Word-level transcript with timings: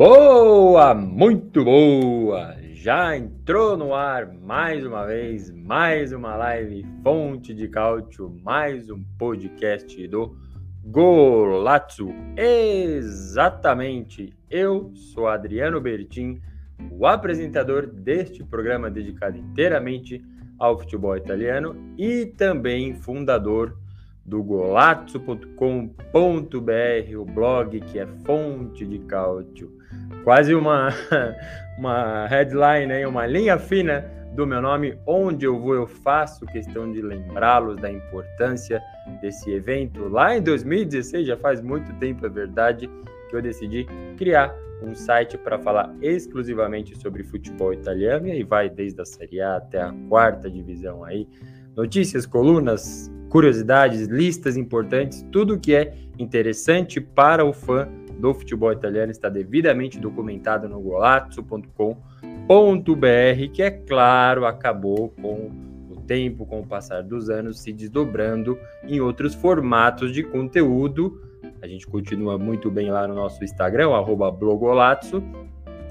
Boa, 0.00 0.94
muito 0.94 1.62
boa! 1.62 2.56
Já 2.72 3.14
entrou 3.14 3.76
no 3.76 3.94
ar 3.94 4.32
mais 4.32 4.86
uma 4.86 5.04
vez, 5.04 5.50
mais 5.50 6.10
uma 6.10 6.34
live 6.36 6.86
Fonte 7.04 7.52
de 7.52 7.68
Cálcio, 7.68 8.34
mais 8.42 8.88
um 8.88 9.04
podcast 9.18 10.08
do 10.08 10.34
Golazzo. 10.86 12.14
Exatamente, 12.34 14.32
eu 14.48 14.90
sou 14.94 15.28
Adriano 15.28 15.78
Bertin, 15.82 16.40
o 16.90 17.06
apresentador 17.06 17.86
deste 17.86 18.42
programa 18.42 18.90
dedicado 18.90 19.36
inteiramente 19.36 20.24
ao 20.58 20.78
futebol 20.78 21.14
italiano 21.14 21.76
e 21.98 22.24
também 22.24 22.94
fundador 22.94 23.76
do 24.24 24.42
golazzo.com.br, 24.42 27.16
o 27.18 27.24
blog 27.26 27.80
que 27.80 27.98
é 27.98 28.06
fonte 28.24 28.86
de 28.86 28.98
cálcio. 29.00 29.78
Quase 30.24 30.54
uma, 30.54 30.90
uma 31.78 32.26
headline, 32.26 32.92
aí, 32.92 33.06
uma 33.06 33.26
linha 33.26 33.58
fina 33.58 34.04
do 34.34 34.46
meu 34.46 34.60
nome. 34.60 34.98
Onde 35.06 35.46
eu 35.46 35.58
vou, 35.58 35.74
eu 35.74 35.86
faço 35.86 36.46
questão 36.46 36.90
de 36.90 37.00
lembrá-los 37.02 37.76
da 37.76 37.90
importância 37.90 38.82
desse 39.20 39.50
evento. 39.50 40.08
Lá 40.08 40.36
em 40.36 40.42
2016, 40.42 41.26
já 41.26 41.36
faz 41.36 41.60
muito 41.60 41.92
tempo, 41.94 42.26
é 42.26 42.28
verdade, 42.28 42.88
que 43.28 43.36
eu 43.36 43.42
decidi 43.42 43.86
criar 44.16 44.54
um 44.82 44.94
site 44.94 45.36
para 45.36 45.58
falar 45.58 45.94
exclusivamente 46.00 46.98
sobre 46.98 47.22
futebol 47.22 47.72
italiano 47.72 48.26
e 48.28 48.32
aí 48.32 48.42
vai 48.42 48.68
desde 48.70 49.00
a 49.00 49.04
Série 49.04 49.40
A 49.40 49.56
até 49.56 49.80
a 49.80 49.94
quarta 50.08 50.50
divisão 50.50 51.04
aí. 51.04 51.28
Notícias, 51.76 52.26
colunas, 52.26 53.10
curiosidades, 53.28 54.06
listas 54.06 54.56
importantes, 54.56 55.24
tudo 55.30 55.58
que 55.58 55.74
é 55.74 55.94
interessante 56.18 57.00
para 57.00 57.44
o 57.44 57.52
fã 57.52 57.88
do 58.20 58.34
futebol 58.34 58.70
italiano 58.70 59.10
está 59.10 59.28
devidamente 59.28 59.98
documentado 59.98 60.68
no 60.68 60.80
golazzo.com.br, 60.80 61.94
que 63.52 63.62
é 63.62 63.70
claro, 63.70 64.44
acabou 64.44 65.08
com 65.20 65.50
o 65.90 65.96
tempo, 66.02 66.44
com 66.44 66.60
o 66.60 66.66
passar 66.66 67.02
dos 67.02 67.30
anos, 67.30 67.60
se 67.60 67.72
desdobrando 67.72 68.58
em 68.84 69.00
outros 69.00 69.34
formatos 69.34 70.12
de 70.12 70.22
conteúdo. 70.22 71.20
A 71.62 71.66
gente 71.66 71.86
continua 71.86 72.38
muito 72.38 72.70
bem 72.70 72.90
lá 72.90 73.08
no 73.08 73.14
nosso 73.14 73.42
Instagram, 73.42 73.88
blogolazzo, 74.38 75.22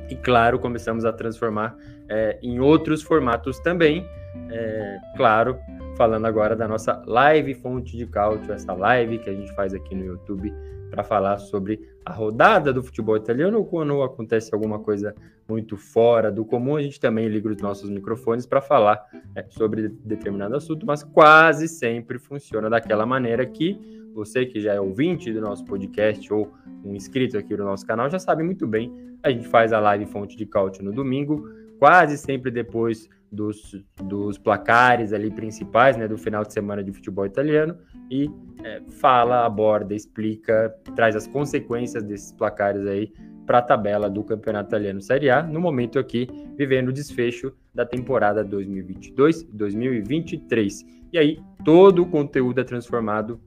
e 0.10 0.16
claro, 0.16 0.60
começamos 0.60 1.06
a 1.06 1.14
transformar 1.14 1.76
é, 2.08 2.40
em 2.42 2.60
outros 2.60 3.02
formatos 3.04 3.60
também. 3.60 4.06
É, 4.52 4.98
claro, 5.16 5.58
falando 5.96 6.26
agora 6.26 6.56
da 6.56 6.68
nossa 6.68 7.04
live 7.06 7.54
Fonte 7.56 7.98
de 7.98 8.06
Cálcio, 8.06 8.52
essa 8.52 8.74
live 8.74 9.20
que 9.20 9.30
a 9.30 9.34
gente 9.34 9.54
faz 9.54 9.74
aqui 9.74 9.94
no 9.94 10.06
YouTube 10.06 10.54
para 10.90 11.04
falar 11.04 11.38
sobre 11.38 11.80
a 12.10 12.12
rodada 12.12 12.74
do 12.74 12.82
futebol 12.82 13.16
italiano 13.16 13.60
ou 13.60 13.66
quando 13.66 14.02
acontece 14.02 14.50
alguma 14.52 14.80
coisa 14.80 15.14
muito 15.48 15.78
fora 15.78 16.32
do 16.32 16.44
comum, 16.44 16.76
a 16.76 16.82
gente 16.82 17.00
também 17.00 17.28
liga 17.28 17.48
os 17.48 17.62
nossos 17.62 17.88
microfones 17.88 18.48
para 18.48 18.60
falar 18.60 19.06
é, 19.36 19.46
sobre 19.48 19.90
determinado 20.04 20.56
assunto, 20.56 20.88
mas 20.88 21.04
quase 21.04 21.68
sempre 21.68 22.18
funciona 22.18 22.68
daquela 22.68 23.06
maneira 23.06 23.46
que 23.46 23.80
você 24.12 24.44
que 24.44 24.60
já 24.60 24.74
é 24.74 24.82
ouvinte 24.82 25.32
do 25.32 25.40
nosso 25.40 25.64
podcast 25.66 26.34
ou 26.34 26.52
um 26.84 26.96
inscrito 26.96 27.38
aqui 27.38 27.56
no 27.56 27.66
nosso 27.66 27.86
canal 27.86 28.10
já 28.10 28.18
sabe 28.18 28.42
muito 28.42 28.66
bem. 28.66 28.92
A 29.22 29.30
gente 29.30 29.48
faz 29.48 29.72
a 29.72 29.80
live 29.80 30.08
Fonte 30.08 30.36
de 30.36 30.48
Cálcio 30.48 30.84
no 30.84 30.92
domingo, 30.92 31.48
quase 31.80 32.18
sempre 32.18 32.52
depois 32.52 33.10
dos, 33.32 33.84
dos 34.04 34.38
placares 34.38 35.14
ali 35.14 35.32
principais, 35.32 35.96
né, 35.98 36.08
do 36.08 36.18
final 36.18 36.44
de 36.44 36.54
semana 36.54 36.84
de 36.84 36.92
futebol 36.92 37.26
italiano 37.26 37.76
e 38.10 38.30
é, 38.64 38.82
fala, 39.00 39.46
aborda, 39.46 39.94
explica, 39.94 40.74
traz 40.96 41.16
as 41.16 41.28
consequências 41.28 42.02
desses 42.04 42.32
placares 42.32 42.88
aí 42.88 43.14
para 43.46 43.60
a 43.60 43.62
tabela 43.62 44.10
do 44.10 44.24
Campeonato 44.24 44.70
Italiano 44.70 45.02
Série 45.02 45.30
A, 45.30 45.44
no 45.44 45.60
momento 45.60 45.98
aqui 45.98 46.28
vivendo 46.58 46.90
o 46.90 46.94
desfecho 46.94 47.54
da 47.74 47.86
temporada 47.86 48.46
2022-2023. 48.46 50.86
E 51.12 51.18
aí 51.18 51.40
todo 51.64 52.04
o 52.04 52.06
conteúdo 52.06 52.62
é 52.62 52.64
transformado 52.64 53.40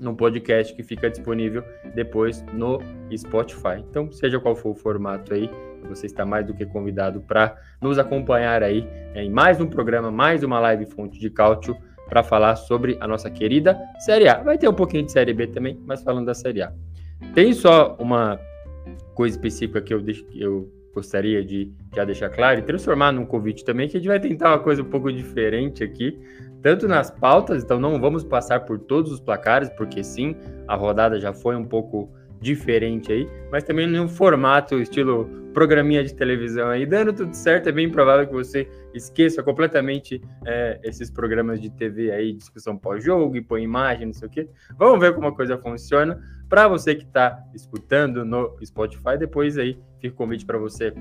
num 0.00 0.14
podcast 0.14 0.74
que 0.74 0.82
fica 0.82 1.08
disponível 1.08 1.62
depois 1.94 2.44
no 2.52 2.80
Spotify. 3.16 3.82
Então, 3.88 4.12
seja 4.12 4.38
qual 4.38 4.54
for 4.54 4.70
o 4.70 4.74
formato 4.74 5.32
aí, 5.32 5.50
você 5.86 6.06
está 6.06 6.24
mais 6.24 6.46
do 6.46 6.54
que 6.54 6.66
convidado 6.66 7.20
para 7.20 7.56
nos 7.80 7.98
acompanhar 7.98 8.62
aí 8.62 8.86
em 9.14 9.30
mais 9.30 9.60
um 9.60 9.66
programa, 9.66 10.10
mais 10.10 10.42
uma 10.42 10.60
live 10.60 10.86
Fonte 10.86 11.18
de 11.18 11.30
Cálcio 11.30 11.76
para 12.08 12.22
falar 12.22 12.56
sobre 12.56 12.96
a 13.00 13.06
nossa 13.06 13.30
querida 13.30 13.78
Série 13.98 14.28
A. 14.28 14.42
Vai 14.42 14.58
ter 14.58 14.68
um 14.68 14.74
pouquinho 14.74 15.04
de 15.04 15.12
Série 15.12 15.32
B 15.32 15.46
também, 15.46 15.80
mas 15.86 16.02
falando 16.02 16.26
da 16.26 16.34
Série 16.34 16.62
A. 16.62 16.72
Tem 17.34 17.52
só 17.52 17.96
uma 17.98 18.38
coisa 19.14 19.36
específica 19.36 19.80
que 19.80 19.92
eu, 19.92 20.04
eu 20.34 20.70
gostaria 20.94 21.44
de 21.44 21.70
já 21.94 22.04
deixar 22.04 22.30
claro 22.30 22.58
e 22.58 22.62
transformar 22.62 23.12
num 23.12 23.26
convite 23.26 23.64
também, 23.64 23.88
que 23.88 23.96
a 23.96 24.00
gente 24.00 24.08
vai 24.08 24.20
tentar 24.20 24.50
uma 24.50 24.58
coisa 24.58 24.82
um 24.82 24.86
pouco 24.86 25.12
diferente 25.12 25.84
aqui, 25.84 26.18
tanto 26.62 26.88
nas 26.88 27.10
pautas, 27.10 27.62
então 27.62 27.78
não 27.78 28.00
vamos 28.00 28.24
passar 28.24 28.60
por 28.60 28.78
todos 28.78 29.12
os 29.12 29.20
placares, 29.20 29.68
porque 29.70 30.02
sim, 30.02 30.34
a 30.66 30.74
rodada 30.74 31.20
já 31.20 31.32
foi 31.32 31.54
um 31.54 31.64
pouco 31.64 32.10
diferente 32.40 33.12
aí, 33.12 33.28
mas 33.50 33.64
também 33.64 33.86
num 33.86 34.08
formato 34.08 34.78
estilo 34.78 35.46
programinha 35.56 36.04
de 36.04 36.14
televisão 36.14 36.68
aí, 36.68 36.84
dando 36.84 37.14
tudo 37.14 37.32
certo, 37.32 37.70
é 37.70 37.72
bem 37.72 37.90
provável 37.90 38.26
que 38.26 38.32
você 38.34 38.68
esqueça 38.92 39.42
completamente 39.42 40.20
é, 40.44 40.78
esses 40.82 41.10
programas 41.10 41.62
de 41.62 41.70
TV 41.70 42.10
aí, 42.10 42.34
discussão 42.34 42.76
pós-jogo, 42.76 43.34
e 43.36 43.40
põe 43.40 43.62
imagem, 43.62 44.04
não 44.04 44.12
sei 44.12 44.28
o 44.28 44.30
quê. 44.30 44.50
Vamos 44.76 45.00
ver 45.00 45.14
como 45.14 45.28
a 45.28 45.34
coisa 45.34 45.56
funciona. 45.56 46.20
Para 46.46 46.68
você 46.68 46.94
que 46.94 47.04
está 47.04 47.42
escutando 47.54 48.22
no 48.22 48.54
Spotify, 48.62 49.16
depois 49.18 49.56
aí 49.56 49.78
fica 49.98 50.12
o 50.12 50.16
convite 50.16 50.44
para 50.44 50.58
você 50.58 50.92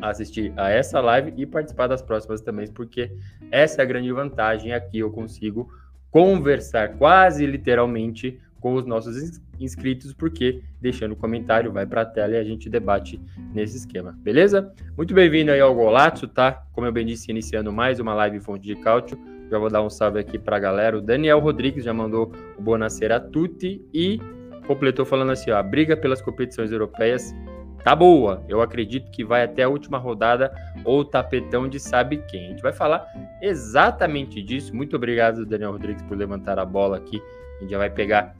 assistir 0.00 0.52
a 0.56 0.70
essa 0.70 1.00
live 1.00 1.34
e 1.36 1.44
participar 1.44 1.88
das 1.88 2.00
próximas 2.00 2.40
também, 2.40 2.68
porque 2.68 3.10
essa 3.50 3.82
é 3.82 3.82
a 3.82 3.86
grande 3.86 4.12
vantagem. 4.12 4.72
Aqui 4.72 5.00
eu 5.00 5.10
consigo 5.10 5.68
conversar 6.12 6.96
quase 6.96 7.44
literalmente 7.44 8.40
com 8.60 8.74
os 8.74 8.84
nossos 8.84 9.40
inscritos, 9.58 10.12
porque 10.12 10.62
deixando 10.80 11.12
o 11.12 11.16
comentário, 11.16 11.72
vai 11.72 11.86
para 11.86 12.02
a 12.02 12.04
tela 12.04 12.34
e 12.34 12.36
a 12.36 12.44
gente 12.44 12.68
debate 12.68 13.20
nesse 13.54 13.78
esquema, 13.78 14.16
beleza? 14.22 14.72
Muito 14.96 15.14
bem-vindo 15.14 15.50
aí 15.50 15.60
ao 15.60 15.74
Golazzo, 15.74 16.28
tá? 16.28 16.62
Como 16.72 16.86
eu 16.86 16.92
bem 16.92 17.06
disse, 17.06 17.30
iniciando 17.30 17.72
mais 17.72 17.98
uma 17.98 18.14
live 18.14 18.38
Fonte 18.40 18.66
de 18.66 18.76
Cálcio. 18.76 19.18
Já 19.50 19.58
vou 19.58 19.68
dar 19.68 19.82
um 19.82 19.90
salve 19.90 20.20
aqui 20.20 20.38
para 20.38 20.56
a 20.56 20.60
galera. 20.60 20.96
O 20.96 21.00
Daniel 21.00 21.40
Rodrigues 21.40 21.84
já 21.84 21.92
mandou 21.92 22.32
o 22.56 22.62
Bonacera 22.62 23.16
a 23.16 23.20
tutti 23.20 23.84
e 23.92 24.20
completou 24.66 25.04
falando 25.04 25.32
assim, 25.32 25.50
ó, 25.50 25.56
a 25.56 25.62
briga 25.62 25.96
pelas 25.96 26.22
competições 26.22 26.70
europeias 26.70 27.34
tá 27.82 27.96
boa. 27.96 28.44
Eu 28.48 28.60
acredito 28.60 29.10
que 29.10 29.24
vai 29.24 29.42
até 29.42 29.64
a 29.64 29.68
última 29.68 29.98
rodada 29.98 30.52
ou 30.84 31.04
tapetão 31.04 31.68
de 31.68 31.80
sabe 31.80 32.18
quem. 32.28 32.46
A 32.46 32.48
gente 32.50 32.62
vai 32.62 32.72
falar 32.72 33.04
exatamente 33.42 34.42
disso. 34.42 34.76
Muito 34.76 34.94
obrigado, 34.94 35.44
Daniel 35.44 35.72
Rodrigues, 35.72 36.02
por 36.02 36.16
levantar 36.16 36.58
a 36.58 36.64
bola 36.64 36.98
aqui. 36.98 37.20
A 37.60 37.62
gente 37.62 37.70
já 37.70 37.78
vai 37.78 37.90
pegar 37.90 38.36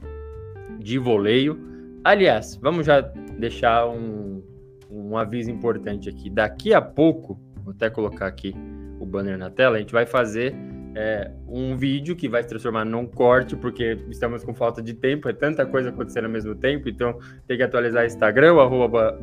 de 0.79 0.97
voleio. 0.97 1.59
Aliás, 2.03 2.55
vamos 2.55 2.87
já 2.87 3.01
deixar 3.37 3.87
um, 3.87 4.41
um 4.89 5.15
aviso 5.15 5.51
importante 5.51 6.09
aqui. 6.09 6.29
Daqui 6.29 6.73
a 6.73 6.81
pouco, 6.81 7.39
vou 7.63 7.71
até 7.71 7.89
colocar 7.89 8.25
aqui 8.25 8.55
o 8.99 9.05
banner 9.05 9.37
na 9.37 9.49
tela, 9.49 9.77
a 9.77 9.79
gente 9.79 9.93
vai 9.93 10.05
fazer 10.05 10.55
é, 10.95 11.31
um 11.47 11.77
vídeo 11.77 12.15
que 12.15 12.27
vai 12.27 12.43
se 12.43 12.49
transformar 12.49 12.85
num 12.85 13.05
corte, 13.05 13.55
porque 13.55 13.97
estamos 14.09 14.43
com 14.43 14.53
falta 14.53 14.81
de 14.81 14.93
tempo, 14.93 15.29
é 15.29 15.33
tanta 15.33 15.65
coisa 15.65 15.89
acontecendo 15.89 16.25
ao 16.25 16.31
mesmo 16.31 16.55
tempo, 16.55 16.89
então 16.89 17.17
tem 17.47 17.57
que 17.57 17.63
atualizar 17.63 18.05
Instagram, 18.05 18.53
o 18.53 18.59
arroba 18.59 19.17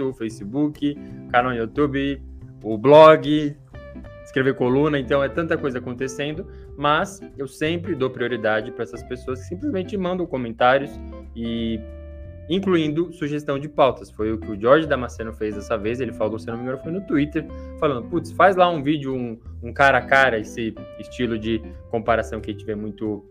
o 0.00 0.12
Facebook, 0.12 0.94
canal 1.30 1.52
no 1.52 1.58
YouTube, 1.58 2.22
o 2.62 2.76
blog, 2.76 3.56
escrever 4.30 4.54
coluna, 4.54 4.98
então 4.98 5.22
é 5.22 5.28
tanta 5.28 5.58
coisa 5.58 5.78
acontecendo, 5.78 6.46
mas 6.76 7.20
eu 7.36 7.46
sempre 7.46 7.94
dou 7.94 8.08
prioridade 8.08 8.70
para 8.70 8.84
essas 8.84 9.02
pessoas 9.02 9.40
que 9.40 9.46
simplesmente 9.46 9.96
mandam 9.96 10.24
comentários 10.24 10.90
e 11.36 11.80
incluindo 12.48 13.12
sugestão 13.12 13.58
de 13.58 13.68
pautas. 13.68 14.10
Foi 14.10 14.32
o 14.32 14.38
que 14.38 14.50
o 14.50 14.60
Jorge 14.60 14.86
Damasceno 14.86 15.32
fez 15.32 15.54
dessa 15.54 15.76
vez, 15.76 16.00
ele 16.00 16.12
falou, 16.12 16.38
se 16.38 16.46
não 16.46 16.56
me 16.56 16.62
engano, 16.62 16.78
foi 16.78 16.92
no 16.92 17.00
Twitter, 17.06 17.46
falando, 17.78 18.08
putz, 18.08 18.32
faz 18.32 18.56
lá 18.56 18.68
um 18.68 18.82
vídeo, 18.82 19.14
um, 19.14 19.38
um 19.62 19.72
cara 19.72 19.98
a 19.98 20.02
cara, 20.02 20.38
esse 20.38 20.74
estilo 20.98 21.38
de 21.38 21.62
comparação 21.90 22.40
que 22.40 22.50
a 22.50 22.52
gente 22.52 22.64
vê 22.64 22.74
muito 22.74 23.24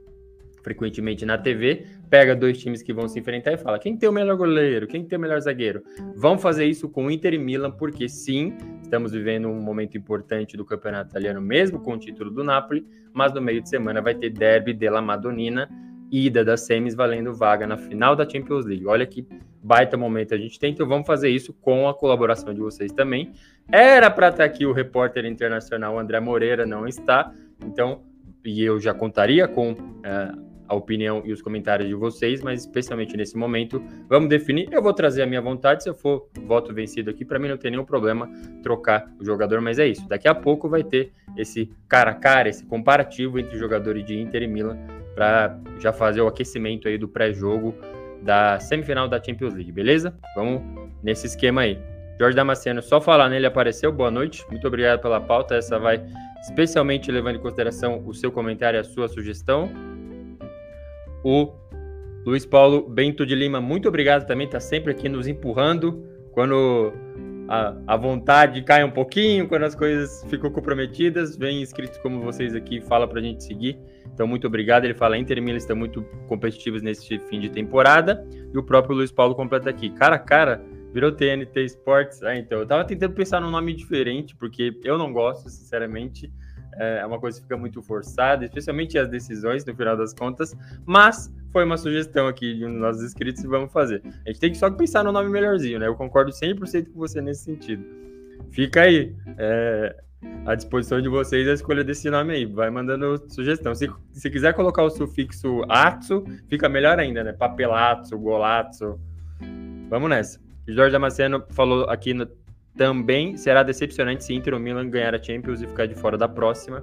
frequentemente 0.70 1.26
na 1.26 1.36
TV, 1.36 1.88
pega 2.12 2.36
dois 2.36 2.60
times 2.60 2.84
que 2.84 2.94
vão 2.94 3.08
se 3.08 3.20
enfrentar 3.20 3.54
e 3.54 3.58
fala: 3.58 3.80
quem 3.80 3.98
tem 3.98 4.08
o 4.08 4.12
melhor 4.12 4.38
goleiro, 4.38 4.86
quem 4.86 5.04
tem 5.04 5.18
o 5.18 5.22
melhor 5.22 5.42
zagueiro. 5.42 5.82
Vamos 6.16 6.44
fazer 6.44 6.66
isso 6.66 6.88
com 6.88 7.10
Inter 7.10 7.34
e 7.34 7.40
Milan, 7.40 7.72
porque 7.72 8.08
sim, 8.08 8.56
estamos 8.84 9.12
vivendo 9.12 9.48
um 9.48 9.60
momento 9.60 9.98
importante 9.98 10.56
do 10.56 10.64
campeonato 10.64 11.10
italiano, 11.10 11.42
mesmo 11.42 11.80
com 11.80 11.94
o 11.94 11.98
título 11.98 12.30
do 12.30 12.44
Napoli, 12.44 12.86
mas 13.12 13.34
no 13.34 13.42
meio 13.42 13.64
de 13.64 13.70
semana 13.70 14.00
vai 14.00 14.14
ter 14.14 14.30
Derby 14.30 14.74
della 14.74 15.02
Madonnina, 15.02 15.68
ida 16.12 16.46
das 16.46 16.62
semis 16.62 16.94
valendo 16.94 17.34
vaga 17.34 17.66
na 17.66 17.78
final 17.78 18.16
da 18.16 18.30
Champions 18.30 18.66
League. 18.66 18.86
Olha 18.86 19.08
que 19.08 19.28
baita 19.62 19.98
momento 19.98 20.36
a 20.36 20.38
gente 20.38 20.60
tem, 20.60 20.72
então 20.72 20.88
vamos 20.88 21.08
fazer 21.08 21.30
isso 21.30 21.52
com 21.52 21.90
a 21.90 21.94
colaboração 21.96 22.54
de 22.54 22.60
vocês 22.60 22.92
também. 22.92 23.32
Era 23.72 24.12
para 24.12 24.30
estar 24.30 24.44
aqui 24.44 24.68
o 24.68 24.72
repórter 24.72 25.26
internacional 25.26 25.98
André 25.98 26.20
Moreira, 26.20 26.66
não 26.66 26.88
está, 26.88 27.34
então, 27.66 28.04
e 28.46 28.64
eu 28.64 28.80
já 28.80 28.94
contaria 28.94 29.48
com. 29.48 29.72
Uh, 29.72 30.49
a 30.70 30.76
opinião 30.76 31.24
e 31.26 31.34
os 31.34 31.42
comentários 31.42 31.90
de 31.90 31.96
vocês, 31.96 32.42
mas 32.42 32.62
especialmente 32.62 33.18
nesse 33.18 33.36
momento, 33.36 33.84
vamos 34.08 34.30
definir. 34.30 34.70
Eu 34.72 34.82
vou 34.82 34.94
trazer 34.94 35.24
a 35.24 35.26
minha 35.26 35.42
vontade, 35.42 35.84
se 35.84 35.90
eu 35.90 35.96
for 35.96 36.30
voto 36.46 36.74
vencido 36.74 37.10
aqui, 37.10 37.26
para 37.26 37.40
mim 37.40 37.48
não 37.48 37.58
tem 37.58 37.72
nenhum 37.72 37.84
problema 37.84 38.30
trocar 38.62 39.12
o 39.20 39.26
jogador, 39.26 39.60
mas 39.60 39.80
é 39.80 39.88
isso. 39.88 40.08
Daqui 40.08 40.28
a 40.28 40.36
pouco 40.36 40.70
vai 40.70 40.84
ter 40.84 41.12
esse 41.36 41.72
cara 41.88 42.12
a 42.12 42.14
cara, 42.14 42.48
esse 42.48 42.66
comparativo 42.66 43.40
entre 43.40 43.58
jogadores 43.58 44.06
de 44.06 44.20
Inter 44.20 44.44
e 44.44 44.48
Milan, 44.48 44.78
para 45.16 45.60
já 45.80 45.92
fazer 45.92 46.22
o 46.22 46.28
aquecimento 46.28 46.88
aí 46.88 46.98
do 46.98 47.08
pré-jogo 47.08 47.74
da 48.22 48.60
semifinal 48.60 49.08
da 49.08 49.22
Champions 49.22 49.56
League, 49.56 49.72
beleza? 49.72 50.14
Vamos 50.36 50.62
nesse 51.02 51.26
esquema 51.26 51.62
aí. 51.62 51.80
Jorge 52.20 52.36
Damasceno, 52.36 52.82
só 52.82 53.00
falar 53.00 53.30
nele 53.30 53.46
apareceu, 53.46 53.94
boa 53.94 54.12
noite, 54.12 54.46
muito 54.50 54.68
obrigado 54.68 55.00
pela 55.02 55.22
pauta, 55.22 55.56
essa 55.56 55.80
vai 55.80 56.06
especialmente 56.42 57.12
levando 57.12 57.38
em 57.38 57.40
consideração 57.40 58.04
o 58.06 58.14
seu 58.14 58.32
comentário 58.32 58.78
e 58.78 58.82
a 58.82 58.84
sua 58.84 59.08
sugestão. 59.08 59.70
O 61.24 61.54
Luiz 62.26 62.46
Paulo 62.46 62.88
Bento 62.88 63.26
de 63.26 63.36
Lima, 63.36 63.60
muito 63.60 63.88
obrigado 63.88 64.26
também, 64.26 64.46
está 64.46 64.60
sempre 64.60 64.92
aqui 64.92 65.10
nos 65.10 65.28
empurrando 65.28 66.04
quando 66.32 66.94
a, 67.48 67.76
a, 67.88 67.98
vontade 67.98 68.62
cai 68.62 68.84
um 68.84 68.92
pouquinho, 68.92 69.48
quando 69.48 69.64
as 69.64 69.74
coisas 69.74 70.24
ficam 70.30 70.52
comprometidas, 70.52 71.36
vem 71.36 71.62
inscritos 71.62 71.98
como 71.98 72.22
vocês 72.22 72.54
aqui, 72.54 72.80
fala 72.80 73.08
para 73.08 73.20
a 73.20 73.24
gente 73.24 73.44
seguir. 73.44 73.80
Então, 74.14 74.28
muito 74.28 74.46
obrigado. 74.46 74.86
Ele 74.86 74.94
fala: 74.94 75.18
Inter 75.18 75.38
e 75.38 75.42
Milan 75.42 75.58
estão 75.58 75.76
muito 75.76 76.04
competitivos 76.28 76.82
nesse 76.82 77.18
fim 77.20 77.40
de 77.40 77.50
temporada. 77.50 78.28
E 78.54 78.58
o 78.58 78.64
próprio 78.64 78.96
Luiz 78.96 79.12
Paulo 79.12 79.34
completa 79.34 79.70
aqui: 79.70 79.90
cara 79.90 80.16
a 80.16 80.20
cara, 80.20 80.62
virou 80.94 81.12
TNT 81.12 81.64
Sports. 81.66 82.22
Ah, 82.22 82.36
então, 82.36 82.60
eu 82.60 82.68
tava 82.68 82.84
tentando 82.84 83.14
pensar 83.14 83.40
num 83.42 83.50
nome 83.50 83.74
diferente, 83.74 84.36
porque 84.36 84.78
eu 84.84 84.98
não 84.98 85.12
gosto, 85.12 85.50
sinceramente. 85.50 86.32
É 86.74 87.06
uma 87.06 87.20
coisa 87.20 87.38
que 87.38 87.44
fica 87.44 87.58
muito 87.58 87.82
forçada, 87.82 88.46
especialmente 88.46 88.98
as 88.98 89.10
decisões, 89.10 89.66
no 89.66 89.76
final 89.76 89.98
das 89.98 90.14
contas. 90.14 90.56
Mas 90.86 91.34
foi 91.52 91.66
uma 91.66 91.78
sugestão 91.78 92.28
aqui 92.28 92.56
de 92.56 92.66
um 92.66 92.72
dos 92.72 92.82
nossos 92.82 93.04
inscritos 93.04 93.44
e 93.44 93.48
vamos 93.48 93.72
fazer. 93.72 94.02
A 94.26 94.30
gente 94.30 94.40
tem 94.40 94.52
que 94.52 94.58
só 94.58 94.70
pensar 94.70 95.04
no 95.04 95.12
nome 95.12 95.30
melhorzinho, 95.30 95.80
né? 95.80 95.88
Eu 95.88 95.96
concordo 95.96 96.32
100% 96.32 96.92
com 96.92 97.00
você 97.00 97.22
nesse 97.22 97.44
sentido. 97.44 97.84
Fica 98.52 98.82
aí. 98.82 99.16
É, 99.38 99.96
à 100.46 100.56
disposição 100.56 101.02
de 101.02 101.08
vocês 101.08 101.48
a 101.48 101.54
escolha 101.54 101.84
desse 101.84 102.10
nome 102.10 102.34
aí. 102.34 102.46
Vai 102.46 102.70
mandando 102.70 103.24
sugestão. 103.30 103.74
Se, 103.74 103.90
se 104.12 104.30
quiser 104.30 104.54
colocar 104.54 104.84
o 104.84 104.90
sufixo 104.90 105.64
atsu, 105.70 106.24
fica 106.48 106.68
melhor 106.68 107.00
ainda, 107.00 107.24
né? 107.24 107.34
Papelatsu, 107.34 108.18
golatsu. 108.18 109.00
Vamos 109.90 110.10
nessa. 110.10 110.40
Jorge 110.68 110.92
Damasceno 110.92 111.44
falou 111.50 111.90
aqui 111.90 112.14
no, 112.14 112.28
também 112.80 113.36
será 113.36 113.62
decepcionante 113.62 114.24
se 114.24 114.34
Inter 114.34 114.54
ou 114.54 114.60
Milan 114.60 114.90
ganhar 114.90 115.14
a 115.14 115.22
Champions 115.22 115.62
e 115.62 115.68
ficar 115.68 115.86
de 115.86 115.96
fora 115.96 116.18
da 116.18 116.30
próxima. 116.30 116.82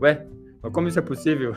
Ué, 0.00 0.26
mas 0.62 0.72
como 0.72 0.88
isso 0.88 0.98
é 0.98 1.02
possível? 1.02 1.54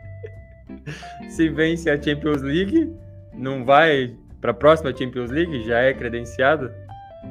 se 1.28 1.50
vence 1.50 1.90
a 1.90 2.00
Champions 2.00 2.40
League, 2.40 2.90
não 3.34 3.66
vai 3.66 4.16
para 4.40 4.52
a 4.52 4.54
próxima 4.54 4.96
Champions 4.96 5.30
League? 5.30 5.62
Já 5.64 5.80
é 5.80 5.92
credenciado? 5.92 6.72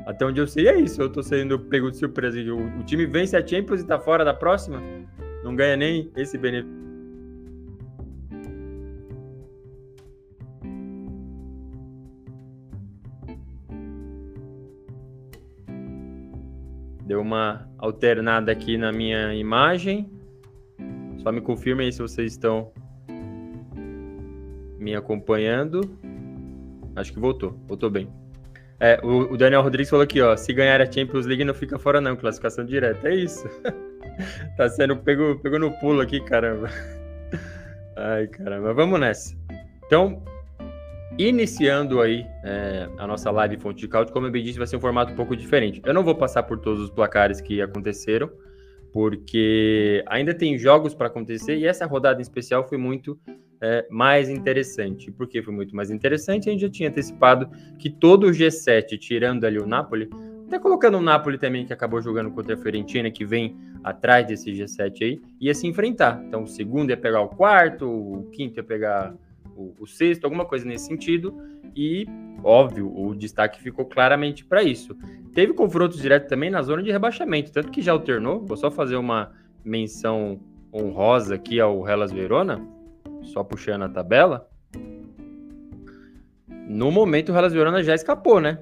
Até 0.05 0.23
onde 0.23 0.39
eu 0.39 0.45
sei 0.45 0.67
é 0.67 0.79
isso. 0.79 1.01
Eu 1.01 1.09
tô 1.11 1.23
sendo 1.23 1.57
pego 1.57 1.89
de 1.89 1.97
surpresa. 1.97 2.39
O, 2.53 2.79
o 2.79 2.83
time 2.83 3.07
vence 3.07 3.35
a 3.35 3.45
Champions 3.45 3.81
e 3.81 3.87
tá 3.87 3.97
fora 3.97 4.23
da 4.23 4.35
próxima? 4.35 4.79
Não 5.43 5.55
ganha 5.55 5.75
nem 5.75 6.11
esse 6.15 6.37
benefício. 6.37 6.88
Deu 17.09 17.21
uma 17.21 17.67
alternada 17.79 18.51
aqui 18.51 18.77
na 18.77 18.91
minha 18.91 19.33
imagem. 19.33 20.07
Só 21.23 21.31
me 21.31 21.41
confirmem 21.41 21.87
aí 21.87 21.91
se 21.91 22.03
vocês 22.03 22.33
estão 22.33 22.71
me 24.77 24.95
acompanhando. 24.95 25.81
Acho 26.95 27.11
que 27.11 27.19
voltou, 27.19 27.59
voltou 27.67 27.89
bem. 27.89 28.07
É, 28.79 28.99
o, 29.03 29.33
o, 29.33 29.37
Daniel 29.37 29.63
Rodrigues 29.63 29.89
falou 29.89 30.03
aqui, 30.03 30.21
ó, 30.21 30.37
se 30.37 30.53
ganhar 30.53 30.79
a 30.81 30.85
Champions 30.85 31.25
League 31.25 31.43
não 31.43 31.55
fica 31.55 31.79
fora 31.79 31.99
não, 31.99 32.15
classificação 32.15 32.63
direta. 32.63 33.09
É 33.09 33.15
isso. 33.15 33.49
tá 34.55 34.69
sendo 34.69 34.95
pego, 34.95 35.39
pego 35.39 35.57
no 35.57 35.71
pulo 35.79 36.01
aqui, 36.01 36.23
caramba. 36.25 36.69
Ai, 37.97 38.27
caramba. 38.27 38.71
Vamos 38.71 38.99
nessa. 38.99 39.35
Então, 39.83 40.23
Iniciando 41.19 41.99
aí 41.99 42.25
é, 42.45 42.87
a 42.97 43.05
nossa 43.05 43.29
live 43.29 43.57
Fonte 43.57 43.81
de 43.81 43.89
Cálcio, 43.89 44.13
como 44.13 44.27
eu 44.27 44.31
bem 44.31 44.41
disse, 44.41 44.57
vai 44.57 44.65
ser 44.65 44.77
um 44.77 44.79
formato 44.79 45.11
um 45.11 45.15
pouco 45.17 45.35
diferente. 45.35 45.81
Eu 45.85 45.93
não 45.93 46.01
vou 46.01 46.15
passar 46.15 46.43
por 46.43 46.57
todos 46.57 46.81
os 46.81 46.89
placares 46.89 47.41
que 47.41 47.61
aconteceram, 47.61 48.31
porque 48.93 50.01
ainda 50.07 50.33
tem 50.33 50.57
jogos 50.57 50.93
para 50.93 51.07
acontecer 51.07 51.57
e 51.57 51.65
essa 51.65 51.85
rodada 51.85 52.19
em 52.19 52.21
especial 52.21 52.65
foi 52.65 52.77
muito 52.77 53.19
é, 53.61 53.85
mais 53.89 54.29
interessante. 54.29 55.11
Por 55.11 55.27
que 55.27 55.43
foi 55.43 55.53
muito 55.53 55.75
mais 55.75 55.91
interessante? 55.91 56.47
A 56.47 56.53
gente 56.53 56.61
já 56.61 56.69
tinha 56.69 56.87
antecipado 56.87 57.49
que 57.77 57.89
todo 57.89 58.27
o 58.27 58.31
G7, 58.31 58.97
tirando 58.97 59.43
ali 59.43 59.59
o 59.59 59.67
Napoli, 59.67 60.09
até 60.47 60.57
colocando 60.57 60.99
o 60.99 61.01
Napoli 61.01 61.37
também, 61.37 61.65
que 61.65 61.73
acabou 61.73 62.01
jogando 62.01 62.31
contra 62.31 62.53
a 62.53 62.57
Fiorentina, 62.57 63.11
que 63.11 63.25
vem 63.25 63.57
atrás 63.83 64.25
desse 64.25 64.53
G7 64.53 65.01
aí, 65.01 65.21
ia 65.41 65.53
se 65.53 65.67
enfrentar. 65.67 66.23
Então, 66.25 66.43
o 66.43 66.47
segundo 66.47 66.91
ia 66.91 66.97
pegar 66.97 67.19
o 67.19 67.27
quarto, 67.27 67.85
o 67.85 68.29
quinto 68.31 68.57
ia 68.57 68.63
pegar 68.63 69.13
o, 69.59 69.73
o 69.83 69.85
sexto, 69.85 70.23
alguma 70.23 70.45
coisa 70.45 70.65
nesse 70.65 70.85
sentido, 70.85 71.35
e 71.75 72.07
óbvio, 72.43 72.91
o 72.95 73.13
destaque 73.13 73.61
ficou 73.61 73.85
claramente 73.85 74.45
para 74.45 74.63
isso. 74.63 74.95
Teve 75.33 75.53
confrontos 75.53 76.01
diretos 76.01 76.29
também 76.29 76.49
na 76.49 76.61
zona 76.61 76.81
de 76.81 76.91
rebaixamento, 76.91 77.51
tanto 77.51 77.69
que 77.69 77.81
já 77.81 77.91
alternou. 77.91 78.45
Vou 78.45 78.57
só 78.57 78.71
fazer 78.71 78.95
uma 78.95 79.31
menção 79.63 80.39
honrosa 80.73 81.35
aqui 81.35 81.59
ao 81.59 81.87
Hellas 81.87 82.11
Verona, 82.11 82.65
só 83.23 83.43
puxando 83.43 83.83
a 83.83 83.89
tabela. 83.89 84.49
No 86.67 86.91
momento, 86.91 87.31
o 87.31 87.35
Hellas 87.35 87.53
Verona 87.53 87.83
já 87.83 87.95
escapou, 87.95 88.39
né? 88.39 88.59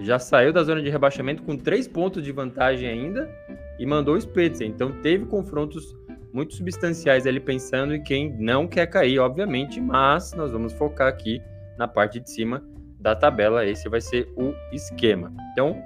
Já 0.00 0.18
saiu 0.18 0.52
da 0.52 0.62
zona 0.62 0.82
de 0.82 0.90
rebaixamento 0.90 1.42
com 1.42 1.56
três 1.56 1.86
pontos 1.86 2.22
de 2.22 2.32
vantagem 2.32 2.88
ainda 2.88 3.30
e 3.78 3.86
mandou 3.86 4.16
o 4.16 4.20
Spezia. 4.20 4.66
Então, 4.66 4.90
teve 5.00 5.24
confrontos 5.24 5.96
muito 6.34 6.54
substanciais 6.54 7.28
ali 7.28 7.38
pensando 7.38 7.94
em 7.94 8.02
quem 8.02 8.36
não 8.36 8.66
quer 8.66 8.88
cair, 8.88 9.20
obviamente, 9.20 9.80
mas 9.80 10.34
nós 10.34 10.50
vamos 10.50 10.72
focar 10.72 11.06
aqui 11.06 11.40
na 11.78 11.86
parte 11.86 12.18
de 12.18 12.28
cima 12.28 12.60
da 12.98 13.14
tabela. 13.14 13.64
Esse 13.64 13.88
vai 13.88 14.00
ser 14.00 14.28
o 14.36 14.52
esquema. 14.72 15.32
Então, 15.52 15.80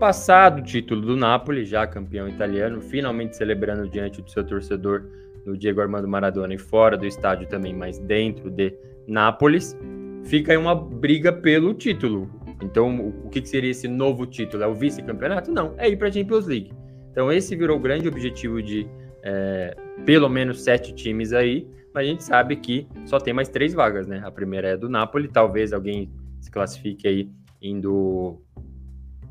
passado 0.00 0.60
o 0.60 0.62
título 0.62 1.02
do 1.02 1.14
Napoli, 1.14 1.66
já 1.66 1.86
campeão 1.86 2.26
italiano, 2.26 2.80
finalmente 2.80 3.36
celebrando 3.36 3.86
diante 3.86 4.22
do 4.22 4.30
seu 4.30 4.42
torcedor 4.42 5.04
no 5.44 5.54
Diego 5.58 5.82
Armando 5.82 6.08
Maradona 6.08 6.54
e 6.54 6.58
fora 6.58 6.96
do 6.96 7.04
estádio 7.04 7.46
também, 7.46 7.74
mas 7.74 7.98
dentro 7.98 8.50
de 8.50 8.74
Nápoles, 9.06 9.78
fica 10.24 10.52
aí 10.52 10.58
uma 10.58 10.74
briga 10.74 11.30
pelo 11.30 11.74
título. 11.74 12.30
Então, 12.62 13.12
o 13.22 13.28
que 13.28 13.44
seria 13.44 13.70
esse 13.70 13.86
novo 13.86 14.24
título? 14.24 14.62
É 14.62 14.66
o 14.66 14.74
vice-campeonato? 14.74 15.52
Não, 15.52 15.74
é 15.76 15.86
ir 15.86 15.96
para 15.96 16.08
a 16.08 16.12
Champions 16.12 16.46
League. 16.46 16.72
Então, 17.12 17.30
esse 17.30 17.54
virou 17.54 17.76
o 17.76 17.80
grande 17.80 18.08
objetivo 18.08 18.62
de 18.62 18.88
é, 19.28 19.76
pelo 20.04 20.28
menos 20.28 20.62
sete 20.62 20.94
times 20.94 21.32
aí, 21.32 21.66
mas 21.92 22.06
a 22.06 22.08
gente 22.08 22.22
sabe 22.22 22.54
que 22.54 22.86
só 23.06 23.18
tem 23.18 23.34
mais 23.34 23.48
três 23.48 23.74
vagas, 23.74 24.06
né? 24.06 24.22
A 24.24 24.30
primeira 24.30 24.68
é 24.68 24.76
do 24.76 24.88
Napoli, 24.88 25.26
talvez 25.26 25.72
alguém 25.72 26.08
se 26.40 26.48
classifique 26.48 27.08
aí 27.08 27.28
indo 27.60 28.40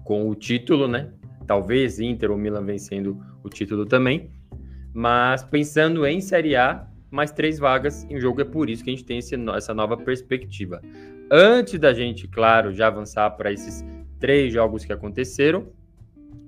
com 0.03 0.29
o 0.29 0.35
título, 0.35 0.85
né? 0.85 1.13
Talvez 1.47 1.99
Inter 1.99 2.29
ou 2.29 2.37
Milan 2.37 2.65
vencendo 2.65 3.17
o 3.41 3.47
título 3.47 3.85
também. 3.85 4.29
Mas 4.93 5.43
pensando 5.43 6.05
em 6.05 6.19
Série 6.19 6.57
A, 6.57 6.85
mais 7.09 7.31
três 7.31 7.57
vagas 7.57 8.03
em 8.09 8.19
jogo, 8.19 8.41
é 8.41 8.45
por 8.45 8.69
isso 8.69 8.83
que 8.83 8.89
a 8.89 8.93
gente 8.93 9.05
tem 9.05 9.19
esse, 9.19 9.35
essa 9.55 9.73
nova 9.73 9.95
perspectiva. 9.95 10.81
Antes 11.31 11.79
da 11.79 11.93
gente, 11.93 12.27
claro, 12.27 12.73
já 12.73 12.87
avançar 12.87 13.29
para 13.31 13.53
esses 13.53 13.85
três 14.19 14.51
jogos 14.51 14.83
que 14.83 14.91
aconteceram, 14.91 15.67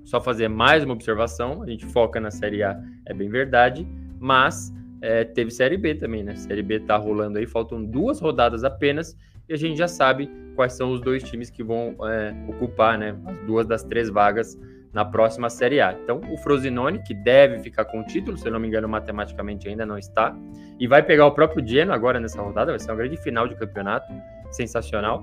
só 0.08 0.22
fazer 0.22 0.48
mais 0.48 0.82
uma 0.82 0.94
observação, 0.94 1.62
a 1.62 1.66
gente 1.66 1.84
foca 1.84 2.18
na 2.18 2.30
Série 2.30 2.62
A, 2.62 2.80
é 3.04 3.12
bem 3.12 3.28
verdade, 3.28 3.86
mas 4.18 4.72
é, 5.02 5.22
teve 5.22 5.50
Série 5.50 5.76
B 5.76 5.94
também, 5.94 6.24
né? 6.24 6.34
Série 6.34 6.62
B 6.62 6.80
tá 6.80 6.96
rolando 6.96 7.36
aí, 7.36 7.46
faltam 7.46 7.84
duas 7.84 8.18
rodadas 8.18 8.64
apenas, 8.64 9.14
e 9.46 9.52
a 9.52 9.56
gente 9.56 9.76
já 9.76 9.86
sabe 9.86 10.30
quais 10.56 10.72
são 10.72 10.92
os 10.92 11.02
dois 11.02 11.22
times 11.22 11.50
que 11.50 11.62
vão 11.62 11.94
é, 12.06 12.34
ocupar, 12.48 12.98
né? 12.98 13.14
As 13.26 13.36
duas 13.46 13.66
das 13.66 13.84
três 13.84 14.08
vagas 14.08 14.58
na 14.94 15.04
próxima 15.04 15.50
Série 15.50 15.78
A. 15.78 15.92
Então, 15.92 16.22
o 16.32 16.38
Frosinone, 16.38 17.02
que 17.02 17.12
deve 17.12 17.60
ficar 17.60 17.84
com 17.84 18.00
o 18.00 18.04
título, 18.04 18.38
se 18.38 18.48
eu 18.48 18.52
não 18.52 18.58
me 18.58 18.66
engano, 18.66 18.88
matematicamente 18.88 19.68
ainda 19.68 19.84
não 19.84 19.98
está, 19.98 20.34
e 20.80 20.88
vai 20.88 21.02
pegar 21.02 21.26
o 21.26 21.32
próprio 21.32 21.66
Genoa 21.66 21.94
agora 21.94 22.18
nessa 22.18 22.40
rodada, 22.40 22.72
vai 22.72 22.78
ser 22.78 22.90
uma 22.90 22.96
grande 22.96 23.18
final 23.18 23.46
de 23.46 23.54
campeonato, 23.56 24.10
sensacional. 24.50 25.22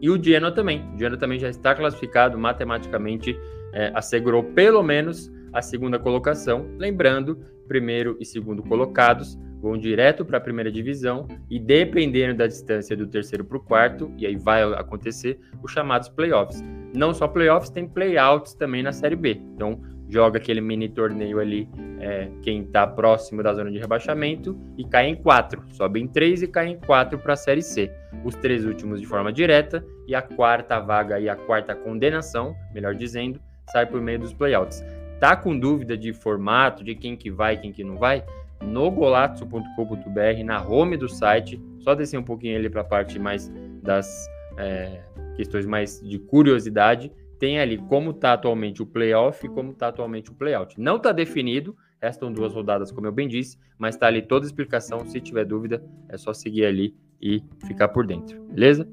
E 0.00 0.08
o 0.08 0.20
Genoa 0.20 0.50
também, 0.50 0.82
o 0.94 0.98
Genoa 0.98 1.18
também 1.18 1.38
já 1.38 1.50
está 1.50 1.74
classificado 1.74 2.38
matematicamente, 2.38 3.38
é, 3.72 3.90
assegurou 3.94 4.42
pelo 4.42 4.82
menos 4.82 5.30
a 5.52 5.60
segunda 5.60 5.98
colocação, 5.98 6.66
lembrando, 6.78 7.38
primeiro 7.68 8.16
e 8.20 8.24
segundo 8.24 8.62
colocados 8.62 9.38
vão 9.62 9.78
direto 9.78 10.24
para 10.24 10.38
a 10.38 10.40
primeira 10.40 10.72
divisão 10.72 11.28
e 11.48 11.58
dependendo 11.58 12.36
da 12.36 12.48
distância 12.48 12.96
do 12.96 13.06
terceiro 13.06 13.44
para 13.44 13.56
o 13.56 13.60
quarto, 13.60 14.12
e 14.18 14.26
aí 14.26 14.34
vai 14.34 14.62
acontecer 14.74 15.38
os 15.62 15.70
chamados 15.70 16.08
playoffs. 16.08 16.62
Não 16.92 17.14
só 17.14 17.28
playoffs, 17.28 17.70
tem 17.70 17.88
playouts 17.88 18.54
também 18.54 18.82
na 18.82 18.92
Série 18.92 19.14
B. 19.14 19.40
Então 19.54 19.80
joga 20.08 20.38
aquele 20.38 20.60
mini 20.60 20.88
torneio 20.88 21.38
ali, 21.38 21.68
é, 22.00 22.28
quem 22.42 22.62
está 22.62 22.86
próximo 22.86 23.42
da 23.42 23.54
zona 23.54 23.70
de 23.70 23.78
rebaixamento 23.78 24.58
e 24.76 24.84
cai 24.84 25.06
em 25.06 25.14
quatro. 25.14 25.62
Sobe 25.70 26.00
em 26.00 26.08
três 26.08 26.42
e 26.42 26.48
cai 26.48 26.66
em 26.66 26.78
quatro 26.78 27.18
para 27.18 27.34
a 27.34 27.36
Série 27.36 27.62
C. 27.62 27.90
Os 28.24 28.34
três 28.34 28.66
últimos 28.66 29.00
de 29.00 29.06
forma 29.06 29.32
direta 29.32 29.82
e 30.08 30.14
a 30.14 30.20
quarta 30.20 30.80
vaga 30.80 31.20
e 31.20 31.28
a 31.28 31.36
quarta 31.36 31.74
condenação, 31.74 32.54
melhor 32.74 32.94
dizendo, 32.94 33.40
sai 33.70 33.86
por 33.86 34.00
meio 34.00 34.18
dos 34.18 34.32
playouts. 34.32 34.82
Tá 35.20 35.36
com 35.36 35.56
dúvida 35.58 35.96
de 35.96 36.12
formato, 36.12 36.82
de 36.82 36.94
quem 36.94 37.16
que 37.16 37.30
vai, 37.30 37.56
quem 37.56 37.72
que 37.72 37.84
não 37.84 37.96
vai? 37.96 38.24
no 38.62 38.90
golazzo.com.br, 38.90 40.44
na 40.44 40.66
home 40.66 40.96
do 40.96 41.08
site. 41.08 41.60
Só 41.80 41.94
descer 41.94 42.18
um 42.18 42.22
pouquinho 42.22 42.56
ali 42.56 42.70
para 42.70 42.82
a 42.82 42.84
parte 42.84 43.18
mais 43.18 43.52
das 43.82 44.28
é, 44.56 45.02
questões 45.36 45.66
mais 45.66 46.00
de 46.00 46.18
curiosidade. 46.18 47.12
Tem 47.38 47.58
ali 47.58 47.76
como 47.76 48.12
está 48.12 48.34
atualmente 48.34 48.82
o 48.82 48.86
playoff 48.86 49.44
e 49.44 49.48
como 49.48 49.72
está 49.72 49.88
atualmente 49.88 50.30
o 50.30 50.34
playout. 50.34 50.80
Não 50.80 50.96
está 50.96 51.10
definido, 51.10 51.76
restam 52.00 52.32
duas 52.32 52.54
rodadas, 52.54 52.92
como 52.92 53.06
eu 53.06 53.12
bem 53.12 53.26
disse, 53.26 53.58
mas 53.76 53.96
está 53.96 54.06
ali 54.06 54.22
toda 54.22 54.46
a 54.46 54.48
explicação. 54.48 55.04
Se 55.06 55.20
tiver 55.20 55.44
dúvida, 55.44 55.82
é 56.08 56.16
só 56.16 56.32
seguir 56.32 56.64
ali 56.64 56.94
e 57.20 57.42
ficar 57.66 57.88
por 57.88 58.06
dentro, 58.06 58.40
beleza? 58.44 58.88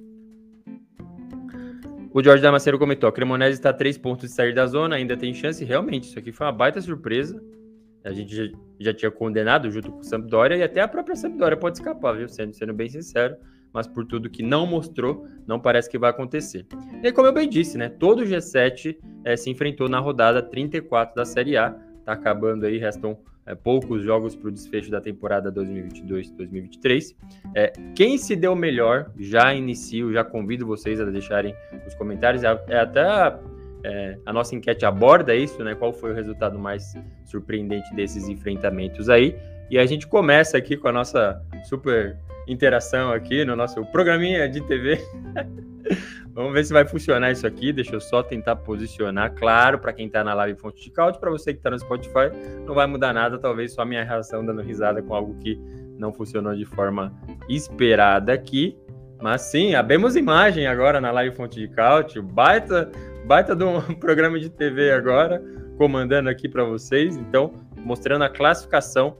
O 2.12 2.24
Jorge 2.24 2.42
Damasceno 2.42 2.80
comentou: 2.80 3.08
a 3.08 3.12
Cremonese 3.12 3.60
está 3.60 3.70
a 3.70 3.74
três 3.74 3.98
pontos 3.98 4.30
de 4.30 4.36
sair 4.36 4.54
da 4.54 4.66
zona, 4.66 4.96
ainda 4.96 5.16
tem 5.16 5.34
chance. 5.34 5.64
Realmente, 5.64 6.06
isso 6.06 6.18
aqui 6.18 6.32
foi 6.32 6.48
uma 6.48 6.52
baita 6.52 6.82
surpresa. 6.82 7.42
A 8.04 8.12
gente 8.12 8.36
já, 8.36 8.44
já 8.80 8.94
tinha 8.94 9.12
condenado 9.12 9.70
junto 9.70 9.92
com 9.92 10.00
o 10.00 10.04
Sampdoria 10.04 10.58
e 10.58 10.64
até 10.64 10.82
a 10.82 10.88
própria 10.88 11.16
Sampdoria 11.16 11.58
pode 11.58 11.78
escapar, 11.78 12.18
viu? 12.18 12.28
Sendo, 12.28 12.54
sendo 12.54 12.74
bem 12.74 12.90
sincero, 12.90 13.36
mas 13.74 13.86
por 13.86 14.06
tudo 14.06 14.30
que 14.30 14.42
não 14.42 14.66
mostrou, 14.66 15.28
não 15.46 15.60
parece 15.60 15.90
que 15.90 16.00
vai 16.00 16.10
acontecer. 16.10 16.66
E 17.04 17.12
como 17.12 17.28
eu 17.28 17.34
bem 17.34 17.48
disse, 17.48 17.78
né? 17.78 17.90
Todo 17.90 18.22
o 18.22 18.26
G7 18.26 18.98
é, 19.24 19.36
se 19.36 19.50
enfrentou 19.50 19.88
na 19.88 20.00
rodada 20.00 20.42
34 20.42 21.14
da 21.14 21.26
Série 21.26 21.58
A. 21.58 21.72
Tá 22.06 22.14
acabando 22.14 22.66
aí, 22.66 22.78
restam 22.78 23.20
é, 23.50 23.56
poucos 23.56 24.04
jogos 24.04 24.36
para 24.36 24.50
o 24.50 24.52
desfecho 24.52 24.92
da 24.92 25.02
temporada 25.02 25.52
2022-2023. 25.52 27.16
É, 27.56 27.74
quem 27.96 28.16
se 28.16 28.36
deu 28.36 28.56
melhor, 28.56 29.12
já 29.18 29.54
inicio, 29.54 30.14
já 30.14 30.24
convido 30.24 30.68
vocês 30.68 31.02
a 31.02 31.06
deixarem 31.06 31.56
os 31.88 31.96
comentários. 31.96 32.44
É, 32.44 32.64
é 32.68 32.80
até 32.80 33.40
é, 33.84 34.20
a 34.24 34.32
nossa 34.32 34.56
enquete 34.56 34.86
aborda 34.86 35.36
isso, 35.36 35.64
né? 35.64 35.74
Qual 35.74 35.92
foi 35.92 36.12
o 36.12 36.14
resultado 36.14 36.60
mais 36.60 36.94
surpreendente 37.26 37.92
desses 37.96 38.30
enfrentamentos 38.30 39.10
aí? 39.10 39.36
E 39.72 39.80
a 39.80 39.86
gente 39.86 40.06
começa 40.06 40.56
aqui 40.56 40.78
com 40.78 40.88
a 40.88 40.92
nossa 40.92 41.42
super 41.64 42.18
interação 42.48 43.12
aqui 43.12 43.44
no 43.44 43.56
nosso 43.56 43.84
programinha 43.88 44.48
de 44.48 44.62
TV. 44.62 45.00
Vamos 46.40 46.54
ver 46.54 46.64
se 46.64 46.72
vai 46.72 46.88
funcionar 46.88 47.34
isso 47.34 47.46
aqui. 47.46 47.74
Deixa 47.74 47.94
eu 47.94 48.00
só 48.00 48.24
tentar 48.24 48.56
posicionar. 48.56 49.36
Claro, 49.36 49.78
para 49.78 49.92
quem 49.92 50.08
está 50.08 50.24
na 50.24 50.34
live 50.34 50.58
fonte 50.58 50.82
de 50.82 50.90
cálcio, 50.90 51.20
para 51.20 51.30
você 51.30 51.52
que 51.52 51.60
está 51.60 51.70
no 51.70 51.78
Spotify, 51.78 52.32
não 52.66 52.74
vai 52.74 52.88
mudar 52.88 53.12
nada. 53.12 53.38
Talvez 53.38 53.74
só 53.74 53.84
minha 53.84 54.06
reação 54.06 54.46
dando 54.46 54.62
risada 54.62 55.02
com 55.02 55.14
algo 55.14 55.38
que 55.40 55.60
não 55.98 56.14
funcionou 56.14 56.56
de 56.56 56.64
forma 56.64 57.14
esperada 57.50 58.32
aqui. 58.32 58.78
Mas 59.22 59.42
sim, 59.42 59.76
abemos 59.76 60.16
imagem 60.16 60.66
agora 60.66 61.02
na 61.02 61.12
live 61.12 61.36
fonte 61.36 61.60
de 61.60 61.68
cálcio. 61.68 62.24
Baita 62.24 62.90
baita 63.26 63.54
de 63.54 63.66
um 63.66 63.82
programa 64.00 64.40
de 64.40 64.50
TV 64.50 64.94
agora, 64.94 65.44
comandando 65.78 66.30
aqui 66.30 66.48
para 66.48 66.64
vocês. 66.64 67.18
Então, 67.18 67.52
mostrando 67.76 68.24
a 68.24 68.30
classificação 68.30 69.18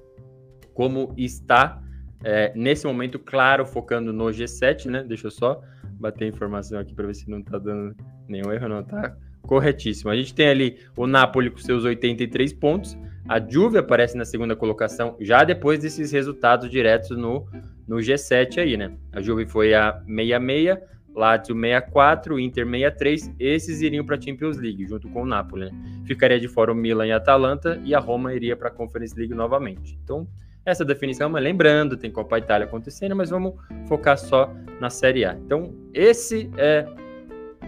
como 0.74 1.14
está 1.18 1.82
é, 2.24 2.54
nesse 2.56 2.88
momento, 2.88 3.20
claro, 3.20 3.66
focando 3.66 4.14
no 4.14 4.28
G7, 4.28 4.86
né? 4.86 5.04
Deixa 5.04 5.28
eu 5.28 5.32
só 5.32 5.62
bater 6.00 6.26
a 6.26 6.28
informação 6.28 6.80
aqui 6.80 6.94
para 6.94 7.08
ver 7.08 7.16
se 7.16 7.30
não 7.30 7.40
está 7.40 7.58
dando 7.58 7.96
nenhum 8.28 8.52
erro, 8.52 8.70
não 8.70 8.84
tá 8.84 9.16
corretíssimo. 9.42 10.10
A 10.10 10.16
gente 10.16 10.34
tem 10.34 10.48
ali 10.48 10.78
o 10.96 11.06
Napoli 11.08 11.50
com 11.50 11.58
seus 11.58 11.84
83 11.84 12.54
pontos, 12.54 12.98
a 13.28 13.40
Juve 13.40 13.78
aparece 13.78 14.18
na 14.18 14.26
segunda 14.26 14.56
colocação 14.56 15.16
já 15.20 15.44
depois 15.44 15.80
desses 15.80 16.12
resultados 16.12 16.70
diretos 16.70 17.16
no, 17.16 17.46
no 17.88 17.98
G7 17.98 18.60
aí, 18.60 18.78
né? 18.78 18.98
A 19.12 19.22
Juve 19.22 19.46
foi 19.46 19.74
a 19.74 20.02
66, 20.08 20.80
Lazio 21.16 21.56
64, 21.56 22.40
Inter 22.40 22.66
63, 22.66 23.36
esses 23.40 23.82
iriam 23.82 24.06
para 24.06 24.16
a 24.16 24.22
Champions 24.22 24.58
League, 24.58 24.88
junto 24.88 25.10
com 25.10 25.24
o 25.24 25.26
Napoli. 25.26 25.66
Né? 25.66 26.04
Ficaria 26.06 26.40
de 26.40 26.48
fora 26.48 26.72
o 26.72 26.76
Milan 26.76 27.08
e 27.08 27.12
a 27.12 27.18
Atalanta, 27.18 27.80
e 27.84 27.94
a 27.94 28.00
Roma 28.00 28.34
iria 28.34 28.56
para 28.56 28.70
a 28.70 28.72
Conference 28.72 29.16
League 29.18 29.34
novamente. 29.34 30.00
Então, 30.04 30.28
essa 30.70 30.86
definição, 30.86 31.30
mas 31.30 31.44
lembrando, 31.44 31.98
tem 31.98 32.12
Copa 32.12 32.38
Itália 32.38 32.66
acontecendo, 32.66 33.16
mas 33.16 33.30
vamos 33.30 33.54
focar 33.88 34.18
só 34.18 34.54
na 34.80 34.90
Série 34.90 35.26
A. 35.26 35.34
Então, 35.34 35.74
esse 35.94 36.50
é 36.58 36.86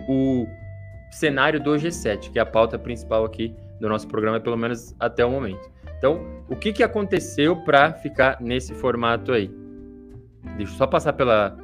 o 0.08 0.48
cenário 1.12 1.60
do 1.60 1.72
G7, 1.72 2.32
que 2.32 2.40
é 2.40 2.42
a 2.42 2.46
pauta 2.46 2.80
principal 2.80 3.26
aqui 3.26 3.54
do 3.80 3.90
nosso 3.90 4.08
programa, 4.08 4.40
pelo 4.40 4.58
menos 4.58 4.96
até 5.00 5.26
o 5.26 5.32
momento. 5.32 5.70
Então, 5.98 6.26
o 6.50 6.56
que, 6.56 6.74
que 6.74 6.84
aconteceu 6.84 7.56
para 7.64 7.94
ficar 7.94 8.42
nesse 8.42 8.74
formato 8.74 9.32
aí? 9.32 9.52
Deixa 10.58 10.74
eu 10.74 10.78
só 10.78 10.88
passar 10.88 11.14
pela, 11.14 11.58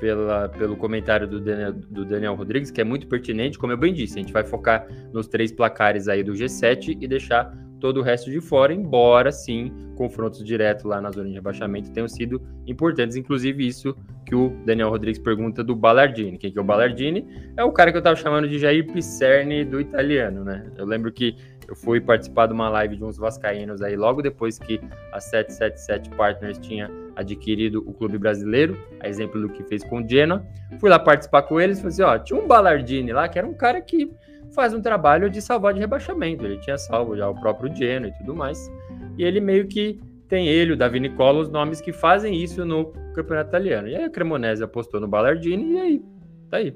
pela, 0.00 0.48
pelo 0.48 0.76
comentário 0.76 1.28
do 1.28 1.40
Daniel, 1.40 1.72
do 1.72 2.04
Daniel 2.04 2.34
Rodrigues, 2.34 2.70
que 2.70 2.80
é 2.80 2.84
muito 2.84 3.06
pertinente. 3.06 3.58
Como 3.58 3.72
eu 3.72 3.76
bem 3.76 3.92
disse, 3.92 4.18
a 4.18 4.22
gente 4.22 4.32
vai 4.32 4.44
focar 4.44 4.86
nos 5.12 5.26
três 5.26 5.52
placares 5.52 6.08
aí 6.08 6.22
do 6.22 6.32
G7 6.32 6.96
e 7.00 7.06
deixar 7.06 7.54
todo 7.82 7.98
o 7.98 8.02
resto 8.02 8.30
de 8.30 8.40
fora, 8.40 8.72
embora 8.72 9.32
sim 9.32 9.72
confrontos 9.96 10.44
diretos 10.44 10.84
lá 10.84 11.00
na 11.00 11.10
zona 11.10 11.28
de 11.28 11.34
rebaixamento 11.34 11.90
tenham 11.90 12.06
sido 12.06 12.40
importantes, 12.64 13.16
inclusive 13.16 13.66
isso 13.66 13.96
que 14.24 14.36
o 14.36 14.56
Daniel 14.64 14.88
Rodrigues 14.88 15.18
pergunta 15.18 15.64
do 15.64 15.74
Ballardini. 15.74 16.38
Quem 16.38 16.52
que 16.52 16.56
é 16.56 16.60
o 16.60 16.64
Ballardini? 16.64 17.26
É 17.56 17.64
o 17.64 17.72
cara 17.72 17.90
que 17.90 17.96
eu 17.96 18.00
estava 18.00 18.14
chamando 18.14 18.48
de 18.48 18.56
Jair 18.56 18.86
Pisserni 18.92 19.64
do 19.64 19.80
italiano, 19.80 20.44
né? 20.44 20.64
Eu 20.78 20.86
lembro 20.86 21.10
que 21.10 21.36
eu 21.68 21.74
fui 21.74 22.00
participar 22.00 22.46
de 22.46 22.52
uma 22.52 22.68
live 22.68 22.96
de 22.96 23.02
uns 23.02 23.18
vascaínos 23.18 23.82
aí 23.82 23.96
logo 23.96 24.22
depois 24.22 24.60
que 24.60 24.80
a 25.12 25.18
777 25.18 26.10
Partners 26.10 26.58
tinha 26.58 26.88
adquirido 27.16 27.82
o 27.84 27.92
clube 27.92 28.16
brasileiro, 28.16 28.78
a 29.00 29.08
exemplo 29.08 29.40
do 29.40 29.48
que 29.48 29.64
fez 29.64 29.82
com 29.82 30.00
o 30.00 30.08
Genoa. 30.08 30.46
Fui 30.78 30.88
lá 30.88 31.00
participar 31.00 31.42
com 31.42 31.60
eles 31.60 31.78
e 31.78 31.82
falei 31.82 31.94
assim, 31.94 32.02
ó, 32.02 32.16
tinha 32.16 32.38
um 32.38 32.46
Ballardini 32.46 33.12
lá 33.12 33.28
que 33.28 33.40
era 33.40 33.46
um 33.46 33.54
cara 33.54 33.80
que 33.80 34.08
faz 34.54 34.74
um 34.74 34.80
trabalho 34.80 35.30
de 35.30 35.40
salvar 35.40 35.74
de 35.74 35.80
rebaixamento. 35.80 36.44
Ele 36.44 36.58
tinha 36.58 36.78
salvo 36.78 37.16
já 37.16 37.28
o 37.28 37.34
próprio 37.34 37.74
Genoa 37.74 38.08
e 38.08 38.18
tudo 38.18 38.34
mais. 38.34 38.70
E 39.16 39.24
ele 39.24 39.40
meio 39.40 39.66
que 39.66 40.00
tem 40.28 40.48
ele, 40.48 40.72
o 40.72 40.76
Davi 40.76 40.98
Nicola, 40.98 41.40
os 41.40 41.50
nomes 41.50 41.80
que 41.80 41.92
fazem 41.92 42.42
isso 42.42 42.64
no 42.64 42.86
campeonato 43.14 43.50
italiano. 43.50 43.88
E 43.88 43.96
aí 43.96 44.04
a 44.04 44.10
Cremonese 44.10 44.64
apostou 44.64 45.00
no 45.00 45.06
Ballardini 45.06 45.74
e 45.74 45.78
aí, 45.78 46.02
tá 46.48 46.56
aí. 46.58 46.74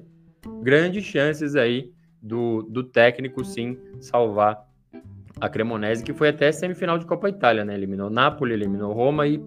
Grandes 0.63 1.05
chances 1.05 1.57
aí 1.57 1.91
do, 2.21 2.63
do 2.63 2.85
técnico 2.85 3.45
sim 3.45 3.79
salvar 4.01 4.67
a 5.41 5.49
Cremonese, 5.49 6.05
que 6.05 6.13
foi 6.13 6.29
até 6.29 6.51
semifinal 6.53 6.99
de 6.99 7.07
Copa 7.07 7.29
Itália, 7.29 7.65
né? 7.65 7.75
Eliminou 7.75 8.11
Napoli, 8.11 8.55
eliminou 8.55 8.93
Roma 8.93 9.27
e 9.27 9.43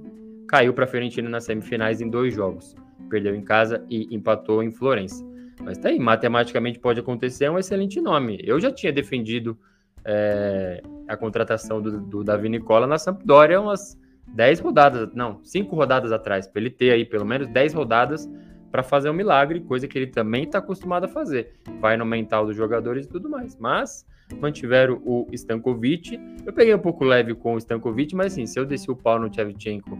caiu 0.47 0.73
para 0.73 0.85
a 0.85 0.87
Fiorentina 0.87 1.29
nas 1.29 1.45
semifinais 1.45 2.01
em 2.01 2.09
dois 2.09 2.33
jogos. 2.33 2.75
Perdeu 3.09 3.35
em 3.35 3.41
casa 3.43 3.83
e 3.89 4.07
empatou 4.13 4.63
em 4.63 4.71
Florença. 4.71 5.23
Mas 5.63 5.77
tá 5.77 5.89
aí, 5.89 5.99
matematicamente 5.99 6.79
pode 6.79 6.99
acontecer, 6.99 7.45
é 7.45 7.51
um 7.51 7.59
excelente 7.59 7.99
nome. 7.99 8.39
Eu 8.43 8.59
já 8.59 8.71
tinha 8.71 8.91
defendido 8.91 9.57
é, 10.05 10.81
a 11.07 11.17
contratação 11.17 11.81
do, 11.81 11.99
do 11.99 12.23
Davi 12.23 12.49
Nicola 12.49 12.87
na 12.87 12.97
Sampdoria 12.97 13.59
umas 13.59 13.99
10 14.27 14.59
rodadas, 14.59 15.09
não, 15.13 15.43
5 15.43 15.75
rodadas 15.75 16.11
atrás, 16.11 16.47
para 16.47 16.61
ele 16.61 16.69
ter 16.69 16.91
aí 16.91 17.05
pelo 17.05 17.25
menos 17.25 17.47
10 17.47 17.73
rodadas 17.73 18.29
para 18.71 18.83
fazer 18.83 19.09
um 19.09 19.13
milagre, 19.13 19.59
coisa 19.61 19.87
que 19.87 19.97
ele 19.97 20.07
também 20.07 20.43
está 20.43 20.59
acostumado 20.59 21.05
a 21.05 21.07
fazer. 21.07 21.53
Vai 21.79 21.97
no 21.97 22.05
mental 22.05 22.45
dos 22.45 22.55
jogadores 22.55 23.05
e 23.05 23.09
tudo 23.09 23.29
mais. 23.29 23.57
Mas 23.57 24.05
mantiveram 24.39 25.01
o 25.03 25.27
Stankovic. 25.31 26.19
Eu 26.45 26.53
peguei 26.53 26.73
um 26.73 26.79
pouco 26.79 27.03
leve 27.03 27.33
com 27.33 27.55
o 27.55 27.57
Stankovic, 27.57 28.15
mas 28.15 28.33
assim, 28.33 28.45
se 28.45 28.59
eu 28.59 28.65
desci 28.65 28.91
o 28.91 28.95
pau 28.95 29.19
no 29.19 29.29
Tchevchenko 29.29 29.97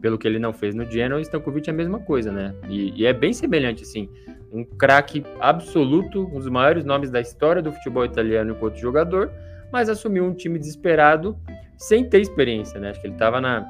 pelo 0.00 0.18
que 0.18 0.26
ele 0.26 0.38
não 0.38 0.52
fez 0.52 0.74
no 0.74 0.90
Genoa, 0.90 1.18
o 1.18 1.22
Stankovic 1.22 1.68
é 1.68 1.72
a 1.72 1.76
mesma 1.76 1.98
coisa, 1.98 2.32
né? 2.32 2.54
E, 2.68 3.02
e 3.02 3.06
é 3.06 3.12
bem 3.12 3.32
semelhante, 3.32 3.82
assim. 3.82 4.08
Um 4.56 4.64
craque 4.64 5.22
absoluto, 5.38 6.26
um 6.26 6.38
dos 6.38 6.48
maiores 6.48 6.84
nomes 6.84 7.10
da 7.10 7.20
história 7.20 7.60
do 7.60 7.70
futebol 7.72 8.04
italiano 8.04 8.52
enquanto 8.52 8.76
jogador, 8.78 9.30
mas 9.70 9.88
assumiu 9.88 10.24
um 10.24 10.32
time 10.32 10.58
desesperado 10.58 11.36
sem 11.76 12.08
ter 12.08 12.20
experiência, 12.20 12.80
né? 12.80 12.90
Acho 12.90 13.00
que 13.00 13.06
ele 13.06 13.14
estava 13.14 13.40
na, 13.40 13.66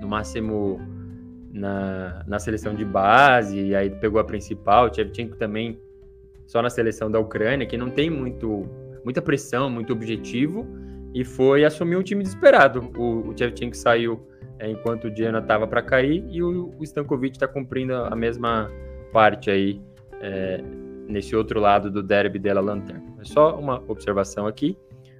no 0.00 0.06
máximo 0.06 0.80
na, 1.52 2.22
na 2.26 2.38
seleção 2.38 2.74
de 2.74 2.84
base, 2.84 3.58
e 3.58 3.74
aí 3.74 3.90
pegou 3.90 4.20
a 4.20 4.24
principal. 4.24 4.86
O 4.86 4.90
Tchevchenko 4.90 5.36
também 5.36 5.80
só 6.46 6.62
na 6.62 6.70
seleção 6.70 7.10
da 7.10 7.18
Ucrânia, 7.18 7.66
que 7.66 7.76
não 7.76 7.90
tem 7.90 8.08
muito 8.08 8.68
muita 9.04 9.20
pressão, 9.20 9.68
muito 9.68 9.92
objetivo, 9.92 10.66
e 11.12 11.24
foi 11.24 11.64
assumir 11.64 11.96
um 11.96 12.02
time 12.02 12.22
desesperado. 12.22 12.90
O, 12.96 13.28
o 13.28 13.38
Shevchenko 13.38 13.76
saiu 13.76 14.26
é, 14.58 14.70
enquanto 14.70 15.06
o 15.06 15.10
Diana 15.10 15.40
estava 15.40 15.66
para 15.66 15.82
cair 15.82 16.24
e 16.28 16.42
o, 16.42 16.72
o 16.78 16.82
Stankovic 16.82 17.36
está 17.36 17.46
cumprindo 17.46 17.94
a 17.94 18.16
mesma 18.16 18.70
parte 19.12 19.50
aí 19.50 19.80
é, 20.24 20.64
nesse 21.06 21.36
outro 21.36 21.60
lado 21.60 21.90
do 21.90 22.02
derby 22.02 22.38
dela 22.38 22.60
lanterna. 22.60 23.04
É 23.20 23.24
só 23.24 23.58
uma 23.58 23.82
observação 23.86 24.46
aqui. 24.46 24.76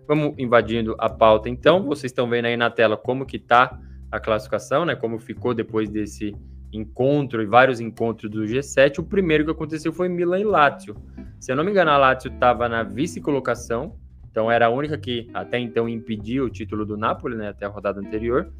Vamos 0.08 0.34
invadindo 0.38 0.96
a 0.98 1.10
pauta 1.10 1.48
então. 1.48 1.82
Vocês 1.84 2.10
estão 2.10 2.28
vendo 2.28 2.46
aí 2.46 2.56
na 2.56 2.70
tela 2.70 2.96
como 2.96 3.26
que 3.26 3.38
tá 3.38 3.78
a 4.10 4.18
classificação, 4.18 4.86
né? 4.86 4.96
Como 4.96 5.18
ficou 5.18 5.52
depois 5.52 5.90
desse 5.90 6.34
encontro 6.72 7.42
e 7.42 7.46
vários 7.46 7.80
encontros 7.80 8.30
do 8.30 8.44
G7. 8.44 8.98
O 8.98 9.04
primeiro 9.04 9.44
que 9.44 9.50
aconteceu 9.50 9.92
foi 9.92 10.08
Milan 10.08 10.40
e 10.40 10.44
Lazio. 10.44 10.96
Se 11.38 11.52
eu 11.52 11.56
não 11.56 11.64
me 11.64 11.70
engano, 11.70 11.90
a 11.90 11.98
Lazio 11.98 12.32
estava 12.32 12.68
na 12.68 12.82
vice-colocação, 12.82 13.96
então 14.30 14.50
era 14.50 14.66
a 14.66 14.70
única 14.70 14.96
que 14.96 15.28
até 15.34 15.58
então 15.58 15.88
impedia 15.88 16.42
o 16.42 16.48
título 16.48 16.86
do 16.86 16.96
Napoli, 16.96 17.36
né? 17.36 17.48
Até 17.48 17.66
a 17.66 17.68
rodada 17.68 18.00
anterior. 18.00 18.50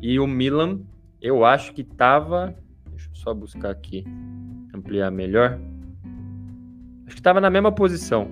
E 0.00 0.18
o 0.18 0.26
Milan, 0.26 0.80
eu 1.20 1.44
acho 1.44 1.74
que 1.74 1.82
estava. 1.82 2.54
Deixa 2.90 3.10
eu 3.10 3.16
só 3.16 3.34
buscar 3.34 3.70
aqui, 3.70 4.04
ampliar 4.74 5.10
melhor. 5.10 5.58
Acho 7.06 7.16
que 7.16 7.20
estava 7.20 7.40
na 7.40 7.50
mesma 7.50 7.72
posição. 7.72 8.28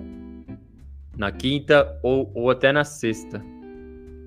Na 1.17 1.31
quinta 1.31 1.99
ou, 2.01 2.31
ou 2.33 2.49
até 2.49 2.71
na 2.71 2.83
sexta. 2.83 3.41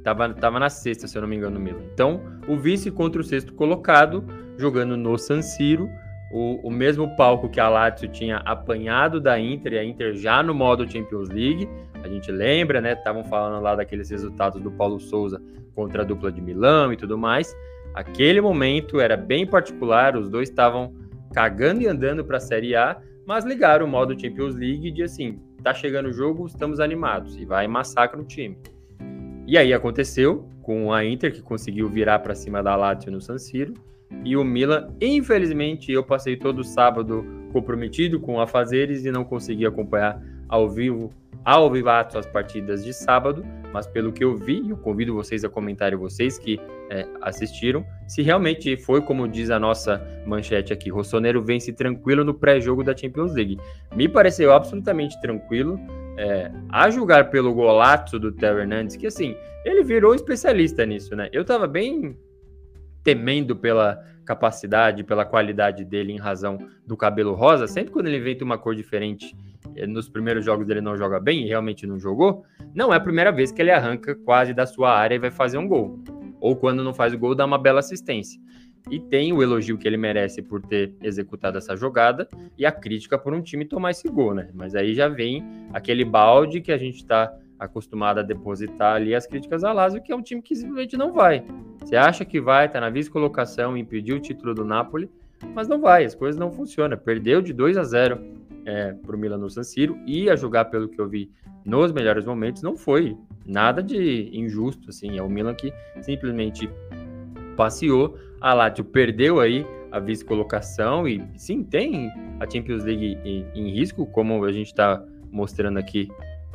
Tava, 0.04 0.32
tava 0.34 0.60
na 0.60 0.70
sexta, 0.70 1.08
se 1.08 1.18
eu 1.18 1.22
não 1.22 1.28
me 1.28 1.36
engano, 1.36 1.58
Milan. 1.58 1.82
Então, 1.92 2.20
o 2.46 2.56
vice 2.56 2.90
contra 2.90 3.20
o 3.20 3.24
sexto 3.24 3.52
colocado, 3.54 4.24
jogando 4.56 4.96
no 4.96 5.18
San 5.18 5.42
Siro. 5.42 5.88
O, 6.32 6.68
o 6.68 6.70
mesmo 6.70 7.14
palco 7.16 7.48
que 7.48 7.60
a 7.60 7.68
Lazio 7.68 8.08
tinha 8.08 8.38
apanhado 8.38 9.20
da 9.20 9.38
Inter, 9.38 9.74
e 9.74 9.78
a 9.78 9.84
Inter 9.84 10.14
já 10.14 10.42
no 10.42 10.54
modo 10.54 10.90
Champions 10.90 11.28
League. 11.28 11.68
A 12.02 12.08
gente 12.08 12.30
lembra, 12.30 12.80
né? 12.80 12.92
Estavam 12.92 13.24
falando 13.24 13.60
lá 13.62 13.74
daqueles 13.74 14.10
resultados 14.10 14.60
do 14.60 14.70
Paulo 14.70 15.00
Souza 15.00 15.40
contra 15.74 16.02
a 16.02 16.04
dupla 16.04 16.30
de 16.30 16.40
Milão 16.40 16.92
e 16.92 16.96
tudo 16.96 17.18
mais. 17.18 17.54
Aquele 17.94 18.40
momento 18.40 19.00
era 19.00 19.16
bem 19.16 19.46
particular, 19.46 20.16
os 20.16 20.28
dois 20.28 20.48
estavam 20.48 20.94
cagando 21.32 21.82
e 21.82 21.86
andando 21.86 22.24
para 22.24 22.36
a 22.36 22.40
Série 22.40 22.76
A, 22.76 22.96
mas 23.26 23.44
ligaram 23.44 23.84
o 23.84 23.88
modo 23.88 24.18
Champions 24.18 24.54
League 24.54 24.90
de 24.92 25.02
assim, 25.02 25.40
tá 25.62 25.74
chegando 25.74 26.08
o 26.08 26.12
jogo, 26.12 26.46
estamos 26.46 26.78
animados. 26.78 27.36
E 27.36 27.44
vai 27.44 27.66
massacre 27.66 28.16
no 28.16 28.24
time. 28.24 28.56
E 29.46 29.58
aí 29.58 29.74
aconteceu 29.74 30.48
com 30.62 30.92
a 30.92 31.04
Inter 31.04 31.32
que 31.32 31.42
conseguiu 31.42 31.88
virar 31.88 32.20
para 32.20 32.34
cima 32.34 32.62
da 32.62 32.76
Lazio 32.76 33.10
no 33.10 33.20
San 33.20 33.38
Siro. 33.38 33.74
E 34.24 34.36
o 34.36 34.44
Milan, 34.44 34.88
infelizmente, 35.00 35.90
eu 35.90 36.04
passei 36.04 36.36
todo 36.36 36.62
sábado 36.62 37.24
comprometido 37.52 38.20
com 38.20 38.40
afazeres 38.40 39.04
e 39.04 39.10
não 39.10 39.24
consegui 39.24 39.66
acompanhar 39.66 40.22
ao 40.48 40.68
vivo 40.68 41.12
ao 41.44 41.70
vivato 41.70 42.18
as 42.18 42.26
partidas 42.26 42.84
de 42.84 42.92
sábado, 42.92 43.44
mas 43.72 43.86
pelo 43.86 44.12
que 44.12 44.24
eu 44.24 44.36
vi, 44.36 44.68
eu 44.68 44.76
convido 44.76 45.14
vocês 45.14 45.44
a 45.44 45.48
comentarem, 45.48 45.98
vocês 45.98 46.38
que 46.38 46.60
é, 46.90 47.06
assistiram, 47.20 47.84
se 48.06 48.22
realmente 48.22 48.76
foi 48.76 49.00
como 49.00 49.28
diz 49.28 49.50
a 49.50 49.58
nossa 49.58 50.00
manchete 50.26 50.72
aqui, 50.72 50.90
Rossoneiro 50.90 51.42
vence 51.42 51.72
tranquilo 51.72 52.24
no 52.24 52.34
pré-jogo 52.34 52.82
da 52.82 52.96
Champions 52.96 53.34
League. 53.34 53.58
Me 53.94 54.08
pareceu 54.08 54.52
absolutamente 54.52 55.20
tranquilo, 55.20 55.78
é, 56.16 56.50
a 56.70 56.88
julgar 56.90 57.30
pelo 57.30 57.52
golaço 57.52 58.18
do 58.18 58.32
Theo 58.32 58.58
Hernandes, 58.58 58.96
que 58.96 59.06
assim, 59.06 59.36
ele 59.64 59.82
virou 59.82 60.14
especialista 60.14 60.86
nisso, 60.86 61.14
né? 61.14 61.28
Eu 61.32 61.44
tava 61.44 61.66
bem 61.66 62.16
temendo 63.02 63.54
pela 63.54 64.02
capacidade, 64.24 65.04
pela 65.04 65.24
qualidade 65.24 65.84
dele 65.84 66.12
em 66.12 66.18
razão 66.18 66.58
do 66.84 66.96
cabelo 66.96 67.34
rosa, 67.34 67.68
sempre 67.68 67.92
quando 67.92 68.08
ele 68.08 68.18
inventa 68.18 68.44
uma 68.44 68.58
cor 68.58 68.74
diferente 68.74 69.36
nos 69.86 70.08
primeiros 70.08 70.44
jogos 70.44 70.68
ele 70.68 70.80
não 70.80 70.96
joga 70.96 71.18
bem 71.18 71.44
e 71.44 71.48
realmente 71.48 71.86
não 71.86 71.98
jogou, 71.98 72.44
não 72.74 72.92
é 72.92 72.96
a 72.96 73.00
primeira 73.00 73.32
vez 73.32 73.50
que 73.50 73.60
ele 73.60 73.70
arranca 73.70 74.14
quase 74.14 74.54
da 74.54 74.64
sua 74.66 74.96
área 74.96 75.16
e 75.16 75.18
vai 75.18 75.30
fazer 75.30 75.58
um 75.58 75.66
gol. 75.66 75.98
Ou 76.40 76.54
quando 76.54 76.84
não 76.84 76.94
faz 76.94 77.12
o 77.12 77.18
gol, 77.18 77.34
dá 77.34 77.44
uma 77.44 77.58
bela 77.58 77.80
assistência. 77.80 78.40
E 78.90 79.00
tem 79.00 79.32
o 79.32 79.42
elogio 79.42 79.76
que 79.76 79.88
ele 79.88 79.96
merece 79.96 80.40
por 80.40 80.62
ter 80.62 80.94
executado 81.02 81.58
essa 81.58 81.74
jogada 81.76 82.28
e 82.56 82.64
a 82.64 82.70
crítica 82.70 83.18
por 83.18 83.34
um 83.34 83.42
time 83.42 83.64
tomar 83.64 83.90
esse 83.90 84.08
gol, 84.08 84.32
né? 84.32 84.48
Mas 84.54 84.76
aí 84.76 84.94
já 84.94 85.08
vem 85.08 85.44
aquele 85.72 86.04
balde 86.04 86.60
que 86.60 86.70
a 86.70 86.78
gente 86.78 86.96
está 86.96 87.34
acostumado 87.58 88.20
a 88.20 88.22
depositar 88.22 88.94
ali 88.94 89.14
as 89.14 89.26
críticas 89.26 89.64
a 89.64 89.72
Lazio, 89.72 90.02
que 90.02 90.12
é 90.12 90.16
um 90.16 90.22
time 90.22 90.40
que 90.40 90.54
simplesmente 90.54 90.96
não 90.96 91.12
vai. 91.12 91.44
Você 91.80 91.96
acha 91.96 92.24
que 92.24 92.40
vai, 92.40 92.68
tá 92.68 92.80
na 92.80 92.90
vice-colocação, 92.90 93.76
impediu 93.76 94.16
o 94.16 94.20
título 94.20 94.54
do 94.54 94.64
Napoli, 94.64 95.10
mas 95.54 95.68
não 95.68 95.80
vai, 95.80 96.04
as 96.04 96.14
coisas 96.14 96.38
não 96.38 96.50
funcionam. 96.50 96.96
Perdeu 96.96 97.40
de 97.40 97.52
2 97.52 97.76
a 97.76 97.84
0 97.84 98.18
é, 98.66 98.92
para 98.92 99.14
o 99.14 99.18
Milan 99.18 99.38
no 99.38 99.48
San 99.48 99.62
Siro, 99.62 99.96
ia 100.06 100.36
jogar 100.36 100.66
pelo 100.66 100.88
que 100.88 101.00
eu 101.00 101.08
vi 101.08 101.30
nos 101.64 101.92
melhores 101.92 102.24
momentos, 102.24 102.62
não 102.62 102.76
foi 102.76 103.16
nada 103.44 103.82
de 103.82 104.30
injusto, 104.32 104.90
assim, 104.90 105.18
é 105.18 105.22
o 105.22 105.28
Milan 105.28 105.54
que 105.54 105.72
simplesmente 106.00 106.68
passeou, 107.56 108.16
a 108.40 108.52
Lazio 108.52 108.84
perdeu 108.84 109.40
aí 109.40 109.66
a 109.90 109.98
vice-colocação 109.98 111.08
e 111.08 111.22
sim, 111.36 111.62
tem 111.62 112.10
a 112.38 112.50
Champions 112.50 112.84
League 112.84 113.18
em, 113.24 113.46
em 113.54 113.70
risco, 113.70 114.04
como 114.06 114.44
a 114.44 114.52
gente 114.52 114.66
está 114.66 115.02
mostrando 115.30 115.78
aqui 115.78 116.08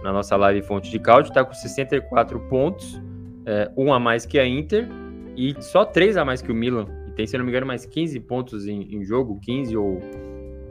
na 0.04 0.12
nossa 0.12 0.36
live 0.36 0.62
fonte 0.62 0.90
de 0.90 1.00
cálcio, 1.00 1.30
está 1.30 1.44
com 1.44 1.54
64 1.54 2.40
pontos, 2.48 3.02
é, 3.46 3.70
um 3.76 3.94
a 3.94 4.00
mais 4.00 4.26
que 4.26 4.40
a 4.40 4.46
Inter 4.46 4.88
e 5.36 5.56
só 5.62 5.86
três 5.86 6.18
a 6.18 6.26
mais 6.26 6.42
que 6.42 6.52
o 6.52 6.56
Milan, 6.56 6.86
e 7.12 7.16
tem, 7.16 7.28
se 7.28 7.38
não 7.38 7.44
me 7.46 7.52
engano, 7.52 7.68
mais 7.68 7.86
15 7.86 8.20
pontos 8.22 8.68
em, 8.68 8.96
em 8.96 9.04
jogo, 9.04 9.40
15 9.42 9.76
ou 9.78 10.00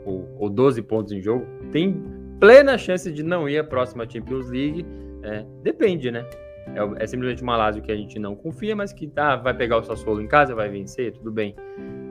ou, 0.05 0.27
ou 0.39 0.49
12 0.49 0.81
pontos 0.81 1.11
em 1.11 1.21
jogo, 1.21 1.45
tem 1.71 2.03
plena 2.39 2.77
chance 2.77 3.11
de 3.11 3.23
não 3.23 3.47
ir 3.47 3.59
à 3.59 3.63
próxima 3.63 4.09
Champions 4.09 4.49
League. 4.49 4.85
É, 5.23 5.45
depende, 5.61 6.11
né? 6.11 6.25
É, 6.67 7.03
é, 7.03 7.07
simplesmente 7.07 7.43
uma 7.43 7.57
Lazio 7.57 7.81
que 7.81 7.91
a 7.91 7.95
gente 7.95 8.17
não 8.19 8.35
confia, 8.35 8.75
mas 8.75 8.93
que 8.93 9.07
tá, 9.07 9.35
vai 9.35 9.53
pegar 9.53 9.77
o 9.77 9.83
Sassuolo 9.83 10.21
em 10.21 10.27
casa, 10.27 10.55
vai 10.55 10.69
vencer, 10.69 11.13
tudo 11.13 11.31
bem. 11.31 11.55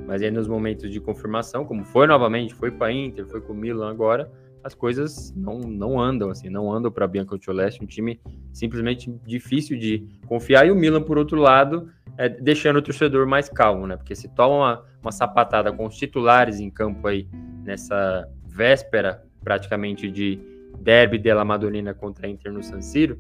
Mas 0.07 0.23
aí 0.23 0.31
nos 0.31 0.49
momentos 0.49 0.91
de 0.91 1.01
confirmação, 1.01 1.65
como 1.65 1.85
foi 1.85 2.07
novamente, 2.07 2.55
foi 2.55 2.71
com 2.71 2.85
a 2.85 2.93
Inter, 2.93 3.27
foi 3.27 3.41
com 3.41 3.53
o 3.53 3.57
Milan 3.57 3.91
agora, 3.91 4.31
as 4.63 4.75
coisas 4.75 5.33
não, 5.35 5.59
não 5.59 5.99
andam 5.99 6.31
assim, 6.31 6.51
não 6.51 6.71
andam 6.71 6.91
para 6.91 7.07
Bianca 7.07 7.37
Celeste, 7.41 7.83
um 7.83 7.87
time 7.87 8.21
simplesmente 8.53 9.11
difícil 9.25 9.79
de 9.79 10.07
confiar. 10.27 10.67
E 10.67 10.71
o 10.71 10.77
Milan, 10.77 11.03
por 11.03 11.17
outro 11.17 11.39
lado, 11.41 11.89
é, 12.21 12.29
deixando 12.29 12.77
o 12.77 12.83
torcedor 12.83 13.27
mais 13.27 13.49
calmo, 13.49 13.87
né? 13.87 13.97
Porque 13.97 14.15
se 14.15 14.29
toma 14.29 14.55
uma, 14.55 14.85
uma 15.01 15.11
sapatada 15.11 15.73
com 15.73 15.87
os 15.87 15.97
titulares 15.97 16.61
em 16.61 16.69
campo 16.69 17.09
aí 17.09 17.27
nessa 17.65 18.29
véspera 18.47 19.25
praticamente 19.43 20.11
de 20.11 20.39
derby 20.81 21.17
della 21.17 21.47
Madonina 21.47 21.95
contra 21.95 22.27
a 22.27 22.31
Inter 22.31 22.53
no 22.53 22.63
San 22.63 22.83
Siro, 22.83 23.19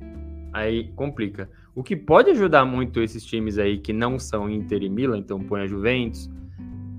aí 0.52 0.92
complica. 0.96 1.48
O 1.74 1.82
que 1.82 1.96
pode 1.96 2.28
ajudar 2.32 2.66
muito 2.66 3.00
esses 3.00 3.24
times 3.24 3.56
aí 3.56 3.78
que 3.78 3.94
não 3.94 4.18
são 4.18 4.50
Inter 4.50 4.82
e 4.82 4.90
Milan, 4.90 5.16
então 5.16 5.40
põe 5.40 5.62
a 5.62 5.66
Juventus, 5.66 6.28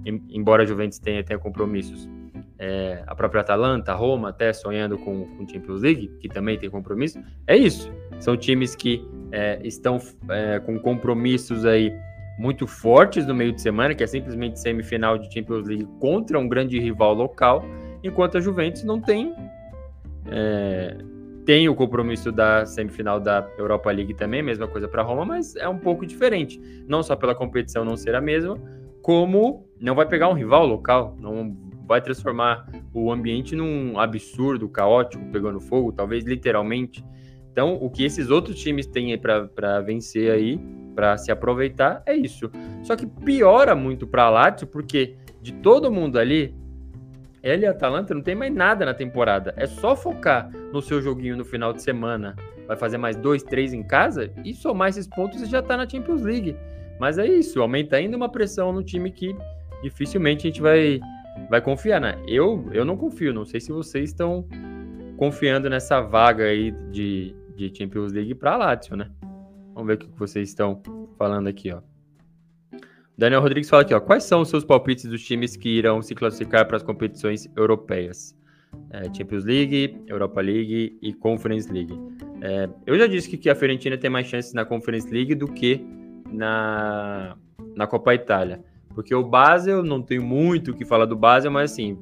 embora 0.03 0.63
a 0.63 0.65
Juventus 0.65 0.97
tenha, 0.97 1.23
tenha 1.23 1.37
compromissos, 1.37 2.09
é, 2.57 3.03
a 3.05 3.13
própria 3.13 3.41
Atalanta, 3.41 3.93
Roma, 3.93 4.29
até 4.29 4.51
sonhando 4.53 4.97
com, 4.97 5.25
com 5.37 5.47
Champions 5.47 5.83
League, 5.83 6.07
que 6.19 6.27
também 6.27 6.57
tem 6.57 6.67
compromisso, 6.67 7.21
é 7.45 7.55
isso. 7.55 7.93
São 8.19 8.35
times 8.35 8.75
que 8.75 9.05
é, 9.31 9.59
estão 9.63 9.99
é, 10.29 10.59
com 10.59 10.79
compromissos 10.79 11.65
aí 11.65 11.93
muito 12.37 12.65
fortes 12.65 13.25
no 13.27 13.35
meio 13.35 13.51
de 13.51 13.61
semana, 13.61 13.93
que 13.93 14.03
é 14.03 14.07
simplesmente 14.07 14.59
semifinal 14.59 15.17
de 15.17 15.31
Champions 15.31 15.67
League 15.67 15.87
contra 15.99 16.39
um 16.39 16.47
grande 16.47 16.79
rival 16.79 17.13
local, 17.13 17.63
enquanto 18.03 18.37
a 18.37 18.41
Juventus 18.41 18.83
não 18.83 18.99
tem 18.99 19.35
é, 20.27 20.97
tem 21.45 21.67
o 21.67 21.75
compromisso 21.75 22.31
da 22.31 22.65
semifinal 22.65 23.19
da 23.19 23.47
Europa 23.57 23.91
League 23.91 24.13
também, 24.13 24.43
mesma 24.43 24.67
coisa 24.67 24.87
para 24.87 25.01
Roma, 25.01 25.25
mas 25.25 25.55
é 25.55 25.67
um 25.67 25.77
pouco 25.77 26.05
diferente. 26.05 26.61
Não 26.87 27.01
só 27.01 27.15
pela 27.15 27.33
competição 27.33 27.83
não 27.83 27.97
ser 27.97 28.15
a 28.15 28.21
mesma, 28.21 28.59
como 29.01 29.67
não 29.79 29.95
vai 29.95 30.05
pegar 30.05 30.29
um 30.29 30.33
rival 30.33 30.65
local, 30.65 31.15
não 31.19 31.57
vai 31.87 31.99
transformar 31.99 32.69
o 32.93 33.11
ambiente 33.11 33.55
num 33.55 33.99
absurdo, 33.99 34.69
caótico, 34.69 35.23
pegando 35.31 35.59
fogo, 35.59 35.91
talvez 35.91 36.23
literalmente. 36.23 37.03
Então, 37.51 37.77
o 37.81 37.89
que 37.89 38.05
esses 38.05 38.29
outros 38.29 38.57
times 38.59 38.85
têm 38.85 39.17
para 39.17 39.81
vencer 39.81 40.31
aí 40.31 40.59
para 40.95 41.17
se 41.17 41.31
aproveitar, 41.31 42.03
é 42.05 42.13
isso. 42.13 42.51
Só 42.83 42.95
que 42.95 43.05
piora 43.05 43.75
muito 43.75 44.05
para 44.05 44.23
a 44.23 44.29
Lazio, 44.29 44.67
porque 44.67 45.15
de 45.41 45.53
todo 45.53 45.91
mundo 45.91 46.19
ali, 46.19 46.55
ele 47.41 47.63
e 47.63 47.67
a 47.67 47.71
Atalanta 47.71 48.13
não 48.13 48.21
tem 48.21 48.35
mais 48.35 48.53
nada 48.53 48.85
na 48.85 48.93
temporada. 48.93 49.53
É 49.57 49.65
só 49.65 49.95
focar 49.95 50.49
no 50.71 50.81
seu 50.81 51.01
joguinho 51.01 51.37
no 51.37 51.45
final 51.45 51.73
de 51.73 51.81
semana. 51.81 52.35
Vai 52.67 52.77
fazer 52.77 52.97
mais 52.97 53.15
dois, 53.15 53.43
três 53.43 53.73
em 53.73 53.83
casa 53.83 54.31
e 54.45 54.53
somar 54.53 54.89
esses 54.89 55.07
pontos 55.07 55.41
e 55.41 55.45
já 55.45 55.59
está 55.59 55.75
na 55.75 55.87
Champions 55.87 56.21
League. 56.21 56.55
Mas 56.99 57.17
é 57.17 57.25
isso, 57.25 57.61
aumenta 57.61 57.95
ainda 57.95 58.15
uma 58.15 58.29
pressão 58.29 58.71
no 58.71 58.83
time 58.83 59.11
que 59.11 59.35
dificilmente 59.81 60.45
a 60.45 60.49
gente 60.49 60.61
vai, 60.61 60.99
vai 61.49 61.59
confiar, 61.59 61.99
né? 61.99 62.15
Eu, 62.27 62.69
eu 62.71 62.85
não 62.85 62.95
confio, 62.95 63.33
não 63.33 63.43
sei 63.43 63.59
se 63.59 63.71
vocês 63.71 64.11
estão 64.11 64.45
confiando 65.17 65.69
nessa 65.69 65.99
vaga 65.99 66.45
aí 66.45 66.71
de, 66.91 67.35
de 67.69 67.77
Champions 67.77 68.11
League 68.11 68.33
para 68.35 68.57
Lazio, 68.57 68.95
né? 68.95 69.11
Vamos 69.73 69.87
ver 69.87 69.93
o 69.93 69.97
que 69.97 70.09
vocês 70.17 70.49
estão 70.49 70.81
falando 71.17 71.47
aqui, 71.47 71.71
ó. 71.71 71.81
Daniel 73.17 73.41
Rodrigues 73.41 73.69
fala 73.69 73.83
aqui, 73.83 73.93
ó. 73.93 73.99
Quais 73.99 74.23
são 74.23 74.41
os 74.41 74.49
seus 74.49 74.63
palpites 74.63 75.05
dos 75.05 75.23
times 75.23 75.55
que 75.55 75.69
irão 75.69 76.01
se 76.01 76.15
classificar 76.15 76.65
para 76.67 76.77
as 76.77 76.83
competições 76.83 77.49
europeias? 77.55 78.35
É, 78.89 79.13
Champions 79.13 79.43
League, 79.45 80.01
Europa 80.07 80.41
League 80.41 80.97
e 81.01 81.13
Conference 81.13 81.71
League. 81.71 81.93
É, 82.41 82.69
eu 82.85 82.97
já 82.97 83.05
disse 83.05 83.29
que, 83.29 83.37
que 83.37 83.49
a 83.49 83.55
Fiorentina 83.55 83.97
tem 83.97 84.09
mais 84.09 84.27
chances 84.27 84.53
na 84.53 84.65
Conference 84.65 85.09
League 85.11 85.35
do 85.35 85.47
que 85.47 85.85
na, 86.31 87.37
na 87.75 87.85
Copa 87.85 88.15
Itália. 88.15 88.63
Porque 88.93 89.13
o 89.13 89.23
Basel, 89.23 89.83
não 89.83 90.01
tenho 90.01 90.23
muito 90.23 90.71
o 90.71 90.73
que 90.73 90.85
falar 90.85 91.05
do 91.05 91.15
Basel, 91.15 91.51
mas 91.51 91.71
assim, 91.71 91.97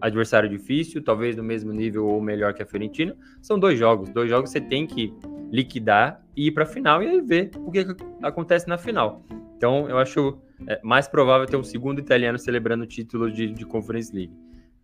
adversário 0.00 0.48
difícil, 0.48 1.02
talvez 1.02 1.36
no 1.36 1.42
mesmo 1.42 1.72
nível 1.72 2.06
ou 2.06 2.20
melhor 2.20 2.54
que 2.54 2.62
a 2.62 2.66
Fiorentina. 2.66 3.16
São 3.40 3.58
dois 3.58 3.78
jogos. 3.78 4.10
Dois 4.10 4.28
jogos 4.28 4.50
você 4.50 4.60
tem 4.60 4.86
que 4.86 5.12
liquidar 5.50 6.22
e 6.36 6.46
ir 6.46 6.52
para 6.52 6.62
a 6.62 6.66
final 6.66 7.02
e 7.02 7.08
aí 7.08 7.20
ver 7.20 7.50
o 7.56 7.70
que, 7.70 7.86
acontece 8.22 8.68
na 8.68 8.78
final. 8.78 9.24
Então, 9.56 9.88
eu 9.88 9.98
acho 9.98 10.38
é, 10.66 10.80
mais 10.82 11.08
provável 11.08 11.46
ter 11.46 11.56
um 11.56 11.64
segundo 11.64 11.98
italiano 11.98 12.38
celebrando 12.38 12.84
o 12.84 12.86
título 12.86 13.30
de, 13.30 13.52
de 13.52 13.66
Conference 13.66 14.14
League. 14.14 14.32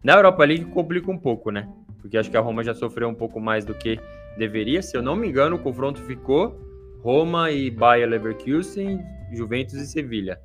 Na 0.03 0.15
Europa 0.15 0.45
League 0.45 0.65
complica 0.67 1.11
um 1.11 1.19
pouco, 1.19 1.51
né? 1.51 1.69
Porque 2.01 2.17
acho 2.17 2.31
que 2.31 2.37
a 2.37 2.41
Roma 2.41 2.63
já 2.63 2.75
sofreu 2.75 3.09
um 3.09 3.15
pouco 3.15 3.41
mais 3.41 3.65
do 3.65 3.75
que 3.75 3.99
deveria. 4.37 4.83
Se 4.83 4.97
eu 4.97 5.03
não 5.03 5.17
me 5.17 5.29
engano, 5.29 5.57
o 5.57 5.59
confronto 5.59 6.01
ficou 6.03 6.61
Roma 7.03 7.51
e 7.51 7.71
Bayer 7.71 8.09
Leverkusen, 8.09 9.01
Juventus 9.33 9.75
e 9.75 9.87
Sevilha. 9.87 10.39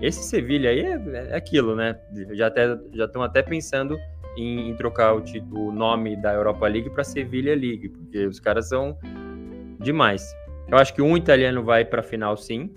Esse 0.00 0.22
Sevilha 0.22 0.70
aí 0.70 0.80
é, 0.80 1.28
é 1.30 1.36
aquilo, 1.36 1.74
né? 1.74 1.98
Já 2.32 2.48
até 2.48 2.78
já 2.92 3.06
estão 3.06 3.22
até 3.22 3.42
pensando 3.42 3.98
em, 4.38 4.70
em 4.70 4.74
trocar 4.74 5.14
o, 5.16 5.22
o, 5.52 5.72
nome 5.72 6.16
da 6.16 6.32
Europa 6.32 6.66
League 6.68 6.90
para 6.90 7.02
Sevilha 7.02 7.54
League, 7.54 7.88
porque 7.88 8.26
os 8.26 8.38
caras 8.38 8.68
são 8.68 8.96
demais. 9.80 10.34
Eu 10.68 10.78
acho 10.78 10.94
que 10.94 11.02
um 11.02 11.16
italiano 11.16 11.62
vai 11.62 11.84
para 11.84 12.00
a 12.00 12.04
final, 12.04 12.36
sim, 12.36 12.72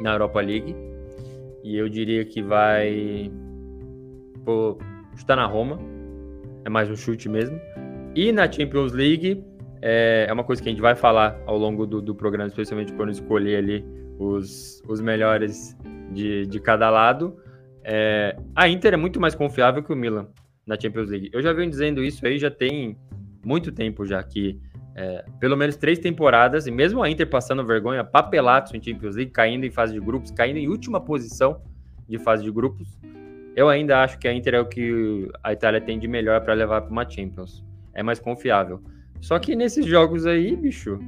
na 0.00 0.12
Europa 0.12 0.40
League, 0.40 0.76
e 1.64 1.76
eu 1.76 1.88
diria 1.88 2.24
que 2.24 2.42
vai 2.42 3.30
pô, 4.44 4.78
está 5.14 5.36
na 5.36 5.46
Roma, 5.46 5.78
é 6.64 6.68
mais 6.68 6.90
um 6.90 6.96
chute 6.96 7.28
mesmo. 7.28 7.58
E 8.14 8.30
na 8.30 8.50
Champions 8.50 8.92
League 8.92 9.42
é, 9.80 10.26
é 10.28 10.32
uma 10.32 10.44
coisa 10.44 10.62
que 10.62 10.68
a 10.68 10.72
gente 10.72 10.82
vai 10.82 10.94
falar 10.94 11.40
ao 11.46 11.56
longo 11.56 11.86
do, 11.86 12.02
do 12.02 12.14
programa, 12.14 12.48
especialmente 12.48 12.92
quando 12.92 13.10
escolher 13.10 13.56
ali 13.56 13.84
os, 14.18 14.82
os 14.86 15.00
melhores 15.00 15.76
de, 16.12 16.46
de 16.46 16.60
cada 16.60 16.90
lado. 16.90 17.36
É, 17.84 18.36
a 18.54 18.68
Inter 18.68 18.94
é 18.94 18.96
muito 18.96 19.20
mais 19.20 19.34
confiável 19.34 19.82
que 19.82 19.92
o 19.92 19.96
Milan 19.96 20.28
na 20.66 20.78
Champions 20.78 21.10
League. 21.10 21.30
Eu 21.32 21.42
já 21.42 21.52
venho 21.52 21.70
dizendo 21.70 22.02
isso 22.02 22.26
aí 22.26 22.38
já 22.38 22.50
tem 22.50 22.96
muito 23.44 23.72
tempo 23.72 24.06
já 24.06 24.22
que 24.22 24.60
é, 24.94 25.24
pelo 25.40 25.56
menos 25.56 25.76
três 25.76 25.98
temporadas, 25.98 26.66
e 26.66 26.70
mesmo 26.70 27.02
a 27.02 27.08
Inter 27.08 27.28
passando 27.28 27.64
vergonha, 27.64 28.04
papelatos 28.04 28.74
em 28.74 28.82
Champions 28.82 29.16
League, 29.16 29.30
caindo 29.30 29.64
em 29.64 29.70
fase 29.70 29.92
de 29.94 30.00
grupos, 30.00 30.30
caindo 30.30 30.58
em 30.58 30.68
última 30.68 31.00
posição 31.00 31.62
de 32.08 32.18
fase 32.18 32.44
de 32.44 32.50
grupos, 32.50 32.98
eu 33.56 33.68
ainda 33.68 34.02
acho 34.02 34.18
que 34.18 34.28
a 34.28 34.34
Inter 34.34 34.54
é 34.54 34.60
o 34.60 34.66
que 34.66 35.30
a 35.42 35.52
Itália 35.52 35.80
tem 35.80 35.98
de 35.98 36.08
melhor 36.08 36.40
para 36.42 36.54
levar 36.54 36.82
para 36.82 36.90
uma 36.90 37.08
Champions. 37.08 37.64
É 37.94 38.02
mais 38.02 38.18
confiável. 38.18 38.82
Só 39.20 39.38
que 39.38 39.54
nesses 39.54 39.86
jogos 39.86 40.26
aí, 40.26 40.56
bicho, 40.56 40.98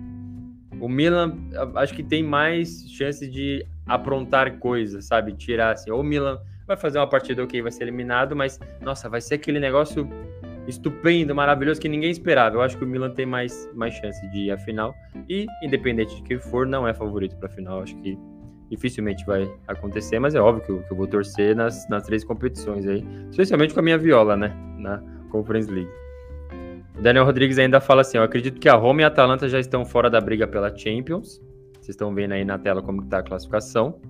o 0.81 0.89
Milan 0.89 1.37
acho 1.75 1.95
que 1.95 2.03
tem 2.03 2.23
mais 2.23 2.89
chance 2.91 3.27
de 3.27 3.67
aprontar 3.87 4.59
coisas, 4.59 5.07
sabe? 5.07 5.33
Tirar 5.33 5.73
assim, 5.73 5.91
ou 5.91 6.01
o 6.01 6.05
Milan 6.05 6.39
vai 6.67 6.77
fazer 6.77 6.99
uma 6.99 7.07
partida 7.07 7.43
ok, 7.43 7.63
vai 7.63 7.71
ser 7.71 7.85
eliminado, 7.85 8.35
mas 8.35 8.59
nossa, 8.81 9.09
vai 9.09 9.21
ser 9.21 9.35
aquele 9.35 9.61
negócio 9.61 10.09
estupendo, 10.67 11.35
maravilhoso 11.35 11.81
que 11.81 11.89
ninguém 11.89 12.11
esperava. 12.11 12.57
Eu 12.57 12.63
acho 12.63 12.77
que 12.77 12.85
o 12.85 12.87
Milan 12.87 13.11
tem 13.11 13.27
mais, 13.27 13.71
mais 13.75 13.95
chance 13.95 14.27
de 14.31 14.47
ir 14.47 14.51
à 14.51 14.59
final 14.59 14.95
e, 15.29 15.47
independente 15.63 16.17
de 16.17 16.23
quem 16.23 16.39
for, 16.39 16.67
não 16.67 16.89
é 16.89 16.95
favorito 16.95 17.37
para 17.37 17.49
a 17.49 17.53
final. 17.53 17.83
Acho 17.83 17.97
que 17.97 18.19
dificilmente 18.71 19.25
vai 19.27 19.51
acontecer, 19.69 20.19
mas 20.19 20.35
é 20.35 20.41
óbvio 20.41 20.65
que 20.65 20.73
eu, 20.73 20.83
que 20.83 20.93
eu, 20.93 20.97
vou 20.97 21.07
torcer 21.07 21.55
nas, 21.55 21.89
nas 21.89 22.05
três 22.05 22.25
competições 22.25 22.87
aí, 22.87 23.05
especialmente 23.31 23.75
com 23.75 23.81
a 23.81 23.83
minha 23.83 23.99
viola, 23.99 24.37
né, 24.37 24.57
na 24.79 25.03
Conference 25.31 25.71
League. 25.71 25.91
O 26.99 27.03
Daniel 27.03 27.25
Rodrigues 27.25 27.59
ainda 27.59 27.81
fala 27.81 28.01
assim: 28.01 28.17
Eu 28.17 28.23
acredito 28.23 28.61
que 28.61 28.69
a 28.69 28.75
Roma 28.75 29.03
e 29.03 29.05
a 29.05 29.09
Atalanta 29.09 29.49
já 29.49 29.59
estão 29.59 29.85
fora 29.85 30.09
da 30.09 30.21
briga 30.21 30.47
pela 30.47 30.75
Champions. 30.75 31.43
Vocês 31.75 31.91
estão 31.91 32.15
vendo 32.15 32.33
aí 32.33 32.45
na 32.45 32.59
tela 32.59 32.81
como 32.81 33.03
está 33.03 33.19
a 33.19 33.23
classificação. 33.23 34.01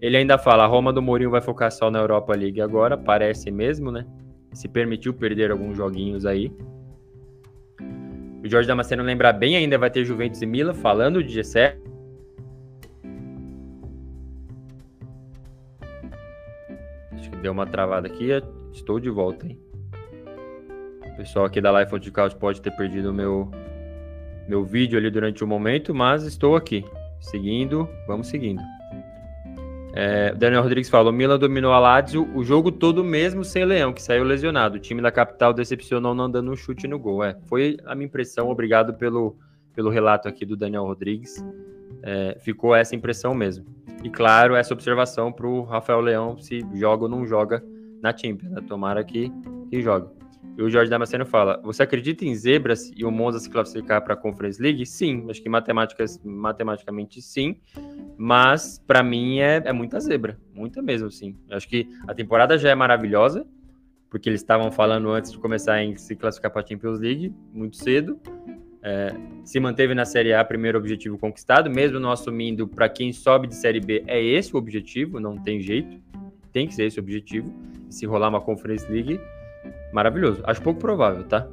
Ele 0.00 0.16
ainda 0.16 0.38
fala: 0.38 0.64
a 0.64 0.66
Roma 0.66 0.92
do 0.92 1.02
Mourinho 1.02 1.30
vai 1.30 1.40
focar 1.40 1.70
só 1.70 1.90
na 1.90 1.98
Europa 1.98 2.34
League 2.34 2.60
agora, 2.60 2.96
parece 2.96 3.50
mesmo, 3.50 3.90
né? 3.90 4.06
Se 4.52 4.68
permitiu 4.68 5.12
perder 5.12 5.50
alguns 5.50 5.76
joguinhos 5.76 6.24
aí. 6.24 6.52
O 8.42 8.48
Jorge 8.48 8.68
Damasceno 8.68 9.02
lembra 9.02 9.32
bem, 9.32 9.56
ainda 9.56 9.76
vai 9.76 9.90
ter 9.90 10.04
Juventus 10.04 10.40
e 10.40 10.46
Milan 10.46 10.74
falando 10.74 11.22
de 11.22 11.40
G7. 11.40 11.76
Acho 17.12 17.30
que 17.30 17.36
deu 17.38 17.52
uma 17.52 17.66
travada 17.66 18.06
aqui. 18.06 18.28
Estou 18.72 19.00
de 19.00 19.10
volta, 19.10 19.46
hein? 19.46 19.58
pessoal 21.18 21.46
aqui 21.46 21.60
da 21.60 21.80
Life 21.80 21.92
of 21.92 22.10
Couch 22.12 22.36
pode 22.36 22.62
ter 22.62 22.70
perdido 22.70 23.10
o 23.10 23.12
meu, 23.12 23.50
meu 24.46 24.64
vídeo 24.64 24.96
ali 24.96 25.10
durante 25.10 25.42
o 25.42 25.46
um 25.46 25.48
momento, 25.48 25.92
mas 25.92 26.22
estou 26.22 26.54
aqui, 26.54 26.84
seguindo, 27.20 27.88
vamos 28.06 28.28
seguindo. 28.28 28.62
É, 30.00 30.32
Daniel 30.32 30.62
Rodrigues 30.62 30.88
fala: 30.88 31.10
o 31.10 31.12
Milan 31.12 31.40
dominou 31.40 31.72
a 31.72 31.80
Lazio 31.80 32.30
o 32.32 32.44
jogo 32.44 32.70
todo 32.70 33.02
mesmo 33.02 33.42
sem 33.44 33.64
Leão, 33.64 33.92
que 33.92 34.00
saiu 34.00 34.22
lesionado. 34.22 34.76
O 34.76 34.78
time 34.78 35.02
da 35.02 35.10
capital 35.10 35.52
decepcionou 35.52 36.14
não 36.14 36.30
dando 36.30 36.52
um 36.52 36.56
chute 36.56 36.86
no 36.86 37.00
gol. 37.00 37.24
É, 37.24 37.36
foi 37.46 37.78
a 37.84 37.96
minha 37.96 38.06
impressão. 38.06 38.48
Obrigado 38.48 38.94
pelo, 38.94 39.36
pelo 39.74 39.90
relato 39.90 40.28
aqui 40.28 40.46
do 40.46 40.56
Daniel 40.56 40.84
Rodrigues. 40.84 41.44
É, 42.00 42.36
ficou 42.38 42.76
essa 42.76 42.94
impressão 42.94 43.34
mesmo. 43.34 43.66
E 44.04 44.08
claro, 44.08 44.54
essa 44.54 44.72
observação 44.72 45.32
para 45.32 45.48
o 45.48 45.64
Rafael 45.64 46.00
Leão 46.00 46.38
se 46.38 46.64
joga 46.74 47.02
ou 47.02 47.08
não 47.08 47.26
joga 47.26 47.60
na 48.00 48.16
Champions. 48.16 48.52
Né? 48.52 48.62
Tomara 48.68 49.02
que, 49.02 49.32
que 49.68 49.82
jogue. 49.82 50.17
E 50.56 50.62
o 50.62 50.68
Jorge 50.68 50.90
Damasceno 50.90 51.24
fala: 51.24 51.60
Você 51.62 51.82
acredita 51.82 52.24
em 52.24 52.34
zebras 52.34 52.90
e 52.96 53.04
o 53.04 53.10
Monza 53.10 53.38
se 53.38 53.48
classificar 53.48 54.02
para 54.02 54.14
a 54.14 54.16
Conference 54.16 54.60
League? 54.60 54.84
Sim, 54.86 55.26
acho 55.30 55.42
que 55.42 55.48
matematicamente 55.48 57.22
sim, 57.22 57.60
mas 58.16 58.82
para 58.84 59.02
mim 59.02 59.38
é, 59.38 59.62
é 59.64 59.72
muita 59.72 60.00
zebra, 60.00 60.38
muita 60.52 60.82
mesmo, 60.82 61.10
sim. 61.10 61.36
Acho 61.50 61.68
que 61.68 61.88
a 62.06 62.14
temporada 62.14 62.58
já 62.58 62.70
é 62.70 62.74
maravilhosa, 62.74 63.46
porque 64.10 64.28
eles 64.28 64.40
estavam 64.40 64.70
falando 64.72 65.10
antes 65.10 65.30
de 65.30 65.38
começar 65.38 65.82
em 65.82 65.96
se 65.96 66.16
classificar 66.16 66.50
para 66.50 66.62
a 66.62 66.66
Champions 66.66 66.98
League, 66.98 67.32
muito 67.52 67.76
cedo. 67.76 68.18
É, 68.82 69.12
se 69.44 69.60
manteve 69.60 69.94
na 69.94 70.04
Série 70.04 70.32
A, 70.32 70.44
primeiro 70.44 70.78
objetivo 70.78 71.18
conquistado, 71.18 71.68
mesmo 71.70 72.00
não 72.00 72.10
assumindo 72.10 72.66
para 72.66 72.88
quem 72.88 73.12
sobe 73.12 73.46
de 73.46 73.54
Série 73.54 73.80
B, 73.80 74.02
é 74.06 74.22
esse 74.22 74.54
o 74.54 74.58
objetivo, 74.58 75.20
não 75.20 75.36
tem 75.36 75.60
jeito, 75.60 76.00
tem 76.52 76.66
que 76.66 76.74
ser 76.74 76.86
esse 76.86 76.98
o 76.98 77.02
objetivo. 77.02 77.52
Se 77.90 78.06
rolar 78.06 78.28
uma 78.28 78.40
Conference 78.40 78.90
League, 78.90 79.20
Maravilhoso. 79.92 80.40
Acho 80.44 80.62
pouco 80.62 80.80
provável, 80.80 81.24
tá? 81.24 81.48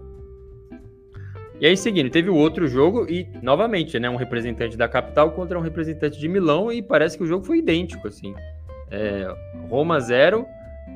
E 1.60 1.66
aí, 1.66 1.78
seguindo, 1.78 2.10
teve 2.10 2.30
o 2.30 2.36
outro 2.36 2.68
jogo 2.68 3.06
e, 3.10 3.28
novamente, 3.42 3.98
né, 3.98 4.10
um 4.10 4.18
representante 4.18 4.76
da 4.76 4.90
capital 4.90 5.32
contra 5.32 5.58
um 5.58 5.62
representante 5.62 6.20
de 6.20 6.28
Milão 6.28 6.70
e 6.72 6.82
parece 6.82 7.18
que 7.18 7.24
o 7.24 7.28
jogo 7.28 7.46
foi 7.46 7.60
idêntico, 7.60 8.08
assim. 8.08 8.36
É, 8.92 9.34
Roma 9.70 10.00
0, 10.00 10.46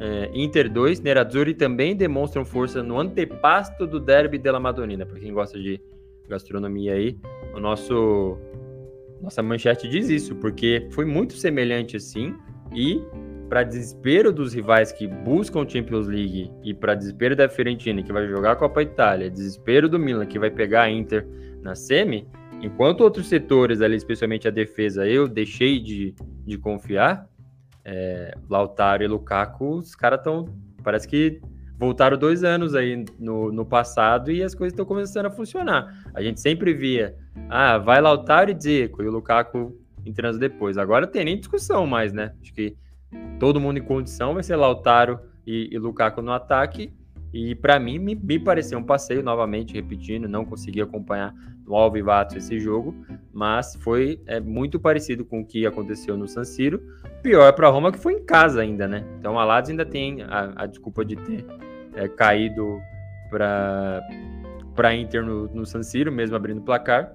é, 0.01 0.29
Inter 0.33 0.69
2, 0.69 0.99
Nerazzurri 0.99 1.53
também 1.53 1.95
demonstram 1.95 2.43
força 2.43 2.83
no 2.83 2.99
antepasto 2.99 3.87
do 3.87 3.99
derby 4.01 4.37
della 4.37 4.59
Madonnina. 4.59 5.05
Para 5.05 5.19
quem 5.19 5.33
gosta 5.33 5.57
de 5.57 5.79
gastronomia 6.27 6.93
aí, 6.93 7.17
o 7.55 7.59
nosso 7.59 8.37
nossa 9.21 9.43
manchete 9.43 9.87
diz 9.87 10.09
isso, 10.09 10.35
porque 10.35 10.87
foi 10.91 11.05
muito 11.05 11.33
semelhante 11.33 11.97
assim 11.97 12.33
e 12.73 13.01
para 13.49 13.63
desespero 13.63 14.31
dos 14.31 14.53
rivais 14.53 14.91
que 14.91 15.07
buscam 15.07 15.67
Champions 15.67 16.07
League 16.07 16.51
e 16.63 16.71
para 16.71 16.93
desespero 16.93 17.35
da 17.35 17.49
Fiorentina, 17.49 18.03
que 18.03 18.13
vai 18.13 18.27
jogar 18.27 18.51
a 18.51 18.55
Copa 18.55 18.83
Itália, 18.83 19.29
desespero 19.29 19.89
do 19.89 19.97
Milan, 19.97 20.27
que 20.27 20.37
vai 20.37 20.51
pegar 20.51 20.83
a 20.83 20.89
Inter 20.89 21.27
na 21.63 21.73
semi, 21.73 22.27
enquanto 22.61 23.01
outros 23.01 23.27
setores 23.27 23.81
ali, 23.81 23.95
especialmente 23.95 24.47
a 24.47 24.51
defesa, 24.51 25.07
eu 25.07 25.27
deixei 25.27 25.79
de, 25.79 26.13
de 26.45 26.57
confiar, 26.59 27.27
é, 27.83 28.35
Lautaro 28.47 29.03
e 29.03 29.07
Lukaku, 29.07 29.77
os 29.77 29.95
caras 29.95 30.19
estão, 30.19 30.45
parece 30.83 31.07
que 31.07 31.41
voltaram 31.75 32.17
dois 32.17 32.43
anos 32.43 32.75
aí 32.75 33.03
no, 33.17 33.51
no 33.51 33.65
passado 33.65 34.31
e 34.31 34.43
as 34.43 34.53
coisas 34.53 34.73
estão 34.73 34.85
começando 34.85 35.25
a 35.25 35.31
funcionar. 35.31 36.03
A 36.13 36.21
gente 36.21 36.39
sempre 36.39 36.71
via, 36.71 37.15
ah, 37.49 37.79
vai 37.79 37.99
Lautaro 37.99 38.51
e 38.51 38.61
Zico, 38.61 39.01
e 39.01 39.07
o 39.07 39.11
Lukaku 39.11 39.75
entrando 40.05 40.37
depois. 40.37 40.77
Agora 40.77 41.07
tem 41.07 41.25
nem 41.25 41.39
discussão 41.39 41.87
mais, 41.87 42.13
né? 42.13 42.33
Acho 42.41 42.53
que 42.53 42.77
todo 43.39 43.59
mundo 43.59 43.77
em 43.79 43.83
condição, 43.83 44.33
vai 44.33 44.43
ser 44.43 44.55
Lautaro 44.55 45.19
e, 45.45 45.69
e 45.71 45.77
Lukaku 45.77 46.21
no 46.21 46.31
ataque. 46.31 46.93
E 47.33 47.53
para 47.55 47.79
mim, 47.79 47.99
me, 47.99 48.15
me, 48.15 48.39
pareceu 48.39 48.79
um 48.79 48.83
passeio, 48.83 49.23
novamente 49.23 49.73
repetindo, 49.73 50.27
não 50.27 50.43
consegui 50.43 50.81
acompanhar 50.81 51.33
no 51.65 51.75
Alvivato 51.75 52.35
esse 52.35 52.59
jogo, 52.59 52.95
mas 53.31 53.75
foi 53.81 54.19
é, 54.25 54.39
muito 54.39 54.79
parecido 54.79 55.23
com 55.23 55.41
o 55.41 55.45
que 55.45 55.65
aconteceu 55.65 56.17
no 56.17 56.27
San 56.27 56.43
Siro. 56.43 56.81
Pior 57.21 57.53
para 57.53 57.69
Roma 57.69 57.91
que 57.91 57.99
foi 57.99 58.13
em 58.13 58.25
casa 58.25 58.61
ainda, 58.61 58.87
né? 58.87 59.05
Então 59.19 59.37
a 59.37 59.45
Lazio 59.45 59.73
ainda 59.73 59.85
tem 59.85 60.23
a, 60.23 60.63
a 60.63 60.65
desculpa 60.65 61.05
de 61.05 61.15
ter 61.15 61.45
é, 61.93 62.07
caído 62.07 62.79
para 63.29 64.01
para 64.75 64.95
Inter 64.95 65.25
no, 65.25 65.47
no 65.53 65.65
San 65.65 65.83
Siro, 65.83 66.09
mesmo 66.09 66.37
abrindo 66.37 66.61
placar. 66.61 67.13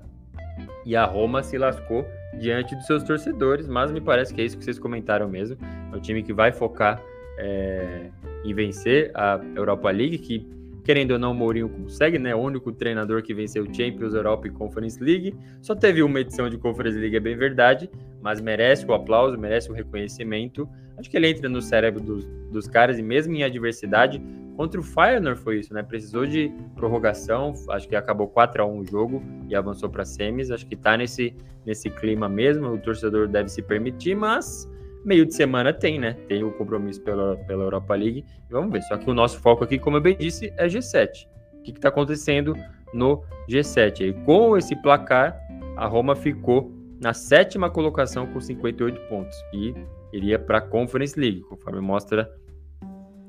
E 0.84 0.94
a 0.94 1.06
Roma 1.06 1.42
se 1.42 1.56
lascou 1.56 2.06
diante 2.40 2.74
dos 2.74 2.86
seus 2.86 3.02
torcedores, 3.02 3.66
mas 3.66 3.90
me 3.90 4.00
parece 4.00 4.34
que 4.34 4.40
é 4.40 4.44
isso 4.44 4.58
que 4.58 4.64
vocês 4.64 4.78
comentaram 4.78 5.28
mesmo. 5.28 5.56
É 5.92 5.96
um 5.96 6.00
time 6.00 6.22
que 6.22 6.32
vai 6.32 6.52
focar 6.52 7.02
é, 7.38 8.10
em 8.44 8.54
vencer 8.54 9.10
a 9.14 9.40
Europa 9.56 9.90
League, 9.90 10.18
que 10.18 10.54
Querendo 10.84 11.12
ou 11.12 11.18
não, 11.18 11.32
o 11.32 11.34
Mourinho 11.34 11.66
consegue, 11.66 12.18
né? 12.18 12.34
O 12.34 12.38
único 12.38 12.70
treinador 12.70 13.22
que 13.22 13.32
venceu 13.32 13.64
Champions, 13.72 14.12
Europa 14.12 14.46
e 14.46 14.50
Conference 14.50 15.02
League. 15.02 15.34
Só 15.62 15.74
teve 15.74 16.02
uma 16.02 16.20
edição 16.20 16.50
de 16.50 16.58
Conference 16.58 16.98
League, 16.98 17.16
é 17.16 17.20
bem 17.20 17.34
verdade, 17.34 17.90
mas 18.20 18.38
merece 18.38 18.84
o 18.84 18.92
aplauso, 18.92 19.38
merece 19.38 19.70
o 19.70 19.72
reconhecimento. 19.72 20.68
Acho 20.98 21.10
que 21.10 21.16
ele 21.16 21.28
entra 21.28 21.48
no 21.48 21.62
cérebro 21.62 22.02
dos, 22.02 22.26
dos 22.52 22.68
caras 22.68 22.98
e 22.98 23.02
mesmo 23.02 23.34
em 23.34 23.42
adversidade, 23.42 24.20
contra 24.56 24.80
o 24.80 24.82
Feyenoord 24.82 25.40
foi 25.40 25.58
isso, 25.58 25.72
né? 25.72 25.82
Precisou 25.82 26.26
de 26.26 26.52
prorrogação, 26.74 27.52
acho 27.70 27.88
que 27.88 27.96
acabou 27.96 28.28
4 28.28 28.62
a 28.62 28.66
1 28.66 28.78
o 28.78 28.86
jogo 28.86 29.22
e 29.48 29.54
avançou 29.54 29.88
para 29.88 30.04
semis. 30.04 30.50
Acho 30.50 30.66
que 30.66 30.76
tá 30.76 30.96
nesse, 30.96 31.34
nesse 31.64 31.90
clima 31.90 32.28
mesmo, 32.28 32.68
o 32.68 32.78
torcedor 32.78 33.28
deve 33.28 33.48
se 33.48 33.62
permitir, 33.62 34.14
mas 34.14 34.70
meio 35.04 35.26
de 35.26 35.34
semana 35.34 35.72
tem, 35.72 35.98
né? 35.98 36.14
Tem 36.28 36.42
o 36.42 36.50
compromisso 36.52 37.02
pela, 37.02 37.36
pela 37.36 37.64
Europa 37.64 37.94
League. 37.94 38.24
Vamos 38.50 38.72
ver. 38.72 38.82
Só 38.82 38.96
que 38.96 39.10
o 39.10 39.14
nosso 39.14 39.38
foco 39.40 39.64
aqui, 39.64 39.78
como 39.78 39.98
eu 39.98 40.00
bem 40.00 40.16
disse, 40.16 40.52
é 40.56 40.66
G7. 40.66 41.26
O 41.54 41.62
que 41.62 41.70
está 41.72 41.88
acontecendo 41.88 42.56
no 42.92 43.22
G7? 43.48 44.00
E 44.00 44.12
com 44.24 44.56
esse 44.56 44.74
placar, 44.76 45.38
a 45.76 45.86
Roma 45.86 46.16
ficou 46.16 46.72
na 47.00 47.12
sétima 47.12 47.68
colocação 47.68 48.26
com 48.26 48.40
58 48.40 49.00
pontos 49.08 49.36
e 49.52 49.74
iria 50.12 50.38
para 50.38 50.58
a 50.58 50.60
Conference 50.60 51.18
League, 51.18 51.40
conforme 51.42 51.80
mostra 51.80 52.30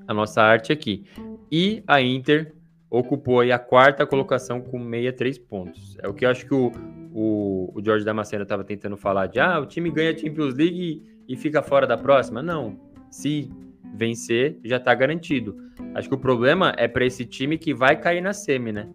a 0.07 0.13
nossa 0.13 0.41
arte 0.41 0.71
aqui. 0.71 1.05
E 1.51 1.83
a 1.87 2.01
Inter 2.01 2.53
ocupou 2.89 3.41
a 3.41 3.59
quarta 3.59 4.05
colocação 4.05 4.61
com 4.61 4.79
63 4.79 5.37
pontos. 5.39 5.97
É 6.01 6.07
o 6.07 6.13
que 6.13 6.25
eu 6.25 6.29
acho 6.29 6.45
que 6.45 6.53
o, 6.53 6.71
o, 7.13 7.71
o 7.75 7.83
Jorge 7.83 8.05
Damasceno 8.05 8.43
estava 8.43 8.63
tentando 8.63 8.95
falar 8.95 9.27
de 9.27 9.39
ah, 9.39 9.59
o 9.59 9.65
time 9.65 9.91
ganha 9.91 10.11
a 10.11 10.17
Champions 10.17 10.55
League 10.55 11.03
e 11.27 11.35
fica 11.35 11.61
fora 11.61 11.85
da 11.85 11.97
próxima? 11.97 12.41
Não. 12.41 12.79
Se 13.09 13.49
vencer, 13.93 14.59
já 14.63 14.77
está 14.77 14.93
garantido. 14.93 15.57
Acho 15.93 16.07
que 16.07 16.15
o 16.15 16.17
problema 16.17 16.73
é 16.77 16.87
para 16.87 17.05
esse 17.05 17.25
time 17.25 17.57
que 17.57 17.73
vai 17.73 17.99
cair 17.99 18.21
na 18.21 18.33
semi, 18.33 18.71
né? 18.71 18.89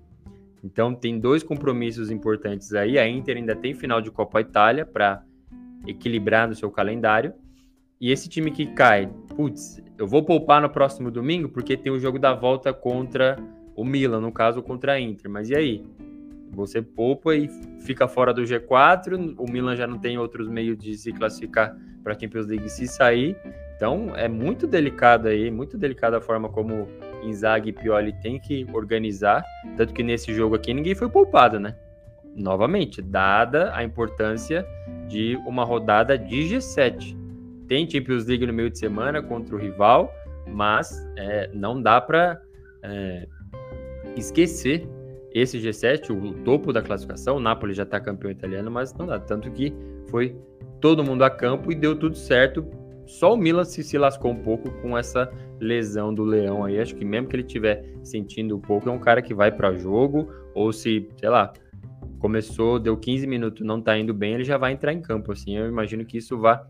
Então 0.63 0.95
tem 0.95 1.19
dois 1.19 1.43
compromissos 1.43 2.11
importantes 2.11 2.75
aí. 2.75 2.99
A 2.99 3.09
Inter 3.09 3.37
ainda 3.37 3.57
tem 3.57 3.75
final 3.75 4.01
de 4.01 4.11
Copa 4.11 4.41
Itália 4.41 4.85
para 4.85 5.23
equilibrar 5.87 6.49
no 6.49 6.55
seu 6.55 6.71
calendário. 6.71 7.33
E 8.01 8.11
esse 8.11 8.31
time 8.31 8.51
que 8.51 8.65
cai, 8.65 9.11
putz, 9.37 9.79
eu 9.99 10.07
vou 10.07 10.25
poupar 10.25 10.63
no 10.63 10.71
próximo 10.71 11.11
domingo 11.11 11.51
porque 11.51 11.77
tem 11.77 11.93
o 11.93 12.01
jogo 12.01 12.19
da 12.19 12.33
volta 12.33 12.73
contra 12.73 13.37
o 13.77 13.85
Milan, 13.85 14.21
no 14.21 14.33
caso 14.33 14.63
contra 14.63 14.93
a 14.93 15.01
Inter. 15.01 15.31
Mas 15.31 15.51
e 15.51 15.55
aí? 15.55 15.85
Você 16.53 16.81
poupa 16.81 17.37
e 17.37 17.47
fica 17.81 18.09
fora 18.09 18.33
do 18.33 18.41
G4. 18.41 19.35
O 19.37 19.45
Milan 19.53 19.77
já 19.77 19.87
não 19.87 19.99
tem 19.99 20.17
outros 20.17 20.49
meios 20.49 20.79
de 20.79 20.97
se 20.97 21.13
classificar 21.13 21.77
para 22.03 22.15
a 22.15 22.19
Champions 22.19 22.47
League 22.47 22.71
se 22.71 22.89
sair. 22.89 23.37
Então 23.77 24.17
é 24.17 24.27
muito 24.27 24.67
delicado 24.67 25.29
aí, 25.29 25.51
muito 25.51 25.77
delicada 25.77 26.17
a 26.17 26.21
forma 26.23 26.49
como 26.49 26.89
Inzaghi 27.23 27.69
e 27.69 27.73
Pioli 27.75 28.15
tem 28.23 28.41
que 28.41 28.67
organizar. 28.73 29.45
Tanto 29.77 29.93
que 29.93 30.03
nesse 30.03 30.33
jogo 30.33 30.55
aqui 30.55 30.73
ninguém 30.73 30.95
foi 30.95 31.11
poupado, 31.11 31.61
né? 31.61 31.77
Novamente, 32.35 33.03
dada 33.03 33.71
a 33.75 33.85
importância 33.85 34.67
de 35.07 35.37
uma 35.47 35.65
rodada 35.65 36.17
de 36.17 36.37
G7. 36.45 37.20
Tem 37.71 37.89
Champions 37.89 38.27
League 38.27 38.45
no 38.45 38.53
meio 38.53 38.69
de 38.69 38.81
semana 38.81 39.23
contra 39.23 39.55
o 39.55 39.59
rival, 39.59 40.13
mas 40.49 41.09
é, 41.17 41.49
não 41.55 41.81
dá 41.81 42.01
para 42.01 42.43
é, 42.83 43.29
esquecer 44.17 44.89
esse 45.33 45.57
G7, 45.57 46.11
o 46.11 46.35
topo 46.43 46.73
da 46.73 46.83
classificação. 46.83 47.37
O 47.37 47.41
Napoli 47.41 47.73
já 47.73 47.85
está 47.85 48.01
campeão 48.01 48.29
italiano, 48.29 48.73
mas 48.73 48.93
não 48.95 49.07
dá. 49.07 49.21
Tanto 49.21 49.49
que 49.53 49.73
foi 50.09 50.37
todo 50.81 51.05
mundo 51.05 51.23
a 51.23 51.31
campo 51.31 51.71
e 51.71 51.77
deu 51.77 51.97
tudo 51.97 52.17
certo. 52.17 52.67
Só 53.07 53.35
o 53.35 53.37
Milan 53.37 53.63
se, 53.63 53.85
se 53.85 53.97
lascou 53.97 54.33
um 54.33 54.43
pouco 54.43 54.69
com 54.83 54.99
essa 54.99 55.31
lesão 55.61 56.13
do 56.13 56.25
Leão 56.25 56.65
aí. 56.65 56.81
Acho 56.81 56.97
que 56.97 57.05
mesmo 57.05 57.29
que 57.29 57.37
ele 57.37 57.45
estiver 57.45 57.85
sentindo 58.03 58.57
um 58.57 58.61
pouco, 58.61 58.89
é 58.89 58.93
um 58.93 58.99
cara 58.99 59.23
que 59.23 59.33
vai 59.33 59.53
para 59.53 59.73
jogo, 59.75 60.29
ou 60.57 60.73
se, 60.73 61.09
sei 61.21 61.29
lá, 61.29 61.53
começou, 62.19 62.81
deu 62.81 62.97
15 62.97 63.29
minutos, 63.29 63.65
não 63.65 63.81
tá 63.81 63.97
indo 63.97 64.13
bem, 64.13 64.35
ele 64.35 64.45
já 64.45 64.59
vai 64.59 64.73
entrar 64.73 64.93
em 64.93 65.01
campo. 65.01 65.31
Assim, 65.31 65.57
eu 65.57 65.69
imagino 65.69 66.05
que 66.05 66.19
isso 66.19 66.37
vá 66.37 66.67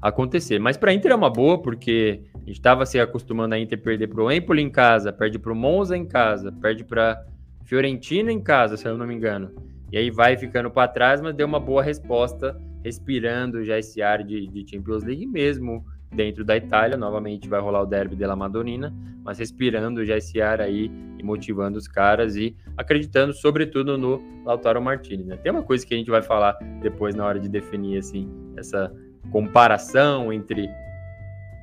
acontecer. 0.00 0.58
Mas 0.58 0.76
para 0.76 0.92
Inter 0.92 1.12
é 1.12 1.14
uma 1.14 1.30
boa, 1.30 1.60
porque 1.60 2.22
a 2.34 2.38
gente 2.38 2.52
estava 2.52 2.86
se 2.86 2.98
acostumando 2.98 3.54
a 3.54 3.58
Inter 3.58 3.80
perder 3.80 4.08
para 4.08 4.22
o 4.22 4.30
Empoli 4.30 4.62
em 4.62 4.70
casa, 4.70 5.12
perde 5.12 5.38
para 5.38 5.52
o 5.52 5.56
Monza 5.56 5.96
em 5.96 6.06
casa, 6.06 6.52
perde 6.52 6.84
para 6.84 7.24
Fiorentina 7.64 8.32
em 8.32 8.40
casa, 8.40 8.76
se 8.76 8.86
eu 8.86 8.96
não 8.96 9.06
me 9.06 9.14
engano. 9.14 9.50
E 9.90 9.98
aí 9.98 10.10
vai 10.10 10.36
ficando 10.36 10.70
para 10.70 10.88
trás, 10.88 11.20
mas 11.20 11.34
deu 11.34 11.46
uma 11.46 11.60
boa 11.60 11.82
resposta 11.82 12.58
respirando 12.84 13.64
já 13.64 13.78
esse 13.78 14.00
ar 14.00 14.22
de, 14.22 14.46
de 14.46 14.70
Champions 14.70 15.02
League 15.02 15.26
mesmo 15.26 15.84
dentro 16.14 16.44
da 16.44 16.56
Itália. 16.56 16.96
Novamente 16.96 17.48
vai 17.48 17.60
rolar 17.60 17.82
o 17.82 17.86
derby 17.86 18.14
della 18.14 18.36
Madonnina, 18.36 18.94
mas 19.24 19.38
respirando 19.38 20.04
já 20.04 20.16
esse 20.16 20.40
ar 20.40 20.60
aí 20.60 20.90
e 21.18 21.22
motivando 21.22 21.78
os 21.78 21.88
caras 21.88 22.36
e 22.36 22.56
acreditando 22.76 23.32
sobretudo 23.32 23.98
no 23.98 24.22
Lautaro 24.44 24.80
Martinez. 24.80 25.26
Né? 25.26 25.36
Tem 25.36 25.50
uma 25.50 25.62
coisa 25.62 25.86
que 25.86 25.94
a 25.94 25.96
gente 25.96 26.10
vai 26.10 26.22
falar 26.22 26.56
depois 26.80 27.14
na 27.14 27.26
hora 27.26 27.40
de 27.40 27.48
definir 27.48 27.98
assim 27.98 28.30
essa 28.56 28.92
comparação 29.30 30.32
entre 30.32 30.68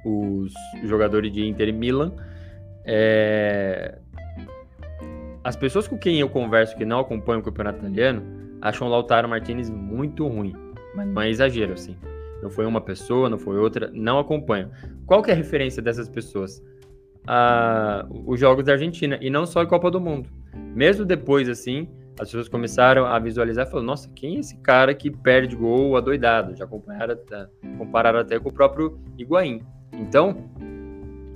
os 0.05 0.53
jogadores 0.83 1.31
de 1.31 1.45
Inter 1.45 1.69
e 1.69 1.71
Milan. 1.71 2.13
É... 2.85 3.97
As 5.43 5.55
pessoas 5.55 5.87
com 5.87 5.97
quem 5.97 6.19
eu 6.19 6.29
converso 6.29 6.75
que 6.75 6.85
não 6.85 6.99
acompanham 6.99 7.39
o 7.39 7.43
campeonato 7.43 7.79
italiano 7.79 8.23
acham 8.61 8.87
o 8.87 8.89
Lautaro 8.89 9.29
Martinez 9.29 9.69
muito 9.69 10.27
ruim. 10.27 10.53
Mas 10.95 11.07
não 11.07 11.21
é 11.21 11.29
exagero, 11.29 11.73
assim. 11.73 11.95
Não 12.41 12.49
foi 12.49 12.65
uma 12.65 12.81
pessoa, 12.81 13.29
não 13.29 13.37
foi 13.37 13.57
outra, 13.57 13.89
não 13.93 14.19
acompanho. 14.19 14.69
Qual 15.05 15.21
que 15.21 15.29
é 15.29 15.33
a 15.33 15.37
referência 15.37 15.81
dessas 15.81 16.07
pessoas? 16.07 16.63
Ah, 17.27 18.05
os 18.25 18.39
jogos 18.39 18.63
da 18.63 18.73
Argentina, 18.73 19.17
e 19.21 19.29
não 19.29 19.45
só 19.45 19.61
a 19.61 19.65
Copa 19.65 19.89
do 19.89 19.99
Mundo. 19.99 20.29
Mesmo 20.53 21.05
depois, 21.05 21.49
assim, 21.49 21.87
as 22.19 22.29
pessoas 22.29 22.47
começaram 22.47 23.05
a 23.05 23.19
visualizar 23.19 23.67
e 23.67 23.69
falaram, 23.69 23.87
nossa, 23.87 24.09
quem 24.15 24.37
é 24.37 24.39
esse 24.39 24.57
cara 24.57 24.93
que 24.93 25.11
perde 25.11 25.55
gol 25.55 25.97
adoidado? 25.97 26.55
Já 26.55 26.65
compararam, 26.65 27.17
compararam 27.77 28.19
até 28.19 28.39
com 28.39 28.49
o 28.49 28.53
próprio 28.53 28.97
Higuaín. 29.17 29.61
Então, 29.91 30.49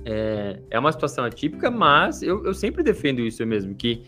é, 0.04 0.58
é 0.70 0.78
uma 0.78 0.90
situação 0.90 1.24
atípica, 1.24 1.70
mas 1.70 2.22
eu, 2.22 2.44
eu 2.44 2.54
sempre 2.54 2.82
defendo 2.82 3.20
isso 3.20 3.44
mesmo, 3.46 3.74
que 3.74 4.04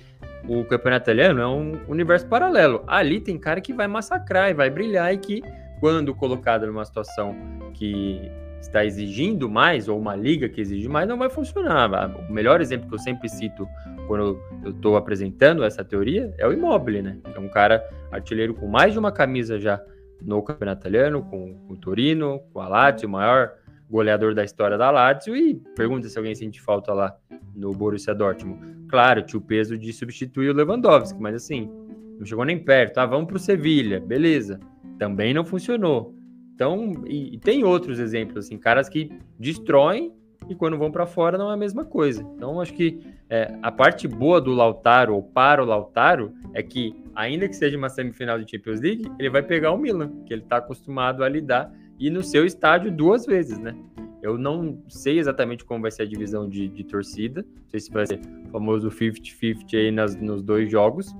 o 0.48 0.64
campeonato 0.64 1.04
italiano 1.04 1.40
é 1.40 1.46
um 1.46 1.80
universo 1.88 2.26
paralelo. 2.26 2.82
Ali 2.86 3.20
tem 3.20 3.38
cara 3.38 3.60
que 3.60 3.72
vai 3.72 3.86
massacrar 3.86 4.50
e 4.50 4.54
vai 4.54 4.70
brilhar 4.70 5.12
e 5.12 5.18
que, 5.18 5.42
quando 5.78 6.14
colocado 6.14 6.66
numa 6.66 6.84
situação 6.84 7.36
que 7.74 8.30
está 8.60 8.84
exigindo 8.84 9.48
mais, 9.48 9.88
ou 9.88 9.98
uma 9.98 10.14
liga 10.14 10.48
que 10.48 10.60
exige 10.60 10.88
mais, 10.88 11.08
não 11.08 11.18
vai 11.18 11.28
funcionar. 11.28 11.90
O 12.28 12.32
melhor 12.32 12.60
exemplo 12.60 12.88
que 12.88 12.94
eu 12.94 12.98
sempre 12.98 13.28
cito 13.28 13.68
quando 14.12 14.38
eu 14.62 14.70
estou 14.72 14.94
apresentando 14.94 15.64
essa 15.64 15.82
teoria 15.82 16.34
é 16.36 16.46
o 16.46 16.52
Immobile, 16.52 17.00
né? 17.00 17.18
É 17.34 17.38
um 17.38 17.48
cara 17.48 17.82
artilheiro 18.10 18.52
com 18.52 18.66
mais 18.66 18.92
de 18.92 18.98
uma 18.98 19.10
camisa 19.10 19.58
já 19.58 19.82
no 20.20 20.42
campeonato 20.42 20.82
italiano, 20.82 21.22
com, 21.22 21.54
com 21.66 21.72
o 21.72 21.76
Torino, 21.78 22.38
com 22.52 22.60
a 22.60 22.68
Lazio, 22.68 23.08
o 23.08 23.10
maior 23.10 23.54
goleador 23.88 24.34
da 24.34 24.44
história 24.44 24.76
da 24.76 24.90
Lazio, 24.90 25.34
e 25.34 25.54
pergunta 25.74 26.10
se 26.10 26.18
alguém 26.18 26.34
sente 26.34 26.60
falta 26.60 26.92
lá 26.92 27.16
no 27.54 27.70
Borussia 27.70 28.14
Dortmund. 28.14 28.86
Claro, 28.86 29.22
tinha 29.22 29.40
o 29.40 29.42
peso 29.42 29.78
de 29.78 29.90
substituir 29.94 30.50
o 30.50 30.52
Lewandowski, 30.54 31.18
mas 31.18 31.34
assim, 31.34 31.70
não 32.18 32.26
chegou 32.26 32.44
nem 32.44 32.58
perto. 32.58 32.98
Ah, 32.98 33.06
vamos 33.06 33.28
para 33.28 33.36
o 33.36 33.40
Sevilha, 33.40 33.98
beleza. 33.98 34.60
Também 34.98 35.32
não 35.32 35.42
funcionou. 35.42 36.14
Então, 36.54 36.92
e, 37.06 37.36
e, 37.36 37.38
tem 37.38 37.64
outros 37.64 37.98
exemplos, 37.98 38.44
assim, 38.44 38.58
caras 38.58 38.90
que 38.90 39.10
destroem 39.38 40.12
e 40.50 40.54
quando 40.54 40.76
vão 40.76 40.92
para 40.92 41.06
fora 41.06 41.38
não 41.38 41.50
é 41.50 41.54
a 41.54 41.56
mesma 41.56 41.82
coisa. 41.82 42.22
Então, 42.36 42.60
acho 42.60 42.74
que 42.74 43.00
é, 43.32 43.50
a 43.62 43.72
parte 43.72 44.06
boa 44.06 44.42
do 44.42 44.52
Lautaro, 44.52 45.14
ou 45.14 45.22
para 45.22 45.62
o 45.62 45.64
Lautaro, 45.64 46.34
é 46.52 46.62
que, 46.62 46.94
ainda 47.14 47.48
que 47.48 47.56
seja 47.56 47.78
uma 47.78 47.88
semifinal 47.88 48.38
de 48.38 48.50
Champions 48.50 48.78
League, 48.82 49.10
ele 49.18 49.30
vai 49.30 49.42
pegar 49.42 49.72
o 49.72 49.78
Milan, 49.78 50.12
que 50.26 50.34
ele 50.34 50.42
está 50.42 50.58
acostumado 50.58 51.24
a 51.24 51.28
lidar, 51.30 51.72
e 51.98 52.10
no 52.10 52.22
seu 52.22 52.44
estádio 52.44 52.92
duas 52.92 53.24
vezes, 53.24 53.58
né? 53.58 53.74
Eu 54.22 54.36
não 54.36 54.82
sei 54.86 55.18
exatamente 55.18 55.64
como 55.64 55.80
vai 55.80 55.90
ser 55.90 56.02
a 56.02 56.06
divisão 56.06 56.46
de, 56.46 56.68
de 56.68 56.84
torcida. 56.84 57.40
Não 57.40 57.70
sei 57.70 57.80
se 57.80 57.90
vai 57.90 58.06
ser 58.06 58.20
o 58.48 58.50
famoso 58.50 58.90
50-50 58.90 59.78
aí 59.78 59.90
nas, 59.90 60.14
nos 60.14 60.42
dois 60.42 60.70
jogos. 60.70 61.16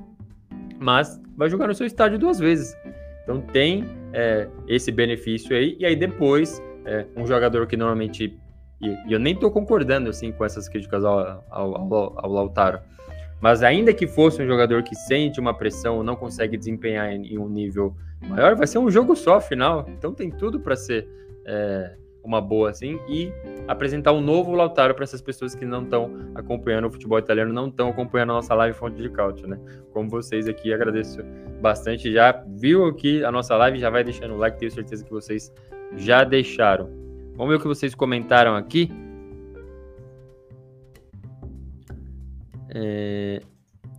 Mas 0.78 1.18
vai 1.34 1.48
jogar 1.48 1.66
no 1.66 1.74
seu 1.74 1.86
estádio 1.86 2.18
duas 2.18 2.38
vezes. 2.38 2.76
Então 3.22 3.40
tem 3.40 3.84
é, 4.12 4.48
esse 4.68 4.92
benefício 4.92 5.56
aí. 5.56 5.76
E 5.80 5.86
aí 5.86 5.96
depois, 5.96 6.62
é, 6.84 7.06
um 7.16 7.26
jogador 7.26 7.66
que 7.66 7.76
normalmente. 7.76 8.38
E, 8.82 8.88
e 9.08 9.12
eu 9.12 9.18
nem 9.18 9.32
estou 9.32 9.50
concordando 9.50 10.10
assim 10.10 10.32
com 10.32 10.44
essas 10.44 10.68
críticas 10.68 11.04
ao, 11.04 11.44
ao, 11.48 11.76
ao, 11.76 12.18
ao, 12.18 12.32
Lautaro. 12.32 12.80
Mas 13.40 13.62
ainda 13.62 13.92
que 13.94 14.06
fosse 14.06 14.42
um 14.42 14.46
jogador 14.46 14.82
que 14.82 14.94
sente 14.94 15.40
uma 15.40 15.54
pressão, 15.54 16.02
não 16.02 16.16
consegue 16.16 16.56
desempenhar 16.56 17.12
em, 17.12 17.34
em 17.34 17.38
um 17.38 17.48
nível 17.48 17.94
maior, 18.20 18.54
vai 18.54 18.66
ser 18.66 18.78
um 18.78 18.90
jogo 18.90 19.16
só, 19.16 19.36
afinal. 19.36 19.86
Então 19.88 20.12
tem 20.12 20.30
tudo 20.30 20.60
para 20.60 20.76
ser 20.76 21.08
é, 21.44 21.94
uma 22.24 22.40
boa 22.40 22.70
assim 22.70 23.00
e 23.08 23.32
apresentar 23.66 24.12
um 24.12 24.20
novo 24.20 24.52
Lautaro 24.52 24.94
para 24.94 25.04
essas 25.04 25.20
pessoas 25.20 25.54
que 25.54 25.64
não 25.64 25.82
estão 25.82 26.10
acompanhando 26.34 26.86
o 26.86 26.90
futebol 26.90 27.18
italiano, 27.18 27.52
não 27.52 27.68
estão 27.68 27.88
acompanhando 27.88 28.30
a 28.30 28.34
nossa 28.34 28.54
live 28.54 28.76
Fonte 28.76 29.00
de 29.00 29.08
Cálcio, 29.10 29.46
né? 29.46 29.58
Como 29.92 30.08
vocês 30.08 30.48
aqui, 30.48 30.72
agradeço 30.72 31.22
bastante. 31.60 32.12
Já 32.12 32.44
viu 32.48 32.86
aqui 32.86 33.24
a 33.24 33.32
nossa 33.32 33.56
live, 33.56 33.78
já 33.78 33.90
vai 33.90 34.04
deixando 34.04 34.34
o 34.34 34.38
like, 34.38 34.58
tenho 34.58 34.70
certeza 34.70 35.04
que 35.04 35.10
vocês 35.10 35.52
já 35.96 36.24
deixaram. 36.24 37.01
Vamos 37.36 37.48
ver 37.48 37.56
o 37.56 37.60
que 37.60 37.66
vocês 37.66 37.94
comentaram 37.94 38.54
aqui. 38.54 38.90
É... 42.74 43.40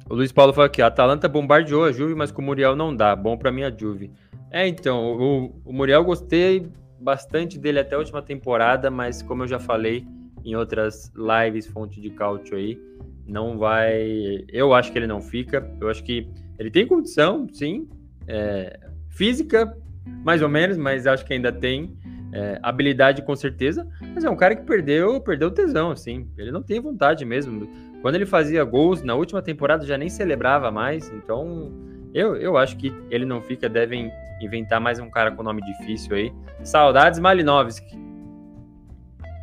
O 0.10 0.16
Luiz 0.16 0.32
Paulo 0.32 0.54
falou 0.54 0.66
aqui: 0.66 0.82
a 0.82 0.88
Atalanta 0.88 1.28
bombardeou 1.28 1.84
a 1.84 1.92
Juve, 1.92 2.16
mas 2.16 2.32
com 2.32 2.42
o 2.42 2.46
Muriel 2.46 2.76
não 2.76 2.96
dá. 2.96 3.16
Bom 3.16 3.38
para 3.38 3.52
mim 3.52 3.64
a 3.64 3.72
Juve. 3.72 4.12
É, 4.52 4.68
então, 4.68 5.18
o, 5.20 5.62
o 5.66 5.74
Muriel 5.74 6.04
gostei 6.04 6.68
bastante 7.00 7.58
dele 7.58 7.80
até 7.80 7.96
a 7.96 8.00
última 8.00 8.22
temporada, 8.22 8.90
mas 8.90 9.22
como 9.22 9.44
eu 9.44 9.48
já 9.48 9.60
falei 9.60 10.06
em 10.46 10.56
outras 10.56 11.12
lives, 11.16 11.66
fonte 11.68 12.00
de 12.00 12.10
cálcio 12.10 12.56
aí, 12.56 12.80
não 13.26 13.58
vai. 13.58 14.46
Eu 14.50 14.74
acho 14.74 14.92
que 14.92 15.00
ele 15.00 15.08
não 15.08 15.22
fica. 15.22 15.68
Eu 15.80 15.90
acho 15.90 16.04
que 16.04 16.28
ele 16.60 16.70
tem 16.70 16.86
condição, 16.86 17.48
sim. 17.52 17.88
É... 18.28 18.80
Física, 19.10 19.78
mais 20.24 20.42
ou 20.42 20.50
menos, 20.50 20.78
mas 20.78 21.08
acho 21.08 21.26
que 21.26 21.34
ainda 21.34 21.52
tem. 21.52 21.98
É, 22.36 22.60
habilidade 22.64 23.22
com 23.22 23.36
certeza, 23.36 23.88
mas 24.16 24.24
é 24.24 24.30
um 24.30 24.36
cara 24.36 24.56
que 24.56 24.64
perdeu, 24.64 25.22
perdeu 25.22 25.52
tesão, 25.52 25.92
assim. 25.92 26.28
Ele 26.36 26.52
não 26.52 26.64
tem 26.64 26.80
vontade 26.80 27.24
mesmo. 27.24 27.70
Quando 28.02 28.16
ele 28.16 28.26
fazia 28.26 28.64
gols 28.64 29.04
na 29.04 29.14
última 29.14 29.42
temporada 29.42 29.86
já 29.86 29.98
nem 29.98 30.10
celebrava 30.10 30.72
mais, 30.72 31.10
então 31.12 31.72
eu, 32.14 32.36
eu 32.36 32.58
acho 32.58 32.76
que 32.78 32.92
ele 33.10 33.24
não 33.24 33.40
fica, 33.42 33.70
devem 33.70 34.12
inventar 34.42 34.82
mais 34.82 35.00
um 35.00 35.10
cara 35.10 35.32
com 35.32 35.44
nome 35.44 35.62
difícil 35.62 36.16
aí. 36.16 36.34
Saudades 36.64 37.20
Malinovski. 37.20 37.98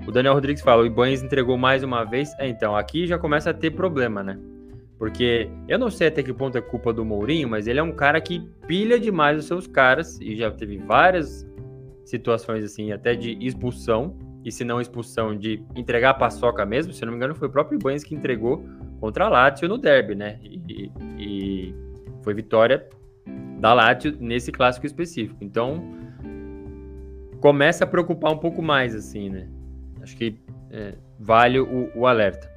O 0.07 0.11
Daniel 0.11 0.35
Rodrigues 0.35 0.63
fala, 0.63 0.83
o 0.83 0.87
Ibanez 0.87 1.23
entregou 1.23 1.57
mais 1.57 1.83
uma 1.83 2.05
vez. 2.05 2.35
É, 2.39 2.49
então, 2.49 2.77
aqui 2.77 3.07
já 3.07 3.19
começa 3.19 3.51
a 3.51 3.55
ter 3.55 3.71
problema, 3.71 4.23
né? 4.23 4.39
Porque 4.99 5.49
eu 5.67 5.79
não 5.79 5.91
sei 5.91 6.09
até 6.09 6.23
que 6.23 6.33
ponto 6.33 6.59
é 6.59 6.61
culpa 6.61 6.93
do 6.93 7.05
Mourinho, 7.05 7.49
mas 7.49 7.67
ele 7.67 7.79
é 7.79 7.83
um 7.83 7.93
cara 7.93 8.21
que 8.21 8.41
pilha 8.67 9.01
demais 9.01 9.39
os 9.39 9.47
seus 9.47 9.67
caras 9.67 10.21
e 10.21 10.37
já 10.37 10.51
teve 10.51 10.77
várias 10.77 11.50
situações 12.11 12.65
assim, 12.65 12.93
até 12.93 13.15
de 13.15 13.39
expulsão, 13.41 14.17
e 14.45 14.51
se 14.51 14.65
não 14.65 14.81
expulsão, 14.81 15.37
de 15.37 15.63
entregar 15.77 16.11
a 16.11 16.15
paçoca 16.15 16.65
mesmo, 16.65 16.93
se 16.93 17.05
não 17.05 17.13
me 17.13 17.17
engano, 17.17 17.35
foi 17.35 17.49
o 17.49 17.51
próprio 17.51 17.79
Ibanez 17.79 18.03
que 18.03 18.15
entregou 18.15 18.65
contra 18.99 19.27
a 19.27 19.29
Lazio 19.29 19.69
no 19.69 19.79
derby, 19.79 20.15
né? 20.15 20.39
E, 20.43 20.91
e 21.19 21.75
foi 22.23 22.35
vitória 22.35 22.89
da 23.59 23.75
Lazio 23.75 24.17
nesse 24.19 24.51
clássico 24.51 24.87
específico. 24.87 25.43
Então, 25.43 25.83
começa 27.41 27.85
a 27.85 27.87
preocupar 27.87 28.33
um 28.33 28.39
pouco 28.39 28.63
mais, 28.63 28.95
assim, 28.95 29.29
né? 29.29 29.49
Acho 30.03 30.17
que 30.17 30.39
é, 30.71 30.95
vale 31.19 31.61
o, 31.61 31.91
o 31.95 32.07
alerta. 32.07 32.51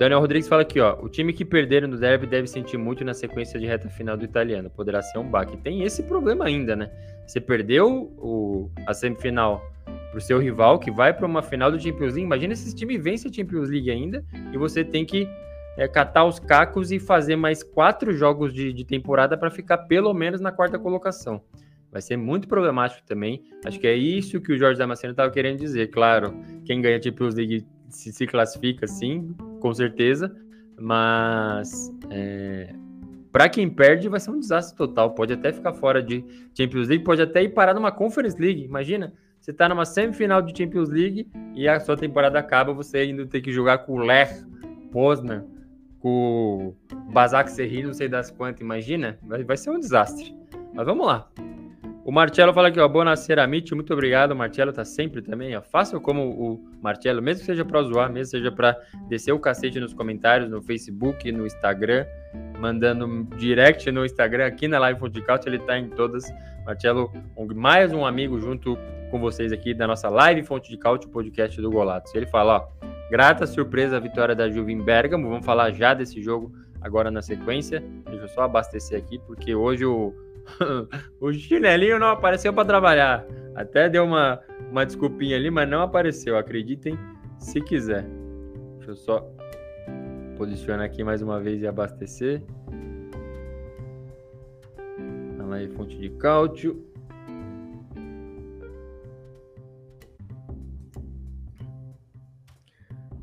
Daniel 0.00 0.20
Rodrigues 0.20 0.48
fala 0.48 0.62
aqui, 0.62 0.80
ó. 0.80 0.96
O 1.02 1.10
time 1.10 1.30
que 1.30 1.44
perderam 1.44 1.86
no 1.86 1.98
derby 1.98 2.26
deve 2.26 2.46
sentir 2.46 2.78
muito 2.78 3.04
na 3.04 3.12
sequência 3.12 3.60
de 3.60 3.66
reta 3.66 3.86
final 3.90 4.16
do 4.16 4.24
italiano. 4.24 4.70
Poderá 4.70 5.02
ser 5.02 5.18
um 5.18 5.28
baque. 5.28 5.58
Tem 5.58 5.82
esse 5.82 6.02
problema 6.04 6.46
ainda, 6.46 6.74
né? 6.74 6.90
Você 7.26 7.38
perdeu 7.38 8.10
o, 8.16 8.70
a 8.86 8.94
semifinal 8.94 9.62
para 9.84 10.16
o 10.16 10.20
seu 10.22 10.38
rival, 10.38 10.78
que 10.78 10.90
vai 10.90 11.12
para 11.12 11.26
uma 11.26 11.42
final 11.42 11.70
do 11.70 11.78
Champions 11.78 12.14
League. 12.14 12.22
Imagina 12.22 12.56
se 12.56 12.68
esse 12.68 12.74
time 12.74 12.96
vence 12.96 13.28
a 13.28 13.30
Champions 13.30 13.68
League 13.68 13.90
ainda 13.90 14.24
e 14.50 14.56
você 14.56 14.82
tem 14.82 15.04
que 15.04 15.28
é, 15.76 15.86
catar 15.86 16.24
os 16.24 16.38
cacos 16.38 16.90
e 16.90 16.98
fazer 16.98 17.36
mais 17.36 17.62
quatro 17.62 18.10
jogos 18.14 18.54
de, 18.54 18.72
de 18.72 18.86
temporada 18.86 19.36
para 19.36 19.50
ficar 19.50 19.76
pelo 19.76 20.14
menos 20.14 20.40
na 20.40 20.50
quarta 20.50 20.78
colocação. 20.78 21.42
Vai 21.92 22.00
ser 22.00 22.16
muito 22.16 22.48
problemático 22.48 23.06
também. 23.06 23.42
Acho 23.66 23.78
que 23.78 23.86
é 23.86 23.94
isso 23.94 24.40
que 24.40 24.50
o 24.50 24.58
Jorge 24.58 24.78
Damasceno 24.78 25.10
estava 25.10 25.30
querendo 25.30 25.58
dizer. 25.58 25.88
Claro, 25.88 26.34
quem 26.64 26.80
ganha 26.80 26.96
a 26.96 27.02
Champions 27.02 27.34
League 27.34 27.66
se, 27.90 28.12
se 28.12 28.26
classifica, 28.26 28.86
sim, 28.86 29.34
com 29.60 29.72
certeza. 29.72 30.34
Mas 30.78 31.92
é, 32.10 32.74
para 33.32 33.48
quem 33.48 33.68
perde, 33.68 34.08
vai 34.08 34.18
ser 34.18 34.30
um 34.30 34.40
desastre 34.40 34.76
total. 34.76 35.10
Pode 35.10 35.32
até 35.32 35.52
ficar 35.52 35.72
fora 35.74 36.02
de 36.02 36.24
Champions 36.56 36.88
League, 36.88 37.04
pode 37.04 37.22
até 37.22 37.42
ir 37.42 37.50
parar 37.50 37.74
numa 37.74 37.92
Conference 37.92 38.40
League. 38.40 38.64
Imagina, 38.64 39.12
você 39.40 39.52
está 39.52 39.68
numa 39.68 39.84
semifinal 39.84 40.42
de 40.42 40.56
Champions 40.56 40.88
League 40.88 41.28
e 41.54 41.68
a 41.68 41.78
sua 41.80 41.96
temporada 41.96 42.38
acaba, 42.38 42.72
você 42.72 42.98
ainda 42.98 43.26
tem 43.26 43.40
que 43.40 43.52
jogar 43.52 43.78
com 43.78 43.94
o 43.94 43.98
Lech, 43.98 44.44
Poznan, 44.90 45.44
com 46.00 46.74
o 46.88 47.12
Basak 47.12 47.50
Serri, 47.50 47.82
não 47.82 47.92
sei 47.92 48.08
das 48.08 48.30
quantas. 48.30 48.60
Imagina, 48.60 49.18
vai, 49.22 49.44
vai 49.44 49.56
ser 49.56 49.70
um 49.70 49.78
desastre. 49.78 50.34
Mas 50.74 50.86
vamos 50.86 51.06
lá. 51.06 51.28
O 52.02 52.10
Marcelo 52.10 52.52
fala 52.54 52.68
aqui, 52.68 52.80
ó, 52.80 52.88
Bonacera 52.88 53.46
Mitch, 53.46 53.72
muito 53.72 53.92
obrigado. 53.92 54.32
O 54.32 54.36
Marcelo 54.36 54.72
tá 54.72 54.84
sempre 54.84 55.20
também, 55.20 55.54
ó. 55.54 55.60
Faça 55.60 56.00
como 56.00 56.22
o 56.22 56.60
Marcelo, 56.82 57.20
mesmo 57.20 57.40
que 57.40 57.46
seja 57.46 57.64
para 57.64 57.82
zoar, 57.82 58.10
mesmo 58.10 58.32
que 58.32 58.38
seja 58.38 58.50
para 58.50 58.74
descer 59.08 59.32
o 59.32 59.38
cacete 59.38 59.78
nos 59.78 59.92
comentários, 59.92 60.48
no 60.48 60.62
Facebook, 60.62 61.30
no 61.30 61.46
Instagram, 61.46 62.06
mandando 62.58 63.24
direct 63.36 63.90
no 63.92 64.04
Instagram, 64.04 64.46
aqui 64.46 64.66
na 64.66 64.78
Live 64.78 64.98
Fontecaut, 64.98 65.46
ele 65.46 65.58
tá 65.58 65.78
em 65.78 65.90
todas. 65.90 66.24
Marcelo, 66.64 67.12
mais 67.54 67.92
um 67.92 68.06
amigo 68.06 68.40
junto 68.40 68.78
com 69.10 69.20
vocês 69.20 69.52
aqui 69.52 69.74
da 69.74 69.86
nossa 69.86 70.08
Live 70.08 70.42
Fonte 70.44 70.70
de 70.70 70.78
Caute, 70.78 71.06
podcast 71.06 71.60
do 71.60 71.70
Golatos. 71.70 72.14
Ele 72.14 72.26
fala, 72.26 72.56
ó, 72.56 72.86
grata 73.10 73.46
surpresa 73.46 73.98
a 73.98 74.00
vitória 74.00 74.34
da 74.34 74.48
Juve 74.48 74.72
em 74.72 74.82
Bergamo, 74.82 75.28
vamos 75.28 75.44
falar 75.44 75.70
já 75.72 75.92
desse 75.92 76.22
jogo 76.22 76.50
agora 76.80 77.10
na 77.10 77.20
sequência. 77.20 77.82
Deixa 78.06 78.24
eu 78.24 78.28
só 78.28 78.42
abastecer 78.42 78.98
aqui, 78.98 79.18
porque 79.26 79.54
hoje 79.54 79.84
o 79.84 80.14
o 81.20 81.32
chinelinho 81.32 81.98
não 81.98 82.08
apareceu 82.08 82.52
para 82.52 82.64
trabalhar. 82.64 83.26
Até 83.54 83.88
deu 83.88 84.04
uma, 84.04 84.40
uma 84.70 84.86
desculpinha 84.86 85.36
ali, 85.36 85.50
mas 85.50 85.68
não 85.68 85.82
apareceu. 85.82 86.36
Acreditem 86.36 86.98
se 87.38 87.60
quiser. 87.60 88.06
Deixa 88.76 88.92
eu 88.92 88.96
só 88.96 89.20
posicionar 90.36 90.86
aqui 90.86 91.04
mais 91.04 91.22
uma 91.22 91.40
vez 91.40 91.62
e 91.62 91.66
abastecer. 91.66 92.42
Olha 95.38 95.56
aí, 95.56 95.68
fonte 95.68 95.98
de 95.98 96.10
cálcio. 96.10 96.86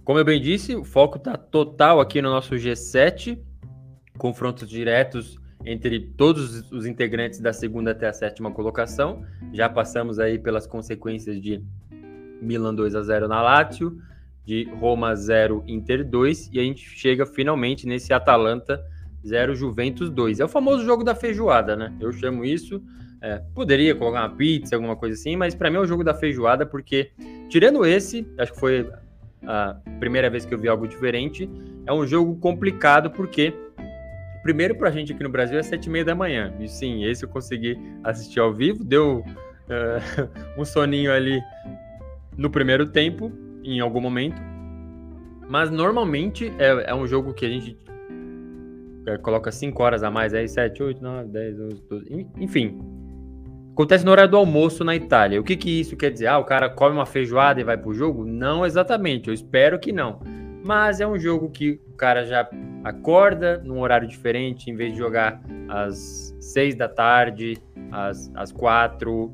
Como 0.04 0.20
eu 0.20 0.24
bem 0.24 0.42
disse, 0.42 0.76
o 0.76 0.86
foco 0.86 1.18
está 1.18 1.36
total 1.36 2.00
aqui 2.00 2.22
no 2.22 2.30
nosso 2.30 2.56
G7, 2.56 3.38
confrontos 4.18 4.70
diretos 4.70 5.38
entre 5.66 6.00
todos 6.00 6.72
os 6.72 6.86
integrantes 6.86 7.40
da 7.40 7.52
segunda 7.52 7.92
até 7.92 8.08
a 8.08 8.14
sétima 8.14 8.52
colocação. 8.52 9.24
Já 9.54 9.68
passamos 9.68 10.20
aí 10.20 10.40
pelas 10.40 10.66
consequências 10.66 11.42
de 11.42 11.62
Milan 12.42 12.74
2 12.74 12.96
a 12.96 13.02
0 13.02 13.28
na 13.28 13.42
Lazio, 13.42 13.98
de 14.46 14.64
Roma 14.80 15.16
0 15.16 15.64
Inter 15.68 16.08
2 16.08 16.52
e 16.54 16.60
a 16.60 16.64
gente 16.64 16.82
chega 16.82 17.26
finalmente 17.26 17.86
nesse 17.86 18.14
Atalanta 18.14 18.82
0 19.26 19.56
Juventus 19.56 20.10
2. 20.10 20.40
É 20.40 20.46
o 20.46 20.48
famoso 20.48 20.86
jogo 20.86 21.04
da 21.04 21.14
feijoada, 21.14 21.76
né? 21.76 21.94
Eu 22.00 22.12
chamo 22.14 22.46
isso. 22.46 22.82
É, 23.22 23.42
poderia 23.54 23.96
colocar 23.96 24.22
uma 24.22 24.36
pizza, 24.36 24.76
alguma 24.76 24.96
coisa 24.96 25.16
assim, 25.20 25.36
mas 25.36 25.56
para 25.56 25.72
mim 25.72 25.78
é 25.78 25.80
o 25.80 25.88
jogo 25.88 26.04
da 26.04 26.14
feijoada 26.14 26.66
porque 26.66 27.12
tirando 27.50 27.84
esse, 27.84 28.28
acho 28.38 28.54
que 28.54 28.60
foi 28.60 28.88
a 29.44 29.76
primeira 30.00 30.30
vez 30.30 30.46
que 30.46 30.54
eu 30.54 30.60
vi 30.60 30.68
algo 30.68 30.88
diferente, 30.88 31.50
é 31.86 31.92
um 31.92 32.06
jogo 32.06 32.36
complicado 32.38 33.10
porque 33.10 33.54
primeiro 34.48 34.76
pra 34.76 34.90
gente 34.90 35.12
aqui 35.12 35.22
no 35.22 35.30
Brasil 35.30 35.60
é 35.60 35.62
sete 35.62 35.88
e 35.88 35.90
meia 35.90 36.06
da 36.06 36.16
manhã. 36.16 36.54
E 36.58 36.70
sim, 36.70 37.04
esse 37.04 37.26
eu 37.26 37.28
consegui 37.28 37.78
assistir 38.02 38.40
ao 38.40 38.54
vivo. 38.54 38.82
Deu 38.82 39.18
uh, 39.18 40.30
um 40.58 40.64
soninho 40.64 41.12
ali 41.12 41.42
no 42.38 42.50
primeiro 42.50 42.86
tempo, 42.86 43.30
em 43.62 43.82
algum 43.82 44.00
momento. 44.00 44.42
Mas 45.50 45.70
normalmente 45.70 46.50
é, 46.58 46.92
é 46.92 46.96
um 46.96 47.06
jogo 47.06 47.34
que 47.34 47.46
a 47.46 47.50
gente 47.50 47.78
é, 49.06 49.18
coloca 49.18 49.52
5 49.52 49.84
horas 49.84 50.02
a 50.02 50.10
mais 50.10 50.34
aí, 50.34 50.48
7, 50.48 50.82
8, 50.82 51.04
9, 51.04 51.28
10, 51.28 51.60
11, 51.60 51.84
12, 51.90 52.28
enfim. 52.40 52.80
Acontece 53.74 54.06
no 54.06 54.12
horário 54.12 54.32
do 54.32 54.38
almoço 54.38 54.82
na 54.82 54.96
Itália. 54.96 55.42
O 55.42 55.44
que, 55.44 55.58
que 55.58 55.82
isso 55.82 55.98
quer 55.98 56.10
dizer? 56.10 56.28
Ah, 56.28 56.38
o 56.38 56.46
cara 56.46 56.70
come 56.70 56.96
uma 56.96 57.06
feijoada 57.06 57.60
e 57.60 57.66
vai 57.66 57.78
pro 57.78 57.94
jogo? 57.94 58.24
Não 58.26 58.66
exatamente, 58.66 59.28
eu 59.28 59.34
espero 59.34 59.78
que 59.78 59.92
não. 59.92 60.22
Mas 60.64 61.00
é 61.00 61.08
um 61.08 61.18
jogo 61.18 61.50
que 61.50 61.80
o 61.88 61.94
cara 61.94 62.26
já 62.26 62.50
acorda 62.84 63.60
num 63.64 63.80
horário 63.80 64.08
diferente, 64.08 64.70
em 64.70 64.76
vez 64.76 64.94
de 64.94 64.98
jogar 64.98 65.42
às 65.70 66.36
seis 66.40 66.76
da 66.76 66.88
tarde, 66.88 67.58
às, 67.92 68.32
às 68.36 68.52
quatro, 68.52 69.34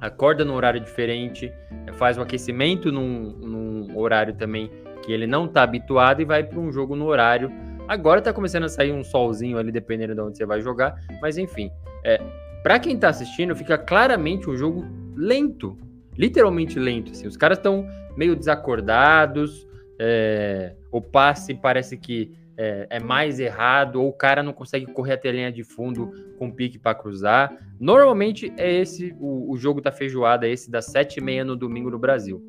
acorda 0.00 0.44
num 0.44 0.54
horário 0.54 0.80
diferente, 0.80 1.52
faz 1.94 2.18
o 2.18 2.22
aquecimento 2.22 2.92
num, 2.92 3.30
num 3.30 3.98
horário 3.98 4.34
também 4.34 4.70
que 5.02 5.12
ele 5.12 5.26
não 5.26 5.44
está 5.46 5.62
habituado 5.62 6.22
e 6.22 6.24
vai 6.24 6.42
para 6.42 6.58
um 6.58 6.72
jogo 6.72 6.96
no 6.96 7.06
horário. 7.06 7.50
Agora 7.86 8.18
está 8.18 8.32
começando 8.32 8.64
a 8.64 8.68
sair 8.68 8.92
um 8.92 9.04
solzinho 9.04 9.58
ali, 9.58 9.70
dependendo 9.70 10.14
de 10.14 10.20
onde 10.20 10.36
você 10.36 10.46
vai 10.46 10.60
jogar, 10.60 10.94
mas 11.20 11.36
enfim, 11.36 11.70
é, 12.02 12.20
para 12.62 12.78
quem 12.78 12.94
está 12.94 13.08
assistindo, 13.08 13.54
fica 13.54 13.76
claramente 13.76 14.48
um 14.48 14.56
jogo 14.56 14.84
lento, 15.14 15.76
literalmente 16.16 16.78
lento. 16.78 17.10
Assim, 17.12 17.26
os 17.26 17.36
caras 17.36 17.58
estão 17.58 17.86
meio 18.16 18.34
desacordados, 18.34 19.66
é, 19.98 20.74
o 20.90 21.00
passe 21.00 21.54
parece 21.54 21.96
que 21.96 22.36
é, 22.56 22.86
é, 22.88 23.00
mais 23.00 23.40
errado, 23.40 24.00
ou 24.00 24.08
o 24.08 24.12
cara 24.12 24.42
não 24.42 24.52
consegue 24.52 24.86
correr 24.86 25.14
até 25.14 25.28
a 25.28 25.32
linha 25.32 25.52
de 25.52 25.64
fundo 25.64 26.12
com 26.38 26.50
pique 26.50 26.78
para 26.78 26.94
cruzar. 26.94 27.52
Normalmente 27.80 28.52
é 28.56 28.72
esse 28.72 29.14
o, 29.18 29.50
o, 29.50 29.56
jogo 29.56 29.80
da 29.80 29.90
feijoada, 29.90 30.46
esse 30.46 30.70
das 30.70 30.86
sete 30.86 31.18
e 31.18 31.22
meia 31.22 31.44
no 31.44 31.56
domingo 31.56 31.90
no 31.90 31.98
Brasil. 31.98 32.42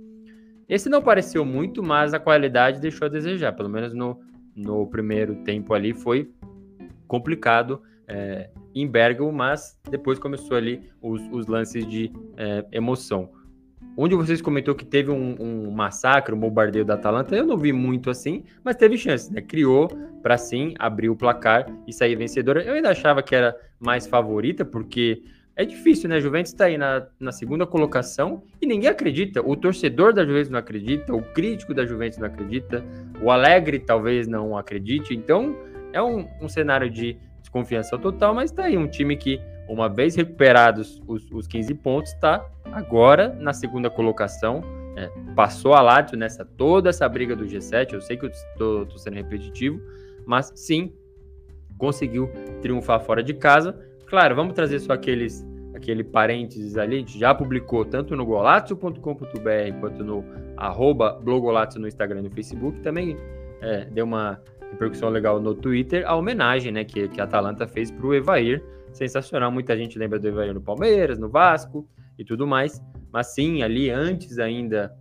Esse 0.70 0.90
não 0.90 1.02
pareceu 1.02 1.46
muito, 1.46 1.84
mas 1.84 2.14
a 2.14 2.20
qualidade 2.20 2.80
deixou 2.80 3.06
a 3.06 3.10
desejar. 3.10 3.54
Pelo 3.54 3.70
menos 3.70 3.94
no, 3.94 4.20
no 4.56 4.88
primeiro 4.88 5.36
tempo 5.44 5.74
ali 5.74 5.94
foi 5.94 6.32
complicado 7.08 7.82
é, 8.08 8.50
em 8.74 8.88
Bergamo, 8.88 9.32
mas 9.32 9.80
depois 9.90 10.20
começou 10.20 10.58
ali 10.58 10.82
os, 11.02 11.22
os 11.32 11.48
lances 11.48 11.88
de 11.88 12.12
é, 12.38 12.66
emoção. 12.72 13.30
Onde 13.98 14.14
vocês 14.14 14.42
comentou 14.42 14.76
que 14.76 14.84
teve 14.84 15.10
um, 15.10 15.36
um, 15.40 15.72
massacre, 15.72 16.36
um 16.36 16.40
bombardeio 16.40 16.84
da 16.84 16.96
Atalanta, 16.96 17.36
eu 17.36 17.46
não 17.46 17.58
vi 17.58 17.72
muito 17.72 18.10
assim, 18.10 18.44
mas 18.64 18.76
teve 18.76 18.98
chance, 18.98 19.32
né? 19.32 19.42
Criou 19.42 19.88
para 20.22 20.38
sim 20.38 20.74
abrir 20.78 21.10
o 21.10 21.16
placar 21.16 21.66
e 21.88 21.94
sair 21.94 22.16
vencedora. 22.16 22.62
Eu 22.62 22.74
ainda 22.74 22.90
achava 22.90 23.24
que 23.24 23.34
era 23.34 23.56
mais 23.80 24.06
favorita, 24.06 24.66
porque 24.66 25.24
é 25.56 25.64
difícil, 25.64 26.10
né? 26.10 26.18
A 26.18 26.20
Juventus 26.20 26.52
está 26.52 26.66
aí 26.66 26.78
na, 26.78 27.08
na 27.18 27.32
segunda 27.32 27.66
colocação 27.66 28.44
e 28.62 28.66
ninguém 28.66 28.90
acredita. 28.90 29.42
O 29.42 29.56
torcedor 29.56 30.14
da 30.14 30.26
Juventus 30.26 30.50
não 30.50 30.60
acredita, 30.60 31.14
o 31.16 31.22
crítico 31.22 31.74
da 31.74 31.86
Juventus 31.86 32.18
não 32.18 32.28
acredita, 32.28 32.84
o 33.22 33.32
Alegre 33.32 33.80
talvez 33.80 34.28
não 34.28 34.58
acredite. 34.58 35.16
Então 35.16 35.56
é 35.94 36.02
um, 36.02 36.28
um 36.42 36.50
cenário 36.50 36.90
de 36.90 37.18
desconfiança 37.40 37.98
total, 37.98 38.34
mas 38.34 38.52
está 38.52 38.66
aí 38.66 38.78
um 38.78 38.88
time 38.88 39.16
que, 39.16 39.40
uma 39.68 39.90
vez 39.90 40.16
recuperados 40.16 41.02
os, 41.08 41.30
os 41.32 41.48
15 41.48 41.74
pontos, 41.76 42.12
está 42.14 42.46
agora 42.72 43.36
na 43.40 43.54
segunda 43.54 43.90
colocação. 43.90 44.62
É, 44.98 45.10
passou 45.36 45.74
a 45.74 45.82
Lazio 45.82 46.18
nessa 46.18 46.46
toda 46.46 46.90
essa 46.90 47.08
briga 47.10 47.36
do 47.36 47.46
G7. 47.46 47.94
Eu 47.94 48.02
sei 48.02 48.16
que 48.16 48.26
eu 48.26 48.30
estou 48.30 48.98
sendo 48.98 49.16
repetitivo, 49.16 49.82
mas 50.26 50.52
sim 50.56 50.94
conseguiu 51.78 52.32
triunfar 52.62 53.02
fora 53.02 53.22
de 53.22 53.34
casa 53.34 53.78
Claro, 54.06 54.36
vamos 54.36 54.54
trazer 54.54 54.80
só 54.80 54.94
aqueles 54.94 55.46
aquele 55.74 56.06
parênteses 56.06 56.78
ali, 56.78 56.96
a 56.96 57.00
gente 57.00 57.20
já 57.20 57.36
publicou 57.36 57.84
tanto 57.84 58.16
no 58.16 58.26
golazzo.com.br 58.26 59.00
quanto 59.82 60.04
no 60.06 60.24
arroba 60.56 61.20
blogolazzo 61.22 61.78
no 61.80 61.88
Instagram 61.88 62.20
e 62.20 62.24
no 62.24 62.32
Facebook, 62.32 62.80
também 62.80 63.18
é, 63.62 63.84
deu 63.84 64.06
uma 64.06 64.42
repercussão 64.72 65.10
legal 65.10 65.38
no 65.42 65.54
Twitter, 65.54 66.08
a 66.08 66.16
homenagem 66.16 66.72
né, 66.72 66.86
que, 66.86 67.10
que 67.10 67.20
a 67.20 67.26
Atalanta 67.26 67.68
fez 67.68 67.92
para 67.92 68.08
o 68.08 68.14
Evair, 68.14 68.64
sensacional, 68.98 69.52
muita 69.52 69.78
gente 69.78 69.98
lembra 69.98 70.20
do 70.20 70.28
Evair 70.28 70.54
no 70.54 70.62
Palmeiras, 70.62 71.20
no 71.20 71.30
Vasco 71.30 71.88
e 72.18 72.24
tudo 72.24 72.48
mais, 72.48 72.82
mas 73.12 73.34
sim, 73.34 73.62
ali 73.62 73.90
antes 73.90 74.40
ainda 74.40 74.96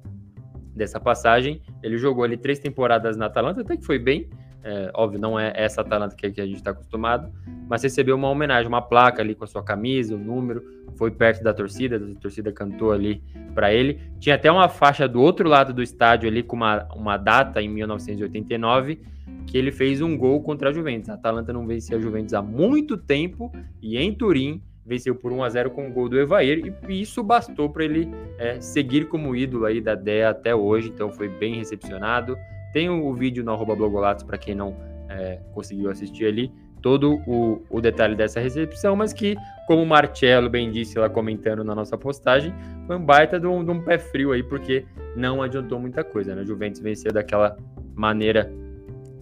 dessa 0.75 0.99
passagem, 0.99 1.63
ele 1.83 1.97
jogou 1.97 2.25
ali 2.25 2.37
três 2.37 2.59
temporadas 2.59 3.17
na 3.17 3.27
Atalanta, 3.27 3.61
até 3.61 3.77
que 3.77 3.85
foi 3.85 3.99
bem, 3.99 4.29
é, 4.65 4.91
óbvio, 4.95 5.21
não 5.21 5.39
é 5.39 5.53
essa 5.55 5.83
Atalanta 5.83 6.17
que, 6.17 6.31
que 6.31 6.41
a 6.41 6.47
gente 6.47 6.57
está 6.57 6.71
acostumado, 6.71 7.31
mas 7.69 7.83
recebeu 7.83 8.17
uma 8.17 8.31
homenagem, 8.31 8.67
uma 8.67 8.81
placa 8.81 9.21
ali 9.21 9.35
com 9.35 9.45
a 9.45 9.47
sua 9.47 9.63
camisa, 9.63 10.15
o 10.15 10.19
um 10.19 10.25
número, 10.25 10.65
foi 10.97 11.11
perto 11.11 11.45
da 11.45 11.53
torcida, 11.53 11.97
a 11.97 12.21
torcida 12.21 12.51
cantou 12.51 12.91
ali 12.91 13.23
para 13.55 13.75
ele. 13.75 14.01
Tinha 14.19 14.37
até 14.37 14.51
uma 14.51 14.69
faixa 14.69 15.07
do 15.07 15.21
outro 15.21 15.49
lado 15.49 15.75
do 15.75 15.83
estádio 15.83 16.29
ali 16.29 16.43
com 16.43 16.57
uma, 16.57 16.89
uma 16.95 17.17
data 17.19 17.61
em 17.61 17.69
1989 17.69 19.01
que 19.47 19.59
ele 19.59 19.71
fez 19.71 20.01
um 20.01 20.17
gol 20.17 20.43
contra 20.43 20.71
a 20.71 20.73
Juventus. 20.73 21.11
A 21.11 21.15
Atalanta 21.15 21.53
não 21.53 21.67
vencia 21.67 21.99
a 21.99 22.01
Juventus 22.01 22.33
há 22.33 22.41
muito 22.41 22.97
tempo 22.97 23.53
e 23.83 23.99
em 23.99 24.15
Turim 24.15 24.63
venceu 24.87 25.15
por 25.15 25.33
1 25.33 25.43
a 25.43 25.49
0 25.49 25.71
com 25.71 25.89
o 25.89 25.93
gol 25.93 26.09
do 26.09 26.19
Evair 26.19 26.75
e 26.89 27.01
isso 27.01 27.23
bastou 27.23 27.71
para 27.71 27.85
ele 27.85 28.09
é, 28.39 28.61
seguir 28.61 29.09
como 29.09 29.35
ídolo 29.35 29.65
aí 29.65 29.81
da 29.81 29.95
DEA 29.95 30.31
até 30.31 30.55
hoje, 30.55 30.89
então 30.89 31.11
foi 31.11 31.29
bem 31.29 31.57
recepcionado. 31.57 32.37
Tem 32.75 32.91
o, 32.91 33.15
vídeo 33.15 33.45
no 33.45 33.53
arroba 33.53 33.75
blogolatos 33.75 34.25
para 34.25 34.37
quem 34.37 34.55
não 34.55 34.77
é, 35.09 35.41
conseguiu 35.53 35.91
assistir 35.91 36.27
ali, 36.27 36.53
todo 36.83 37.21
o, 37.27 37.63
o, 37.71 37.81
detalhe 37.81 38.15
dessa 38.15 38.41
recepção, 38.41 38.95
mas 38.95 39.13
que, 39.13 39.37
como 39.67 39.83
o 39.83 39.87
Marcelo 39.87 40.51
bem 40.51 40.71
disse 40.71 40.99
lá 40.99 41.09
comentando 41.09 41.65
na 41.65 41.75
nossa 41.75 41.97
postagem, 41.97 42.53
foi 42.87 42.97
um 42.97 43.05
baita 43.05 43.41
de 43.41 43.47
um, 43.47 43.65
de 43.65 43.71
um 43.71 43.81
pé 43.81 43.97
frio 43.97 44.33
aí, 44.33 44.43
porque 44.43 44.85
não 45.17 45.41
adiantou 45.41 45.79
muita 45.79 46.05
coisa, 46.05 46.35
né? 46.35 46.43
A 46.43 46.45
Juventus 46.45 46.81
venceu 46.81 47.13
daquela 47.13 47.57
maneira 47.95 48.53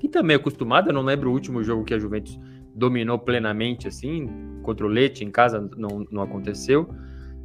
que 0.00 0.08
também 0.08 0.34
é 0.34 0.40
acostumada, 0.40 0.88
eu 0.88 0.94
não 0.94 1.02
lembro 1.02 1.30
o 1.30 1.32
último 1.32 1.62
jogo 1.62 1.84
que 1.84 1.94
a 1.94 1.98
Juventus 1.98 2.40
dominou 2.74 3.18
plenamente 3.18 3.86
assim, 3.86 4.28
contra 4.62 4.86
o 4.86 4.88
Leite 4.88 5.24
em 5.24 5.30
casa 5.30 5.70
não, 5.76 6.04
não 6.10 6.22
aconteceu. 6.22 6.88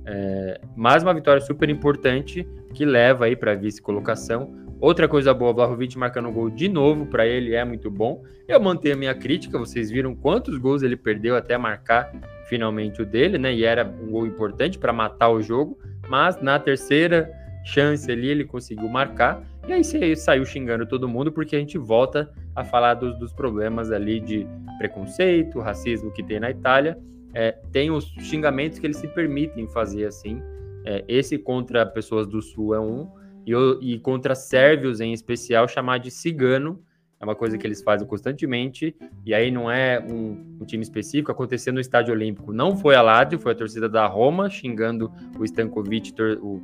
É, 0.06 0.62
mas 0.76 1.04
uma 1.04 1.14
vitória 1.14 1.42
super 1.42 1.70
importante 1.70 2.48
que 2.74 2.86
leva 2.86 3.26
aí 3.26 3.36
para 3.36 3.54
vice-colocação. 3.56 4.67
Outra 4.80 5.08
coisa 5.08 5.34
boa, 5.34 5.52
Vlahovic 5.52 5.98
marcando 5.98 6.32
gol 6.32 6.52
de 6.52 6.70
novo 6.70 7.08
para 7.08 7.26
ele 7.26 7.56
é 7.56 7.66
muito 7.66 7.90
bom. 7.90 8.24
Eu 8.48 8.60
mantenho 8.60 8.94
a 8.94 8.98
minha 8.98 9.16
crítica, 9.16 9.58
vocês 9.58 9.90
viram 9.90 10.16
quantos 10.16 10.56
gols 10.60 10.84
ele 10.84 10.96
perdeu 10.96 11.36
até 11.36 11.58
marcar 11.58 12.12
finalmente 12.48 13.02
o 13.02 13.06
dele, 13.06 13.40
né? 13.40 13.52
E 13.54 13.64
era 13.64 13.84
um 13.84 14.12
gol 14.12 14.28
importante 14.28 14.78
para 14.78 14.94
matar 14.94 15.30
o 15.30 15.42
jogo, 15.42 15.80
mas 16.08 16.40
na 16.42 16.60
terceira 16.60 17.28
chance 17.66 18.10
ali 18.12 18.30
ele 18.30 18.46
conseguiu 18.46 18.88
marcar. 18.88 19.44
E 19.68 19.74
aí 19.74 20.16
saiu 20.16 20.46
xingando 20.46 20.86
todo 20.86 21.10
mundo 21.10 21.32
porque 21.32 21.56
a 21.56 21.60
gente 21.60 21.78
volta 21.80 22.32
a 22.56 22.64
falar 22.64 22.94
dos, 22.94 23.18
dos 23.18 23.34
problemas 23.34 23.92
ali 23.92 24.20
de 24.20 24.48
preconceito, 24.78 25.60
racismo 25.60 26.12
que 26.12 26.22
tem 26.22 26.40
na 26.40 26.52
Itália. 26.52 26.98
É, 27.34 27.52
tem 27.72 27.90
os 27.90 28.06
xingamentos 28.20 28.78
que 28.78 28.86
eles 28.86 28.98
se 28.98 29.08
permitem 29.08 29.68
fazer 29.68 30.06
assim. 30.06 30.40
É, 30.86 31.04
esse 31.08 31.38
contra 31.38 31.84
pessoas 31.84 32.28
do 32.28 32.42
Sul 32.44 32.76
é 32.76 32.80
um, 32.80 33.10
e, 33.48 33.94
e 33.94 34.00
contra 34.00 34.36
sérvios 34.36 35.00
em 35.00 35.14
especial, 35.14 35.68
chamar 35.68 36.00
de 36.00 36.12
cigano. 36.12 36.84
É 37.20 37.24
uma 37.24 37.36
coisa 37.36 37.58
que 37.58 37.66
eles 37.66 37.82
fazem 37.82 38.08
constantemente, 38.08 38.96
e 39.26 39.34
aí 39.34 39.50
não 39.50 39.72
é 39.72 40.00
um, 40.00 40.60
um 40.62 40.66
time 40.66 40.84
específico. 40.84 41.32
Aconteceu 41.32 41.74
no 41.74 41.80
Estádio 41.80 42.14
Olímpico, 42.14 42.54
não 42.54 42.78
foi 42.78 42.94
a 42.94 43.02
Lazio, 43.02 43.40
foi 43.40 43.54
a 43.54 43.56
torcida 43.56 43.90
da 43.90 44.06
Roma 44.06 44.50
xingando 44.50 45.12
o 45.40 45.44
Stankovic, 45.44 46.14
o 46.40 46.62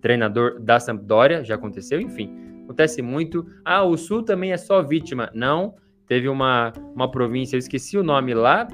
treinador 0.00 0.60
da 0.60 0.78
Sampdoria, 0.78 1.42
já 1.42 1.56
aconteceu, 1.56 2.00
enfim. 2.00 2.30
Acontece 2.64 3.02
muito. 3.02 3.46
Ah, 3.64 3.82
o 3.82 3.96
Sul 3.96 4.22
também 4.22 4.52
é 4.52 4.56
só 4.56 4.80
vítima. 4.80 5.28
Não, 5.34 5.74
teve 6.06 6.28
uma, 6.28 6.72
uma 6.94 7.10
província, 7.10 7.56
eu 7.56 7.58
esqueci 7.58 7.98
o 7.98 8.04
nome 8.04 8.32
lá, 8.32 8.68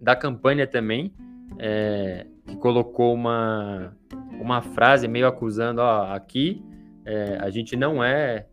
da 0.00 0.14
campanha 0.14 0.68
também, 0.68 1.12
é, 1.58 2.26
que 2.46 2.56
colocou 2.58 3.12
uma, 3.12 3.96
uma 4.40 4.62
frase 4.62 5.08
meio 5.08 5.26
acusando, 5.26 5.80
ó, 5.80 6.12
aqui 6.12 6.62
é, 7.04 7.38
a 7.40 7.50
gente 7.50 7.76
não 7.76 8.02
é 8.02 8.46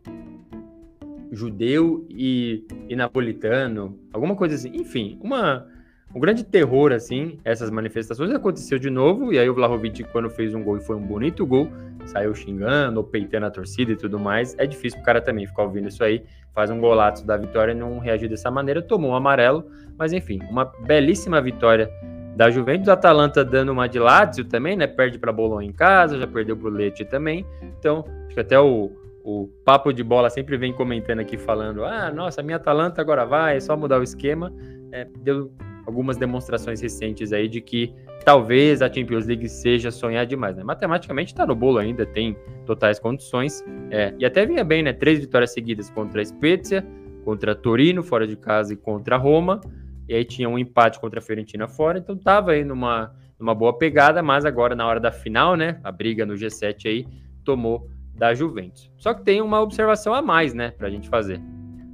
judeu 1.32 2.06
e, 2.10 2.64
e, 2.88 2.94
napolitano, 2.94 3.98
alguma 4.12 4.36
coisa 4.36 4.54
assim. 4.54 4.70
Enfim, 4.74 5.18
uma, 5.22 5.66
um 6.14 6.20
grande 6.20 6.44
terror, 6.44 6.92
assim, 6.92 7.38
essas 7.44 7.70
manifestações. 7.70 8.30
Aconteceu 8.30 8.78
de 8.78 8.90
novo, 8.90 9.32
e 9.32 9.38
aí 9.38 9.48
o 9.48 9.54
Vlahovic, 9.54 10.04
quando 10.04 10.28
fez 10.28 10.54
um 10.54 10.62
gol, 10.62 10.76
e 10.76 10.80
foi 10.80 10.94
um 10.94 11.00
bonito 11.00 11.46
gol, 11.46 11.70
saiu 12.04 12.34
xingando, 12.34 12.98
ou 12.98 13.04
peitando 13.04 13.46
a 13.46 13.50
torcida 13.50 13.92
e 13.92 13.96
tudo 13.96 14.18
mais. 14.18 14.54
É 14.58 14.66
difícil 14.66 14.98
pro 14.98 15.06
cara 15.06 15.20
também 15.22 15.46
ficar 15.46 15.62
ouvindo 15.62 15.88
isso 15.88 16.04
aí, 16.04 16.22
faz 16.54 16.70
um 16.70 16.78
golaço 16.78 17.26
da 17.26 17.36
vitória 17.36 17.72
e 17.72 17.74
não 17.74 17.98
reagir 17.98 18.28
dessa 18.28 18.50
maneira. 18.50 18.82
Tomou 18.82 19.12
um 19.12 19.16
amarelo, 19.16 19.64
mas 19.96 20.12
enfim, 20.12 20.38
uma 20.50 20.66
belíssima 20.86 21.40
vitória 21.40 21.90
da 22.36 22.50
Juventus. 22.50 22.88
Atalanta 22.88 23.44
dando 23.44 23.72
uma 23.72 23.88
de 23.88 23.98
Lazio 23.98 24.44
também, 24.44 24.76
né? 24.76 24.86
Perde 24.86 25.18
para 25.18 25.32
Bolonha 25.32 25.68
em 25.68 25.72
casa, 25.72 26.18
já 26.18 26.26
perdeu 26.26 26.58
o 26.60 26.68
Leite 26.68 27.04
também. 27.04 27.46
Então, 27.78 28.04
acho 28.26 28.34
que 28.34 28.40
até 28.40 28.58
o, 28.58 28.90
o 29.24 29.48
Papo 29.64 29.92
de 29.92 30.02
Bola 30.02 30.30
sempre 30.30 30.56
vem 30.56 30.72
comentando 30.72 31.20
aqui, 31.20 31.36
falando: 31.36 31.84
ah, 31.84 32.10
nossa, 32.10 32.42
minha 32.42 32.56
Atalanta 32.56 33.00
agora 33.00 33.24
vai, 33.24 33.56
é 33.56 33.60
só 33.60 33.76
mudar 33.76 33.98
o 33.98 34.02
esquema. 34.02 34.52
É, 34.90 35.06
deu 35.20 35.50
algumas 35.86 36.16
demonstrações 36.16 36.80
recentes 36.80 37.32
aí 37.32 37.48
de 37.48 37.60
que 37.60 37.92
talvez 38.24 38.82
a 38.82 38.92
Champions 38.92 39.26
League 39.26 39.48
seja 39.48 39.90
sonhar 39.90 40.24
demais, 40.24 40.56
né? 40.56 40.62
Matematicamente 40.62 41.32
está 41.32 41.44
no 41.44 41.56
bolo 41.56 41.78
ainda, 41.78 42.06
tem 42.06 42.36
totais 42.64 42.98
condições. 42.98 43.64
É, 43.90 44.14
e 44.18 44.24
até 44.24 44.46
vinha 44.46 44.64
bem, 44.64 44.82
né? 44.82 44.92
Três 44.92 45.18
vitórias 45.18 45.52
seguidas 45.52 45.90
contra 45.90 46.22
a 46.22 46.24
Spezia, 46.24 46.86
contra 47.24 47.54
Torino, 47.54 48.02
fora 48.02 48.26
de 48.26 48.36
casa, 48.36 48.72
e 48.72 48.76
contra 48.76 49.16
Roma 49.16 49.60
e 50.08 50.14
aí 50.14 50.24
tinha 50.24 50.48
um 50.48 50.58
empate 50.58 51.00
contra 51.00 51.18
a 51.18 51.22
Fiorentina 51.22 51.68
fora, 51.68 51.98
então 51.98 52.16
tava 52.16 52.52
aí 52.52 52.64
numa, 52.64 53.14
numa 53.38 53.54
boa 53.54 53.76
pegada, 53.76 54.22
mas 54.22 54.44
agora 54.44 54.74
na 54.74 54.86
hora 54.86 55.00
da 55.00 55.12
final, 55.12 55.56
né, 55.56 55.80
a 55.82 55.92
briga 55.92 56.26
no 56.26 56.34
G7 56.34 56.86
aí, 56.86 57.06
tomou 57.44 57.88
da 58.14 58.34
Juventus. 58.34 58.90
Só 58.98 59.14
que 59.14 59.22
tem 59.22 59.40
uma 59.40 59.60
observação 59.60 60.14
a 60.14 60.22
mais, 60.22 60.54
né, 60.54 60.70
pra 60.72 60.90
gente 60.90 61.08
fazer. 61.08 61.40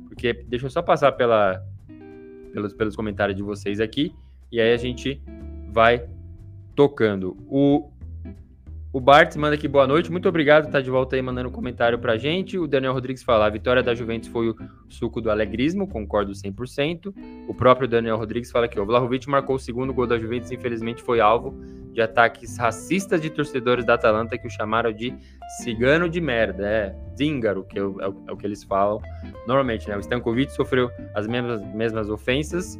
Porque 0.08 0.32
deixa 0.32 0.66
eu 0.66 0.70
só 0.70 0.82
passar 0.82 1.12
pela, 1.12 1.62
pelos, 2.52 2.72
pelos 2.74 2.96
comentários 2.96 3.36
de 3.36 3.42
vocês 3.42 3.80
aqui, 3.80 4.14
e 4.50 4.60
aí 4.60 4.72
a 4.72 4.76
gente 4.76 5.22
vai 5.70 6.08
tocando. 6.74 7.36
O 7.46 7.90
o 8.90 9.00
Bart 9.00 9.36
manda 9.36 9.54
aqui 9.54 9.68
boa 9.68 9.86
noite, 9.86 10.10
muito 10.10 10.28
obrigado, 10.28 10.70
tá 10.70 10.80
de 10.80 10.90
volta 10.90 11.14
aí 11.14 11.20
mandando 11.20 11.50
um 11.50 11.52
comentário 11.52 11.98
pra 11.98 12.16
gente. 12.16 12.58
O 12.58 12.66
Daniel 12.66 12.94
Rodrigues 12.94 13.22
fala: 13.22 13.46
a 13.46 13.50
vitória 13.50 13.82
da 13.82 13.94
Juventus 13.94 14.28
foi 14.28 14.48
o 14.48 14.56
suco 14.88 15.20
do 15.20 15.30
alegrismo, 15.30 15.86
concordo 15.86 16.32
100%. 16.32 17.12
O 17.46 17.54
próprio 17.54 17.86
Daniel 17.86 18.16
Rodrigues 18.16 18.50
fala 18.50 18.66
que 18.66 18.80
o 18.80 18.86
Vlahovic 18.86 19.28
marcou 19.28 19.56
o 19.56 19.58
segundo 19.58 19.92
gol 19.92 20.06
da 20.06 20.18
Juventus, 20.18 20.50
infelizmente 20.50 21.02
foi 21.02 21.20
alvo 21.20 21.54
de 21.92 22.00
ataques 22.00 22.56
racistas 22.56 23.20
de 23.20 23.28
torcedores 23.28 23.84
da 23.84 23.94
Atalanta 23.94 24.38
que 24.38 24.46
o 24.46 24.50
chamaram 24.50 24.92
de 24.92 25.12
cigano 25.62 26.08
de 26.08 26.20
merda, 26.20 26.66
é 26.66 26.96
zíngaro, 27.16 27.64
que 27.64 27.78
é 27.78 27.82
o, 27.82 28.00
é 28.00 28.08
o, 28.08 28.24
é 28.28 28.32
o 28.32 28.36
que 28.36 28.46
eles 28.46 28.62
falam 28.64 29.02
normalmente, 29.46 29.88
né? 29.88 29.96
O 29.96 30.00
Stankovic 30.00 30.52
sofreu 30.52 30.90
as 31.14 31.26
mesmas, 31.26 31.60
mesmas 31.74 32.08
ofensas 32.08 32.78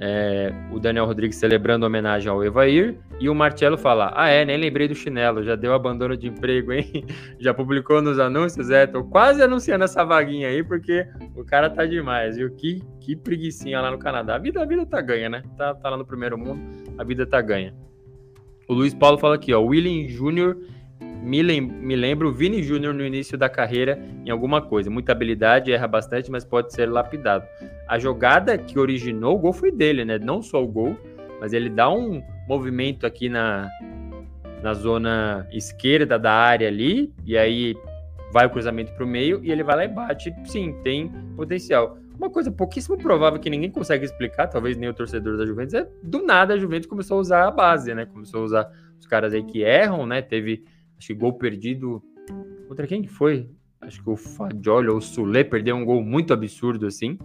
é, 0.00 0.50
o 0.72 0.80
Daniel 0.80 1.04
Rodrigues 1.04 1.36
celebrando 1.36 1.84
homenagem 1.84 2.30
ao 2.30 2.42
Evair, 2.42 2.98
e 3.20 3.28
o 3.28 3.34
Marcelo 3.34 3.76
fala: 3.76 4.12
Ah, 4.16 4.28
é, 4.28 4.44
nem 4.46 4.56
lembrei 4.56 4.88
do 4.88 4.94
chinelo, 4.94 5.42
já 5.44 5.54
deu 5.54 5.74
abandono 5.74 6.16
de 6.16 6.26
emprego, 6.26 6.72
hein? 6.72 7.04
Já 7.38 7.52
publicou 7.52 8.00
nos 8.00 8.18
anúncios, 8.18 8.70
é, 8.70 8.86
tô 8.86 9.04
quase 9.04 9.42
anunciando 9.42 9.84
essa 9.84 10.04
vaguinha 10.04 10.48
aí, 10.48 10.62
porque 10.62 11.06
o 11.36 11.44
cara 11.44 11.68
tá 11.68 11.84
demais, 11.84 12.36
viu? 12.36 12.50
Que, 12.50 12.82
que 13.00 13.14
preguiçinha 13.14 13.80
lá 13.80 13.90
no 13.90 13.98
Canadá. 13.98 14.36
A 14.36 14.38
vida, 14.38 14.62
a 14.62 14.66
vida 14.66 14.86
tá 14.86 15.00
ganha, 15.00 15.28
né? 15.28 15.42
Tá, 15.56 15.74
tá 15.74 15.90
lá 15.90 15.96
no 15.96 16.06
primeiro 16.06 16.38
mundo, 16.38 16.60
a 16.96 17.04
vida 17.04 17.26
tá 17.26 17.40
ganha. 17.40 17.74
O 18.68 18.74
Luiz 18.74 18.94
Paulo 18.94 19.18
fala 19.18 19.34
aqui, 19.34 19.52
ó, 19.52 19.60
William 19.60 20.08
Júnior 20.08 20.56
me, 21.22 21.42
lem 21.42 21.60
me 21.60 21.96
lembra 21.96 22.26
o 22.26 22.32
Vini 22.32 22.62
Júnior 22.62 22.94
no 22.94 23.04
início 23.04 23.36
da 23.36 23.48
carreira 23.48 23.98
em 24.24 24.30
alguma 24.30 24.62
coisa. 24.62 24.90
Muita 24.90 25.12
habilidade, 25.12 25.72
erra 25.72 25.86
bastante, 25.86 26.30
mas 26.30 26.44
pode 26.44 26.72
ser 26.72 26.86
lapidado. 26.86 27.46
A 27.88 27.98
jogada 27.98 28.56
que 28.56 28.78
originou 28.78 29.36
o 29.36 29.38
gol 29.38 29.52
foi 29.52 29.70
dele, 29.70 30.04
né? 30.04 30.18
Não 30.18 30.42
só 30.42 30.62
o 30.62 30.68
gol, 30.68 30.96
mas 31.40 31.52
ele 31.52 31.68
dá 31.68 31.90
um 31.90 32.22
movimento 32.48 33.06
aqui 33.06 33.28
na, 33.28 33.68
na 34.62 34.74
zona 34.74 35.46
esquerda 35.52 36.18
da 36.18 36.32
área 36.32 36.68
ali, 36.68 37.12
e 37.24 37.36
aí 37.36 37.76
vai 38.32 38.46
o 38.46 38.50
cruzamento 38.50 38.92
para 38.92 39.04
o 39.04 39.08
meio 39.08 39.40
e 39.42 39.50
ele 39.50 39.62
vai 39.62 39.76
lá 39.76 39.84
e 39.84 39.88
bate. 39.88 40.34
Sim, 40.44 40.74
tem 40.82 41.10
potencial. 41.36 41.98
Uma 42.16 42.28
coisa 42.28 42.50
pouquíssimo 42.50 42.98
provável 42.98 43.40
que 43.40 43.48
ninguém 43.48 43.70
consegue 43.70 44.04
explicar, 44.04 44.46
talvez 44.46 44.76
nem 44.76 44.88
o 44.88 44.94
torcedor 44.94 45.38
da 45.38 45.46
Juventus, 45.46 45.74
é 45.74 45.88
do 46.02 46.22
nada 46.22 46.54
a 46.54 46.58
Juventus 46.58 46.86
começou 46.86 47.16
a 47.16 47.20
usar 47.20 47.46
a 47.46 47.50
base, 47.50 47.94
né? 47.94 48.04
Começou 48.04 48.42
a 48.42 48.44
usar 48.44 48.70
os 48.98 49.06
caras 49.06 49.32
aí 49.32 49.42
que 49.42 49.62
erram, 49.62 50.06
né? 50.06 50.20
Teve, 50.20 50.62
acho 51.00 51.06
que 51.06 51.14
gol 51.14 51.32
perdido. 51.32 52.02
Contra 52.68 52.86
quem 52.86 53.02
que 53.02 53.08
foi? 53.08 53.48
Acho 53.80 54.04
que 54.04 54.10
o 54.10 54.16
Fagioli 54.16 54.88
ou 54.88 54.98
o 54.98 55.00
Sule 55.00 55.42
perdeu 55.42 55.74
um 55.74 55.84
gol 55.84 56.02
muito 56.02 56.34
absurdo 56.34 56.86
assim. 56.86 57.18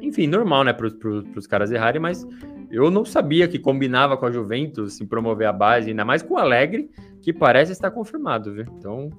Enfim, 0.00 0.26
normal, 0.26 0.64
né, 0.64 0.72
para 0.72 0.88
os 1.36 1.46
caras 1.46 1.70
errarem, 1.70 2.02
mas 2.02 2.26
eu 2.70 2.90
não 2.90 3.04
sabia 3.04 3.46
que 3.46 3.58
combinava 3.58 4.16
com 4.16 4.26
a 4.26 4.32
Juventus 4.32 5.00
em 5.00 5.06
promover 5.06 5.46
a 5.46 5.52
base, 5.52 5.90
ainda 5.90 6.04
mais 6.04 6.22
com 6.22 6.34
o 6.34 6.38
Alegre, 6.38 6.90
que 7.22 7.32
parece 7.32 7.72
estar 7.72 7.90
confirmado, 7.92 8.52
viu? 8.52 8.64
Então, 8.76 9.10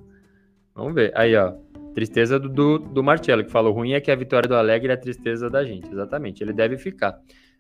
vamos 0.76 0.94
ver. 0.94 1.12
Aí, 1.16 1.36
ó, 1.36 1.54
tristeza 1.94 2.38
do, 2.38 2.50
do, 2.50 2.78
do 2.78 3.04
Marcelo, 3.04 3.44
que 3.44 3.52
falou, 3.52 3.74
ruim 3.74 3.94
é 3.94 4.02
que 4.02 4.12
a 4.12 4.16
vitória 4.16 4.48
do 4.48 4.56
Alegre 4.56 4.92
é 4.92 4.96
a 4.96 4.98
tristeza 4.98 5.50
da 5.50 5.64
gente. 5.64 5.90
Exatamente, 5.90 6.44
ele 6.44 6.54
deve 6.54 6.78
ficar. 6.78 7.18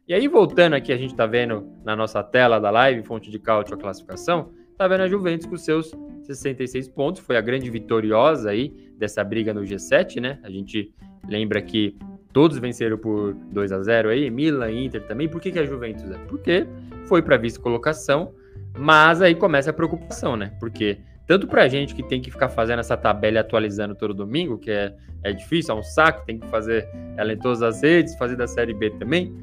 E 0.07 0.13
aí, 0.13 0.27
voltando 0.27 0.73
aqui, 0.73 0.91
a 0.91 0.97
gente 0.97 1.11
está 1.11 1.25
vendo 1.25 1.67
na 1.83 1.95
nossa 1.95 2.21
tela 2.21 2.59
da 2.59 2.69
live, 2.69 3.01
fonte 3.03 3.31
de 3.31 3.39
cálcio, 3.39 3.73
a 3.73 3.77
classificação, 3.77 4.51
vendo 4.87 5.01
a 5.01 5.07
Juventus 5.07 5.45
com 5.45 5.57
seus 5.57 5.93
66 6.23 6.89
pontos, 6.89 7.21
foi 7.21 7.37
a 7.37 7.41
grande 7.41 7.69
vitoriosa 7.69 8.49
aí 8.49 8.73
dessa 8.97 9.23
briga 9.23 9.53
no 9.53 9.61
G7, 9.61 10.19
né? 10.19 10.39
A 10.43 10.49
gente 10.49 10.93
lembra 11.27 11.61
que 11.61 11.95
todos 12.33 12.57
venceram 12.57 12.97
por 12.97 13.33
2 13.33 13.71
a 13.71 13.81
0 13.81 14.09
aí, 14.09 14.29
Milan, 14.29 14.71
Inter 14.71 15.01
também. 15.07 15.29
Por 15.29 15.39
que, 15.39 15.51
que 15.51 15.59
a 15.59 15.65
Juventus 15.65 16.09
é? 16.11 16.17
Porque 16.27 16.67
foi 17.05 17.21
para 17.21 17.37
vice-colocação, 17.37 18.33
mas 18.77 19.21
aí 19.21 19.33
começa 19.33 19.69
a 19.69 19.73
preocupação, 19.73 20.35
né? 20.35 20.51
Porque 20.59 20.97
tanto 21.25 21.47
para 21.47 21.63
a 21.63 21.67
gente 21.67 21.95
que 21.95 22.03
tem 22.03 22.21
que 22.21 22.29
ficar 22.29 22.49
fazendo 22.49 22.79
essa 22.79 22.97
tabela 22.97 23.37
e 23.37 23.39
atualizando 23.39 23.95
todo 23.95 24.13
domingo, 24.13 24.57
que 24.57 24.69
é, 24.69 24.93
é 25.23 25.31
difícil, 25.31 25.73
é 25.73 25.79
um 25.79 25.83
saco, 25.83 26.25
tem 26.25 26.37
que 26.37 26.47
fazer 26.47 26.87
ela 27.17 27.33
em 27.33 27.37
todas 27.37 27.61
as 27.61 27.81
redes, 27.81 28.15
fazer 28.15 28.35
da 28.35 28.47
Série 28.47 28.73
B 28.73 28.91
também. 28.91 29.33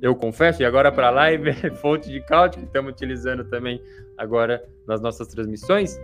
Eu 0.00 0.14
confesso, 0.14 0.62
e 0.62 0.64
agora 0.64 0.92
para 0.92 1.08
a 1.08 1.10
live, 1.10 1.52
fonte 1.82 2.08
de 2.08 2.20
cálcio 2.20 2.60
que 2.60 2.66
estamos 2.66 2.92
utilizando 2.92 3.44
também 3.44 3.82
agora 4.18 4.62
nas 4.86 5.00
nossas 5.00 5.28
transmissões. 5.28 5.98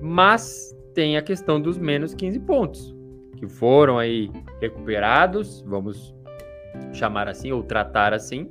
Mas 0.00 0.74
tem 0.94 1.16
a 1.16 1.22
questão 1.22 1.60
dos 1.60 1.76
menos 1.76 2.14
15 2.14 2.40
pontos 2.40 2.94
que 3.42 3.48
foram 3.48 3.98
aí 3.98 4.30
recuperados, 4.60 5.62
vamos 5.62 6.14
chamar 6.92 7.26
assim 7.26 7.50
ou 7.50 7.60
tratar 7.60 8.14
assim, 8.14 8.48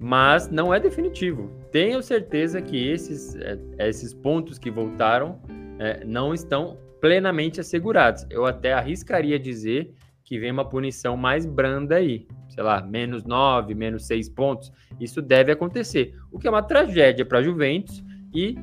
mas 0.00 0.48
não 0.48 0.72
é 0.72 0.80
definitivo. 0.80 1.50
Tenho 1.70 2.02
certeza 2.02 2.62
que 2.62 2.88
esses, 2.88 3.34
é, 3.36 3.58
esses 3.80 4.14
pontos 4.14 4.58
que 4.58 4.70
voltaram 4.70 5.38
é, 5.78 6.04
não 6.06 6.32
estão 6.32 6.78
plenamente 7.02 7.60
assegurados. 7.60 8.26
Eu 8.30 8.46
até 8.46 8.72
arriscaria 8.72 9.38
dizer 9.38 9.92
que 10.24 10.38
vem 10.38 10.52
uma 10.52 10.64
punição 10.64 11.14
mais 11.14 11.44
branda 11.44 11.96
aí, 11.96 12.26
sei 12.48 12.62
lá, 12.62 12.80
menos 12.80 13.24
9, 13.24 13.74
menos 13.74 14.06
6 14.06 14.30
pontos. 14.30 14.72
Isso 15.00 15.22
deve 15.22 15.52
acontecer, 15.52 16.14
o 16.30 16.38
que 16.38 16.46
é 16.46 16.50
uma 16.50 16.62
tragédia 16.62 17.24
para 17.24 17.38
a 17.38 17.42
Juventus 17.42 18.02
e 18.34 18.58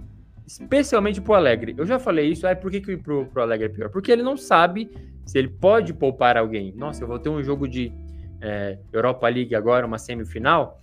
especialmente 0.45 1.21
para 1.21 1.31
o 1.31 1.35
Alegre. 1.35 1.75
Eu 1.77 1.85
já 1.85 1.97
falei 1.97 2.29
isso, 2.29 2.45
é 2.45 2.53
por 2.53 2.69
que, 2.69 2.81
que 2.81 2.97
pro 2.97 3.29
Alegre 3.35 3.67
é 3.67 3.69
pior? 3.69 3.89
Porque 3.89 4.11
ele 4.11 4.23
não 4.23 4.37
sabe 4.37 4.89
se 5.25 5.37
ele 5.37 5.47
pode 5.47 5.93
poupar 5.93 6.37
alguém. 6.37 6.73
Nossa, 6.75 7.03
eu 7.03 7.07
vou 7.07 7.17
ter 7.17 7.29
um 7.29 7.41
jogo 7.41 7.67
de 7.67 7.91
é, 8.41 8.77
Europa 8.93 9.27
League 9.27 9.55
agora, 9.55 9.87
uma 9.87 9.97
semifinal. 9.97 10.79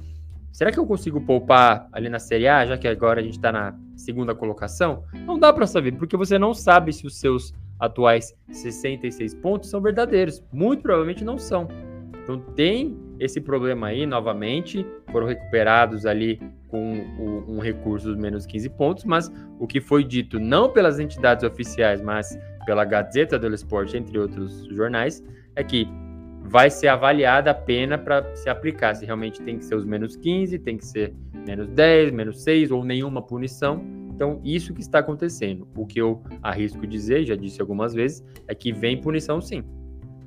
Será 0.51 0.71
que 0.71 0.79
eu 0.79 0.87
consigo 0.87 1.21
poupar 1.21 1.89
ali 1.93 2.09
na 2.09 2.19
Série 2.19 2.49
A, 2.49 2.67
já 2.67 2.77
que 2.77 2.87
agora 2.87 3.21
a 3.21 3.23
gente 3.23 3.37
está 3.37 3.51
na 3.51 3.75
segunda 3.97 4.35
colocação? 4.35 5.05
Não 5.25 5.39
dá 5.39 5.53
para 5.53 5.67
saber, 5.67 5.93
porque 5.93 6.17
você 6.17 6.39
não 6.39 6.53
sabe 6.53 6.93
se 6.93 7.07
os 7.07 7.19
seus 7.19 7.55
atuais 7.79 8.35
66 8.51 9.35
pontos 9.37 9.71
são 9.71 9.81
verdadeiros. 9.81 10.43
Muito 10.53 10.83
provavelmente 10.83 11.25
não 11.25 11.39
são. 11.39 11.69
Então 12.23 12.39
tem 12.39 12.97
esse 13.19 13.41
problema 13.41 13.89
aí 13.89 14.07
novamente. 14.07 14.87
Foram 15.11 15.27
recuperados 15.27 16.07
ali 16.07 16.41
com 16.69 16.93
um 17.47 17.59
recurso 17.59 18.09
dos 18.09 18.17
menos 18.17 18.47
15 18.47 18.69
pontos, 18.71 19.05
mas 19.05 19.31
o 19.59 19.67
que 19.67 19.81
foi 19.81 20.03
dito 20.03 20.41
não 20.41 20.71
pelas 20.71 20.99
entidades 20.99 21.45
oficiais, 21.45 22.01
mas 22.01 22.39
pela 22.65 22.85
Gazeta 22.85 23.39
dello 23.39 23.55
Sport, 23.55 23.95
entre 23.95 24.19
outros 24.19 24.65
jornais, 24.67 25.23
é 25.55 25.63
que 25.63 25.87
vai 26.45 26.71
ser 26.71 26.89
avaliada 26.89 27.51
a 27.51 27.55
pena 27.55 27.99
para 27.99 28.35
se 28.35 28.49
aplicar, 28.49 28.95
se 28.95 29.05
realmente 29.05 29.41
tem 29.43 29.59
que 29.59 29.65
ser 29.65 29.75
os 29.75 29.85
menos 29.85 30.17
15, 30.17 30.59
tem 30.59 30.77
que 30.77 30.85
ser 30.85 31.15
menos 31.47 31.69
10, 31.69 32.13
menos 32.13 32.43
6 32.43 32.71
ou 32.71 32.85
nenhuma 32.85 33.23
punição. 33.23 33.83
Então, 34.15 34.41
isso 34.45 34.75
que 34.75 34.81
está 34.81 34.99
acontecendo. 34.99 35.67
O 35.77 35.87
que 35.87 36.01
eu 36.01 36.23
arrisco 36.43 36.87
dizer, 36.87 37.25
já 37.25 37.35
disse 37.35 37.61
algumas 37.61 37.95
vezes, 37.95 38.25
é 38.47 38.55
que 38.55 38.73
vem 38.73 39.01
punição 39.01 39.41
sim. 39.41 39.65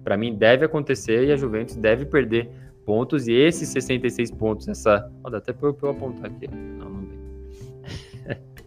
Para 0.03 0.17
mim, 0.17 0.35
deve 0.35 0.65
acontecer 0.65 1.25
e 1.25 1.31
a 1.31 1.35
Juventus 1.35 1.75
deve 1.75 2.05
perder 2.05 2.49
pontos. 2.85 3.27
E 3.27 3.33
esses 3.33 3.69
66 3.69 4.31
pontos, 4.31 4.67
essa. 4.67 5.11
Ó, 5.23 5.29
dá 5.29 5.39
até 5.39 5.51
para 5.51 5.69
eu 5.69 5.89
apontar 5.89 6.31
aqui. 6.31 6.47
Não, 6.47 6.89
não 6.89 7.01
vem. 7.01 7.19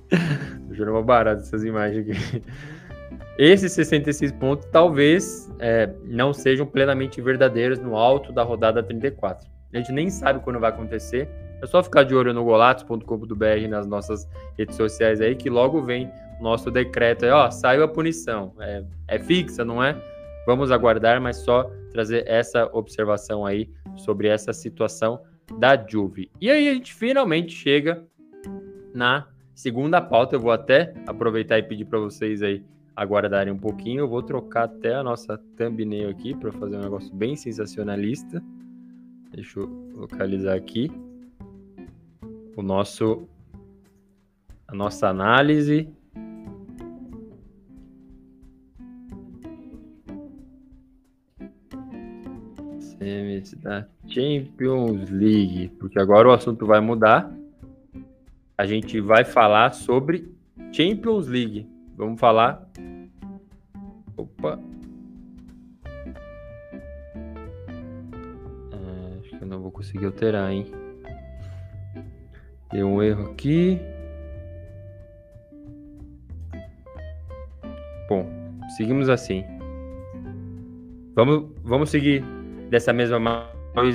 Tô 0.69 0.75
jurando 0.75 0.97
uma 0.97 1.03
barata 1.03 1.43
essas 1.43 1.65
imagens 1.65 2.09
aqui. 2.09 2.43
Esses 3.39 3.71
66 3.73 4.33
pontos 4.33 4.67
talvez 4.73 5.49
é, 5.61 5.89
não 6.05 6.33
sejam 6.35 6.67
plenamente 6.67 7.23
verdadeiros 7.23 7.79
no 7.79 7.97
alto 7.97 8.33
da 8.33 8.43
rodada 8.43 8.83
34. 8.83 9.49
A 9.73 9.77
gente 9.77 9.93
nem 9.93 10.11
sabe 10.11 10.41
quando 10.41 10.59
vai 10.59 10.71
acontecer. 10.71 11.29
É 11.63 11.67
só 11.67 11.83
ficar 11.83 12.03
de 12.03 12.15
olho 12.15 12.35
no 12.35 12.43
golatos.com.br 12.45 13.69
nas 13.69 13.87
nossas 13.87 14.29
redes 14.57 14.77
sociais 14.77 15.21
aí, 15.21 15.37
que 15.37 15.49
logo 15.49 15.83
vem 15.83 16.11
nosso 16.41 16.69
decreto. 16.71 17.25
Aí, 17.25 17.31
ó, 17.31 17.49
saiu 17.51 17.85
a 17.85 17.89
punição. 17.89 18.55
É, 18.61 18.83
é 19.07 19.19
fixa, 19.21 19.65
não 19.65 19.83
é? 19.83 19.97
Vamos 20.47 20.73
aguardar, 20.73 21.21
mas 21.21 21.37
só 21.37 21.71
trazer 21.91 22.25
essa 22.27 22.67
observação 22.73 23.45
aí 23.45 23.71
sobre 23.97 24.29
essa 24.29 24.53
situação 24.53 25.21
da 25.59 25.77
Juve. 25.77 26.31
E 26.41 26.51
aí 26.51 26.69
a 26.69 26.75
gente 26.75 26.95
finalmente 26.95 27.53
chega 27.53 28.05
na 28.95 29.27
segunda 29.55 30.01
pauta. 30.01 30.37
Eu 30.37 30.41
vou 30.41 30.53
até 30.53 30.95
aproveitar 31.07 31.59
e 31.59 31.63
pedir 31.63 31.87
para 31.87 31.99
vocês 31.99 32.43
aí 32.43 32.63
aguardarem 32.95 33.53
um 33.53 33.59
pouquinho. 33.59 34.01
Eu 34.01 34.09
vou 34.09 34.23
trocar 34.23 34.65
até 34.65 34.95
a 34.95 35.03
nossa 35.03 35.39
thumbnail 35.57 36.11
aqui 36.11 36.35
para 36.35 36.53
fazer 36.53 36.77
um 36.77 36.83
negócio 36.83 37.15
bem 37.15 37.37
sensacionalista. 37.37 38.43
Deixa 39.33 39.61
eu 39.61 39.67
localizar 39.95 40.57
aqui 40.57 40.91
o 42.57 42.63
nosso 42.63 43.29
a 44.67 44.75
nossa 44.75 45.09
análise. 45.09 45.89
Semis 52.99 53.55
da 53.55 53.87
Champions 54.09 55.09
League, 55.09 55.69
porque 55.79 56.01
agora 56.01 56.29
o 56.29 56.33
assunto 56.33 56.67
vai 56.67 56.81
mudar. 56.81 57.33
A 58.57 58.67
gente 58.67 59.01
vai 59.01 59.25
falar 59.25 59.73
sobre 59.73 60.35
Champions 60.73 61.29
League. 61.29 61.67
Vamos 61.97 62.19
falar. 62.19 62.69
Opa. 64.17 64.59
É, 68.73 69.19
acho 69.21 69.31
que 69.31 69.43
eu 69.43 69.47
não 69.47 69.63
vou 69.63 69.71
conseguir 69.71 70.07
alterar, 70.07 70.51
hein? 70.51 70.67
Deu 72.73 72.89
um 72.89 73.03
erro 73.03 73.31
aqui. 73.31 73.79
Bom, 78.09 78.29
seguimos 78.77 79.09
assim. 79.09 79.45
Vamos, 81.15 81.51
vamos 81.63 81.91
seguir 81.91 82.25
dessa 82.69 82.93
mesma 82.93 83.19
maneira. 83.19 83.49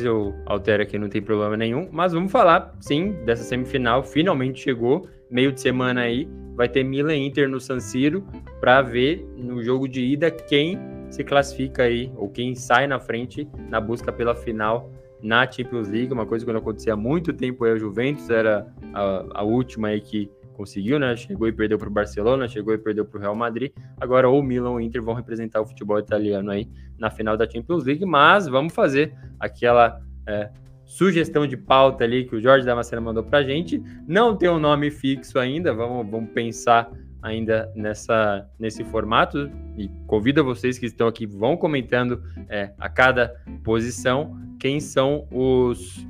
Eu 0.04 0.34
altero 0.46 0.84
aqui, 0.84 0.98
não 0.98 1.10
tem 1.10 1.22
problema 1.22 1.58
nenhum. 1.58 1.90
Mas 1.92 2.14
vamos 2.14 2.32
falar, 2.32 2.74
sim, 2.80 3.14
dessa 3.26 3.44
semifinal. 3.44 4.04
Finalmente 4.04 4.62
chegou. 4.62 5.08
Meio 5.30 5.52
de 5.52 5.60
semana 5.60 6.02
aí 6.02 6.28
vai 6.56 6.70
ter 6.70 6.84
Milan 6.84 7.16
Inter 7.16 7.50
no 7.50 7.60
San 7.60 7.80
Siro 7.80 8.24
para 8.60 8.82
ver 8.82 9.26
no 9.36 9.64
jogo 9.64 9.88
de 9.88 10.02
ida 10.02 10.30
quem 10.30 10.78
se 11.10 11.24
classifica 11.24 11.84
aí 11.84 12.12
ou 12.16 12.30
quem 12.30 12.54
sai 12.56 12.86
na 12.86 13.00
frente 13.00 13.48
na 13.70 13.82
busca 13.82 14.12
pela 14.12 14.36
final 14.36 14.92
na 15.24 15.50
Champions 15.50 15.88
League, 15.88 16.12
uma 16.12 16.26
coisa 16.26 16.46
que 16.46 16.52
não 16.52 16.60
acontecia 16.60 16.94
há 16.94 16.98
muito 16.98 17.32
tempo, 17.32 17.64
aí 17.64 17.72
a 17.72 17.78
Juventus 17.78 18.30
era 18.30 18.68
a, 18.94 19.40
a 19.40 19.44
última 19.44 19.88
aí 19.88 20.02
que 20.02 20.30
conseguiu, 20.54 20.98
né? 21.00 21.16
Chegou 21.16 21.48
e 21.48 21.52
perdeu 21.52 21.78
para 21.78 21.90
o 21.90 21.92
Barcelona, 21.92 22.48
chegou 22.48 22.74
e 22.74 22.78
perdeu 22.78 23.06
para 23.06 23.18
o 23.18 23.22
Real 23.22 23.36
Madrid. 23.36 23.72
Agora 24.00 24.30
ou 24.30 24.42
Milan 24.42 24.72
ou 24.72 24.82
Inter 24.82 25.02
vão 25.02 25.14
representar 25.14 25.62
o 25.62 25.66
futebol 25.66 26.00
italiano 26.00 26.52
aí 26.52 26.70
na 26.98 27.10
final 27.10 27.36
da 27.36 27.50
Champions 27.50 27.84
League, 27.84 28.06
mas 28.06 28.48
vamos 28.48 28.74
fazer 28.74 29.14
aquela 29.40 30.00
é, 30.28 30.50
sugestão 30.86 31.48
de 31.48 31.58
pauta 31.58 32.04
ali 32.04 32.26
que 32.26 32.36
o 32.36 32.42
Jorge 32.42 32.66
Damasceno 32.66 33.02
mandou 33.02 33.24
para 33.24 33.44
gente. 33.44 33.82
Não 34.08 34.36
tem 34.36 34.50
um 34.50 34.60
nome 34.60 34.92
fixo 34.92 35.40
ainda, 35.40 35.74
vamos, 35.74 36.10
vamos 36.10 36.32
pensar 36.32 36.90
ainda 37.22 37.72
nessa, 37.74 38.46
nesse 38.60 38.84
formato 38.84 39.50
e 39.78 39.90
convido 40.06 40.44
vocês 40.44 40.78
que 40.78 40.86
estão 40.86 41.08
aqui, 41.08 41.26
vão 41.26 41.56
comentando 41.56 42.22
é, 42.50 42.74
a 42.78 42.90
cada 42.90 43.34
posição 43.64 44.38
quem 44.60 44.80
são 44.80 45.28
os 45.32 46.06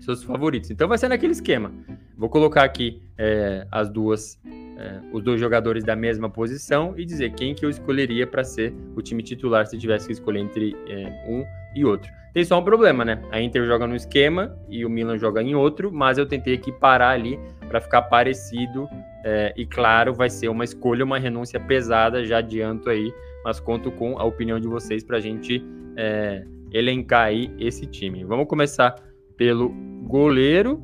seus 0.00 0.22
favoritos. 0.22 0.70
Então 0.70 0.88
vai 0.88 0.98
ser 0.98 1.08
naquele 1.08 1.32
esquema. 1.32 1.72
Vou 2.16 2.28
colocar 2.28 2.64
aqui 2.64 3.02
é, 3.16 3.66
as 3.70 3.88
duas, 3.88 4.38
é, 4.44 5.00
os 5.12 5.22
dois 5.22 5.40
jogadores 5.40 5.84
da 5.84 5.94
mesma 5.94 6.28
posição 6.28 6.94
e 6.96 7.04
dizer 7.04 7.32
quem 7.34 7.54
que 7.54 7.64
eu 7.64 7.70
escolheria 7.70 8.26
para 8.26 8.44
ser 8.44 8.74
o 8.96 9.02
time 9.02 9.22
titular 9.22 9.66
se 9.66 9.78
tivesse 9.78 10.06
que 10.06 10.12
escolher 10.12 10.40
entre 10.40 10.76
é, 10.88 11.24
um 11.28 11.44
e 11.74 11.84
outro. 11.84 12.10
Tem 12.32 12.44
só 12.44 12.60
um 12.60 12.62
problema, 12.62 13.04
né? 13.04 13.20
A 13.32 13.40
Inter 13.40 13.66
joga 13.66 13.86
no 13.86 13.96
esquema 13.96 14.56
e 14.68 14.84
o 14.84 14.90
Milan 14.90 15.18
joga 15.18 15.42
em 15.42 15.54
outro, 15.54 15.90
mas 15.92 16.16
eu 16.16 16.26
tentei 16.26 16.54
aqui 16.54 16.70
parar 16.70 17.10
ali 17.10 17.38
para 17.68 17.80
ficar 17.80 18.02
parecido 18.02 18.88
é, 19.24 19.52
e 19.56 19.66
claro, 19.66 20.14
vai 20.14 20.30
ser 20.30 20.48
uma 20.48 20.64
escolha, 20.64 21.04
uma 21.04 21.18
renúncia 21.18 21.58
pesada, 21.58 22.24
já 22.24 22.38
adianto 22.38 22.88
aí, 22.88 23.12
mas 23.44 23.58
conto 23.58 23.90
com 23.90 24.18
a 24.18 24.24
opinião 24.24 24.60
de 24.60 24.68
vocês 24.68 25.02
para 25.02 25.16
a 25.16 25.20
gente 25.20 25.64
é, 25.96 26.44
elencar 26.72 27.26
aí 27.26 27.52
esse 27.58 27.84
time. 27.86 28.24
Vamos 28.24 28.46
começar 28.46 28.94
pelo 29.40 29.70
goleiro. 30.02 30.82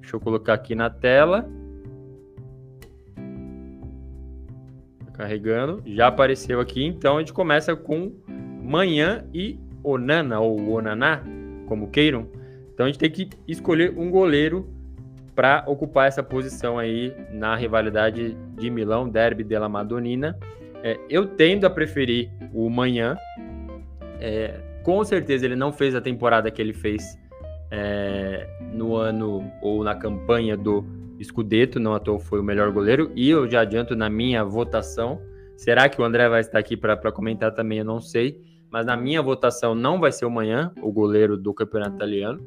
Deixa 0.00 0.14
eu 0.14 0.20
colocar 0.20 0.54
aqui 0.54 0.76
na 0.76 0.88
tela. 0.88 1.50
Tá 5.06 5.12
carregando. 5.12 5.82
Já 5.84 6.06
apareceu 6.06 6.60
aqui. 6.60 6.84
Então 6.84 7.16
a 7.16 7.18
gente 7.18 7.32
começa 7.32 7.74
com 7.74 8.12
Manhã 8.62 9.24
e 9.34 9.58
Onana, 9.82 10.38
ou 10.38 10.70
Onaná, 10.70 11.24
como 11.66 11.90
queiram. 11.90 12.28
Então 12.72 12.86
a 12.86 12.88
gente 12.88 13.00
tem 13.00 13.10
que 13.10 13.28
escolher 13.48 13.92
um 13.98 14.08
goleiro 14.08 14.72
para 15.34 15.64
ocupar 15.66 16.06
essa 16.06 16.22
posição 16.22 16.78
aí 16.78 17.12
na 17.32 17.56
rivalidade 17.56 18.36
de 18.56 18.70
Milão, 18.70 19.08
Derby 19.08 19.42
della 19.42 19.68
Madonnina. 19.68 20.38
É, 20.84 20.96
eu 21.08 21.26
tendo 21.26 21.66
a 21.66 21.70
preferir 21.70 22.30
o 22.54 22.70
Manhã. 22.70 23.16
É, 24.20 24.60
com 24.84 25.02
certeza 25.02 25.44
ele 25.44 25.56
não 25.56 25.72
fez 25.72 25.92
a 25.96 26.00
temporada 26.00 26.52
que 26.52 26.62
ele 26.62 26.72
fez 26.72 27.18
é, 27.70 28.48
no 28.72 28.96
ano 28.96 29.50
ou 29.62 29.84
na 29.84 29.94
campanha 29.94 30.56
do 30.56 30.84
Scudetto, 31.22 31.78
não 31.78 31.94
à 31.94 32.00
toa 32.00 32.18
foi 32.18 32.40
o 32.40 32.42
melhor 32.42 32.70
goleiro. 32.72 33.12
E 33.14 33.30
eu 33.30 33.48
já 33.48 33.60
adianto 33.60 33.94
na 33.94 34.08
minha 34.08 34.44
votação. 34.44 35.20
Será 35.56 35.88
que 35.88 36.00
o 36.00 36.04
André 36.04 36.28
vai 36.28 36.40
estar 36.40 36.58
aqui 36.58 36.76
para 36.76 37.12
comentar 37.12 37.52
também? 37.52 37.78
Eu 37.78 37.84
não 37.84 38.00
sei. 38.00 38.40
Mas 38.70 38.86
na 38.86 38.96
minha 38.96 39.20
votação 39.20 39.74
não 39.74 39.98
vai 40.00 40.12
ser 40.12 40.24
o 40.24 40.30
Manhã, 40.30 40.72
o 40.80 40.90
goleiro 40.92 41.36
do 41.36 41.52
campeonato 41.52 41.96
italiano. 41.96 42.40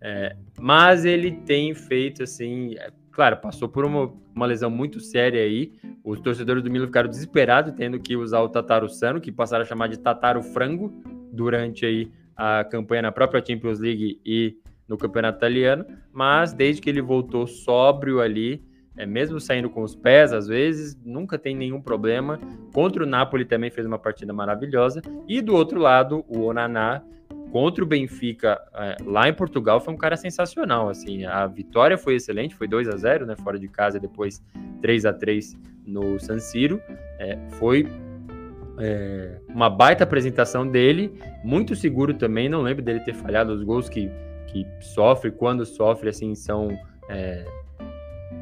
É, 0.00 0.36
mas 0.58 1.04
ele 1.04 1.32
tem 1.32 1.74
feito 1.74 2.22
assim. 2.22 2.74
É, 2.76 2.90
claro, 3.10 3.38
passou 3.38 3.68
por 3.68 3.84
uma, 3.84 4.12
uma 4.34 4.46
lesão 4.46 4.70
muito 4.70 5.00
séria 5.00 5.40
aí. 5.40 5.72
Os 6.04 6.20
torcedores 6.20 6.62
do 6.62 6.70
Milan 6.70 6.86
ficaram 6.86 7.08
desesperados, 7.08 7.72
tendo 7.74 7.98
que 7.98 8.16
usar 8.16 8.40
o 8.40 8.48
Tataru 8.48 8.88
Sano, 8.88 9.20
que 9.20 9.32
passaram 9.32 9.62
a 9.62 9.66
chamar 9.66 9.88
de 9.88 9.98
Tataru 9.98 10.42
Frango, 10.42 10.92
durante 11.32 11.86
aí 11.86 12.10
a 12.36 12.64
campanha 12.64 13.02
na 13.02 13.12
própria 13.12 13.42
Champions 13.44 13.80
League 13.80 14.20
e 14.24 14.56
no 14.88 14.96
campeonato 14.96 15.38
italiano, 15.38 15.84
mas 16.12 16.52
desde 16.52 16.80
que 16.80 16.90
ele 16.90 17.00
voltou 17.00 17.46
sóbrio 17.46 18.20
ali, 18.20 18.62
é, 18.96 19.04
mesmo 19.04 19.38
saindo 19.38 19.68
com 19.68 19.82
os 19.82 19.94
pés, 19.94 20.32
às 20.32 20.46
vezes, 20.46 20.98
nunca 21.04 21.38
tem 21.38 21.54
nenhum 21.54 21.80
problema. 21.80 22.38
Contra 22.72 23.02
o 23.02 23.06
Napoli 23.06 23.44
também 23.44 23.70
fez 23.70 23.86
uma 23.86 23.98
partida 23.98 24.32
maravilhosa. 24.32 25.02
E 25.28 25.42
do 25.42 25.54
outro 25.54 25.78
lado, 25.78 26.24
o 26.28 26.44
Onaná, 26.44 27.02
contra 27.50 27.84
o 27.84 27.86
Benfica, 27.86 28.60
é, 28.74 28.96
lá 29.04 29.28
em 29.28 29.34
Portugal, 29.34 29.80
foi 29.80 29.92
um 29.92 29.98
cara 29.98 30.16
sensacional. 30.16 30.88
Assim, 30.88 31.26
a 31.26 31.46
vitória 31.46 31.98
foi 31.98 32.14
excelente, 32.14 32.54
foi 32.54 32.66
2 32.66 32.88
a 32.88 32.96
0 32.96 33.26
né, 33.26 33.36
fora 33.36 33.58
de 33.58 33.68
casa, 33.68 34.00
depois 34.00 34.42
3 34.80 35.04
a 35.04 35.12
3 35.12 35.54
no 35.86 36.18
San 36.18 36.38
Siro. 36.38 36.80
É, 37.18 37.36
foi 37.58 37.86
é, 38.78 39.38
uma 39.48 39.70
baita 39.70 40.04
apresentação 40.04 40.66
dele, 40.66 41.12
muito 41.44 41.74
seguro 41.74 42.14
também. 42.14 42.48
Não 42.48 42.62
lembro 42.62 42.82
dele 42.82 43.00
ter 43.00 43.14
falhado 43.14 43.52
os 43.52 43.62
gols 43.62 43.88
que, 43.88 44.10
que 44.46 44.66
sofre, 44.80 45.30
quando 45.30 45.64
sofre, 45.64 46.08
assim, 46.08 46.34
são. 46.34 46.68
É, 47.08 47.44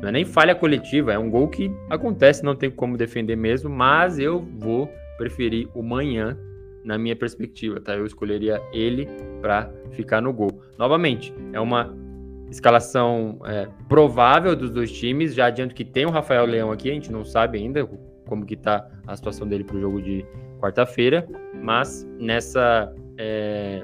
não 0.00 0.08
é 0.08 0.12
nem 0.12 0.24
falha 0.24 0.54
coletiva, 0.54 1.12
é 1.12 1.18
um 1.18 1.30
gol 1.30 1.48
que 1.48 1.70
acontece, 1.88 2.44
não 2.44 2.56
tem 2.56 2.70
como 2.70 2.96
defender 2.96 3.36
mesmo, 3.36 3.70
mas 3.70 4.18
eu 4.18 4.40
vou 4.58 4.90
preferir 5.16 5.68
o 5.74 5.82
Manhã 5.82 6.36
na 6.84 6.98
minha 6.98 7.16
perspectiva, 7.16 7.80
tá? 7.80 7.94
Eu 7.94 8.04
escolheria 8.04 8.60
ele 8.72 9.08
para 9.40 9.70
ficar 9.92 10.20
no 10.20 10.32
gol. 10.32 10.60
Novamente, 10.78 11.34
é 11.52 11.60
uma 11.60 11.94
escalação 12.50 13.40
é, 13.44 13.68
provável 13.88 14.54
dos 14.54 14.70
dois 14.70 14.92
times. 14.92 15.34
Já 15.34 15.46
adianto 15.46 15.74
que 15.74 15.84
tem 15.84 16.04
o 16.04 16.10
Rafael 16.10 16.44
Leão 16.44 16.70
aqui, 16.70 16.90
a 16.90 16.94
gente 16.94 17.10
não 17.10 17.24
sabe 17.24 17.58
ainda 17.58 17.88
como 18.26 18.44
que 18.44 18.56
tá 18.56 18.88
a 19.06 19.16
situação 19.16 19.46
dele 19.46 19.64
para 19.64 19.76
o 19.76 19.80
jogo 19.80 20.00
de 20.00 20.24
quarta-feira, 20.60 21.26
mas 21.62 22.06
nessa 22.18 22.92
é, 23.18 23.82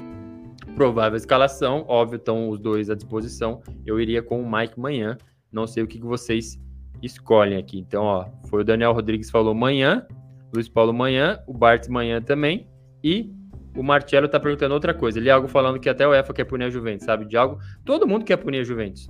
provável 0.74 1.16
escalação, 1.16 1.84
óbvio, 1.88 2.16
estão 2.16 2.48
os 2.48 2.58
dois 2.58 2.90
à 2.90 2.94
disposição. 2.94 3.62
Eu 3.84 4.00
iria 4.00 4.22
com 4.22 4.42
o 4.42 4.50
Mike 4.50 4.78
manhã. 4.78 5.16
Não 5.52 5.66
sei 5.66 5.82
o 5.82 5.86
que, 5.86 5.98
que 5.98 6.06
vocês 6.06 6.58
escolhem 7.02 7.58
aqui. 7.58 7.78
Então, 7.78 8.04
ó, 8.04 8.26
foi 8.48 8.62
o 8.62 8.64
Daniel 8.64 8.92
Rodrigues 8.92 9.30
falou 9.30 9.54
manhã, 9.54 10.06
Luiz 10.54 10.68
Paulo 10.68 10.92
manhã, 10.92 11.40
o 11.46 11.52
Bart 11.52 11.88
manhã 11.88 12.20
também 12.20 12.66
e 13.02 13.32
o 13.76 13.82
Marcelo 13.82 14.28
tá 14.28 14.38
perguntando 14.38 14.74
outra 14.74 14.92
coisa. 14.92 15.18
Ele 15.18 15.28
é 15.28 15.32
algo 15.32 15.48
falando 15.48 15.78
que 15.78 15.88
até 15.88 16.06
o 16.06 16.14
EFA 16.14 16.34
quer 16.34 16.44
punir 16.44 16.64
a 16.64 16.70
Juventus, 16.70 17.04
sabe? 17.04 17.24
De 17.24 17.36
algo. 17.36 17.58
Todo 17.84 18.06
mundo 18.06 18.24
quer 18.24 18.36
punir 18.36 18.60
a 18.60 18.64
Juventus. 18.64 19.08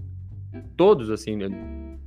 Todos, 0.76 1.10
assim? 1.10 1.38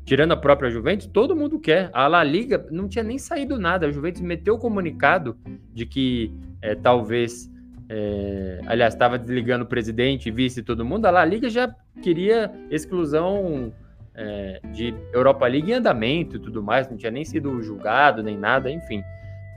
Tirando 0.06 0.32
a 0.32 0.38
própria 0.38 0.70
Juventus, 0.70 1.08
todo 1.08 1.36
mundo 1.36 1.60
quer. 1.60 1.90
A 1.94 2.08
La 2.08 2.24
Liga 2.24 2.66
não 2.72 2.88
tinha 2.88 3.04
nem 3.04 3.18
saído 3.18 3.58
nada. 3.58 3.88
A 3.88 3.92
Juventus 3.92 4.22
meteu 4.22 4.56
o 4.56 4.60
comunicado 4.60 5.38
de 5.74 5.86
que 5.86 6.32
é, 6.62 6.76
talvez. 6.76 7.52
É, 7.90 8.62
aliás, 8.66 8.94
estava 8.94 9.20
desligando 9.20 9.66
o 9.66 9.68
presidente, 9.68 10.32
vice 10.32 10.62
e 10.62 10.64
todo 10.64 10.86
mundo. 10.86 11.06
A 11.06 11.12
La 11.12 11.26
Liga 11.26 11.50
já 11.50 11.74
queria 12.02 12.52
exclusão 12.70 13.74
é, 14.16 14.62
de 14.74 14.94
Europa 15.12 15.46
League 15.48 15.70
em 15.72 15.76
andamento 15.76 16.38
e 16.38 16.40
tudo 16.40 16.62
mais. 16.62 16.90
Não 16.90 16.98
tinha 16.98 17.12
nem 17.12 17.26
sido 17.26 17.62
julgado, 17.62 18.24
nem 18.24 18.38
nada, 18.38 18.72
enfim. 18.72 19.04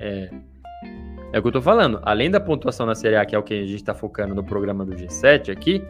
É, 0.01 0.31
é 1.33 1.39
o 1.39 1.43
que 1.43 1.49
eu 1.49 1.53
tô 1.53 1.63
falando. 1.63 2.01
Além 2.03 2.31
da 2.31 2.41
pontuação 2.41 2.87
na 2.87 2.95
Série 2.95 3.17
A, 3.17 3.25
que 3.25 3.35
é 3.35 3.39
o 3.39 3.43
que 3.43 3.55
a 3.55 3.67
gente 3.67 3.77
está 3.77 3.95
focando 3.95 4.35
no 4.35 4.45
programa 4.45 4.85
do 4.85 4.95
G7 4.95 5.51
aqui, 5.51 5.83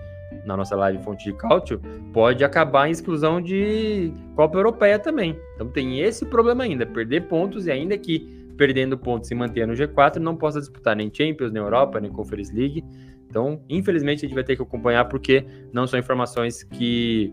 na 0.44 0.56
nossa 0.56 0.76
live 0.76 1.02
Fonte 1.02 1.24
de 1.24 1.32
Cálcio, 1.32 1.80
pode 2.12 2.44
acabar 2.44 2.88
em 2.88 2.90
exclusão 2.90 3.40
de 3.40 4.12
Copa 4.34 4.58
Europeia 4.58 4.98
também. 4.98 5.38
Então 5.54 5.68
tem 5.68 6.00
esse 6.00 6.26
problema 6.26 6.64
ainda, 6.64 6.84
perder 6.84 7.28
pontos 7.28 7.66
e 7.66 7.70
ainda 7.70 7.96
que 7.96 8.36
perdendo 8.56 8.96
pontos 8.96 9.28
se 9.28 9.34
manter 9.34 9.66
no 9.66 9.74
G4, 9.74 10.16
não 10.16 10.34
possa 10.34 10.58
disputar 10.58 10.96
nem 10.96 11.12
Champions, 11.12 11.52
nem 11.52 11.62
Europa, 11.62 12.00
nem 12.00 12.10
Conference 12.10 12.54
League. 12.54 12.82
Então, 13.28 13.60
infelizmente, 13.68 14.24
a 14.24 14.28
gente 14.28 14.34
vai 14.34 14.44
ter 14.44 14.56
que 14.56 14.62
acompanhar 14.62 15.04
porque 15.06 15.44
não 15.72 15.86
são 15.86 15.98
informações 15.98 16.62
que 16.62 17.32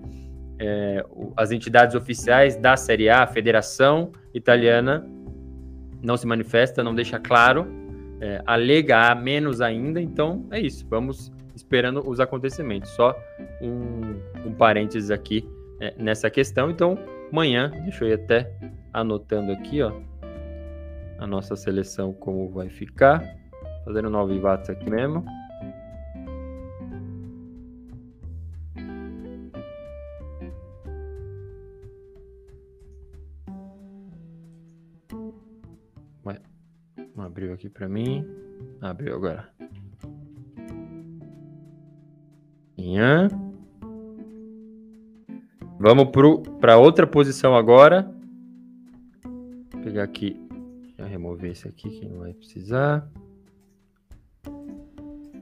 é, 0.60 1.06
as 1.36 1.51
entidades 1.51 1.95
oficiais 1.95 2.56
da 2.56 2.76
Série 2.76 3.10
A, 3.10 3.24
a 3.24 3.28
Federação 3.28 4.12
Italiana, 4.34 5.08
não 6.01 6.18
se 6.18 6.28
manifesta, 6.28 6.84
não 6.84 6.93
deixa 6.93 7.20
claro, 7.20 7.68
é, 8.20 8.41
alega 8.45 9.12
a 9.12 9.16
menos 9.16 9.62
ainda. 9.62 10.01
Então, 10.01 10.45
é 10.51 10.60
isso. 10.60 10.86
Vamos 10.89 11.32
esperando 11.74 12.07
os 12.07 12.19
acontecimentos. 12.19 12.91
Só 12.91 13.19
um, 13.59 14.47
um 14.47 14.53
parênteses 14.53 15.09
aqui 15.09 15.49
é, 15.80 15.95
nessa 15.97 16.30
questão. 16.30 16.69
Então, 16.69 16.95
amanhã, 17.32 17.71
deixa 17.84 18.05
eu 18.05 18.09
ir 18.09 18.13
até 18.13 18.55
anotando 18.93 19.51
aqui, 19.51 19.82
ó, 19.82 19.91
a 21.17 21.26
nossa 21.26 21.55
seleção 21.55 22.13
como 22.13 22.47
vai 22.51 22.69
ficar. 22.69 23.24
Fazendo 23.86 24.09
nove 24.09 24.39
watts 24.39 24.69
aqui 24.69 24.88
mesmo. 24.88 25.26
Ué, 36.24 36.39
abriu 37.17 37.51
aqui 37.51 37.67
para 37.67 37.89
mim. 37.89 38.26
Abriu 38.80 39.15
agora. 39.15 39.53
Manhã. 42.78 43.30
Vamos 45.80 46.09
para 46.59 46.78
outra 46.78 47.05
posição 47.05 47.55
agora. 47.55 48.09
Vou 49.71 49.82
pegar 49.84 50.03
aqui. 50.03 50.39
Já 50.97 51.05
remover 51.05 51.51
esse 51.51 51.67
aqui 51.67 51.89
que 51.89 52.07
não 52.07 52.19
vai 52.19 52.34
precisar. 52.34 53.09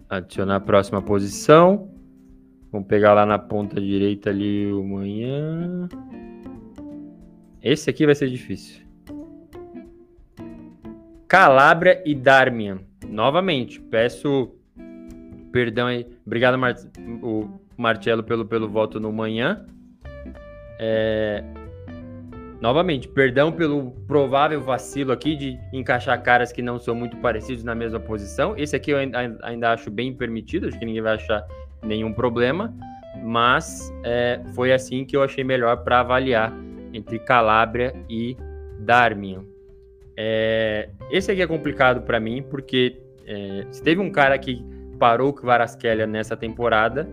Adicionar 0.09 0.55
a 0.55 0.61
próxima 0.61 1.01
posição. 1.01 1.89
Vamos 2.71 2.87
pegar 2.87 3.13
lá 3.13 3.25
na 3.25 3.37
ponta 3.37 3.79
direita 3.79 4.29
ali 4.29 4.71
o 4.71 4.83
manhã. 4.83 5.89
Esse 7.61 7.89
aqui 7.89 8.05
vai 8.05 8.15
ser 8.15 8.29
difícil. 8.29 8.81
Calabria 11.27 12.01
e 12.05 12.15
Darmian. 12.15 12.79
Novamente, 13.07 13.79
peço 13.79 14.55
Perdão 15.51 15.87
aí. 15.87 16.07
Obrigado, 16.25 16.57
Mar 16.57 16.75
o 17.21 17.47
Marcelo, 17.77 18.23
pelo, 18.23 18.45
pelo 18.45 18.69
voto 18.69 18.99
no 18.99 19.11
manhã. 19.11 19.65
É... 20.79 21.43
novamente, 22.59 23.07
perdão 23.07 23.51
pelo 23.51 23.91
provável 24.07 24.59
vacilo 24.61 25.11
aqui 25.11 25.35
de 25.35 25.59
encaixar 25.71 26.21
caras 26.23 26.51
que 26.51 26.61
não 26.61 26.79
são 26.79 26.95
muito 26.95 27.17
parecidos 27.17 27.63
na 27.63 27.75
mesma 27.75 27.99
posição. 27.99 28.55
Esse 28.57 28.75
aqui 28.75 28.91
eu 28.91 28.97
ainda 29.43 29.71
acho 29.73 29.91
bem 29.91 30.13
permitido, 30.13 30.67
acho 30.67 30.79
que 30.79 30.85
ninguém 30.85 31.01
vai 31.01 31.15
achar 31.15 31.45
nenhum 31.83 32.13
problema, 32.13 32.73
mas 33.23 33.91
é, 34.03 34.41
foi 34.55 34.73
assim 34.73 35.05
que 35.05 35.15
eu 35.15 35.23
achei 35.23 35.43
melhor 35.43 35.83
para 35.83 35.99
avaliar 35.99 36.53
entre 36.93 37.19
Calabria 37.19 37.93
e 38.09 38.35
Darmian. 38.79 39.43
É, 40.17 40.89
esse 41.09 41.31
aqui 41.31 41.41
é 41.41 41.47
complicado 41.47 42.01
para 42.01 42.19
mim, 42.19 42.43
porque 42.43 42.99
é, 43.25 43.65
se 43.71 43.81
teve 43.81 44.01
um 44.01 44.11
cara 44.11 44.37
que 44.37 44.63
parou 45.01 45.29
o 45.29 45.33
Kvaratskhelia 45.33 46.05
nessa 46.05 46.37
temporada, 46.37 47.09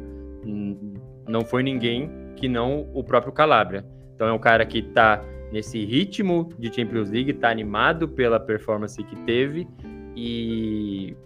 não 1.26 1.43
foi 1.43 1.62
ninguém 1.62 2.11
que 2.36 2.47
não 2.47 2.86
o 2.93 3.03
próprio 3.03 3.32
Calabria. 3.32 3.82
Então 4.14 4.28
é 4.28 4.32
um 4.32 4.39
cara 4.39 4.66
que 4.66 4.80
está 4.80 5.24
nesse 5.51 5.82
ritmo 5.86 6.51
de 6.59 6.70
Champions 6.70 7.09
League, 7.09 7.30
está 7.30 7.49
animado 7.49 8.07
pela 8.07 8.39
performance 8.39 9.03
que 9.03 9.16
teve 9.20 9.66
e 10.14 11.16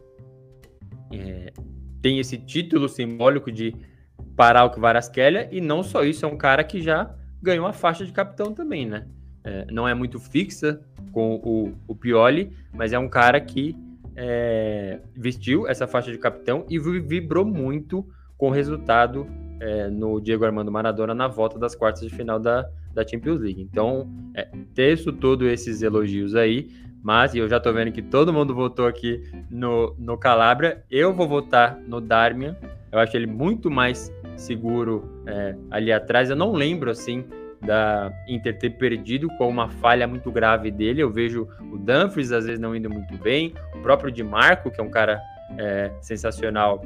é, 1.13 1.53
tem 2.01 2.21
esse 2.21 2.39
título 2.39 2.89
simbólico 2.89 3.51
de 3.51 3.75
parar 4.37 4.65
o 4.65 4.71
Kvaratskhelia 4.71 5.49
e 5.51 5.61
não 5.61 5.83
só 5.83 6.05
isso, 6.05 6.25
é 6.25 6.29
um 6.29 6.37
cara 6.37 6.63
que 6.63 6.81
já 6.81 7.13
ganhou 7.43 7.67
a 7.67 7.73
faixa 7.73 8.07
de 8.07 8.13
capitão 8.13 8.55
também, 8.55 8.87
né? 8.87 9.09
É, 9.43 9.67
não 9.69 9.89
é 9.89 9.95
muito 9.95 10.21
fixa 10.21 10.81
com 11.11 11.41
o, 11.43 11.73
o 11.89 11.97
Pioli, 11.97 12.53
mas 12.73 12.93
é 12.93 12.99
um 13.01 13.09
cara 13.09 13.41
que 13.41 13.77
é, 14.17 15.01
vestiu 15.15 15.67
essa 15.67 15.87
faixa 15.87 16.11
de 16.11 16.19
capitão 16.19 16.65
e 16.69 16.79
vibrou 16.79 17.45
muito 17.45 18.07
com 18.37 18.49
o 18.49 18.51
resultado 18.51 19.27
é, 19.61 19.89
no 19.89 20.21
Diego 20.21 20.45
Armando 20.45 20.71
Maradona 20.71 21.15
na 21.15 21.29
volta 21.29 21.59
das 21.59 21.75
quartas 21.75 22.03
de 22.03 22.11
final 22.11 22.39
da, 22.39 22.69
da 22.93 23.07
Champions 23.07 23.41
League. 23.41 23.63
Então, 23.63 24.09
é, 24.35 24.49
texto 24.75 25.13
todos 25.13 25.47
esses 25.49 25.83
elogios 25.83 26.35
aí, 26.35 26.69
mas 27.03 27.35
eu 27.35 27.49
já 27.49 27.59
tô 27.59 27.73
vendo 27.73 27.93
que 27.93 28.03
todo 28.03 28.33
mundo 28.33 28.55
votou 28.55 28.87
aqui 28.87 29.23
no, 29.51 29.95
no 29.99 30.17
Calabria. 30.19 30.85
Eu 30.91 31.13
vou 31.13 31.29
votar 31.29 31.79
no 31.87 32.01
Darmian. 32.01 32.57
Eu 32.91 32.99
acho 32.99 33.17
ele 33.17 33.27
muito 33.27 33.71
mais 33.71 34.13
seguro 34.37 35.23
é, 35.27 35.57
ali 35.71 35.93
atrás. 35.93 36.31
Eu 36.31 36.37
não 36.37 36.53
lembro 36.53 36.91
assim 36.91 37.25
da 37.65 38.13
Inter 38.29 38.59
ter 38.59 38.71
perdido 38.71 39.29
com 39.39 39.49
uma 39.49 39.69
falha 39.69 40.07
muito 40.07 40.31
grave 40.31 40.71
dele. 40.71 41.03
Eu 41.03 41.11
vejo 41.11 41.49
o 41.61 41.79
Dumfries 41.79 42.33
às 42.33 42.45
vezes 42.45 42.61
não 42.61 42.75
indo 42.75 42.91
muito 42.91 43.17
bem, 43.19 43.55
o 43.75 43.79
próprio 43.79 44.11
Di 44.11 44.23
Marco, 44.23 44.71
que 44.71 44.81
é 44.81 44.85
um 44.85 44.91
cara 44.91 45.21
é, 45.59 45.91
sensacional 46.01 46.83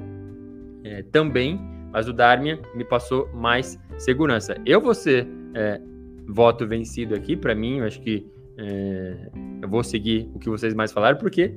é, 0.85 1.03
também, 1.11 1.59
mas 1.93 2.09
o 2.09 2.12
Darmian 2.12 2.59
me 2.74 2.85
passou 2.85 3.29
mais 3.33 3.79
segurança. 3.99 4.57
Eu 4.64 4.81
vou 4.81 4.95
ser 4.95 5.27
é, 5.55 5.81
voto 6.29 6.66
vencido 6.66 7.14
aqui, 7.14 7.37
para 7.37 7.55
mim, 7.55 7.79
eu 7.79 7.87
acho 7.87 8.01
que 8.01 8.27
é, 8.59 9.31
eu 9.62 9.68
vou 9.68 9.83
seguir 9.83 10.31
o 10.35 10.39
que 10.39 10.49
vocês 10.49 10.74
mais 10.74 10.93
falaram, 10.93 11.18
porque 11.18 11.55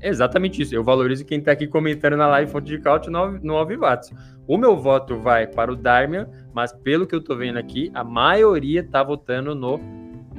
exatamente 0.00 0.62
isso. 0.62 0.74
Eu 0.74 0.84
valorizo 0.84 1.24
quem 1.24 1.38
está 1.38 1.52
aqui 1.52 1.66
comentando 1.66 2.16
na 2.16 2.26
live 2.26 2.50
Fonte 2.50 2.66
de 2.66 2.78
Caute 2.78 3.10
no, 3.10 3.32
no 3.40 3.56
Alvivatos. 3.56 4.12
O 4.46 4.56
meu 4.56 4.76
voto 4.76 5.16
vai 5.18 5.46
para 5.46 5.72
o 5.72 5.76
Darmian, 5.76 6.28
mas 6.52 6.72
pelo 6.72 7.06
que 7.06 7.14
eu 7.14 7.22
tô 7.22 7.34
vendo 7.36 7.58
aqui, 7.58 7.90
a 7.94 8.04
maioria 8.04 8.82
tá 8.82 9.02
votando 9.02 9.54
no 9.54 9.80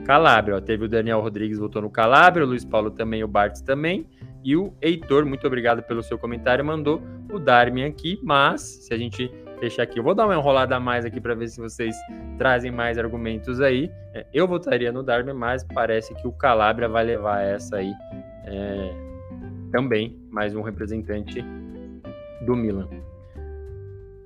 Calabria. 0.06 0.62
Teve 0.62 0.86
o 0.86 0.90
Daniel 0.90 1.22
Rodrigues 1.22 1.58
votou 1.58 1.82
no 1.82 1.90
Calabria, 1.90 2.46
o 2.46 2.48
Luiz 2.48 2.64
Paulo 2.64 2.92
também, 2.92 3.24
o 3.24 3.28
Bartz 3.28 3.62
também. 3.62 4.08
E 4.44 4.56
o 4.56 4.74
Heitor, 4.80 5.26
muito 5.26 5.48
obrigado 5.48 5.82
pelo 5.82 6.04
seu 6.04 6.20
comentário, 6.20 6.64
mandou 6.64 7.02
o 7.32 7.40
Darmian 7.40 7.88
aqui, 7.88 8.20
mas 8.22 8.62
se 8.62 8.94
a 8.94 8.98
gente 8.98 9.32
fechar 9.60 9.84
aqui, 9.84 9.98
eu 9.98 10.04
vou 10.04 10.14
dar 10.14 10.26
uma 10.26 10.36
enrolada 10.36 10.76
a 10.76 10.80
mais 10.80 11.04
aqui 11.04 11.20
para 11.20 11.34
ver 11.34 11.48
se 11.48 11.60
vocês 11.60 11.96
trazem 12.38 12.72
mais 12.72 13.00
argumentos 13.00 13.60
aí. 13.60 13.90
É, 14.14 14.26
eu 14.32 14.48
votaria 14.48 14.92
no 14.92 15.02
Darmian, 15.02 15.34
mas 15.34 15.64
parece 15.64 16.14
que 16.14 16.28
o 16.28 16.32
Calabria 16.32 16.88
vai 16.88 17.04
levar 17.04 17.42
essa 17.42 17.78
aí 17.78 17.92
é, 18.46 19.15
também, 19.76 20.18
mais 20.32 20.56
um 20.56 20.62
representante 20.62 21.44
do 22.46 22.56
Milan. 22.56 22.88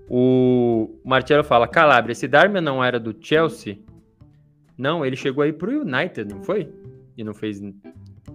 O 0.08 1.00
Marcelo 1.04 1.43
fala: 1.43 1.68
Calabria, 1.68 2.12
esse 2.12 2.28
Darmian 2.28 2.62
não 2.62 2.84
era 2.84 3.00
do 3.00 3.16
Chelsea? 3.20 3.80
Não, 4.78 5.04
ele 5.04 5.16
chegou 5.16 5.43
aí 5.43 5.52
pro 5.52 5.82
United, 5.82 6.32
não 6.32 6.43
foi? 6.43 6.72
E 7.18 7.24
não 7.24 7.34
fez 7.34 7.60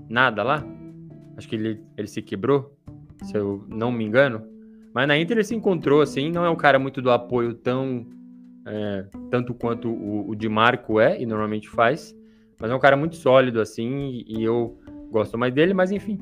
nada 0.09 0.43
lá? 0.43 0.67
Acho 1.37 1.49
que 1.49 1.55
ele, 1.55 1.81
ele 1.97 2.09
se 2.09 2.21
quebrou, 2.21 2.77
se 3.23 3.37
eu 3.37 3.65
não 3.69 3.93
me 3.93 4.05
engano. 4.05 4.45
Mas 4.93 5.07
na 5.07 5.17
Inter 5.17 5.37
ele 5.37 5.45
se 5.45 5.55
encontrou, 5.55 6.01
assim, 6.01 6.33
não 6.33 6.45
é 6.45 6.51
um 6.51 6.57
cara 6.57 6.81
muito 6.81 7.01
do 7.01 7.13
apoio 7.13 7.55
tão. 7.55 8.07
É, 8.67 9.07
tanto 9.31 9.55
quanto 9.55 9.89
o, 9.89 10.31
o 10.31 10.35
Di 10.35 10.49
Marco 10.49 10.99
é, 10.99 11.21
e 11.21 11.25
normalmente 11.25 11.69
faz. 11.69 12.13
Mas 12.61 12.73
é 12.73 12.75
um 12.75 12.81
cara 12.81 12.97
muito 12.97 13.15
sólido, 13.15 13.61
assim, 13.61 14.25
e 14.27 14.43
eu 14.43 14.77
gosto 15.13 15.39
mais 15.39 15.55
dele, 15.55 15.73
mas 15.73 15.93
enfim. 15.93 16.19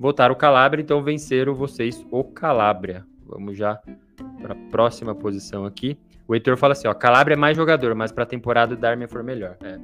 Votaram 0.00 0.32
o 0.32 0.36
Calabria, 0.36 0.82
então 0.82 1.02
venceram 1.02 1.54
vocês 1.54 2.06
o 2.10 2.24
Calabria. 2.24 3.04
Vamos 3.26 3.54
já 3.54 3.78
para 4.40 4.54
a 4.54 4.56
próxima 4.70 5.14
posição 5.14 5.66
aqui. 5.66 5.98
O 6.26 6.34
Heitor 6.34 6.56
fala 6.56 6.72
assim: 6.72 6.88
ó, 6.88 6.94
Calabria 6.94 7.34
é 7.34 7.36
mais 7.36 7.54
jogador, 7.54 7.94
mas 7.94 8.10
para 8.10 8.24
a 8.24 8.26
temporada 8.26 8.72
o 8.72 8.78
Darmian 8.78 9.08
for 9.08 9.22
melhor. 9.22 9.58
É, 9.62 9.78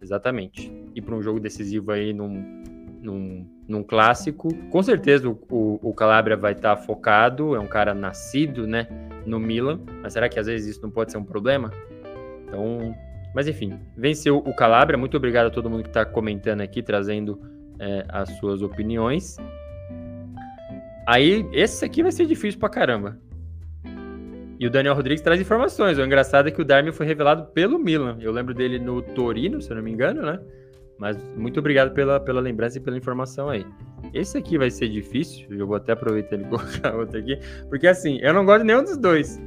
exatamente. 0.00 0.72
E 0.94 1.02
para 1.02 1.14
um 1.14 1.20
jogo 1.20 1.38
decisivo 1.38 1.92
aí 1.92 2.14
num, 2.14 2.62
num, 3.02 3.46
num 3.68 3.82
clássico, 3.82 4.48
com 4.70 4.82
certeza 4.82 5.28
o, 5.28 5.38
o, 5.50 5.90
o 5.90 5.92
Calabria 5.92 6.34
vai 6.34 6.52
estar 6.52 6.76
tá 6.76 6.82
focado. 6.82 7.54
É 7.54 7.60
um 7.60 7.68
cara 7.68 7.92
nascido, 7.92 8.66
né, 8.66 8.88
no 9.26 9.38
Milan. 9.38 9.78
Mas 10.00 10.14
será 10.14 10.30
que 10.30 10.40
às 10.40 10.46
vezes 10.46 10.76
isso 10.76 10.82
não 10.82 10.90
pode 10.90 11.12
ser 11.12 11.18
um 11.18 11.24
problema? 11.24 11.70
Então, 12.46 12.96
mas 13.34 13.46
enfim, 13.46 13.78
venceu 13.94 14.38
o 14.38 14.56
Calabria. 14.56 14.96
Muito 14.96 15.18
obrigado 15.18 15.48
a 15.48 15.50
todo 15.50 15.68
mundo 15.68 15.82
que 15.82 15.90
está 15.90 16.06
comentando 16.06 16.62
aqui, 16.62 16.82
trazendo 16.82 17.57
é, 17.78 18.04
as 18.08 18.30
suas 18.38 18.62
opiniões. 18.62 19.36
Aí, 21.06 21.46
esse 21.52 21.84
aqui 21.84 22.02
vai 22.02 22.12
ser 22.12 22.26
difícil 22.26 22.60
pra 22.60 22.68
caramba. 22.68 23.18
E 24.60 24.66
o 24.66 24.70
Daniel 24.70 24.94
Rodrigues 24.94 25.22
traz 25.22 25.40
informações. 25.40 25.98
O 25.98 26.04
engraçado 26.04 26.48
é 26.48 26.50
que 26.50 26.60
o 26.60 26.64
Darwin 26.64 26.92
foi 26.92 27.06
revelado 27.06 27.44
pelo 27.52 27.78
Milan. 27.78 28.18
Eu 28.20 28.32
lembro 28.32 28.52
dele 28.52 28.78
no 28.78 29.00
Torino, 29.00 29.62
se 29.62 29.70
eu 29.70 29.76
não 29.76 29.82
me 29.82 29.90
engano, 29.90 30.22
né? 30.22 30.40
Mas 30.98 31.16
muito 31.36 31.60
obrigado 31.60 31.94
pela, 31.94 32.18
pela 32.18 32.40
lembrança 32.40 32.76
e 32.76 32.80
pela 32.80 32.96
informação 32.96 33.48
aí. 33.48 33.64
Esse 34.12 34.36
aqui 34.36 34.58
vai 34.58 34.68
ser 34.68 34.88
difícil. 34.88 35.46
Eu 35.50 35.66
vou 35.66 35.76
até 35.76 35.92
aproveitar 35.92 36.40
e 36.40 36.44
colocar 36.50 36.96
outro 36.96 37.18
aqui. 37.18 37.38
Porque 37.68 37.86
assim, 37.86 38.18
eu 38.20 38.34
não 38.34 38.44
gosto 38.44 38.60
de 38.60 38.66
nenhum 38.66 38.82
dos 38.82 38.96
dois. 38.96 39.40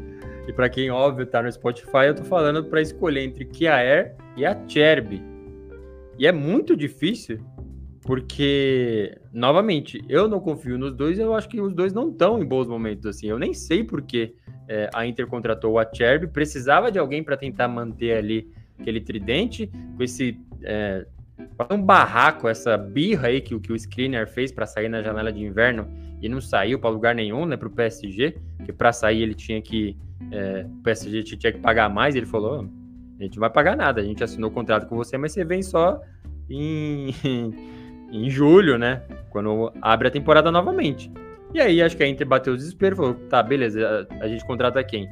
E 0.47 0.53
para 0.53 0.69
quem, 0.69 0.89
óbvio, 0.89 1.25
tá 1.25 1.43
no 1.43 1.51
Spotify, 1.51 2.07
eu 2.07 2.15
tô 2.15 2.23
falando 2.23 2.63
para 2.63 2.81
escolher 2.81 3.21
entre 3.21 3.45
Kiaer 3.45 4.15
e 4.37 4.45
a 4.45 4.57
Cherby. 4.67 5.21
E 6.17 6.25
é 6.25 6.31
muito 6.31 6.75
difícil, 6.75 7.39
porque, 8.03 9.15
novamente, 9.31 10.03
eu 10.09 10.27
não 10.27 10.39
confio 10.39 10.77
nos 10.77 10.93
dois. 10.93 11.19
Eu 11.19 11.35
acho 11.35 11.47
que 11.47 11.61
os 11.61 11.73
dois 11.73 11.93
não 11.93 12.09
estão 12.09 12.41
em 12.41 12.45
bons 12.45 12.67
momentos, 12.67 13.05
assim. 13.05 13.27
Eu 13.27 13.37
nem 13.37 13.53
sei 13.53 13.83
porquê 13.83 14.33
é, 14.67 14.89
a 14.93 15.05
Inter 15.05 15.27
contratou 15.27 15.73
o 15.73 15.79
Acerbi, 15.79 16.27
precisava 16.27 16.91
de 16.91 16.97
alguém 16.97 17.23
para 17.23 17.37
tentar 17.37 17.67
manter 17.67 18.17
ali 18.17 18.51
aquele 18.79 18.99
tridente, 18.99 19.69
com 19.95 20.01
esse 20.03 20.39
é, 20.63 21.05
um 21.69 21.81
barraco, 21.81 22.47
essa 22.47 22.77
birra 22.77 23.27
aí 23.27 23.41
que, 23.41 23.57
que 23.59 23.71
o 23.71 23.75
Skriniar 23.75 24.27
fez 24.27 24.51
para 24.51 24.65
sair 24.65 24.89
na 24.89 25.01
janela 25.01 25.31
de 25.31 25.43
inverno 25.43 25.87
e 26.21 26.27
não 26.27 26.41
saiu 26.41 26.79
para 26.79 26.89
lugar 26.89 27.15
nenhum, 27.15 27.45
né, 27.45 27.57
para 27.57 27.67
o 27.67 27.71
PSG, 27.71 28.35
que 28.65 28.71
para 28.71 28.91
sair 28.91 29.21
ele 29.21 29.33
tinha 29.33 29.61
que 29.61 29.97
é, 30.31 30.65
o 30.67 30.83
PSG 30.83 31.23
tinha 31.23 31.51
que 31.51 31.59
pagar 31.59 31.89
mais, 31.89 32.15
ele 32.15 32.25
falou, 32.25 32.67
a 33.19 33.23
gente 33.23 33.35
não 33.35 33.41
vai 33.41 33.49
pagar 33.49 33.75
nada, 33.75 34.01
a 34.01 34.03
gente 34.03 34.23
assinou 34.23 34.49
o 34.49 34.53
contrato 34.53 34.87
com 34.87 34.95
você, 34.95 35.17
mas 35.17 35.31
você 35.31 35.43
vem 35.43 35.61
só 35.61 36.01
em, 36.49 37.13
em 38.11 38.29
julho, 38.29 38.77
né, 38.77 39.01
quando 39.29 39.71
abre 39.81 40.07
a 40.07 40.11
temporada 40.11 40.51
novamente. 40.51 41.11
E 41.53 41.59
aí 41.59 41.81
acho 41.81 41.97
que 41.97 42.03
a 42.03 42.07
Inter 42.07 42.27
bateu 42.27 42.53
o 42.53 42.57
desespero 42.57 42.95
falou: 42.95 43.13
tá, 43.29 43.41
beleza, 43.43 44.07
a, 44.09 44.25
a 44.25 44.27
gente 44.27 44.45
contrata 44.45 44.83
quem? 44.83 45.09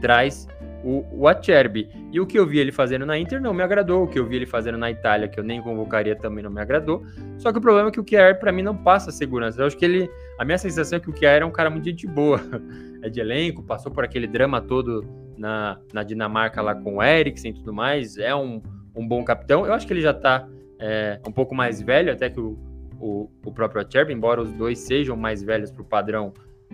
Traz 0.00 0.48
o, 0.84 1.04
o 1.12 1.28
Acerbi. 1.28 1.88
E 2.12 2.20
o 2.20 2.26
que 2.26 2.38
eu 2.38 2.46
vi 2.46 2.58
ele 2.58 2.72
fazendo 2.72 3.04
na 3.04 3.18
Inter 3.18 3.40
não 3.40 3.52
me 3.52 3.62
agradou. 3.62 4.04
O 4.04 4.08
que 4.08 4.18
eu 4.18 4.26
vi 4.26 4.36
ele 4.36 4.46
fazendo 4.46 4.78
na 4.78 4.90
Itália, 4.90 5.28
que 5.28 5.38
eu 5.38 5.44
nem 5.44 5.60
convocaria, 5.60 6.16
também 6.16 6.42
não 6.42 6.50
me 6.50 6.60
agradou. 6.60 7.04
Só 7.36 7.52
que 7.52 7.58
o 7.58 7.60
problema 7.60 7.88
é 7.88 7.92
que 7.92 8.00
o 8.00 8.04
Kier, 8.04 8.38
para 8.38 8.50
mim, 8.50 8.62
não 8.62 8.76
passa 8.76 9.10
segurança. 9.10 9.60
Eu 9.60 9.66
acho 9.66 9.76
que 9.76 9.84
ele. 9.84 10.10
A 10.38 10.44
minha 10.44 10.58
sensação 10.58 10.96
é 10.96 11.00
que 11.00 11.10
o 11.10 11.12
Kier 11.12 11.42
é 11.42 11.44
um 11.44 11.50
cara 11.50 11.70
muito 11.70 11.92
de 11.92 12.06
boa. 12.06 12.40
É 13.00 13.08
de 13.08 13.20
elenco, 13.20 13.62
passou 13.62 13.92
por 13.92 14.02
aquele 14.02 14.26
drama 14.26 14.60
todo 14.60 15.06
na, 15.36 15.78
na 15.92 16.02
Dinamarca 16.02 16.60
lá 16.60 16.74
com 16.74 16.96
o 16.96 17.00
Eriksen 17.00 17.52
e 17.52 17.54
tudo 17.54 17.72
mais. 17.72 18.18
É 18.18 18.34
um, 18.34 18.60
um 18.92 19.06
bom 19.06 19.22
capitão. 19.22 19.64
Eu 19.64 19.72
acho 19.72 19.86
que 19.86 19.92
ele 19.92 20.00
já 20.00 20.12
tá 20.12 20.48
é, 20.80 21.20
um 21.26 21.32
pouco 21.32 21.54
mais 21.54 21.80
velho, 21.80 22.12
até 22.12 22.30
que 22.30 22.40
o, 22.40 22.58
o, 23.00 23.30
o 23.44 23.52
próprio 23.52 23.80
Acerbi, 23.80 24.12
embora 24.12 24.40
os 24.40 24.52
dois 24.52 24.78
sejam 24.78 25.16
mais 25.16 25.42
velhos 25.42 25.70
para 25.70 25.82
o 25.82 25.84
padrão 25.84 26.32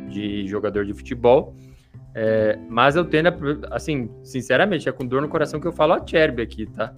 de 0.08 0.46
jogador 0.46 0.84
de 0.84 0.92
futebol. 0.92 1.54
É, 2.14 2.58
mas 2.68 2.96
eu 2.96 3.04
tendo, 3.04 3.28
a, 3.28 3.76
assim, 3.76 4.10
sinceramente, 4.22 4.88
é 4.88 4.92
com 4.92 5.04
dor 5.06 5.22
no 5.22 5.28
coração 5.28 5.60
que 5.60 5.66
eu 5.66 5.72
falo 5.72 5.92
Acerbi 5.92 6.42
aqui, 6.42 6.66
tá? 6.66 6.94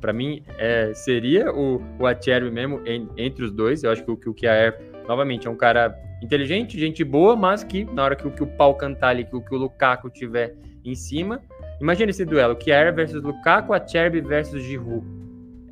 Para 0.00 0.12
mim, 0.12 0.42
é, 0.58 0.92
seria 0.94 1.52
o, 1.52 1.82
o 1.98 2.06
Acerbi 2.06 2.50
mesmo 2.50 2.80
em, 2.86 3.08
entre 3.16 3.44
os 3.44 3.52
dois. 3.52 3.82
Eu 3.82 3.90
acho 3.90 4.04
que 4.04 4.10
o 4.10 4.16
que 4.16 4.28
o 4.28 4.34
Kiaer, 4.34 4.78
novamente, 5.08 5.46
é 5.46 5.50
um 5.50 5.56
cara 5.56 5.94
inteligente, 6.22 6.78
gente 6.78 7.02
boa, 7.04 7.36
mas 7.36 7.64
que 7.64 7.84
na 7.84 8.04
hora 8.04 8.16
que, 8.16 8.28
que 8.30 8.42
o 8.42 8.46
pau 8.46 8.74
cantar 8.74 9.08
ali, 9.08 9.24
que, 9.24 9.40
que 9.40 9.54
o 9.54 9.58
Lukaku 9.58 10.10
tiver 10.10 10.54
em 10.84 10.94
cima, 10.94 11.40
Imagina 11.80 12.10
esse 12.10 12.24
duelo, 12.24 12.56
Kier 12.56 12.94
versus 12.94 13.22
Lukaku, 13.22 13.72
Acerbi 13.72 14.20
versus 14.20 14.62
Giroud. 14.62 15.06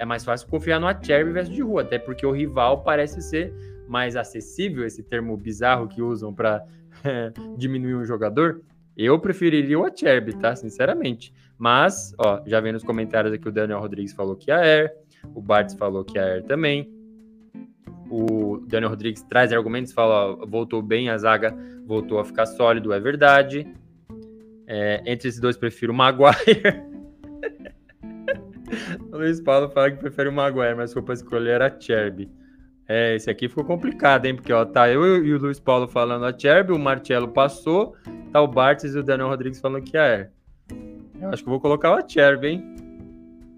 É 0.03 0.05
mais 0.05 0.25
fácil 0.25 0.49
confiar 0.49 0.81
no 0.81 0.89
Acerbi 0.89 1.31
versus 1.31 1.55
Giroud, 1.55 1.83
até 1.83 1.97
porque 1.97 2.27
o 2.27 2.33
rival 2.33 2.83
parece 2.83 3.23
ser 3.23 3.55
mais 3.87 4.17
acessível, 4.17 4.85
esse 4.85 5.01
termo 5.01 5.37
bizarro 5.37 5.87
que 5.87 6.03
usam 6.03 6.35
para 6.35 6.67
diminuir 7.57 7.95
um 7.95 8.05
jogador. 8.05 8.63
Eu 8.97 9.17
preferiria 9.21 9.79
o 9.79 9.85
Acerbi, 9.85 10.35
tá? 10.35 10.57
Sinceramente. 10.57 11.33
Mas, 11.57 12.13
ó, 12.19 12.43
já 12.45 12.59
vem 12.59 12.73
nos 12.73 12.83
comentários 12.83 13.33
aqui 13.33 13.47
o 13.47 13.53
Daniel 13.53 13.79
Rodrigues 13.79 14.13
falou 14.13 14.35
que 14.35 14.51
a 14.51 14.59
Air, 14.59 14.93
o 15.37 15.41
Bartz 15.41 15.75
falou 15.75 16.05
que 16.05 16.19
a 16.19 16.25
Air 16.25 16.43
também. 16.43 16.93
O 18.11 18.59
Daniel 18.67 18.91
Rodrigues 18.91 19.23
traz 19.23 19.53
argumentos, 19.53 19.93
fala, 19.93 20.33
ó, 20.33 20.45
voltou 20.45 20.83
bem, 20.83 21.11
a 21.11 21.17
zaga 21.17 21.57
voltou 21.87 22.19
a 22.19 22.25
ficar 22.25 22.47
sólido, 22.47 22.93
é 22.93 22.99
verdade. 22.99 23.73
É, 24.67 25.01
entre 25.07 25.29
esses 25.29 25.41
dois, 25.41 25.57
prefiro 25.57 25.93
o 25.93 25.97
Maguire. 25.97 26.83
o 29.13 29.19
Luiz 29.19 29.41
Paulo 29.41 29.69
fala 29.69 29.91
que 29.91 29.99
prefere 29.99 30.29
o 30.29 30.33
Maguire, 30.33 30.75
mas 30.75 30.91
se 30.91 30.95
for 30.95 31.03
para 31.03 31.15
escolher 31.15 31.61
a 31.61 31.71
Cherby. 31.79 32.31
É, 32.89 33.15
esse 33.15 33.31
aqui 33.31 33.49
ficou 33.49 33.65
complicado, 33.65 34.27
hein? 34.27 34.35
Porque 34.35 34.53
ó, 34.53 34.65
tá 34.65 34.89
eu 34.91 35.25
e 35.25 35.35
o 35.35 35.39
Luiz 35.39 35.61
Paulo 35.61 35.87
falando 35.87 36.25
a 36.25 36.37
Cherby, 36.37 36.73
o 36.73 36.79
Marcelo 36.79 37.29
passou, 37.29 37.95
tá 38.33 38.41
o 38.41 38.49
Bartes 38.49 38.95
e 38.95 38.99
o 38.99 39.03
Daniel 39.03 39.29
Rodrigues 39.29 39.61
falando 39.61 39.85
que 39.85 39.97
é. 39.97 40.31
Eu 41.23 41.29
acho 41.29 41.45
que 41.45 41.49
vou 41.49 41.61
colocar 41.61 41.93
o 41.93 41.95
Acerbi, 41.95 42.49
hein? 42.49 42.77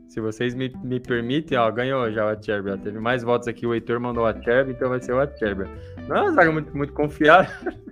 Se 0.08 0.20
vocês 0.20 0.54
me, 0.54 0.70
me 0.84 1.00
permitem, 1.00 1.56
ó, 1.56 1.70
ganhou 1.70 2.12
já 2.12 2.26
o 2.26 2.28
Acerbi. 2.28 2.76
Teve 2.78 3.00
mais 3.00 3.22
votos 3.22 3.48
aqui, 3.48 3.66
o 3.66 3.72
Heitor 3.72 3.98
mandou 3.98 4.24
o 4.24 4.26
Acerbi, 4.26 4.72
então 4.72 4.90
vai 4.90 5.00
ser 5.00 5.14
o 5.14 5.18
Acerbi. 5.18 5.64
Não 6.06 6.16
é 6.16 6.20
uma 6.20 6.32
zaga 6.32 6.52
muito, 6.52 6.76
muito 6.76 6.92
confiável. 6.92 7.72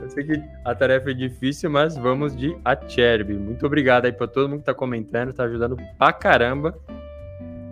Eu 0.00 0.08
sei 0.08 0.24
que 0.24 0.42
a 0.64 0.74
tarefa 0.74 1.10
é 1.10 1.14
difícil, 1.14 1.70
mas 1.70 1.96
vamos 1.96 2.36
de 2.36 2.56
Acerbi. 2.64 3.34
Muito 3.34 3.66
obrigado 3.66 4.06
aí 4.06 4.12
para 4.12 4.26
todo 4.26 4.48
mundo 4.48 4.60
que 4.60 4.66
tá 4.66 4.74
comentando, 4.74 5.32
tá 5.32 5.44
ajudando 5.44 5.76
pra 5.98 6.12
caramba. 6.12 6.78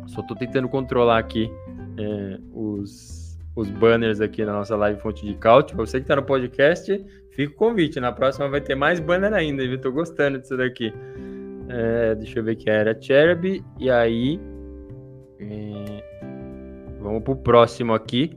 Só 0.06 0.22
tô 0.22 0.34
tentando 0.34 0.68
controlar 0.68 1.18
aqui 1.18 1.50
é, 1.98 2.38
os, 2.52 3.38
os 3.54 3.70
banners 3.70 4.20
aqui 4.20 4.44
na 4.44 4.52
nossa 4.52 4.74
live 4.76 5.00
Fonte 5.00 5.24
de 5.24 5.34
Cálcio. 5.34 5.76
Você 5.76 6.00
que 6.00 6.06
tá 6.06 6.16
no 6.16 6.22
podcast, 6.22 7.04
fica 7.30 7.52
o 7.52 7.56
convite. 7.56 8.00
Na 8.00 8.12
próxima 8.12 8.48
vai 8.48 8.60
ter 8.60 8.74
mais 8.74 9.00
banner 9.00 9.32
ainda, 9.32 9.66
viu? 9.66 9.80
Tô 9.80 9.92
gostando 9.92 10.38
disso 10.38 10.56
daqui. 10.56 10.92
É, 11.68 12.14
deixa 12.14 12.38
eu 12.38 12.44
ver 12.44 12.56
que 12.56 12.68
era 12.70 12.98
Cherby. 12.98 13.62
E 13.78 13.90
aí. 13.90 14.40
É, 15.38 16.02
vamos 17.00 17.22
pro 17.22 17.36
próximo 17.36 17.94
aqui. 17.94 18.36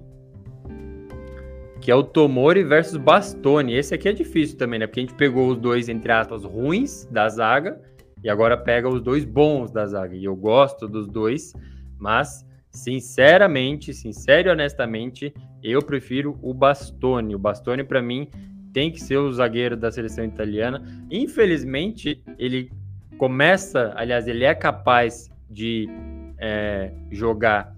Que 1.82 1.90
é 1.90 1.96
o 1.96 2.04
Tomori 2.04 2.64
versus 2.64 2.98
Bastoni. 2.98 3.74
Esse 3.74 3.96
aqui 3.96 4.08
é 4.08 4.14
difícil 4.14 4.56
também, 4.58 4.80
né? 4.80 4.86
Porque 4.86 5.00
a 5.00 5.04
gente 5.04 5.16
pegou 5.16 5.50
os 5.50 5.58
dois, 5.58 5.90
entre 5.90 6.12
aspas, 6.12 6.44
ruins 6.44 7.06
da 7.06 7.28
zaga. 7.28 7.82
E 8.24 8.30
agora 8.30 8.56
pega 8.56 8.88
os 8.88 9.02
dois 9.02 9.26
bons 9.26 9.72
da 9.72 9.88
zaga. 9.88 10.16
E 10.16 10.24
eu 10.24 10.36
gosto 10.36 10.88
dos 10.88 11.08
dois. 11.08 11.54
Mas, 11.98 12.46
sinceramente, 12.70 13.96
sincero 13.96 14.50
e 14.50 14.52
honestamente, 14.52 15.34
eu 15.64 15.82
prefiro 15.82 16.38
o 16.42 16.54
Bastoni. 16.54 17.34
O 17.34 17.40
Bastoni, 17.40 17.84
para 17.84 18.02
mim, 18.02 18.30
tem 18.72 18.92
que 18.92 19.02
ser 19.02 19.18
o 19.18 19.32
zagueiro 19.32 19.76
da 19.76 19.92
seleção 19.92 20.24
italiana. 20.24 20.84
Infelizmente, 21.10 22.24
ele 22.38 22.72
começa, 23.18 23.92
aliás, 23.96 24.28
ele 24.28 24.44
é 24.44 24.54
capaz 24.54 25.30
de 25.50 25.90
é, 26.38 26.92
jogar 27.10 27.76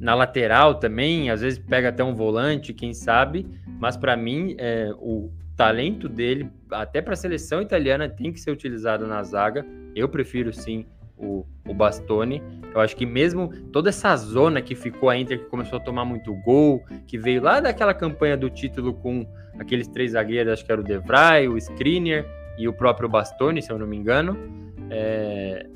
na 0.00 0.14
lateral 0.14 0.76
também, 0.76 1.30
às 1.30 1.42
vezes 1.42 1.58
pega 1.58 1.90
até 1.90 2.02
um 2.02 2.14
volante, 2.14 2.72
quem 2.72 2.94
sabe, 2.94 3.46
mas 3.78 3.98
para 3.98 4.16
mim 4.16 4.56
é, 4.58 4.90
o 4.98 5.30
talento 5.54 6.08
dele, 6.08 6.50
até 6.70 7.02
para 7.02 7.12
a 7.12 7.16
seleção 7.16 7.60
italiana, 7.60 8.08
tem 8.08 8.32
que 8.32 8.40
ser 8.40 8.50
utilizado 8.50 9.06
na 9.06 9.22
zaga. 9.22 9.64
Eu 9.94 10.08
prefiro 10.08 10.54
sim 10.54 10.86
o, 11.18 11.44
o 11.68 11.74
Bastoni. 11.74 12.42
Eu 12.74 12.80
acho 12.80 12.96
que 12.96 13.04
mesmo 13.04 13.52
toda 13.70 13.90
essa 13.90 14.16
zona 14.16 14.62
que 14.62 14.74
ficou 14.74 15.10
a 15.10 15.18
Inter, 15.18 15.38
que 15.38 15.50
começou 15.50 15.78
a 15.78 15.82
tomar 15.82 16.06
muito 16.06 16.34
gol, 16.34 16.82
que 17.06 17.18
veio 17.18 17.42
lá 17.42 17.60
daquela 17.60 17.92
campanha 17.92 18.38
do 18.38 18.48
título 18.48 18.94
com 18.94 19.26
aqueles 19.58 19.86
três 19.86 20.12
zagueiros, 20.12 20.54
acho 20.54 20.64
que 20.64 20.72
era 20.72 20.80
o 20.80 20.84
Devray, 20.84 21.46
o 21.46 21.58
Skriniar 21.58 22.24
e 22.58 22.66
o 22.66 22.72
próprio 22.72 23.06
Bastoni, 23.06 23.60
se 23.60 23.70
eu 23.70 23.78
não 23.78 23.86
me 23.86 23.98
engano, 23.98 24.38
é, 24.88 25.66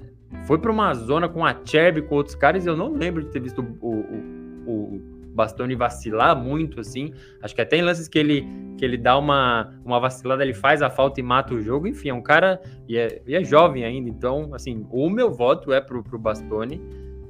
foi 0.47 0.59
para 0.59 0.71
uma 0.71 0.93
zona 0.95 1.29
com 1.29 1.45
a 1.45 1.55
Cherby, 1.65 2.03
com 2.03 2.17
outros 2.17 2.35
caras, 2.35 2.67
eu 2.67 2.77
não 2.77 2.93
lembro 2.93 3.23
de 3.23 3.31
ter 3.31 3.41
visto 3.41 3.61
o, 3.81 3.89
o, 3.89 4.67
o 4.67 5.03
Bastoni 5.35 5.75
vacilar 5.75 6.37
muito, 6.37 6.81
assim. 6.81 7.13
Acho 7.43 7.55
que 7.55 7.61
até 7.61 7.77
em 7.77 7.83
lances 7.83 8.09
que 8.09 8.19
ele, 8.19 8.47
que 8.79 8.85
ele 8.85 8.97
dá 8.97 9.19
uma, 9.19 9.75
uma 9.85 9.99
vacilada, 9.99 10.43
ele 10.43 10.55
faz 10.55 10.81
a 10.81 10.89
falta 10.89 11.19
e 11.21 11.23
mata 11.23 11.55
o 11.55 11.61
jogo. 11.61 11.87
Enfim, 11.87 12.11
é 12.11 12.15
um 12.15 12.23
cara 12.23 12.61
e 12.89 12.97
é, 12.97 13.21
e 13.27 13.35
é 13.35 13.43
jovem 13.43 13.85
ainda. 13.85 14.09
Então, 14.09 14.55
assim, 14.55 14.87
o 14.91 15.11
meu 15.11 15.33
voto 15.33 15.73
é 15.73 15.81
pro, 15.81 16.03
pro 16.03 16.19
Bastoni. 16.19 16.81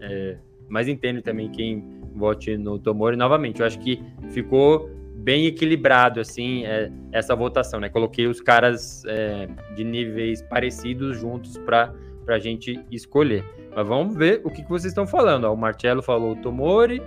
É, 0.01 0.37
mas 0.69 0.89
entendo 0.89 1.23
também 1.23 1.51
quem 1.51 1.83
vote 2.15 2.57
no 2.57 2.79
Tomori. 2.79 3.17
Novamente, 3.17 3.61
eu 3.61 3.67
acho 3.67 3.79
que 3.79 4.03
ficou 4.31 4.91
bem 5.17 5.47
equilibrado, 5.47 6.21
assim, 6.21 6.67
é, 6.67 6.93
essa 7.11 7.35
votação, 7.35 7.81
né? 7.81 7.89
Coloquei 7.89 8.27
os 8.27 8.41
caras 8.41 9.03
é, 9.07 9.49
de 9.75 9.83
níveis 9.83 10.43
parecidos 10.43 11.19
juntos 11.19 11.57
para 11.59 11.95
a 12.29 12.39
gente 12.39 12.81
escolher. 12.91 13.45
Mas 13.75 13.87
vamos 13.87 14.17
ver 14.17 14.41
o 14.45 14.51
que, 14.51 14.63
que 14.63 14.69
vocês 14.69 14.93
estão 14.93 15.07
falando. 15.07 15.45
Ó, 15.45 15.53
o 15.53 15.57
Marcelo 15.57 16.03
falou 16.03 16.33
o 16.33 16.37
Tomori, 16.37 17.03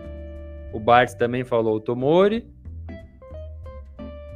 o 0.73 0.79
Bart 0.79 1.13
também 1.13 1.43
falou 1.43 1.77
o 1.77 1.79
Tomori. 1.79 2.45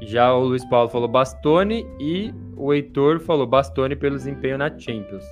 Já 0.02 0.34
o 0.34 0.46
Luiz 0.46 0.66
Paulo 0.66 0.90
falou 0.90 1.08
Bastoni 1.08 1.86
e 2.00 2.34
o 2.58 2.74
Heitor 2.74 3.20
falou 3.20 3.46
Bastoni 3.46 3.96
pelo 3.96 4.16
desempenho 4.16 4.58
na 4.58 4.68
Champions. 4.78 5.24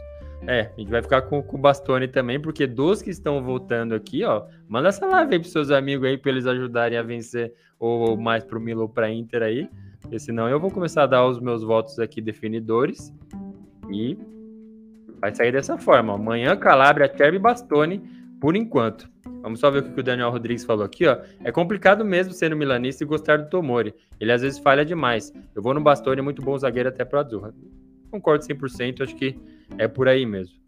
É, 0.47 0.71
a 0.75 0.79
gente 0.79 0.89
vai 0.89 1.01
ficar 1.01 1.23
com, 1.23 1.39
o 1.39 1.57
Bastoni 1.57 2.07
também, 2.07 2.39
porque 2.39 2.65
dos 2.65 3.01
que 3.01 3.09
estão 3.09 3.43
voltando 3.43 3.93
aqui, 3.93 4.23
ó, 4.23 4.45
manda 4.67 4.89
essa 4.89 5.05
live 5.05 5.33
aí 5.33 5.39
pros 5.39 5.51
seus 5.51 5.69
amigos 5.69 6.07
aí, 6.07 6.17
para 6.17 6.31
eles 6.31 6.45
ajudarem 6.45 6.97
a 6.97 7.03
vencer, 7.03 7.53
ou 7.77 8.15
mais 8.15 8.43
pro 8.43 8.59
Milo 8.59 8.83
ou 8.83 8.89
pra 8.89 9.11
Inter 9.11 9.41
aí, 9.41 9.69
porque 9.99 10.17
senão 10.17 10.47
eu 10.47 10.59
vou 10.59 10.71
começar 10.71 11.03
a 11.03 11.07
dar 11.07 11.25
os 11.25 11.39
meus 11.39 11.63
votos 11.63 11.99
aqui 11.99 12.21
definidores, 12.21 13.13
e 13.91 14.17
vai 15.19 15.33
sair 15.33 15.51
dessa 15.51 15.77
forma, 15.77 16.13
Amanhã, 16.13 16.55
Calabria, 16.55 17.11
Cherby 17.15 17.37
e 17.37 17.39
Bastoni, 17.39 17.99
por 18.39 18.55
enquanto. 18.55 19.09
Vamos 19.41 19.59
só 19.59 19.69
ver 19.69 19.79
o 19.79 19.93
que 19.93 19.99
o 19.99 20.03
Daniel 20.03 20.31
Rodrigues 20.31 20.63
falou 20.63 20.83
aqui, 20.83 21.05
ó. 21.05 21.17
É 21.43 21.51
complicado 21.51 22.03
mesmo 22.03 22.33
ser 22.33 22.53
milanista 22.55 23.03
e 23.03 23.07
gostar 23.07 23.37
do 23.37 23.49
Tomori. 23.49 23.93
Ele 24.19 24.31
às 24.31 24.41
vezes 24.41 24.59
falha 24.59 24.83
demais. 24.83 25.33
Eu 25.55 25.61
vou 25.61 25.73
no 25.73 25.81
Bastoni, 25.81 26.21
muito 26.21 26.41
bom 26.41 26.57
zagueiro 26.57 26.89
até 26.89 27.05
pro 27.05 27.19
Azurra. 27.19 27.53
Concordo 28.11 28.43
100%, 28.43 29.01
acho 29.01 29.15
que 29.15 29.37
é 29.77 29.87
por 29.87 30.07
aí 30.07 30.25
mesmo. 30.25 30.59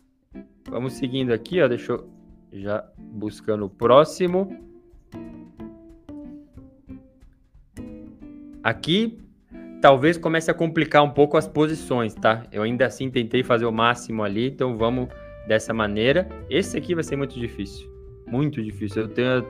Vamos 0.70 0.94
seguindo 0.94 1.34
aqui, 1.34 1.62
ó. 1.62 1.68
Deixa 1.68 1.94
eu 1.94 2.10
já 2.54 2.86
buscando 2.98 3.66
o 3.66 3.70
próximo. 3.70 4.58
Aqui 8.64 9.18
talvez 9.82 10.18
comece 10.18 10.50
a 10.52 10.54
complicar 10.54 11.04
um 11.04 11.10
pouco 11.10 11.36
as 11.36 11.48
posições, 11.48 12.14
tá? 12.14 12.46
Eu 12.52 12.62
ainda 12.62 12.86
assim 12.86 13.10
tentei 13.10 13.44
fazer 13.44 13.66
o 13.66 13.72
máximo 13.72 14.24
ali, 14.24 14.48
então 14.48 14.78
vamos 14.78 15.10
dessa 15.48 15.74
maneira. 15.74 16.30
Esse 16.50 16.78
aqui 16.78 16.94
vai 16.94 17.04
ser 17.04 17.16
muito 17.16 17.38
difícil. 17.40 17.90
Muito 18.28 18.64
difícil. 18.64 19.04
Eu 19.04 19.08
tenho. 19.10 19.46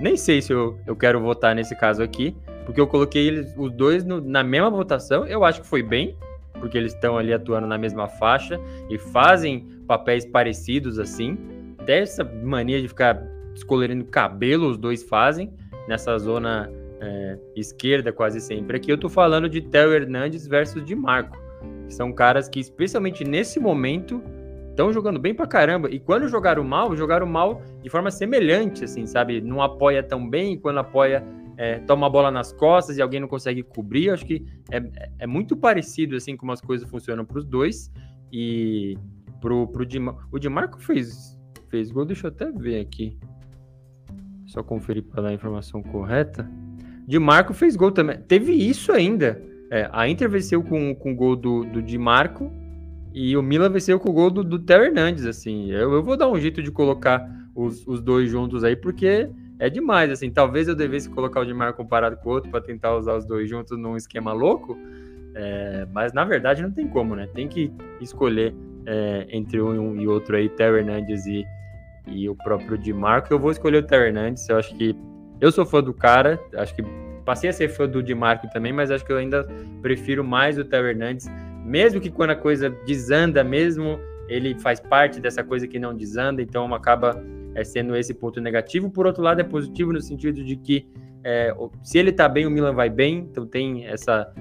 Nem 0.00 0.16
sei 0.16 0.42
se 0.42 0.52
eu, 0.52 0.78
eu 0.86 0.96
quero 0.96 1.20
votar 1.20 1.54
nesse 1.54 1.74
caso 1.76 2.02
aqui, 2.02 2.36
porque 2.66 2.80
eu 2.80 2.86
coloquei 2.86 3.28
eles, 3.28 3.54
os 3.56 3.72
dois 3.72 4.04
no, 4.04 4.20
na 4.20 4.42
mesma 4.42 4.68
votação. 4.68 5.24
Eu 5.26 5.44
acho 5.44 5.62
que 5.62 5.66
foi 5.66 5.82
bem, 5.82 6.16
porque 6.60 6.76
eles 6.76 6.92
estão 6.92 7.16
ali 7.16 7.32
atuando 7.32 7.66
na 7.66 7.78
mesma 7.78 8.08
faixa 8.08 8.60
e 8.90 8.98
fazem 8.98 9.68
papéis 9.86 10.26
parecidos 10.26 10.98
assim. 10.98 11.38
Até 11.78 12.00
essa 12.00 12.24
mania 12.24 12.82
de 12.82 12.88
ficar 12.88 13.14
descolorindo 13.54 14.04
cabelo, 14.04 14.68
os 14.68 14.76
dois 14.76 15.02
fazem 15.04 15.52
nessa 15.88 16.18
zona 16.18 16.70
é, 17.00 17.38
esquerda 17.54 18.12
quase 18.12 18.40
sempre. 18.40 18.76
Aqui 18.76 18.90
eu 18.90 18.98
tô 18.98 19.08
falando 19.08 19.48
de 19.48 19.60
Theo 19.60 19.92
Hernandes 19.92 20.46
versus 20.46 20.84
de 20.84 20.94
Marco, 20.94 21.38
que 21.86 21.94
são 21.94 22.12
caras 22.12 22.48
que, 22.48 22.60
especialmente 22.60 23.24
nesse 23.24 23.60
momento, 23.60 24.22
estão 24.70 24.92
jogando 24.92 25.18
bem 25.18 25.34
pra 25.34 25.46
caramba. 25.46 25.90
E 25.90 25.98
quando 25.98 26.28
jogaram 26.28 26.62
mal, 26.62 26.94
jogaram 26.96 27.26
mal 27.26 27.62
de 27.82 27.90
forma 27.90 28.10
semelhante, 28.10 28.84
assim, 28.84 29.06
sabe? 29.06 29.40
Não 29.40 29.60
apoia 29.60 30.02
tão 30.02 30.28
bem, 30.28 30.58
quando 30.58 30.78
apoia 30.78 31.24
é, 31.56 31.80
toma 31.80 32.06
a 32.06 32.10
bola 32.10 32.30
nas 32.30 32.52
costas 32.52 32.96
e 32.96 33.02
alguém 33.02 33.18
não 33.18 33.28
consegue 33.28 33.62
cobrir. 33.62 34.10
Acho 34.10 34.24
que 34.24 34.46
é, 34.70 34.80
é 35.18 35.26
muito 35.26 35.56
parecido 35.56 36.14
assim 36.14 36.36
como 36.36 36.52
as 36.52 36.60
coisas 36.60 36.88
funcionam 36.88 37.24
para 37.24 37.38
os 37.38 37.44
dois. 37.44 37.92
E 38.32 38.96
pro, 39.40 39.66
pro 39.66 39.84
Di, 39.84 39.98
o 40.30 40.38
Di 40.38 40.48
Marco 40.48 40.78
fez, 40.80 41.36
fez 41.68 41.90
gol, 41.90 42.04
deixa 42.04 42.28
eu 42.28 42.30
até 42.30 42.50
ver 42.52 42.80
aqui. 42.80 43.18
Só 44.46 44.62
conferir 44.62 45.02
para 45.02 45.22
dar 45.22 45.28
a 45.30 45.34
informação 45.34 45.82
correta. 45.82 46.48
Di 47.08 47.18
Marco 47.18 47.54
fez 47.54 47.74
gol 47.74 47.90
também. 47.90 48.18
Teve 48.18 48.52
isso 48.52 48.92
ainda. 48.92 49.42
É, 49.70 49.88
a 49.90 50.06
Inter 50.06 50.28
venceu 50.28 50.62
com, 50.62 50.94
com 50.94 51.12
o 51.12 51.16
gol 51.16 51.34
do, 51.34 51.64
do 51.64 51.82
Di 51.82 51.96
Marco 51.96 52.52
e 53.14 53.34
o 53.34 53.42
Milan 53.42 53.70
venceu 53.70 53.98
com 53.98 54.10
o 54.10 54.12
gol 54.12 54.30
do, 54.30 54.44
do 54.44 54.58
Theo 54.58 54.84
Hernandes. 54.84 55.24
Assim, 55.24 55.70
eu, 55.70 55.90
eu 55.94 56.02
vou 56.02 56.18
dar 56.18 56.28
um 56.28 56.38
jeito 56.38 56.62
de 56.62 56.70
colocar 56.70 57.26
os, 57.54 57.86
os 57.86 58.02
dois 58.02 58.28
juntos 58.30 58.62
aí, 58.62 58.76
porque 58.76 59.26
é 59.58 59.70
demais, 59.70 60.10
assim. 60.10 60.30
Talvez 60.30 60.68
eu 60.68 60.74
devesse 60.74 61.08
colocar 61.08 61.40
o 61.40 61.46
Dimar 61.46 61.72
comparado 61.72 62.18
com 62.18 62.28
o 62.28 62.32
outro 62.34 62.50
para 62.50 62.60
tentar 62.60 62.94
usar 62.94 63.16
os 63.16 63.24
dois 63.24 63.48
juntos 63.48 63.78
num 63.78 63.96
esquema 63.96 64.34
louco, 64.34 64.76
É, 65.34 65.86
mas 65.90 66.12
na 66.12 66.26
verdade 66.26 66.60
não 66.60 66.70
tem 66.70 66.86
como, 66.86 67.16
né? 67.16 67.26
Tem 67.32 67.48
que 67.48 67.72
escolher 68.02 68.54
é, 68.84 69.26
entre 69.30 69.62
um 69.62 69.98
e 69.98 70.06
outro 70.06 70.36
aí, 70.36 70.50
Terry 70.50 70.80
Hernandes 70.80 71.24
e, 71.24 71.42
e 72.06 72.28
o 72.28 72.34
próprio 72.34 72.76
Di 72.76 72.92
Marco. 72.92 73.32
Eu 73.32 73.38
vou 73.38 73.50
escolher 73.50 73.78
o 73.78 73.86
Terry 73.86 74.08
Hernandes. 74.08 74.46
Eu 74.46 74.58
acho 74.58 74.74
que 74.76 74.94
eu 75.40 75.52
sou 75.52 75.64
fã 75.64 75.82
do 75.82 75.92
cara. 75.92 76.40
Acho 76.54 76.74
que 76.74 76.82
passei 77.24 77.50
a 77.50 77.52
ser 77.52 77.68
fã 77.68 77.88
do 77.88 78.02
Di 78.02 78.14
Marco 78.14 78.48
também, 78.50 78.72
mas 78.72 78.90
acho 78.90 79.04
que 79.04 79.12
eu 79.12 79.18
ainda 79.18 79.46
prefiro 79.82 80.24
mais 80.24 80.58
o 80.58 80.64
Terry 80.64 80.90
Hernandes. 80.90 81.26
Mesmo 81.64 82.00
que 82.00 82.10
quando 82.10 82.30
a 82.30 82.36
coisa 82.36 82.70
desanda, 82.70 83.44
mesmo 83.44 83.98
ele 84.28 84.58
faz 84.60 84.80
parte 84.80 85.20
dessa 85.20 85.42
coisa 85.42 85.66
que 85.66 85.78
não 85.78 85.94
desanda, 85.94 86.42
então 86.42 86.72
acaba 86.74 87.22
é, 87.54 87.64
sendo 87.64 87.96
esse 87.96 88.14
ponto 88.14 88.40
negativo. 88.40 88.90
Por 88.90 89.06
outro 89.06 89.22
lado, 89.22 89.40
é 89.40 89.44
positivo 89.44 89.92
no 89.92 90.00
sentido 90.00 90.42
de 90.44 90.56
que 90.56 90.86
é, 91.24 91.54
se 91.82 91.98
ele 91.98 92.12
tá 92.12 92.28
bem, 92.28 92.46
o 92.46 92.50
Milan 92.50 92.72
vai 92.72 92.88
bem, 92.88 93.28
então 93.30 93.46
tem 93.46 93.86
essa 93.86 94.32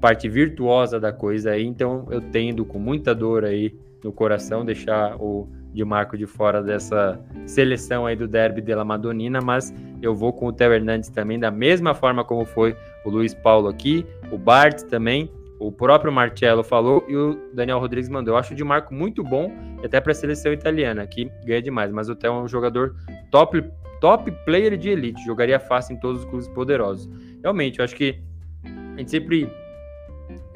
parte 0.00 0.28
virtuosa 0.28 0.98
da 0.98 1.12
coisa 1.12 1.50
aí, 1.50 1.64
então 1.64 2.06
eu 2.10 2.20
tendo 2.20 2.64
com 2.64 2.78
muita 2.78 3.14
dor 3.14 3.44
aí 3.44 3.74
no 4.02 4.12
coração 4.12 4.64
deixar 4.64 5.16
o 5.16 5.48
de 5.78 5.84
Marco 5.84 6.18
de 6.18 6.26
fora 6.26 6.60
dessa 6.60 7.20
seleção 7.46 8.04
aí 8.04 8.16
do 8.16 8.26
derby 8.26 8.60
de 8.60 8.74
la 8.74 8.84
Madonina, 8.84 9.40
mas 9.40 9.72
eu 10.02 10.12
vou 10.12 10.32
com 10.32 10.46
o 10.46 10.52
Theo 10.52 10.72
Hernandes 10.72 11.08
também, 11.08 11.38
da 11.38 11.52
mesma 11.52 11.94
forma 11.94 12.24
como 12.24 12.44
foi 12.44 12.76
o 13.04 13.10
Luiz 13.10 13.32
Paulo 13.32 13.68
aqui, 13.68 14.04
o 14.32 14.36
Bart 14.36 14.82
também, 14.82 15.30
o 15.60 15.70
próprio 15.70 16.12
Marcello 16.12 16.64
falou 16.64 17.04
e 17.08 17.14
o 17.14 17.38
Daniel 17.54 17.78
Rodrigues 17.78 18.08
mandou. 18.08 18.34
Eu 18.34 18.38
acho 18.38 18.52
o 18.54 18.56
Di 18.56 18.64
Marco 18.64 18.92
muito 18.92 19.22
bom, 19.22 19.52
até 19.84 20.00
para 20.00 20.10
a 20.10 20.14
seleção 20.14 20.52
italiana, 20.52 21.06
que 21.06 21.30
ganha 21.44 21.62
demais, 21.62 21.92
mas 21.92 22.08
o 22.08 22.16
Theo 22.16 22.32
é 22.32 22.42
um 22.42 22.48
jogador 22.48 22.96
top, 23.30 23.64
top 24.00 24.32
player 24.44 24.76
de 24.76 24.90
elite, 24.90 25.24
jogaria 25.24 25.60
fácil 25.60 25.94
em 25.94 26.00
todos 26.00 26.22
os 26.22 26.28
clubes 26.28 26.48
poderosos. 26.48 27.08
Realmente, 27.40 27.78
eu 27.78 27.84
acho 27.84 27.94
que 27.94 28.18
a 28.64 28.98
gente 28.98 29.12
sempre 29.12 29.48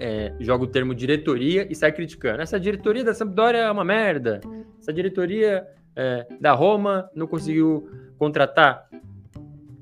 é, 0.02 0.34
joga 0.40 0.64
o 0.64 0.66
termo 0.66 0.96
diretoria 0.96 1.64
e 1.70 1.76
sai 1.76 1.92
criticando. 1.92 2.42
Essa 2.42 2.58
diretoria 2.58 3.04
da 3.04 3.14
Sampdoria 3.14 3.60
é 3.60 3.70
uma 3.70 3.84
merda. 3.84 4.40
Essa 4.80 4.92
diretoria 4.92 5.64
é, 5.94 6.26
da 6.40 6.50
Roma 6.50 7.08
não 7.14 7.28
conseguiu 7.28 7.88
contratar. 8.18 8.88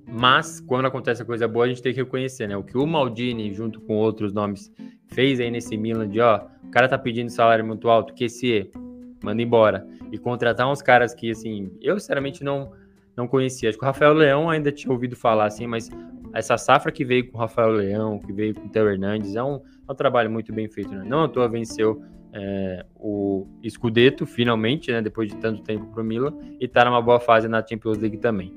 Mas, 0.07 0.61
quando 0.61 0.85
acontece 0.85 1.23
a 1.23 1.25
coisa 1.25 1.49
boa, 1.49 1.65
a 1.65 1.69
gente 1.69 1.81
tem 1.81 1.95
que 1.95 2.01
reconhecer, 2.01 2.47
né? 2.47 2.55
O 2.55 2.63
que 2.63 2.77
o 2.77 2.87
Maldini, 2.87 3.51
junto 3.51 3.81
com 3.81 3.97
outros 3.97 4.31
nomes, 4.31 4.71
fez 5.07 5.41
aí 5.41 5.51
nesse 5.51 5.75
Milan 5.75 6.07
de, 6.07 6.21
ó, 6.21 6.43
o 6.65 6.71
cara 6.71 6.87
tá 6.87 6.99
pedindo 6.99 7.31
salário 7.31 7.65
muito 7.65 7.89
alto, 7.89 8.13
que 8.13 8.25
esse 8.25 8.71
manda 9.25 9.41
embora. 9.41 9.87
E 10.13 10.19
contratar 10.19 10.71
uns 10.71 10.83
caras 10.83 11.15
que, 11.15 11.31
assim, 11.31 11.73
eu 11.81 11.99
sinceramente 11.99 12.45
não, 12.45 12.73
não 13.17 13.27
conhecia. 13.27 13.71
Acho 13.71 13.79
que 13.79 13.85
o 13.85 13.87
Rafael 13.87 14.13
Leão 14.13 14.51
ainda 14.51 14.71
tinha 14.71 14.93
ouvido 14.93 15.17
falar, 15.17 15.47
assim, 15.47 15.67
mas 15.67 15.89
essa 16.35 16.59
safra 16.59 16.93
que 16.93 17.05
veio 17.07 17.31
com 17.31 17.39
o 17.39 17.41
Rafael 17.41 17.71
Leão, 17.71 18.19
que 18.19 18.33
veio 18.33 18.55
com 18.55 18.67
o 18.67 18.69
Theo 18.69 18.89
Hernandes, 18.89 19.35
é 19.35 19.43
um, 19.43 19.57
é 19.57 19.61
um 19.93 19.95
trabalho 19.95 20.31
muito 20.31 20.53
bem 20.53 20.69
feito. 20.69 20.91
Né? 20.93 21.05
Não 21.07 21.25
à 21.25 21.29
toa 21.29 21.49
venceu 21.49 22.03
é, 22.33 22.85
o 22.97 23.47
Scudetto, 23.69 24.27
finalmente, 24.27 24.91
né, 24.91 25.03
depois 25.03 25.29
de 25.29 25.37
tanto 25.37 25.63
tempo 25.63 25.87
para 25.87 26.03
o 26.03 26.05
Milan, 26.05 26.35
e 26.61 26.65
está 26.65 26.85
numa 26.85 27.03
boa 27.03 27.21
fase 27.21 27.49
na 27.49 27.65
Champions 27.67 27.99
League 27.99 28.19
também. 28.19 28.55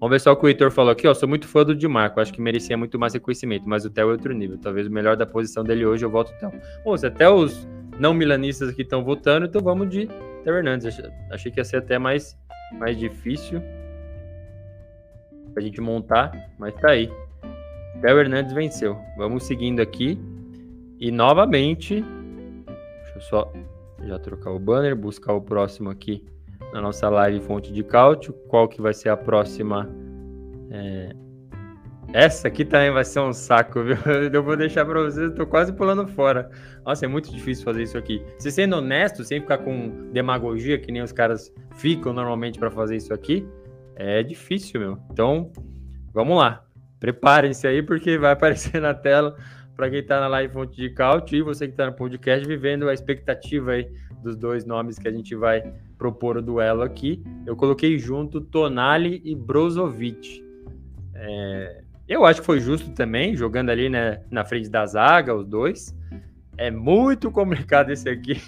Vamos 0.00 0.14
ver 0.14 0.20
só 0.20 0.32
o 0.32 0.36
que 0.36 0.46
o 0.46 0.48
Heitor 0.48 0.70
falou 0.70 0.92
aqui, 0.92 1.08
ó. 1.08 1.14
Sou 1.14 1.28
muito 1.28 1.48
fã 1.48 1.64
do 1.64 1.74
Di 1.74 1.88
Marco, 1.88 2.20
acho 2.20 2.32
que 2.32 2.40
merecia 2.40 2.76
muito 2.76 2.98
mais 2.98 3.14
reconhecimento, 3.14 3.68
mas 3.68 3.84
o 3.84 3.90
Theo 3.90 4.08
é 4.08 4.12
outro 4.12 4.32
nível. 4.32 4.56
Talvez 4.56 4.86
o 4.86 4.90
melhor 4.90 5.16
da 5.16 5.26
posição 5.26 5.64
dele 5.64 5.84
hoje, 5.84 6.04
eu 6.04 6.10
voto 6.10 6.32
o 6.32 6.38
Theo. 6.38 6.52
Bom, 6.84 6.96
se 6.96 7.06
até 7.06 7.28
os 7.28 7.66
não 7.98 8.14
milanistas 8.14 8.68
aqui 8.68 8.82
estão 8.82 9.02
votando, 9.02 9.46
então 9.46 9.60
vamos 9.60 9.88
de 9.90 10.06
Theo 10.44 10.54
Hernandes. 10.54 11.00
Achei 11.32 11.50
que 11.50 11.58
ia 11.58 11.64
ser 11.64 11.78
até 11.78 11.98
mais, 11.98 12.38
mais 12.78 12.96
difícil 12.96 13.60
pra 15.52 15.62
gente 15.62 15.80
montar, 15.80 16.30
mas 16.56 16.72
tá 16.74 16.90
aí. 16.90 17.10
Theo 18.00 18.20
Hernandes 18.20 18.52
venceu. 18.52 18.96
Vamos 19.16 19.42
seguindo 19.44 19.80
aqui. 19.80 20.16
E 21.00 21.12
novamente, 21.12 22.04
deixa 22.64 23.12
eu 23.16 23.20
só 23.20 23.52
já 24.04 24.18
trocar 24.18 24.50
o 24.50 24.58
banner, 24.58 24.96
buscar 24.96 25.32
o 25.32 25.40
próximo 25.40 25.90
aqui 25.90 26.24
na 26.72 26.80
nossa 26.80 27.08
live 27.08 27.40
fonte 27.40 27.72
de 27.72 27.82
cálcio. 27.84 28.32
Qual 28.48 28.68
que 28.68 28.82
vai 28.82 28.92
ser 28.92 29.08
a 29.08 29.16
próxima? 29.16 29.88
É... 30.70 31.14
Essa 32.12 32.48
aqui 32.48 32.64
também 32.64 32.90
vai 32.90 33.04
ser 33.04 33.20
um 33.20 33.32
saco, 33.32 33.82
viu? 33.84 33.96
Eu 34.32 34.42
vou 34.42 34.56
deixar 34.56 34.84
para 34.84 35.00
vocês, 35.02 35.30
eu 35.30 35.34
tô 35.34 35.46
quase 35.46 35.72
pulando 35.72 36.06
fora. 36.08 36.50
Nossa, 36.84 37.04
é 37.04 37.08
muito 37.08 37.30
difícil 37.30 37.64
fazer 37.64 37.82
isso 37.82 37.98
aqui. 37.98 38.22
Se 38.38 38.50
sendo 38.50 38.76
honesto, 38.76 39.22
sem 39.22 39.40
ficar 39.40 39.58
com 39.58 40.10
demagogia, 40.10 40.78
que 40.78 40.90
nem 40.90 41.02
os 41.02 41.12
caras 41.12 41.52
ficam 41.76 42.12
normalmente 42.12 42.58
para 42.58 42.70
fazer 42.70 42.96
isso 42.96 43.12
aqui, 43.12 43.46
é 43.94 44.22
difícil, 44.22 44.80
meu. 44.80 44.98
Então, 45.12 45.52
vamos 46.12 46.38
lá. 46.38 46.64
Preparem-se 46.98 47.66
aí, 47.66 47.82
porque 47.82 48.18
vai 48.18 48.32
aparecer 48.34 48.80
na 48.80 48.94
tela 48.94 49.36
para 49.78 49.90
quem 49.90 50.00
está 50.00 50.18
na 50.18 50.26
live 50.26 50.52
Fonte 50.52 50.74
de 50.74 50.90
Caute 50.90 51.36
e 51.36 51.40
você 51.40 51.68
que 51.68 51.72
está 51.72 51.86
no 51.86 51.92
podcast, 51.92 52.44
vivendo 52.44 52.88
a 52.88 52.92
expectativa 52.92 53.70
aí 53.70 53.88
dos 54.24 54.36
dois 54.36 54.64
nomes 54.64 54.98
que 54.98 55.06
a 55.06 55.12
gente 55.12 55.36
vai 55.36 55.72
propor 55.96 56.36
o 56.36 56.42
duelo 56.42 56.82
aqui. 56.82 57.22
Eu 57.46 57.54
coloquei 57.54 57.96
junto 57.96 58.40
Tonali 58.40 59.22
e 59.24 59.36
Brozovic. 59.36 60.44
É, 61.14 61.84
eu 62.08 62.26
acho 62.26 62.40
que 62.40 62.46
foi 62.46 62.58
justo 62.58 62.90
também, 62.90 63.36
jogando 63.36 63.70
ali 63.70 63.88
né, 63.88 64.20
na 64.32 64.44
frente 64.44 64.68
da 64.68 64.84
zaga, 64.84 65.32
os 65.32 65.46
dois. 65.46 65.96
É 66.56 66.72
muito 66.72 67.30
complicado 67.30 67.90
esse 67.90 68.08
aqui. 68.08 68.42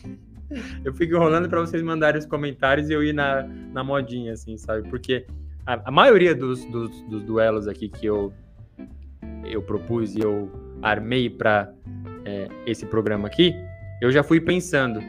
Eu 0.85 0.93
fico 0.93 1.15
enrolando 1.15 1.49
para 1.49 1.61
vocês 1.61 1.81
mandarem 1.81 2.19
os 2.19 2.27
comentários 2.27 2.91
e 2.91 2.93
eu 2.93 3.05
ir 3.05 3.13
na, 3.13 3.45
na 3.73 3.85
modinha, 3.85 4.33
assim, 4.33 4.57
sabe? 4.57 4.89
Porque 4.89 5.25
a, 5.65 5.81
a 5.85 5.91
maioria 5.93 6.35
dos, 6.35 6.65
dos, 6.65 6.91
dos, 7.03 7.23
duelos 7.23 7.69
aqui 7.69 7.89
que 7.89 8.05
eu, 8.05 8.33
eu 9.45 9.63
propus 9.63 10.17
e 10.17 10.21
eu 10.21 10.70
armei 10.83 11.29
para 11.29 11.73
é, 12.25 12.49
esse 12.67 12.87
programa 12.87 13.27
aqui, 13.27 13.55
eu 14.01 14.11
já 14.11 14.23
fui 14.23 14.41
pensando 14.41 15.01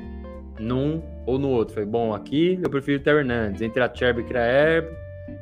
num 0.59 1.01
ou 1.25 1.39
no 1.39 1.49
outro. 1.49 1.75
Falei, 1.75 1.89
bom, 1.89 2.13
aqui 2.13 2.59
eu 2.61 2.69
prefiro 2.69 2.99
o 2.99 3.03
Terry 3.03 3.19
Hernandes. 3.19 3.61
Entre 3.61 3.81
a 3.81 3.93
Cherby 3.93 4.21
e 4.21 4.25
a 4.25 4.27
Kraer, 4.27 4.89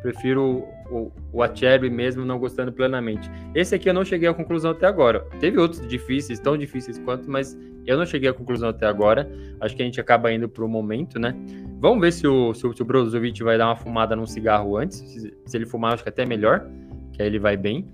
prefiro 0.02 0.64
o, 0.90 1.12
o 1.32 1.44
Acerbi 1.44 1.90
mesmo 1.90 2.26
não 2.26 2.40
gostando 2.40 2.72
plenamente. 2.72 3.30
Esse 3.54 3.76
aqui 3.76 3.90
eu 3.90 3.94
não 3.94 4.06
cheguei 4.06 4.28
à 4.28 4.34
conclusão 4.34 4.72
até 4.72 4.86
agora. 4.86 5.22
Teve 5.40 5.60
outros 5.60 5.86
difíceis, 5.88 6.40
tão 6.40 6.58
difíceis 6.58 6.98
quanto, 7.00 7.30
mas 7.30 7.58
eu 7.86 7.98
não 7.98 8.06
cheguei 8.06 8.30
à 8.30 8.34
conclusão 8.34 8.70
até 8.70 8.86
agora. 8.86 9.30
Acho 9.60 9.76
que 9.76 9.82
a 9.82 9.86
gente 9.86 10.00
acaba 10.00 10.32
indo 10.32 10.48
para 10.48 10.64
o 10.64 10.68
momento, 10.68 11.20
né? 11.20 11.36
Vamos 11.80 12.02
ver 12.02 12.12
se 12.12 12.28
o, 12.28 12.54
se 12.54 12.68
o, 12.68 12.74
se 12.74 12.82
o 12.82 12.86
Brozovic 12.86 13.42
vai 13.44 13.58
dar 13.58 13.68
uma 13.68 13.76
fumada 13.76 14.16
num 14.16 14.26
cigarro 14.26 14.78
antes. 14.78 14.98
Se, 14.98 15.34
se, 15.46 15.58
ele 15.58 15.66
fumar, 15.66 15.94
acho 15.94 16.04
que 16.04 16.10
até 16.10 16.26
melhor, 16.26 16.68
que 17.14 17.22
aí 17.22 17.28
ele 17.28 17.40
vai 17.40 17.56
bem. 17.56 17.88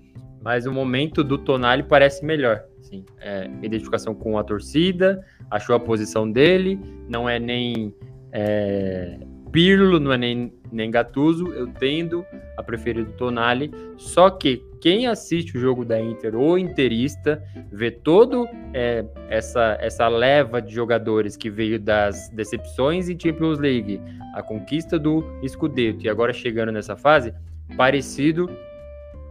Mas 0.45 0.67
o 0.67 0.71
momento 0.71 1.23
do 1.23 1.39
Tonali 1.39 1.81
parece 1.81 2.23
melhor. 2.23 2.63
Assim, 2.79 3.03
é, 3.19 3.49
identificação 3.63 4.13
com 4.13 4.37
a 4.37 4.43
torcida, 4.43 5.25
achou 5.49 5.75
a 5.75 5.79
posição 5.79 6.31
dele, 6.31 6.79
não 7.09 7.27
é 7.27 7.39
nem 7.39 7.91
é, 8.31 9.17
Pirlo, 9.51 9.99
não 9.99 10.13
é 10.13 10.17
nem, 10.17 10.53
nem 10.71 10.91
Gattuso, 10.91 11.47
eu 11.53 11.65
tendo 11.65 12.23
a 12.55 12.61
preferir 12.61 13.07
o 13.07 13.11
Tonali, 13.13 13.71
só 13.97 14.29
que 14.29 14.63
quem 14.79 15.07
assiste 15.07 15.57
o 15.57 15.59
jogo 15.59 15.83
da 15.83 15.99
Inter 15.99 16.35
ou 16.35 16.59
interista 16.59 17.41
vê 17.71 17.89
todo 17.89 18.47
é, 18.71 19.03
essa, 19.29 19.79
essa 19.81 20.07
leva 20.07 20.61
de 20.61 20.71
jogadores 20.71 21.35
que 21.35 21.49
veio 21.49 21.79
das 21.79 22.29
decepções 22.29 23.09
em 23.09 23.19
Champions 23.19 23.57
League, 23.57 23.99
a 24.35 24.43
conquista 24.43 24.99
do 24.99 25.23
Scudetto 25.47 26.05
e 26.05 26.09
agora 26.09 26.31
chegando 26.33 26.71
nessa 26.71 26.95
fase, 26.95 27.33
parecido 27.75 28.47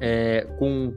é, 0.01 0.47
com 0.59 0.93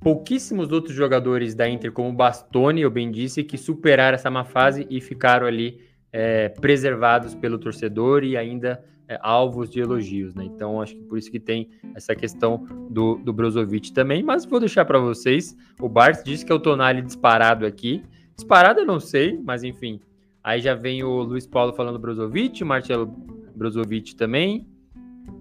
pouquíssimos 0.00 0.70
outros 0.70 0.94
jogadores 0.94 1.54
da 1.54 1.68
Inter, 1.68 1.92
como 1.92 2.12
Bastoni, 2.12 2.82
eu 2.82 2.90
bem 2.90 3.10
disse, 3.10 3.42
que 3.42 3.58
superaram 3.58 4.14
essa 4.14 4.30
má 4.30 4.44
fase 4.44 4.86
e 4.88 5.00
ficaram 5.00 5.46
ali 5.46 5.80
é, 6.12 6.48
preservados 6.48 7.34
pelo 7.34 7.58
torcedor 7.58 8.22
e 8.22 8.36
ainda 8.36 8.82
é, 9.08 9.18
alvos 9.22 9.70
de 9.70 9.80
elogios, 9.80 10.34
né? 10.34 10.44
Então 10.44 10.80
acho 10.80 10.94
que 10.94 11.02
por 11.02 11.18
isso 11.18 11.30
que 11.30 11.40
tem 11.40 11.70
essa 11.94 12.14
questão 12.14 12.66
do, 12.90 13.16
do 13.16 13.32
Brozovic 13.32 13.92
também, 13.92 14.22
mas 14.22 14.44
vou 14.44 14.60
deixar 14.60 14.84
para 14.84 14.98
vocês. 14.98 15.56
O 15.80 15.88
Bart 15.88 16.24
disse 16.24 16.44
que 16.44 16.52
é 16.52 16.54
o 16.54 16.60
Tonali 16.60 17.02
disparado 17.02 17.66
aqui. 17.66 18.02
Disparado 18.34 18.80
eu 18.80 18.86
não 18.86 19.00
sei, 19.00 19.38
mas 19.42 19.62
enfim. 19.62 20.00
Aí 20.42 20.60
já 20.60 20.74
vem 20.74 21.02
o 21.02 21.22
Luiz 21.22 21.46
Paulo 21.46 21.72
falando 21.72 21.98
Brozovic, 21.98 22.62
Marcelo 22.64 23.06
Brozovic 23.54 24.14
também. 24.14 24.66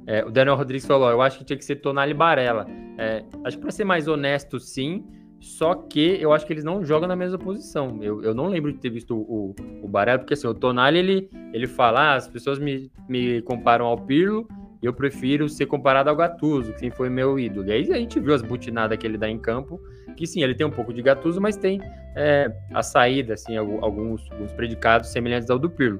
É, 0.07 0.23
o 0.23 0.31
Daniel 0.31 0.55
Rodrigues 0.55 0.85
falou: 0.85 1.09
eu 1.09 1.21
acho 1.21 1.39
que 1.39 1.45
tinha 1.45 1.57
que 1.57 1.65
ser 1.65 1.77
Tonali 1.77 2.13
Barella. 2.13 2.65
É, 2.97 3.23
acho 3.43 3.57
que 3.57 3.61
para 3.61 3.71
ser 3.71 3.85
mais 3.85 4.07
honesto, 4.07 4.59
sim. 4.59 5.03
Só 5.39 5.75
que 5.75 6.17
eu 6.19 6.33
acho 6.33 6.45
que 6.45 6.53
eles 6.53 6.63
não 6.63 6.83
jogam 6.83 7.07
na 7.07 7.15
mesma 7.15 7.37
posição. 7.37 7.99
Eu, 8.01 8.23
eu 8.23 8.33
não 8.33 8.47
lembro 8.47 8.71
de 8.71 8.79
ter 8.79 8.89
visto 8.89 9.15
o, 9.15 9.53
o, 9.83 9.87
Barella, 9.87 10.17
porque 10.17 10.33
assim, 10.33 10.47
o 10.47 10.53
Tonali 10.53 10.97
ele, 10.97 11.29
ele 11.53 11.67
fala: 11.67 12.13
ah, 12.13 12.15
as 12.15 12.27
pessoas 12.27 12.57
me, 12.57 12.91
me 13.07 13.41
comparam 13.41 13.85
ao 13.85 13.97
Pirlo 13.97 14.47
e 14.81 14.85
eu 14.85 14.93
prefiro 14.93 15.49
ser 15.49 15.65
comparado 15.65 16.09
ao 16.09 16.15
Gattuso, 16.15 16.73
que 16.73 16.91
foi 16.91 17.09
meu 17.09 17.39
ídolo. 17.39 17.67
E 17.67 17.71
aí 17.71 17.91
a 17.91 17.97
gente 17.97 18.19
viu 18.19 18.33
as 18.33 18.41
butinadas 18.41 18.97
que 18.97 19.05
ele 19.05 19.17
dá 19.17 19.29
em 19.29 19.39
campo, 19.39 19.79
que 20.15 20.27
sim, 20.27 20.43
ele 20.43 20.55
tem 20.55 20.65
um 20.65 20.71
pouco 20.71 20.93
de 20.93 21.01
Gattuso, 21.01 21.41
mas 21.41 21.57
tem 21.57 21.81
é, 22.15 22.51
a 22.73 22.83
saída, 22.83 23.33
assim, 23.33 23.57
alguns, 23.57 24.29
alguns 24.31 24.51
predicados 24.53 25.09
semelhantes 25.09 25.49
ao 25.49 25.57
do 25.57 25.69
Pirlo. 25.69 25.99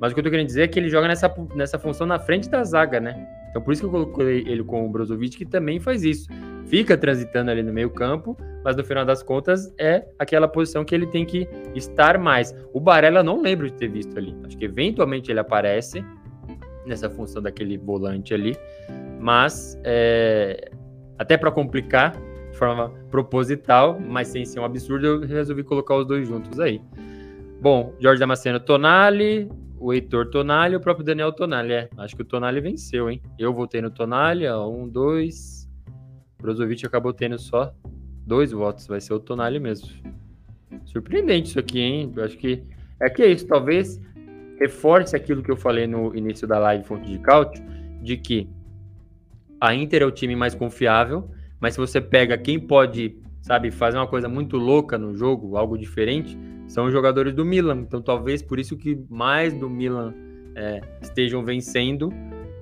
Mas 0.00 0.12
o 0.12 0.14
que 0.14 0.20
eu 0.20 0.24
tô 0.24 0.30
querendo 0.30 0.46
dizer 0.46 0.62
é 0.62 0.68
que 0.68 0.78
ele 0.78 0.88
joga 0.88 1.06
nessa, 1.06 1.32
nessa 1.54 1.78
função 1.78 2.06
na 2.06 2.18
frente 2.18 2.48
da 2.48 2.64
zaga, 2.64 2.98
né? 2.98 3.28
Então 3.50 3.60
por 3.60 3.72
isso 3.72 3.82
que 3.82 3.86
eu 3.86 3.90
coloquei 3.90 4.44
ele 4.46 4.64
com 4.64 4.86
o 4.86 4.88
Brozovic, 4.88 5.36
que 5.36 5.44
também 5.44 5.78
faz 5.78 6.02
isso 6.02 6.28
fica 6.70 6.96
transitando 6.96 7.50
ali 7.50 7.64
no 7.64 7.72
meio 7.72 7.90
campo, 7.90 8.36
mas 8.64 8.76
no 8.76 8.84
final 8.84 9.04
das 9.04 9.24
contas 9.24 9.74
é 9.76 10.04
aquela 10.16 10.46
posição 10.46 10.84
que 10.84 10.94
ele 10.94 11.06
tem 11.06 11.26
que 11.26 11.48
estar 11.74 12.16
mais. 12.16 12.54
O 12.72 12.78
Barella 12.78 13.24
não 13.24 13.42
lembro 13.42 13.66
de 13.66 13.72
ter 13.72 13.88
visto 13.88 14.16
ali. 14.16 14.36
Acho 14.44 14.56
que 14.56 14.64
eventualmente 14.64 15.32
ele 15.32 15.40
aparece 15.40 16.04
nessa 16.86 17.10
função 17.10 17.42
daquele 17.42 17.76
volante 17.76 18.32
ali, 18.32 18.56
mas 19.18 19.76
é, 19.82 20.70
até 21.18 21.36
para 21.36 21.50
complicar 21.50 22.12
de 22.52 22.56
forma 22.56 22.90
proposital, 23.10 23.98
mas 23.98 24.28
sem 24.28 24.44
ser 24.44 24.60
um 24.60 24.64
absurdo, 24.64 25.06
eu 25.06 25.20
resolvi 25.26 25.64
colocar 25.64 25.96
os 25.96 26.06
dois 26.06 26.26
juntos 26.26 26.60
aí. 26.60 26.80
Bom, 27.60 27.92
Jorge 27.98 28.20
Damasceno 28.20 28.60
Tonali, 28.60 29.50
o 29.80 29.94
Heitor 29.94 30.28
Tonali 30.28 30.74
e 30.74 30.76
o 30.76 30.80
próprio 30.80 31.04
Daniel 31.04 31.32
Tonali. 31.32 31.72
É, 31.72 31.88
acho 31.96 32.14
que 32.14 32.22
o 32.22 32.24
Tonali 32.24 32.60
venceu, 32.60 33.10
hein? 33.10 33.22
Eu 33.38 33.54
votei 33.54 33.80
no 33.80 33.90
Tonali, 33.90 34.46
ó, 34.46 34.68
um, 34.68 34.86
dois. 34.86 35.66
Brozovic 36.40 36.84
acabou 36.86 37.12
tendo 37.12 37.38
só 37.38 37.74
dois 38.26 38.52
votos, 38.52 38.86
vai 38.86 39.00
ser 39.00 39.14
o 39.14 39.18
Tonali 39.18 39.58
mesmo. 39.58 39.88
Surpreendente 40.84 41.48
isso 41.48 41.58
aqui, 41.58 41.80
hein? 41.80 42.12
Eu 42.14 42.24
acho 42.24 42.36
que 42.36 42.62
é 43.00 43.08
que 43.08 43.22
é 43.22 43.30
isso, 43.30 43.46
talvez 43.46 43.98
reforce 44.58 45.16
aquilo 45.16 45.42
que 45.42 45.50
eu 45.50 45.56
falei 45.56 45.86
no 45.86 46.14
início 46.14 46.46
da 46.46 46.58
live 46.58 46.84
Fonte 46.84 47.10
de 47.10 47.18
Cálcio, 47.18 47.64
de 48.02 48.18
que 48.18 48.46
a 49.58 49.74
Inter 49.74 50.02
é 50.02 50.04
o 50.04 50.10
time 50.10 50.36
mais 50.36 50.54
confiável, 50.54 51.30
mas 51.58 51.74
se 51.74 51.80
você 51.80 51.98
pega 52.00 52.36
quem 52.36 52.60
pode, 52.60 53.18
sabe, 53.40 53.70
fazer 53.70 53.96
uma 53.96 54.06
coisa 54.06 54.28
muito 54.28 54.58
louca 54.58 54.98
no 54.98 55.16
jogo, 55.16 55.56
algo 55.56 55.78
diferente, 55.78 56.38
são 56.70 56.88
jogadores 56.88 57.34
do 57.34 57.44
Milan. 57.44 57.80
Então, 57.80 58.00
talvez 58.00 58.42
por 58.42 58.60
isso 58.60 58.76
que 58.76 58.96
mais 59.10 59.52
do 59.52 59.68
Milan 59.68 60.14
é, 60.54 60.80
estejam 61.02 61.44
vencendo 61.44 62.12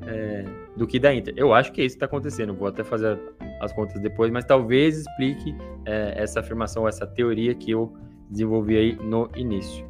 é, 0.07 0.47
do 0.75 0.87
que 0.87 0.99
da 0.99 1.15
Inter. 1.15 1.35
Eu 1.37 1.53
acho 1.53 1.71
que 1.73 1.83
é 1.83 1.85
isso 1.85 1.95
que 1.95 2.05
está 2.05 2.07
acontecendo. 2.07 2.55
Vou 2.55 2.67
até 2.67 2.83
fazer 2.83 3.19
as 3.61 3.71
contas 3.71 4.01
depois, 4.01 4.33
mas 4.33 4.47
talvez 4.47 5.01
explique 5.01 5.55
é, 5.85 6.15
essa 6.17 6.41
afirmação, 6.41 6.89
essa 6.89 7.07
teoria 7.07 7.55
que 7.55 7.71
eu 7.71 7.93
desenvolvi 8.31 8.79
aí 8.79 8.97
no 8.97 9.29
início. 9.37 9.87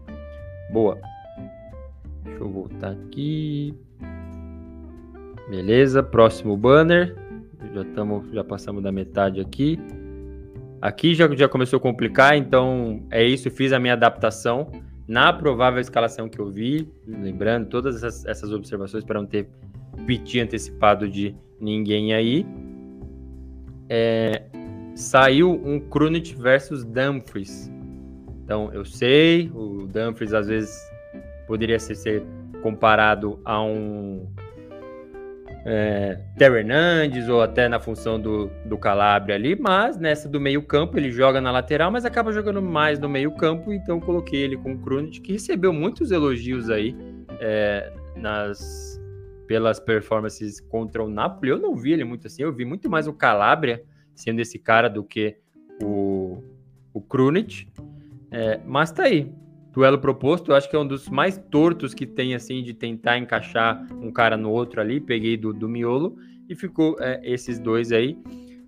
Boa. 0.72 0.98
Deixa 2.24 2.40
eu 2.40 2.50
voltar 2.50 2.90
aqui. 2.90 3.72
Beleza, 5.48 6.02
próximo 6.02 6.56
banner. 6.56 7.14
Já, 7.72 7.84
tamo, 7.94 8.24
já 8.32 8.42
passamos 8.42 8.82
da 8.82 8.90
metade 8.90 9.40
aqui. 9.40 9.78
Aqui 10.80 11.14
já, 11.14 11.28
já 11.34 11.48
começou 11.48 11.78
a 11.78 11.80
complicar, 11.80 12.36
então 12.36 13.02
é 13.10 13.24
isso. 13.24 13.50
Fiz 13.50 13.72
a 13.72 13.78
minha 13.78 13.94
adaptação 13.94 14.70
na 15.06 15.32
provável 15.32 15.80
escalação 15.80 16.28
que 16.28 16.38
eu 16.38 16.50
vi. 16.50 16.88
Lembrando 17.06 17.68
todas 17.68 17.96
essas, 17.96 18.24
essas 18.26 18.52
observações 18.52 19.04
para 19.04 19.18
não 19.20 19.26
ter 19.26 19.48
piti 20.06 20.40
antecipado 20.40 21.08
de 21.08 21.34
ninguém 21.60 22.14
aí. 22.14 22.46
É, 23.88 24.44
saiu 24.94 25.50
um 25.50 25.80
Krunic 25.80 26.34
versus 26.34 26.84
Dumfries. 26.84 27.70
Então 28.44 28.72
eu 28.72 28.84
sei, 28.84 29.50
o 29.54 29.86
Dumfries 29.86 30.32
às 30.32 30.46
vezes 30.46 30.78
poderia 31.46 31.78
ser, 31.78 31.94
ser 31.94 32.22
comparado 32.62 33.40
a 33.44 33.62
um 33.62 34.26
é, 35.64 36.18
Terry 36.36 36.60
Hernandes 36.60 37.28
ou 37.28 37.42
até 37.42 37.68
na 37.68 37.80
função 37.80 38.20
do, 38.20 38.50
do 38.64 38.78
Calabria 38.78 39.34
ali, 39.34 39.56
mas 39.56 39.98
nessa 39.98 40.28
do 40.28 40.40
meio-campo 40.40 40.96
ele 40.98 41.10
joga 41.10 41.40
na 41.40 41.50
lateral, 41.50 41.90
mas 41.90 42.04
acaba 42.04 42.32
jogando 42.32 42.62
mais 42.62 42.98
no 42.98 43.08
meio-campo, 43.08 43.72
então 43.72 44.00
coloquei 44.00 44.40
ele 44.40 44.56
com 44.56 44.72
o 44.72 44.78
Krunic, 44.78 45.20
que 45.20 45.32
recebeu 45.32 45.72
muitos 45.72 46.10
elogios 46.10 46.70
aí 46.70 46.96
é, 47.40 47.92
nas 48.16 48.98
pelas 49.46 49.80
performances 49.80 50.60
contra 50.60 51.02
o 51.02 51.08
Napoli. 51.08 51.50
Eu 51.50 51.58
não 51.58 51.74
vi 51.74 51.92
ele 51.92 52.04
muito 52.04 52.26
assim, 52.26 52.42
eu 52.42 52.52
vi 52.52 52.66
muito 52.66 52.88
mais 52.90 53.08
o 53.08 53.14
Calabria 53.14 53.82
sendo 54.14 54.40
esse 54.40 54.58
cara 54.58 54.88
do 54.88 55.02
que 55.02 55.38
o, 55.82 56.42
o 56.92 57.00
Krunic. 57.00 57.66
É, 58.30 58.60
mas 58.66 58.92
tá 58.92 59.04
aí 59.04 59.32
duelo 59.72 59.98
proposto, 59.98 60.50
eu 60.50 60.56
acho 60.56 60.68
que 60.68 60.76
é 60.76 60.78
um 60.78 60.86
dos 60.86 61.08
mais 61.08 61.38
tortos 61.50 61.94
que 61.94 62.06
tem, 62.06 62.34
assim, 62.34 62.62
de 62.62 62.74
tentar 62.74 63.18
encaixar 63.18 63.86
um 63.92 64.10
cara 64.10 64.36
no 64.36 64.50
outro 64.50 64.80
ali. 64.80 65.00
Peguei 65.00 65.36
do, 65.36 65.52
do 65.52 65.68
miolo 65.68 66.16
e 66.48 66.54
ficou 66.54 66.96
é, 67.00 67.20
esses 67.22 67.58
dois 67.58 67.92
aí. 67.92 68.18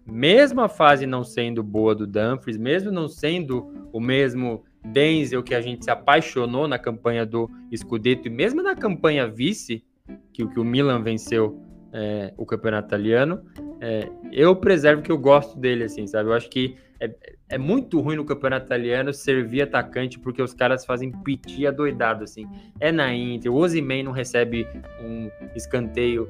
Mesmo 0.07 0.61
a 0.61 0.69
fase 0.69 1.07
não 1.07 1.23
sendo 1.23 1.63
boa 1.63 1.95
do 1.95 2.07
Dumfries, 2.07 2.57
mesmo 2.57 2.91
não 2.91 3.09
sendo 3.09 3.73
o 3.93 4.01
mesmo 4.01 4.65
Denzel 4.85 5.43
que 5.43 5.55
a 5.55 5.61
gente 5.61 5.85
se 5.85 5.91
apaixonou 5.91 6.67
na 6.67 6.79
campanha 6.79 7.25
do 7.27 7.51
Scudetto 7.75 8.29
e 8.29 8.31
mesmo 8.31 8.63
na 8.63 8.75
campanha 8.75 9.29
vice, 9.29 9.85
que, 10.33 10.47
que 10.47 10.59
o 10.59 10.65
Milan 10.65 11.03
venceu 11.03 11.63
é, 11.93 12.33
o 12.37 12.47
campeonato 12.47 12.89
italiano, 12.89 13.43
é, 13.81 14.11
eu 14.33 14.55
preservo 14.57 15.03
que 15.03 15.13
eu 15.13 15.19
gosto 15.19 15.59
dele, 15.59 15.85
assim, 15.85 16.07
sabe? 16.07 16.29
Eu 16.29 16.35
acho 16.35 16.49
que 16.49 16.77
é, 16.99 17.15
é, 17.51 17.59
muito 17.59 18.01
ruim 18.01 18.17
no 18.17 18.25
campeonato 18.25 18.67
italiano 18.67 19.13
servir 19.13 19.63
atacante 19.63 20.19
porque 20.19 20.41
os 20.41 20.55
caras 20.55 20.85
fazem 20.85 21.11
piti 21.11 21.67
adoidado, 21.67 22.25
assim. 22.25 22.47
É 22.79 22.93
na 22.93 23.13
Inter, 23.13 23.53
o 23.53 23.57
Osimhen 23.57 24.05
não 24.05 24.13
recebe 24.13 24.67
um 25.03 25.29
escanteio 25.55 26.29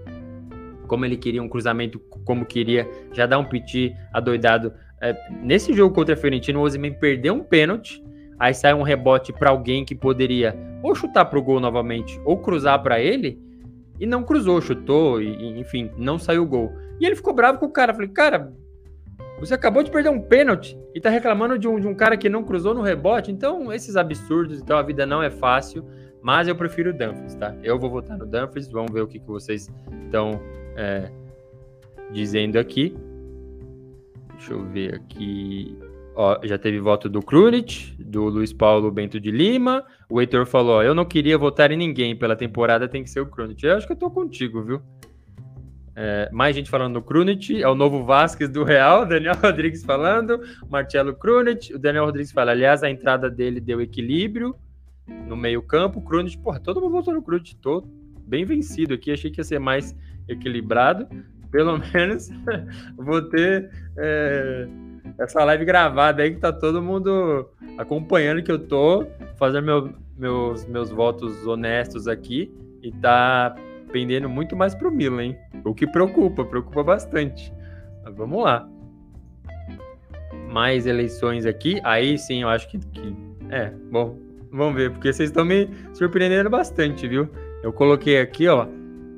como 0.86 1.04
ele 1.04 1.16
queria, 1.16 1.42
um 1.42 1.48
cruzamento 1.48 2.00
como 2.24 2.44
queria, 2.44 2.90
já 3.12 3.26
dá 3.26 3.38
um 3.38 3.44
piti 3.44 3.94
adoidado. 4.12 4.72
É, 5.00 5.14
nesse 5.42 5.72
jogo 5.72 5.94
contra 5.94 6.14
a 6.14 6.16
Fiorentina, 6.16 6.58
o 6.58 6.62
Osimhen 6.62 6.94
perdeu 6.94 7.34
um 7.34 7.44
pênalti, 7.44 8.02
aí 8.38 8.52
sai 8.52 8.74
um 8.74 8.82
rebote 8.82 9.32
para 9.32 9.50
alguém 9.50 9.84
que 9.84 9.94
poderia 9.94 10.56
ou 10.82 10.94
chutar 10.94 11.26
pro 11.26 11.42
gol 11.42 11.60
novamente 11.60 12.18
ou 12.24 12.38
cruzar 12.38 12.82
para 12.82 12.98
ele, 12.98 13.38
e 14.00 14.06
não 14.06 14.24
cruzou, 14.24 14.62
chutou, 14.62 15.20
e, 15.20 15.60
enfim, 15.60 15.90
não 15.98 16.18
saiu 16.18 16.42
o 16.42 16.46
gol. 16.46 16.72
E 16.98 17.04
ele 17.04 17.14
ficou 17.14 17.34
bravo 17.34 17.58
com 17.58 17.66
o 17.66 17.70
cara. 17.70 17.92
Falei, 17.92 18.08
cara, 18.08 18.50
você 19.40 19.54
acabou 19.54 19.82
de 19.82 19.90
perder 19.90 20.10
um 20.10 20.20
pênalti 20.20 20.78
e 20.94 21.00
tá 21.00 21.08
reclamando 21.08 21.58
de 21.58 21.66
um, 21.66 21.80
de 21.80 21.88
um 21.88 21.94
cara 21.94 22.16
que 22.16 22.28
não 22.28 22.44
cruzou 22.44 22.74
no 22.74 22.82
rebote. 22.82 23.32
Então, 23.32 23.72
esses 23.72 23.96
absurdos, 23.96 24.60
então 24.60 24.76
a 24.76 24.82
vida 24.82 25.06
não 25.06 25.22
é 25.22 25.30
fácil, 25.30 25.82
mas 26.22 26.46
eu 26.46 26.54
prefiro 26.54 26.90
o 26.90 26.92
Dumfries, 26.92 27.34
tá? 27.34 27.56
Eu 27.62 27.78
vou 27.78 27.88
votar 27.88 28.18
no 28.18 28.26
Dumfries, 28.26 28.68
vamos 28.68 28.92
ver 28.92 29.00
o 29.00 29.08
que, 29.08 29.18
que 29.18 29.26
vocês 29.26 29.70
estão 30.04 30.38
é, 30.76 31.10
dizendo 32.12 32.58
aqui. 32.58 32.94
Deixa 34.34 34.52
eu 34.52 34.62
ver 34.66 34.94
aqui. 34.94 35.76
Ó, 36.14 36.38
já 36.44 36.58
teve 36.58 36.78
voto 36.78 37.08
do 37.08 37.22
Krunic, 37.22 37.94
do 37.98 38.24
Luiz 38.24 38.52
Paulo 38.52 38.90
Bento 38.90 39.18
de 39.18 39.30
Lima. 39.30 39.84
O 40.10 40.20
Heitor 40.20 40.44
falou: 40.44 40.76
ó, 40.76 40.82
eu 40.82 40.94
não 40.94 41.06
queria 41.06 41.38
votar 41.38 41.70
em 41.70 41.76
ninguém 41.76 42.14
pela 42.14 42.36
temporada, 42.36 42.86
tem 42.86 43.02
que 43.02 43.08
ser 43.08 43.20
o 43.20 43.26
Krunic. 43.26 43.64
Eu 43.64 43.76
acho 43.76 43.86
que 43.86 43.94
eu 43.94 43.98
tô 43.98 44.10
contigo, 44.10 44.62
viu? 44.62 44.82
É, 46.02 46.30
mais 46.32 46.56
gente 46.56 46.70
falando 46.70 46.94
no 46.94 47.02
Krunic, 47.02 47.62
é 47.62 47.68
o 47.68 47.74
novo 47.74 48.02
Vasquez 48.02 48.48
do 48.48 48.64
Real, 48.64 49.04
Daniel 49.06 49.34
Rodrigues 49.34 49.84
falando, 49.84 50.40
Marcelo 50.66 51.14
Krunic, 51.14 51.74
o 51.74 51.78
Daniel 51.78 52.06
Rodrigues 52.06 52.32
fala, 52.32 52.52
aliás, 52.52 52.82
a 52.82 52.88
entrada 52.88 53.28
dele 53.28 53.60
deu 53.60 53.82
equilíbrio 53.82 54.56
no 55.26 55.36
meio 55.36 55.60
campo, 55.60 56.00
Krunic, 56.00 56.38
porra, 56.38 56.58
todo 56.58 56.80
mundo 56.80 56.92
voltou 56.92 57.12
no 57.12 57.22
Krunic, 57.22 57.54
tô 57.56 57.86
bem 58.26 58.46
vencido 58.46 58.94
aqui, 58.94 59.12
achei 59.12 59.30
que 59.30 59.40
ia 59.40 59.44
ser 59.44 59.58
mais 59.58 59.94
equilibrado, 60.26 61.06
pelo 61.50 61.76
menos 61.92 62.30
vou 62.96 63.20
ter 63.20 63.70
é, 63.98 64.66
essa 65.18 65.44
live 65.44 65.66
gravada 65.66 66.22
aí 66.22 66.30
que 66.30 66.40
tá 66.40 66.50
todo 66.50 66.80
mundo 66.80 67.46
acompanhando 67.76 68.42
que 68.42 68.50
eu 68.50 68.58
tô 68.58 69.06
fazendo 69.36 69.66
meu, 69.66 69.94
meus, 70.16 70.64
meus 70.64 70.88
votos 70.88 71.46
honestos 71.46 72.08
aqui 72.08 72.50
e 72.82 72.90
tá 72.90 73.54
pendendo 73.90 74.28
muito 74.28 74.56
mais 74.56 74.74
pro 74.74 74.90
Milan, 74.90 75.24
hein? 75.24 75.38
O 75.64 75.74
que 75.74 75.86
preocupa, 75.86 76.44
preocupa 76.44 76.82
bastante. 76.82 77.52
Mas 78.04 78.14
vamos 78.14 78.42
lá. 78.42 78.68
Mais 80.48 80.86
eleições 80.86 81.46
aqui. 81.46 81.80
Aí 81.84 82.18
sim, 82.18 82.42
eu 82.42 82.48
acho 82.48 82.68
que, 82.68 82.78
que. 82.78 83.16
É, 83.50 83.70
bom, 83.90 84.16
vamos 84.50 84.74
ver, 84.74 84.90
porque 84.90 85.12
vocês 85.12 85.30
estão 85.30 85.44
me 85.44 85.68
surpreendendo 85.92 86.48
bastante, 86.48 87.06
viu? 87.06 87.28
Eu 87.62 87.72
coloquei 87.72 88.20
aqui, 88.20 88.48
ó, 88.48 88.66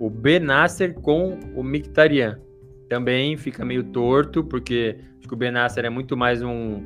o 0.01 0.11
Benasser 0.11 0.95
com 0.95 1.39
o 1.55 1.63
Mictarian. 1.63 2.41
Também 2.89 3.37
fica 3.37 3.65
meio 3.65 3.85
torto, 3.85 4.45
porque 4.45 4.99
acho 5.19 5.29
que 5.29 5.35
o 5.35 5.37
Benasser 5.37 5.85
é 5.85 5.91
muito 5.91 6.17
mais 6.17 6.43
um, 6.43 6.83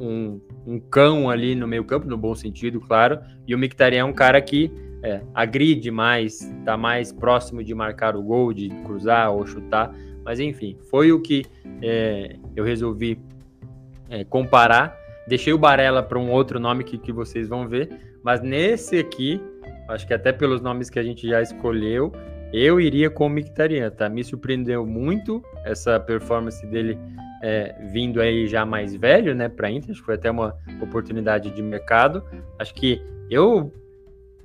um, 0.00 0.40
um 0.66 0.80
cão 0.80 1.30
ali 1.30 1.54
no 1.54 1.66
meio 1.66 1.84
campo, 1.84 2.06
no 2.06 2.16
bom 2.16 2.34
sentido, 2.34 2.80
claro. 2.80 3.20
E 3.46 3.54
o 3.54 3.58
Mictarian 3.58 4.00
é 4.00 4.04
um 4.04 4.12
cara 4.12 4.40
que 4.40 4.70
é, 5.02 5.20
agride 5.34 5.90
mais, 5.90 6.42
está 6.42 6.76
mais 6.76 7.12
próximo 7.12 7.62
de 7.62 7.74
marcar 7.74 8.16
o 8.16 8.22
gol, 8.22 8.52
de 8.52 8.68
cruzar 8.84 9.32
ou 9.32 9.46
chutar. 9.46 9.94
Mas 10.24 10.40
enfim, 10.40 10.76
foi 10.90 11.12
o 11.12 11.20
que 11.20 11.44
é, 11.82 12.36
eu 12.54 12.64
resolvi 12.64 13.18
é, 14.08 14.24
comparar. 14.24 14.96
Deixei 15.28 15.52
o 15.52 15.58
Barella 15.58 16.02
para 16.02 16.18
um 16.18 16.30
outro 16.30 16.58
nome 16.58 16.84
que, 16.84 16.98
que 16.98 17.12
vocês 17.12 17.48
vão 17.48 17.68
ver, 17.68 17.88
mas 18.22 18.40
nesse 18.40 18.98
aqui, 18.98 19.40
acho 19.88 20.06
que 20.06 20.14
até 20.14 20.32
pelos 20.32 20.60
nomes 20.60 20.88
que 20.88 20.98
a 20.98 21.02
gente 21.02 21.28
já 21.28 21.42
escolheu, 21.42 22.12
eu 22.52 22.80
iria 22.80 23.10
com 23.10 23.26
o 23.26 23.28
Mictarian, 23.28 23.90
tá? 23.90 24.08
Me 24.08 24.22
surpreendeu 24.22 24.86
muito 24.86 25.42
essa 25.64 25.98
performance 25.98 26.64
dele 26.66 26.96
é, 27.42 27.74
vindo 27.92 28.20
aí 28.20 28.46
já 28.46 28.64
mais 28.64 28.94
velho, 28.94 29.34
né, 29.34 29.48
para 29.48 29.70
Inter. 29.70 29.90
Acho 29.90 30.00
que 30.00 30.06
foi 30.06 30.14
até 30.14 30.30
uma 30.30 30.56
oportunidade 30.80 31.50
de 31.50 31.62
mercado. 31.62 32.24
Acho 32.58 32.74
que 32.74 33.02
eu 33.28 33.72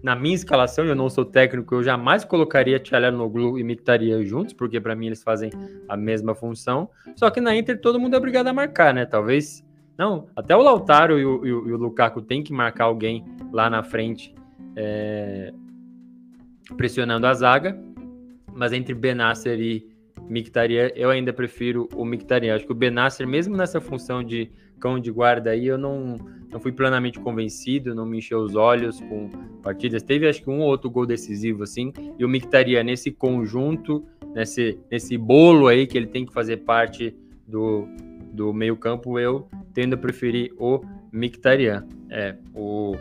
na 0.03 0.15
minha 0.15 0.35
escalação, 0.35 0.85
eu 0.85 0.95
não 0.95 1.09
sou 1.09 1.23
técnico, 1.23 1.75
eu 1.75 1.83
jamais 1.83 2.25
colocaria 2.25 2.79
Tchalanoglu 2.79 3.59
e 3.59 3.63
Mkhitaryan 3.63 4.23
juntos, 4.23 4.53
porque 4.53 4.79
para 4.79 4.95
mim 4.95 5.07
eles 5.07 5.21
fazem 5.21 5.51
a 5.87 5.95
mesma 5.95 6.33
função. 6.33 6.89
Só 7.15 7.29
que 7.29 7.39
na 7.39 7.55
Inter 7.55 7.79
todo 7.79 7.99
mundo 7.99 8.15
é 8.15 8.17
obrigado 8.17 8.47
a 8.47 8.53
marcar, 8.53 8.93
né? 8.93 9.05
Talvez 9.05 9.63
não, 9.97 10.27
até 10.35 10.55
o 10.55 10.61
Lautaro 10.61 11.19
e 11.19 11.25
o, 11.25 11.45
e 11.45 11.53
o, 11.53 11.69
e 11.69 11.73
o 11.73 11.77
Lukaku 11.77 12.21
tem 12.21 12.41
que 12.41 12.51
marcar 12.51 12.85
alguém 12.85 13.23
lá 13.51 13.69
na 13.69 13.83
frente, 13.83 14.33
é, 14.75 15.53
pressionando 16.75 17.27
a 17.27 17.33
zaga. 17.33 17.79
Mas 18.53 18.73
entre 18.73 18.93
Benasser 18.93 19.59
e 19.59 19.90
Mkhitaryan, 20.29 20.89
eu 20.95 21.09
ainda 21.09 21.33
prefiro 21.33 21.87
o 21.95 22.05
Mkhitaryan. 22.05 22.55
Acho 22.55 22.65
que 22.65 22.71
o 22.71 22.75
Benasser, 22.75 23.27
mesmo 23.27 23.55
nessa 23.55 23.81
função 23.81 24.23
de 24.23 24.51
cão 24.79 24.99
de 24.99 25.11
guarda 25.11 25.51
aí, 25.51 25.67
eu 25.67 25.77
não, 25.77 26.17
não 26.51 26.59
fui 26.59 26.71
plenamente 26.71 27.19
convencido, 27.19 27.93
não 27.93 28.05
me 28.05 28.17
encheu 28.17 28.39
os 28.39 28.55
olhos 28.55 28.99
com 29.01 29.29
partidas. 29.61 30.01
Teve 30.01 30.27
acho 30.27 30.41
que 30.41 30.49
um 30.49 30.59
ou 30.59 30.67
outro 30.67 30.89
gol 30.89 31.05
decisivo, 31.05 31.63
assim, 31.63 31.93
e 32.17 32.25
o 32.25 32.29
Mkhitaryan 32.29 32.83
nesse 32.83 33.11
conjunto, 33.11 34.03
nesse, 34.33 34.79
nesse 34.89 35.17
bolo 35.17 35.67
aí 35.67 35.85
que 35.85 35.97
ele 35.97 36.07
tem 36.07 36.25
que 36.25 36.33
fazer 36.33 36.57
parte 36.57 37.15
do, 37.47 37.87
do 38.31 38.53
meio 38.53 38.75
campo, 38.75 39.19
eu 39.19 39.47
tendo 39.73 39.93
a 39.93 39.97
preferir 39.97 40.53
o 40.57 40.81
Mictarian. 41.11 41.85
É, 42.09 42.35
o, 42.53 42.95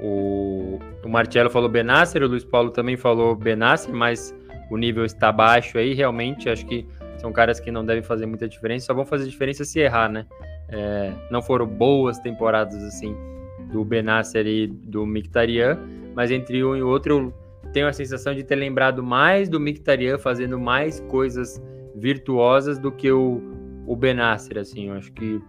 o, 0.00 0.78
o 1.04 1.08
Marcelo 1.08 1.50
falou 1.50 1.68
Benasser, 1.68 2.22
o 2.22 2.26
Luiz 2.26 2.44
Paulo 2.44 2.70
também 2.70 2.96
falou 2.96 3.34
Benasser, 3.34 3.92
mas 3.94 4.34
o 4.70 4.76
nível 4.76 5.04
está 5.04 5.32
baixo 5.32 5.78
aí, 5.78 5.94
realmente, 5.94 6.48
acho 6.48 6.66
que 6.66 6.86
são 7.18 7.32
caras 7.32 7.58
que 7.58 7.70
não 7.70 7.84
devem 7.84 8.02
fazer 8.02 8.26
muita 8.26 8.48
diferença, 8.48 8.86
só 8.86 8.94
vão 8.94 9.04
fazer 9.04 9.28
diferença 9.28 9.64
se 9.64 9.80
errar, 9.80 10.08
né? 10.08 10.26
É, 10.68 11.12
não 11.30 11.42
foram 11.42 11.66
boas 11.66 12.18
temporadas, 12.18 12.82
assim, 12.84 13.16
do 13.72 13.84
Benasser 13.84 14.46
e 14.46 14.66
do 14.66 15.04
Mictarian, 15.04 15.78
mas 16.14 16.30
entre 16.30 16.64
um 16.64 16.76
e 16.76 16.82
outro 16.82 17.32
eu 17.64 17.72
tenho 17.72 17.86
a 17.86 17.92
sensação 17.92 18.34
de 18.34 18.42
ter 18.42 18.56
lembrado 18.56 19.02
mais 19.02 19.48
do 19.48 19.60
Mictarian 19.60 20.18
fazendo 20.18 20.58
mais 20.58 21.00
coisas 21.00 21.62
virtuosas 21.94 22.78
do 22.78 22.90
que 22.92 23.10
o, 23.10 23.42
o 23.86 23.96
Benasser, 23.96 24.58
assim, 24.58 24.88
eu 24.88 24.94
acho 24.94 25.12
que 25.12 25.40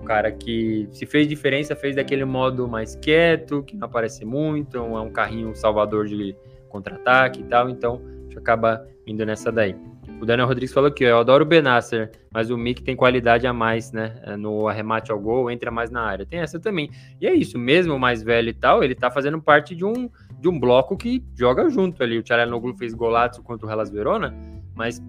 um 0.00 0.04
cara 0.04 0.30
que 0.30 0.86
se 0.92 1.06
fez 1.06 1.26
diferença, 1.26 1.74
fez 1.74 1.96
daquele 1.96 2.24
modo 2.26 2.68
mais 2.68 2.94
quieto, 2.94 3.62
que 3.62 3.74
não 3.74 3.86
aparece 3.86 4.24
muito, 4.24 4.76
é 4.76 4.80
um 4.80 5.10
carrinho 5.10 5.54
salvador 5.56 6.06
de 6.06 6.36
contra-ataque 6.68 7.40
e 7.40 7.44
tal, 7.44 7.70
então 7.70 8.02
gente 8.34 8.38
acaba 8.38 8.86
indo 9.06 9.24
nessa 9.24 9.50
daí. 9.52 9.76
O 10.20 10.26
Daniel 10.26 10.46
Rodrigues 10.46 10.72
falou 10.72 10.88
aqui, 10.88 11.04
eu 11.04 11.18
adoro 11.18 11.44
o 11.44 11.46
Benasser, 11.46 12.10
mas 12.32 12.50
o 12.50 12.56
Mick 12.56 12.82
tem 12.82 12.96
qualidade 12.96 13.46
a 13.46 13.52
mais, 13.52 13.92
né? 13.92 14.14
No 14.38 14.68
arremate 14.68 15.10
ao 15.10 15.18
gol, 15.18 15.50
entra 15.50 15.70
mais 15.70 15.90
na 15.90 16.02
área. 16.02 16.26
Tem 16.26 16.40
essa 16.40 16.58
também. 16.58 16.90
E 17.20 17.26
é 17.26 17.34
isso, 17.34 17.58
mesmo 17.58 17.98
mais 17.98 18.22
velho 18.22 18.48
e 18.48 18.54
tal, 18.54 18.82
ele 18.82 18.94
tá 18.94 19.10
fazendo 19.10 19.40
parte 19.40 19.74
de 19.74 19.84
um, 19.84 20.08
de 20.38 20.48
um 20.48 20.58
bloco 20.58 20.96
que 20.96 21.22
joga 21.34 21.68
junto 21.68 22.02
ali. 22.02 22.18
O 22.18 22.22
Tcharanoglu 22.22 22.76
fez 22.76 22.94
golaço 22.94 23.42
contra 23.42 23.66
o 23.66 23.70
Hellas 23.70 23.90
Verona, 23.90 24.34
mas 24.74 25.02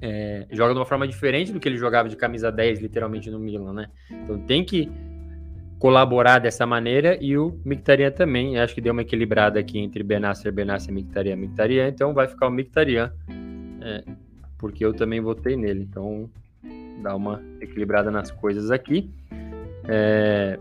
é, 0.00 0.46
joga 0.50 0.72
de 0.72 0.78
uma 0.78 0.86
forma 0.86 1.06
diferente 1.06 1.52
do 1.52 1.60
que 1.60 1.68
ele 1.68 1.76
jogava 1.76 2.08
de 2.08 2.16
camisa 2.16 2.50
10, 2.50 2.80
literalmente, 2.80 3.30
no 3.30 3.38
Milan, 3.38 3.72
né? 3.72 3.86
Então 4.10 4.38
tem 4.38 4.64
que 4.64 4.90
colaborar 5.84 6.38
dessa 6.38 6.64
maneira 6.64 7.18
e 7.20 7.36
o 7.36 7.60
Mictarian 7.62 8.10
também. 8.10 8.58
Acho 8.58 8.74
que 8.74 8.80
deu 8.80 8.94
uma 8.94 9.02
equilibrada 9.02 9.60
aqui 9.60 9.78
entre 9.78 10.02
Benasser, 10.02 10.50
Benasser, 10.50 10.94
Mictarian, 10.94 11.36
Mictarian. 11.36 11.88
Então 11.88 12.14
vai 12.14 12.26
ficar 12.26 12.48
o 12.48 12.50
Mictarian, 12.50 13.12
é, 13.82 14.02
porque 14.56 14.82
eu 14.82 14.94
também 14.94 15.20
votei 15.20 15.58
nele. 15.58 15.82
Então 15.82 16.30
dá 17.02 17.14
uma 17.14 17.42
equilibrada 17.60 18.10
nas 18.10 18.30
coisas 18.30 18.70
aqui. 18.70 19.10
É, 19.86 20.58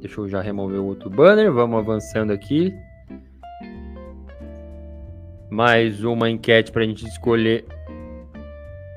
deixa 0.00 0.20
eu 0.20 0.28
já 0.28 0.40
remover 0.40 0.78
o 0.78 0.84
outro 0.84 1.10
banner. 1.10 1.52
Vamos 1.52 1.76
avançando 1.80 2.32
aqui. 2.32 2.72
Mais 5.50 6.04
uma 6.04 6.30
enquete 6.30 6.70
para 6.70 6.84
a 6.84 6.86
gente 6.86 7.04
escolher 7.08 7.64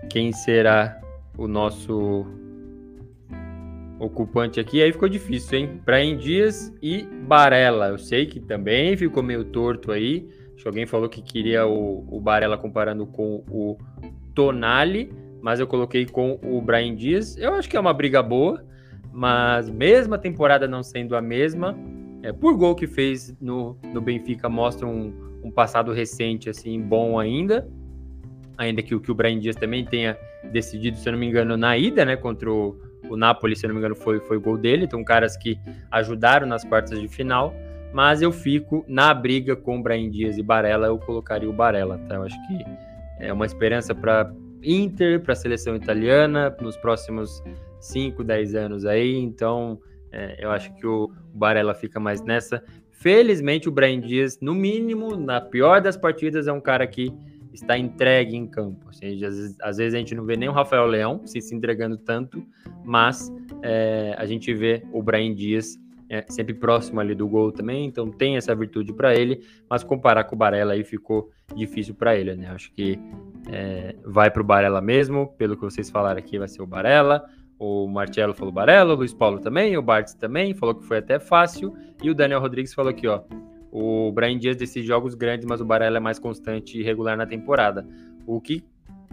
quem 0.07 0.31
será 0.31 1.01
o 1.35 1.47
nosso 1.47 2.27
ocupante 4.01 4.59
aqui. 4.59 4.81
Aí 4.81 4.91
ficou 4.91 5.07
difícil, 5.07 5.59
hein? 5.59 5.81
Brian 5.85 6.17
Dias 6.17 6.73
e 6.81 7.03
Barella. 7.03 7.89
Eu 7.89 7.97
sei 7.97 8.25
que 8.25 8.39
também 8.39 8.97
ficou 8.97 9.21
meio 9.21 9.45
torto 9.45 9.91
aí. 9.91 10.27
Acho 10.53 10.63
que 10.63 10.67
alguém 10.67 10.85
falou 10.85 11.07
que 11.07 11.21
queria 11.21 11.65
o, 11.67 12.05
o 12.09 12.19
Barella 12.19 12.57
comparando 12.57 13.05
com 13.05 13.43
o 13.49 13.77
Tonali, 14.33 15.13
mas 15.41 15.59
eu 15.59 15.67
coloquei 15.67 16.05
com 16.05 16.39
o 16.43 16.61
Brian 16.61 16.95
Dias. 16.95 17.37
Eu 17.37 17.53
acho 17.53 17.69
que 17.69 17.77
é 17.77 17.79
uma 17.79 17.93
briga 17.93 18.23
boa, 18.23 18.65
mas 19.13 19.69
mesmo 19.69 20.15
a 20.15 20.17
temporada 20.17 20.67
não 20.67 20.81
sendo 20.81 21.15
a 21.15 21.21
mesma, 21.21 21.77
é, 22.23 22.33
por 22.33 22.57
gol 22.57 22.75
que 22.75 22.87
fez 22.87 23.35
no, 23.39 23.77
no 23.93 24.01
Benfica, 24.01 24.49
mostra 24.49 24.87
um, 24.87 25.13
um 25.43 25.51
passado 25.51 25.91
recente 25.91 26.49
assim 26.49 26.81
bom 26.81 27.19
ainda 27.19 27.67
ainda 28.57 28.83
que 28.83 28.93
o 28.93 28.99
que 28.99 29.11
o 29.11 29.15
Brian 29.15 29.39
Dias 29.39 29.55
também 29.55 29.83
tenha 29.83 30.15
decidido, 30.51 30.95
se 30.97 31.09
eu 31.09 31.13
não 31.13 31.19
me 31.19 31.25
engano, 31.25 31.57
na 31.57 31.75
ida, 31.75 32.05
né, 32.05 32.15
contra 32.15 32.51
o, 32.51 32.79
o 33.11 33.17
Napoli, 33.17 33.55
se 33.55 33.67
não 33.67 33.73
me 33.73 33.79
engano, 33.79 33.95
foi, 33.95 34.19
foi 34.19 34.37
o 34.37 34.41
gol 34.41 34.57
dele. 34.57 34.85
Então, 34.85 35.03
caras 35.03 35.35
que 35.35 35.59
ajudaram 35.91 36.47
nas 36.47 36.63
quartas 36.63 36.99
de 36.99 37.07
final. 37.07 37.53
Mas 37.93 38.21
eu 38.21 38.31
fico 38.31 38.85
na 38.87 39.13
briga 39.13 39.55
com 39.55 39.81
Brian 39.81 40.09
Dias 40.09 40.37
e 40.37 40.43
Barella, 40.43 40.87
eu 40.87 40.97
colocaria 40.97 41.49
o 41.49 41.53
Barella, 41.53 41.97
tá? 42.07 42.15
Eu 42.15 42.23
acho 42.23 42.37
que 42.47 42.65
é 43.19 43.33
uma 43.33 43.45
esperança 43.45 43.93
para 43.93 44.33
Inter, 44.63 45.19
para 45.19 45.33
a 45.33 45.35
seleção 45.35 45.75
italiana, 45.75 46.55
nos 46.61 46.77
próximos 46.77 47.43
5, 47.81 48.23
10 48.23 48.55
anos 48.55 48.85
aí. 48.85 49.17
Então, 49.17 49.77
é, 50.09 50.37
eu 50.39 50.51
acho 50.51 50.73
que 50.75 50.87
o 50.87 51.11
Barella 51.33 51.73
fica 51.73 51.99
mais 51.99 52.21
nessa. 52.21 52.63
Felizmente, 52.91 53.67
o 53.67 53.71
Brian 53.71 53.99
Dias, 53.99 54.39
no 54.39 54.55
mínimo, 54.55 55.17
na 55.17 55.41
pior 55.41 55.81
das 55.81 55.97
partidas, 55.97 56.47
é 56.47 56.53
um 56.53 56.61
cara 56.61 56.87
que 56.87 57.11
está 57.53 57.77
entregue 57.77 58.35
em 58.35 58.47
campo. 58.47 58.87
Ou 58.87 58.93
seja, 58.93 59.27
às 59.27 59.35
vezes, 59.35 59.57
às 59.61 59.77
vezes 59.77 59.93
a 59.93 59.97
gente 59.97 60.15
não 60.15 60.25
vê 60.25 60.35
nem 60.35 60.49
o 60.49 60.51
Rafael 60.51 60.85
Leão 60.85 61.21
se, 61.25 61.41
se 61.41 61.55
entregando 61.55 61.97
tanto, 61.97 62.43
mas 62.83 63.31
é, 63.61 64.15
a 64.17 64.25
gente 64.25 64.53
vê 64.53 64.83
o 64.91 65.01
Brian 65.01 65.33
Dias 65.33 65.77
é, 66.11 66.25
sempre 66.27 66.53
próximo 66.53 66.99
ali 66.99 67.15
do 67.15 67.25
gol 67.25 67.53
também, 67.53 67.85
então 67.85 68.11
tem 68.11 68.35
essa 68.35 68.53
virtude 68.53 68.91
para 68.91 69.15
ele, 69.15 69.45
mas 69.69 69.81
comparar 69.81 70.25
com 70.25 70.35
o 70.35 70.37
Barella 70.37 70.73
aí 70.73 70.83
ficou 70.83 71.31
difícil 71.55 71.95
para 71.95 72.17
ele, 72.17 72.35
né? 72.35 72.49
Acho 72.49 72.69
que 72.73 72.99
é, 73.49 73.95
vai 74.03 74.29
para 74.29 74.41
o 74.41 74.45
Barella 74.45 74.81
mesmo, 74.81 75.27
pelo 75.37 75.55
que 75.55 75.61
vocês 75.61 75.89
falaram 75.89 76.19
aqui, 76.19 76.37
vai 76.37 76.49
ser 76.49 76.61
o 76.61 76.67
Barella. 76.67 77.23
O 77.57 77.87
Marcelo 77.87 78.33
falou 78.33 78.51
Barella, 78.51 78.93
o 78.93 78.97
Luiz 78.97 79.13
Paulo 79.13 79.39
também, 79.39 79.77
o 79.77 79.81
Bartz 79.81 80.13
também, 80.13 80.53
falou 80.53 80.75
que 80.75 80.83
foi 80.83 80.97
até 80.97 81.19
fácil, 81.19 81.73
e 82.03 82.09
o 82.09 82.15
Daniel 82.15 82.41
Rodrigues 82.41 82.73
falou 82.73 82.89
aqui, 82.89 83.07
ó, 83.07 83.21
o 83.71 84.11
Brian 84.11 84.37
Dias 84.37 84.57
decide 84.57 84.85
jogos 84.85 85.15
grandes, 85.15 85.45
mas 85.45 85.61
o 85.61 85.65
Barella 85.65 85.97
é 85.97 85.99
mais 85.99 86.19
constante 86.19 86.79
e 86.79 86.83
regular 86.83 87.15
na 87.15 87.25
temporada. 87.25 87.87
O 88.27 88.41
que 88.41 88.63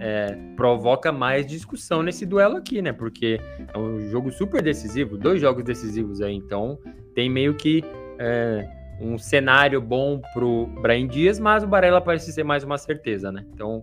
é, 0.00 0.36
provoca 0.56 1.12
mais 1.12 1.46
discussão 1.46 2.02
nesse 2.02 2.24
duelo 2.24 2.56
aqui, 2.56 2.82
né? 2.82 2.92
Porque 2.92 3.40
é 3.72 3.78
um 3.78 4.00
jogo 4.10 4.30
super 4.30 4.62
decisivo, 4.62 5.16
dois 5.16 5.40
jogos 5.40 5.64
decisivos 5.64 6.20
aí, 6.20 6.34
então 6.34 6.78
tem 7.14 7.28
meio 7.28 7.54
que 7.54 7.84
é, 8.18 8.68
um 9.00 9.18
cenário 9.18 9.80
bom 9.80 10.20
pro 10.32 10.66
Brian 10.82 11.06
Dias, 11.06 11.38
mas 11.38 11.62
o 11.62 11.66
Barella 11.66 12.00
parece 12.00 12.32
ser 12.32 12.44
mais 12.44 12.64
uma 12.64 12.78
certeza, 12.78 13.30
né? 13.30 13.44
Então, 13.52 13.80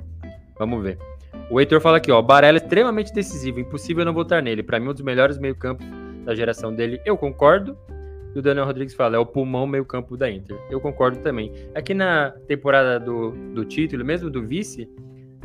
vamos 0.57 0.83
ver. 0.83 0.97
O 1.49 1.59
Heitor 1.59 1.79
fala 1.79 1.97
aqui, 1.97 2.11
ó, 2.11 2.21
Barella 2.21 2.57
é 2.57 2.61
extremamente 2.61 3.13
decisivo, 3.13 3.59
impossível 3.59 4.03
não 4.03 4.13
votar 4.13 4.41
nele. 4.41 4.63
Para 4.63 4.79
mim, 4.79 4.89
um 4.89 4.93
dos 4.93 5.01
melhores 5.01 5.37
meio-campos 5.37 5.85
da 6.23 6.33
geração 6.33 6.73
dele. 6.73 6.99
Eu 7.05 7.17
concordo. 7.17 7.77
E 8.35 8.39
o 8.39 8.41
Daniel 8.41 8.65
Rodrigues 8.65 8.93
fala, 8.93 9.15
é 9.15 9.19
o 9.19 9.25
pulmão 9.25 9.65
meio 9.65 9.85
campo 9.85 10.17
da 10.17 10.29
Inter. 10.29 10.59
Eu 10.69 10.81
concordo 10.81 11.19
também. 11.19 11.53
Aqui 11.73 11.93
na 11.93 12.31
temporada 12.47 12.99
do, 12.99 13.31
do 13.31 13.63
título, 13.63 14.03
mesmo 14.03 14.29
do 14.29 14.45
vice, 14.45 14.89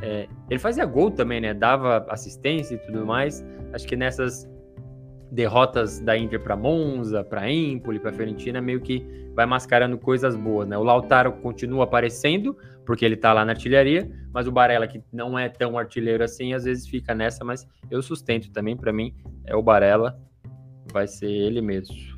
é, 0.03 0.27
ele 0.51 0.59
fazia 0.59 0.85
gol 0.85 1.09
também, 1.09 1.41
né? 1.41 1.55
Dava 1.55 2.05
assistência 2.09 2.75
e 2.75 2.79
tudo 2.79 3.07
mais. 3.07 3.47
Acho 3.73 3.87
que 3.87 3.95
nessas 3.95 4.51
derrotas 5.31 6.01
da 6.01 6.19
Inter 6.19 6.41
para 6.41 6.57
Monza, 6.57 7.23
para 7.23 7.49
Empoli, 7.49 8.01
para 8.01 8.13
Fiorentina, 8.13 8.61
meio 8.61 8.81
que 8.81 9.07
vai 9.37 9.47
mascarando 9.47 9.97
coisas 9.97 10.35
boas, 10.35 10.67
né? 10.67 10.77
O 10.77 10.83
Lautaro 10.83 11.33
continua 11.35 11.85
aparecendo, 11.85 12.57
porque 12.85 13.05
ele 13.05 13.17
tá 13.17 13.33
lá 13.33 13.45
na 13.45 13.53
artilharia, 13.53 14.11
mas 14.35 14.49
o 14.49 14.53
Barella, 14.53 14.89
que 14.89 15.01
não 15.13 15.39
é 15.39 15.49
tão 15.49 15.79
artilheiro 15.79 16.25
assim, 16.25 16.55
às 16.55 16.65
vezes 16.65 16.89
fica 16.89 17.15
nessa, 17.15 17.45
mas 17.45 17.65
eu 17.89 18.03
sustento 18.03 18.51
também, 18.51 18.77
para 18.77 18.93
mim, 18.93 19.15
é 19.45 19.55
o 19.55 19.63
Barella, 19.63 20.19
vai 20.93 21.07
ser 21.07 21.31
ele 21.31 21.61
mesmo 21.61 22.10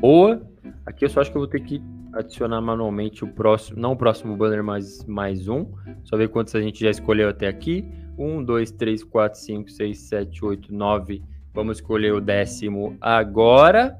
boa. 0.00 0.40
Aqui 0.86 1.04
eu 1.04 1.08
só 1.08 1.20
acho 1.20 1.30
que 1.30 1.36
eu 1.36 1.40
vou 1.40 1.48
ter 1.48 1.60
que 1.60 1.82
adicionar 2.12 2.60
manualmente 2.60 3.24
o 3.24 3.28
próximo, 3.28 3.80
não 3.80 3.92
o 3.92 3.96
próximo 3.96 4.36
banner, 4.36 4.62
mas 4.62 5.04
mais 5.04 5.48
um. 5.48 5.66
Só 6.04 6.16
ver 6.16 6.28
quantos 6.28 6.54
a 6.54 6.60
gente 6.60 6.80
já 6.80 6.90
escolheu 6.90 7.28
até 7.28 7.46
aqui. 7.46 7.84
Um, 8.16 8.42
dois, 8.42 8.70
três, 8.70 9.04
quatro, 9.04 9.38
cinco, 9.38 9.70
seis, 9.70 9.98
sete, 10.00 10.44
oito, 10.44 10.74
nove. 10.74 11.22
Vamos 11.52 11.78
escolher 11.78 12.12
o 12.12 12.20
décimo 12.20 12.96
agora. 13.00 13.98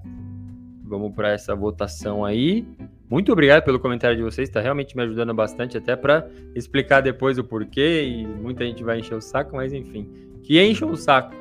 Vamos 0.84 1.14
para 1.14 1.32
essa 1.32 1.54
votação 1.54 2.24
aí. 2.24 2.66
Muito 3.10 3.32
obrigado 3.32 3.64
pelo 3.64 3.80
comentário 3.80 4.16
de 4.16 4.22
vocês, 4.22 4.48
está 4.48 4.60
realmente 4.60 4.94
me 4.94 5.02
ajudando 5.02 5.32
bastante, 5.32 5.78
até 5.78 5.96
para 5.96 6.28
explicar 6.54 7.00
depois 7.00 7.38
o 7.38 7.44
porquê. 7.44 8.04
E 8.04 8.26
muita 8.26 8.64
gente 8.64 8.84
vai 8.84 8.98
encher 8.98 9.14
o 9.14 9.20
saco, 9.20 9.56
mas 9.56 9.72
enfim, 9.72 10.08
que 10.42 10.60
encha 10.62 10.84
o 10.84 10.96
saco. 10.96 11.34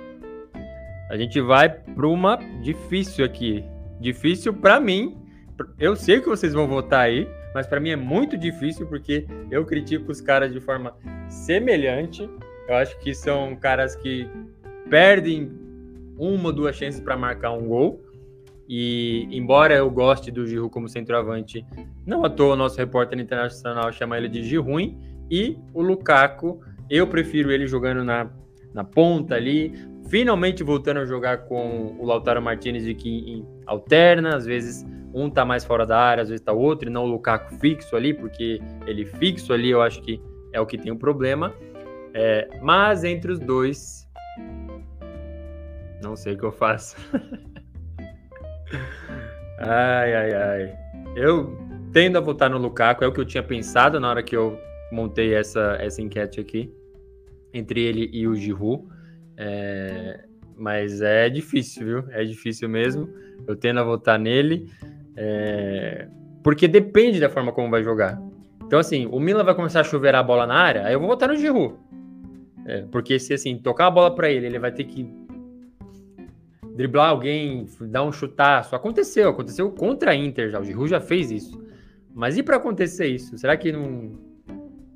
A 1.09 1.17
gente 1.17 1.39
vai 1.41 1.69
para 1.69 2.07
uma 2.07 2.37
difícil 2.61 3.23
aqui. 3.25 3.63
Difícil 3.99 4.53
para 4.53 4.79
mim, 4.79 5.17
eu 5.79 5.95
sei 5.95 6.19
que 6.21 6.27
vocês 6.27 6.53
vão 6.53 6.67
votar 6.67 7.01
aí, 7.01 7.27
mas 7.53 7.65
para 7.65 7.79
mim 7.79 7.89
é 7.89 7.95
muito 7.95 8.37
difícil 8.37 8.85
porque 8.85 9.25
eu 9.49 9.65
critico 9.65 10.11
os 10.11 10.21
caras 10.21 10.53
de 10.53 10.59
forma 10.59 10.95
semelhante. 11.27 12.29
Eu 12.67 12.75
acho 12.75 12.97
que 12.99 13.13
são 13.13 13.55
caras 13.55 13.95
que 13.95 14.29
perdem 14.89 15.51
uma 16.17 16.51
duas 16.51 16.75
chances 16.75 16.99
para 16.99 17.17
marcar 17.17 17.51
um 17.51 17.67
gol. 17.67 18.01
E 18.69 19.27
embora 19.31 19.75
eu 19.75 19.89
goste 19.89 20.29
do 20.29 20.45
Giroud 20.45 20.69
como 20.69 20.89
centroavante, 20.89 21.65
não 22.05 22.25
à 22.25 22.29
toa 22.29 22.53
o 22.53 22.57
nosso 22.57 22.77
repórter 22.77 23.17
internacional 23.17 23.91
chama 23.93 24.17
ele 24.17 24.27
de 24.27 24.43
Giruim 24.43 24.99
e 25.31 25.57
o 25.73 25.81
Lukaku, 25.81 26.61
eu 26.89 27.07
prefiro 27.07 27.49
ele 27.51 27.65
jogando 27.65 28.03
na, 28.03 28.29
na 28.73 28.83
ponta 28.83 29.35
ali, 29.35 29.73
finalmente 30.09 30.63
voltando 30.63 30.99
a 30.99 31.05
jogar 31.05 31.45
com 31.45 31.95
o 31.97 32.05
Lautaro 32.05 32.41
Martinez 32.41 32.83
de 32.83 32.93
que 32.93 33.45
alterna, 33.67 34.35
às 34.35 34.45
vezes 34.45 34.85
um 35.13 35.29
tá 35.29 35.45
mais 35.45 35.65
fora 35.65 35.85
da 35.85 35.99
área, 35.99 36.23
às 36.23 36.29
vezes 36.29 36.43
tá 36.43 36.51
outro, 36.51 36.89
e 36.89 36.91
não 36.91 37.03
o 37.03 37.07
Lukaku 37.07 37.55
fixo 37.55 37.95
ali, 37.95 38.13
porque 38.13 38.61
ele 38.85 39.05
fixo 39.05 39.53
ali 39.53 39.69
eu 39.69 39.81
acho 39.81 40.01
que 40.01 40.21
é 40.53 40.61
o 40.61 40.65
que 40.65 40.77
tem 40.77 40.91
o 40.91 40.95
um 40.95 40.97
problema. 40.97 41.53
É, 42.13 42.47
mas 42.61 43.03
entre 43.03 43.31
os 43.31 43.39
dois, 43.39 44.07
não 46.01 46.15
sei 46.15 46.33
o 46.33 46.37
que 46.37 46.45
eu 46.45 46.51
faço. 46.51 46.95
ai, 49.59 50.15
ai, 50.15 50.33
ai. 50.33 50.77
Eu 51.15 51.57
tendo 51.91 52.17
a 52.17 52.21
votar 52.21 52.49
no 52.49 52.57
Lukaku, 52.57 53.03
é 53.03 53.07
o 53.07 53.11
que 53.11 53.19
eu 53.19 53.25
tinha 53.25 53.43
pensado 53.43 53.99
na 53.99 54.09
hora 54.09 54.23
que 54.23 54.35
eu 54.35 54.59
montei 54.91 55.33
essa, 55.33 55.77
essa 55.79 56.01
enquete 56.01 56.39
aqui, 56.39 56.73
entre 57.53 57.81
ele 57.81 58.09
e 58.13 58.27
o 58.27 58.35
Giroud. 58.35 58.85
É, 59.35 60.26
mas 60.57 61.01
é 61.01 61.29
difícil, 61.29 61.85
viu? 61.85 62.03
É 62.11 62.23
difícil 62.23 62.67
mesmo. 62.67 63.09
Eu 63.47 63.55
tendo 63.55 63.79
a 63.79 63.83
votar 63.83 64.17
nele, 64.17 64.69
é, 65.15 66.07
porque 66.43 66.67
depende 66.67 67.19
da 67.19 67.29
forma 67.29 67.51
como 67.51 67.69
vai 67.69 67.83
jogar. 67.83 68.21
Então, 68.65 68.79
assim, 68.79 69.05
o 69.05 69.19
Milan 69.19 69.43
vai 69.43 69.55
começar 69.55 69.81
a 69.81 69.83
chover 69.83 70.13
a 70.15 70.21
bola 70.21 70.45
na 70.45 70.55
área, 70.55 70.85
aí 70.85 70.93
eu 70.93 70.99
vou 70.99 71.07
votar 71.07 71.29
no 71.29 71.37
Giroud. 71.37 71.75
É, 72.65 72.81
porque 72.91 73.17
se, 73.17 73.33
assim, 73.33 73.57
tocar 73.57 73.87
a 73.87 73.91
bola 73.91 74.13
para 74.13 74.29
ele, 74.29 74.45
ele 74.45 74.59
vai 74.59 74.71
ter 74.71 74.83
que 74.83 75.09
driblar 76.75 77.09
alguém, 77.09 77.65
dar 77.81 78.03
um 78.03 78.11
chutaço. 78.11 78.75
Aconteceu, 78.75 79.29
aconteceu 79.29 79.71
contra 79.71 80.11
a 80.11 80.15
Inter 80.15 80.49
já. 80.49 80.59
O 80.59 80.65
Giroud 80.65 80.89
já 80.89 80.99
fez 80.99 81.31
isso. 81.31 81.65
Mas 82.13 82.37
e 82.37 82.43
para 82.43 82.57
acontecer 82.57 83.07
isso? 83.07 83.37
Será 83.37 83.55
que 83.55 83.71
não 83.71 84.19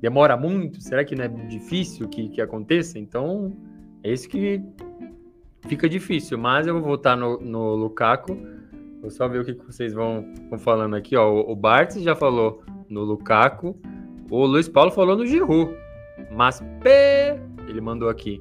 demora 0.00 0.36
muito? 0.36 0.82
Será 0.82 1.04
que 1.04 1.14
não 1.14 1.24
é 1.24 1.28
difícil 1.28 2.08
que, 2.08 2.28
que 2.28 2.40
aconteça? 2.40 2.98
Então, 2.98 3.56
é 4.02 4.12
isso 4.12 4.28
que 4.28 4.60
fica 5.66 5.88
difícil. 5.88 6.38
Mas 6.38 6.66
eu 6.66 6.74
vou 6.74 6.82
votar 6.82 7.16
no, 7.16 7.40
no 7.40 7.74
Lukaku. 7.74 8.36
Vou 9.00 9.10
só 9.10 9.26
ver 9.26 9.40
o 9.40 9.44
que, 9.44 9.52
vocês 9.52 9.92
vão, 9.92 10.24
vão 10.48 10.58
falando 10.58 10.94
aqui. 10.94 11.16
Ó, 11.16 11.28
o, 11.28 11.52
o 11.52 11.56
Bart 11.56 11.96
já 11.98 12.14
falou 12.14 12.62
no 12.88 13.02
Lukaku. 13.02 13.76
O 14.30 14.46
Luiz 14.46 14.68
Paulo 14.68 14.90
falou 14.90 15.16
no 15.16 15.26
Giroud. 15.26 15.74
Mas 16.30 16.60
P, 16.80 17.38
ele 17.68 17.80
mandou 17.80 18.08
aqui. 18.08 18.40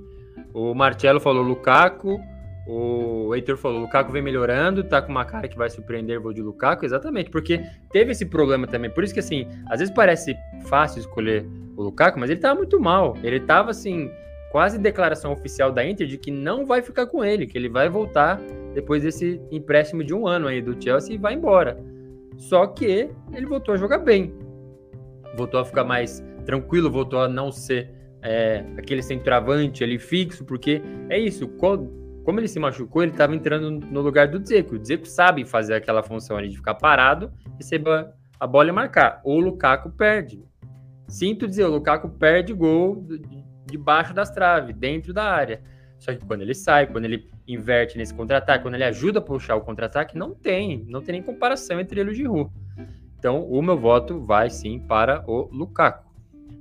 O 0.53 0.73
Marcelo 0.73 1.19
falou 1.19 1.43
Lukaku. 1.43 2.19
O 2.68 3.34
Heitor 3.34 3.57
falou, 3.57 3.81
Lukaku 3.81 4.11
vem 4.11 4.22
melhorando, 4.22 4.84
tá 4.84 5.02
com 5.02 5.11
uma 5.11 5.26
cara 5.26 5.48
que 5.48 5.57
vai 5.57 5.69
surpreender 5.69 6.23
o 6.23 6.31
de 6.31 6.43
Lukaku, 6.43 6.85
exatamente, 6.85 7.31
porque 7.31 7.60
teve 7.91 8.11
esse 8.11 8.23
problema 8.26 8.68
também. 8.68 8.89
Por 8.89 9.03
isso 9.03 9.14
que, 9.14 9.19
assim, 9.19 9.48
às 9.68 9.80
vezes 9.80 9.93
parece 9.93 10.38
fácil 10.68 10.99
escolher 10.99 11.45
o 11.76 11.81
Lukaku, 11.81 12.19
mas 12.19 12.30
ele 12.30 12.39
tava 12.39 12.56
muito 12.56 12.80
mal. 12.80 13.18
Ele 13.23 13.39
tava, 13.39 13.72
assim, 13.72 14.11
quase 14.52 14.78
declaração 14.78 15.32
oficial 15.32 15.72
da 15.72 15.86
Inter 15.86 16.06
de 16.06 16.18
que 16.18 16.30
não 16.30 16.65
vai 16.65 16.82
ficar 16.82 17.07
com 17.07 17.23
ele, 17.23 17.48
que 17.48 17.57
ele 17.57 17.69
vai 17.69 17.90
voltar 17.90 18.40
depois 18.73 19.03
desse 19.03 19.41
empréstimo 19.52 20.03
de 20.03 20.14
um 20.14 20.28
ano 20.28 20.48
aí 20.48 20.61
do 20.61 20.82
Chelsea 20.82 21.15
e 21.15 21.18
vai 21.18 21.34
embora. 21.34 21.78
Só 22.38 22.68
que 22.68 23.10
ele 23.34 23.45
voltou 23.45 23.73
a 23.73 23.78
jogar 23.78 23.99
bem, 23.99 24.34
voltou 25.36 25.60
a 25.60 25.65
ficar 25.65 25.84
mais 25.84 26.23
tranquilo, 26.45 26.91
voltou 26.91 27.22
a 27.22 27.28
não 27.28 27.52
ser 27.52 27.90
é, 28.22 28.65
aquele 28.78 29.02
centroavante 29.02 29.84
ali 29.84 29.98
fixo, 29.98 30.44
porque 30.44 30.82
é 31.10 31.18
isso, 31.18 31.48
como 31.48 32.40
ele 32.40 32.48
se 32.48 32.60
machucou, 32.60 33.03
ele 33.03 33.11
estava 33.11 33.36
entrando 33.36 33.72
no 33.72 34.02
lugar 34.02 34.28
do 34.28 34.40
Dzeko. 34.40 34.76
O 34.76 34.80
Dzeko 34.80 35.06
sabe 35.06 35.45
fazer 35.45 35.76
aquela 35.76 36.03
função 36.03 36.38
ali 36.38 36.49
de 36.49 36.57
ficar 36.57 36.76
parado, 36.76 37.32
receber 37.57 38.10
a 38.40 38.48
bola 38.48 38.69
e 38.69 38.72
marcar. 38.72 39.22
O 39.23 39.40
Lukaku 39.40 39.91
perde. 39.91 40.44
Sinto 41.07 41.48
dizer, 41.48 41.65
o 41.65 41.72
Lukaku 41.72 42.10
perde 42.10 42.53
gol 42.53 43.06
debaixo 43.66 44.14
das 44.14 44.30
traves, 44.30 44.76
dentro 44.76 45.14
da 45.14 45.24
área. 45.24 45.62
Só 45.98 46.14
que 46.14 46.26
quando 46.26 46.42
ele 46.42 46.56
sai, 46.56 46.88
quando 46.88 47.06
ele 47.06 47.30
inverte 47.48 47.98
nesse 47.98 48.14
contra-ataque, 48.14 48.64
quando 48.64 48.74
ele 48.74 48.84
ajuda 48.84 49.20
a 49.20 49.22
puxar 49.22 49.56
o 49.56 49.62
contra-ataque, 49.62 50.18
não 50.18 50.34
tem, 50.34 50.84
não 50.88 51.02
tem 51.02 51.14
nem 51.14 51.22
comparação 51.22 51.80
entre 51.80 52.00
ele 52.00 52.10
e 52.10 52.14
o 52.14 52.16
Giroud. 52.16 52.52
Então, 53.20 53.44
o 53.44 53.62
meu 53.62 53.78
voto 53.78 54.20
vai 54.20 54.50
sim 54.50 54.80
para 54.80 55.24
o 55.28 55.48
Lukaku. 55.52 56.10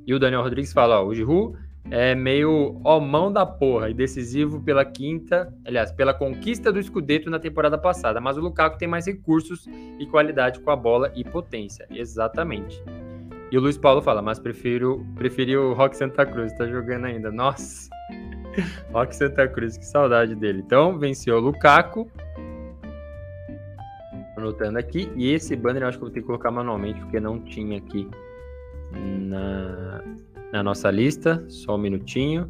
E 0.07 0.13
o 0.13 0.19
Daniel 0.19 0.43
Rodrigues 0.43 0.75
fala, 0.75 1.01
ó, 1.01 1.07
o 1.07 1.15
Giroud 1.15 1.57
é 1.91 2.15
meio 2.15 2.81
ó 2.85 3.01
mão 3.01 3.33
da 3.33 3.47
porra 3.47 3.89
e 3.89 3.95
decisivo 3.95 4.61
pela 4.63 4.85
quinta, 4.85 5.53
aliás, 5.65 5.91
pela 5.91 6.13
conquista 6.13 6.71
do 6.71 6.83
Scudetto 6.83 7.31
na 7.31 7.39
temporada 7.39 7.79
passada, 7.79 8.21
mas 8.21 8.37
o 8.37 8.41
Lukaku 8.41 8.77
tem 8.77 8.87
mais 8.87 9.07
recursos 9.07 9.67
e 9.99 10.07
qualidade 10.07 10.61
com 10.61 10.71
a 10.71 10.77
bola 10.77 11.11
e 11.15 11.25
potência. 11.25 11.87
Exatamente. 11.91 12.83
E 13.51 13.59
o 13.59 13.61
Luiz 13.61 13.77
Paulo 13.77 14.01
fala, 14.01 14.23
mas 14.23 14.39
prefiro, 14.39 15.05
preferi 15.17 15.57
o 15.57 15.73
Rock 15.73 15.97
Santa 15.97 16.25
Cruz, 16.25 16.53
tá 16.53 16.67
jogando 16.67 17.07
ainda. 17.07 17.33
Nossa! 17.33 17.91
Rock 18.93 19.15
Santa 19.15 19.49
Cruz, 19.49 19.77
que 19.77 19.85
saudade 19.85 20.37
dele. 20.37 20.63
Então, 20.65 20.97
venceu 20.99 21.37
o 21.37 21.41
Lukaku. 21.41 22.09
Anotando 24.37 24.79
aqui. 24.79 25.11
E 25.17 25.33
esse 25.33 25.57
banner 25.57 25.83
eu 25.83 25.89
acho 25.89 25.99
que 25.99 26.05
eu 26.05 26.09
vou 26.09 26.15
ter 26.15 26.21
que 26.21 26.27
colocar 26.27 26.51
manualmente, 26.53 27.01
porque 27.01 27.19
não 27.19 27.41
tinha 27.41 27.79
aqui 27.79 28.09
na, 28.93 30.01
na 30.53 30.63
nossa 30.63 30.89
lista. 30.89 31.45
Só 31.49 31.75
um 31.75 31.79
minutinho. 31.79 32.49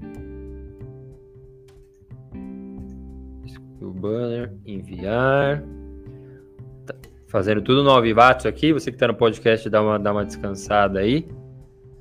O 3.80 3.90
banner, 3.90 4.52
enviar 4.66 5.64
fazendo 7.30 7.62
tudo 7.62 7.82
no 7.82 7.90
Alvivatos 7.90 8.44
aqui. 8.44 8.72
Você 8.72 8.90
que 8.90 8.96
está 8.96 9.06
no 9.06 9.14
podcast, 9.14 9.70
dá 9.70 9.80
uma, 9.80 9.98
dá 9.98 10.12
uma 10.12 10.24
descansada 10.24 10.98
aí. 10.98 11.26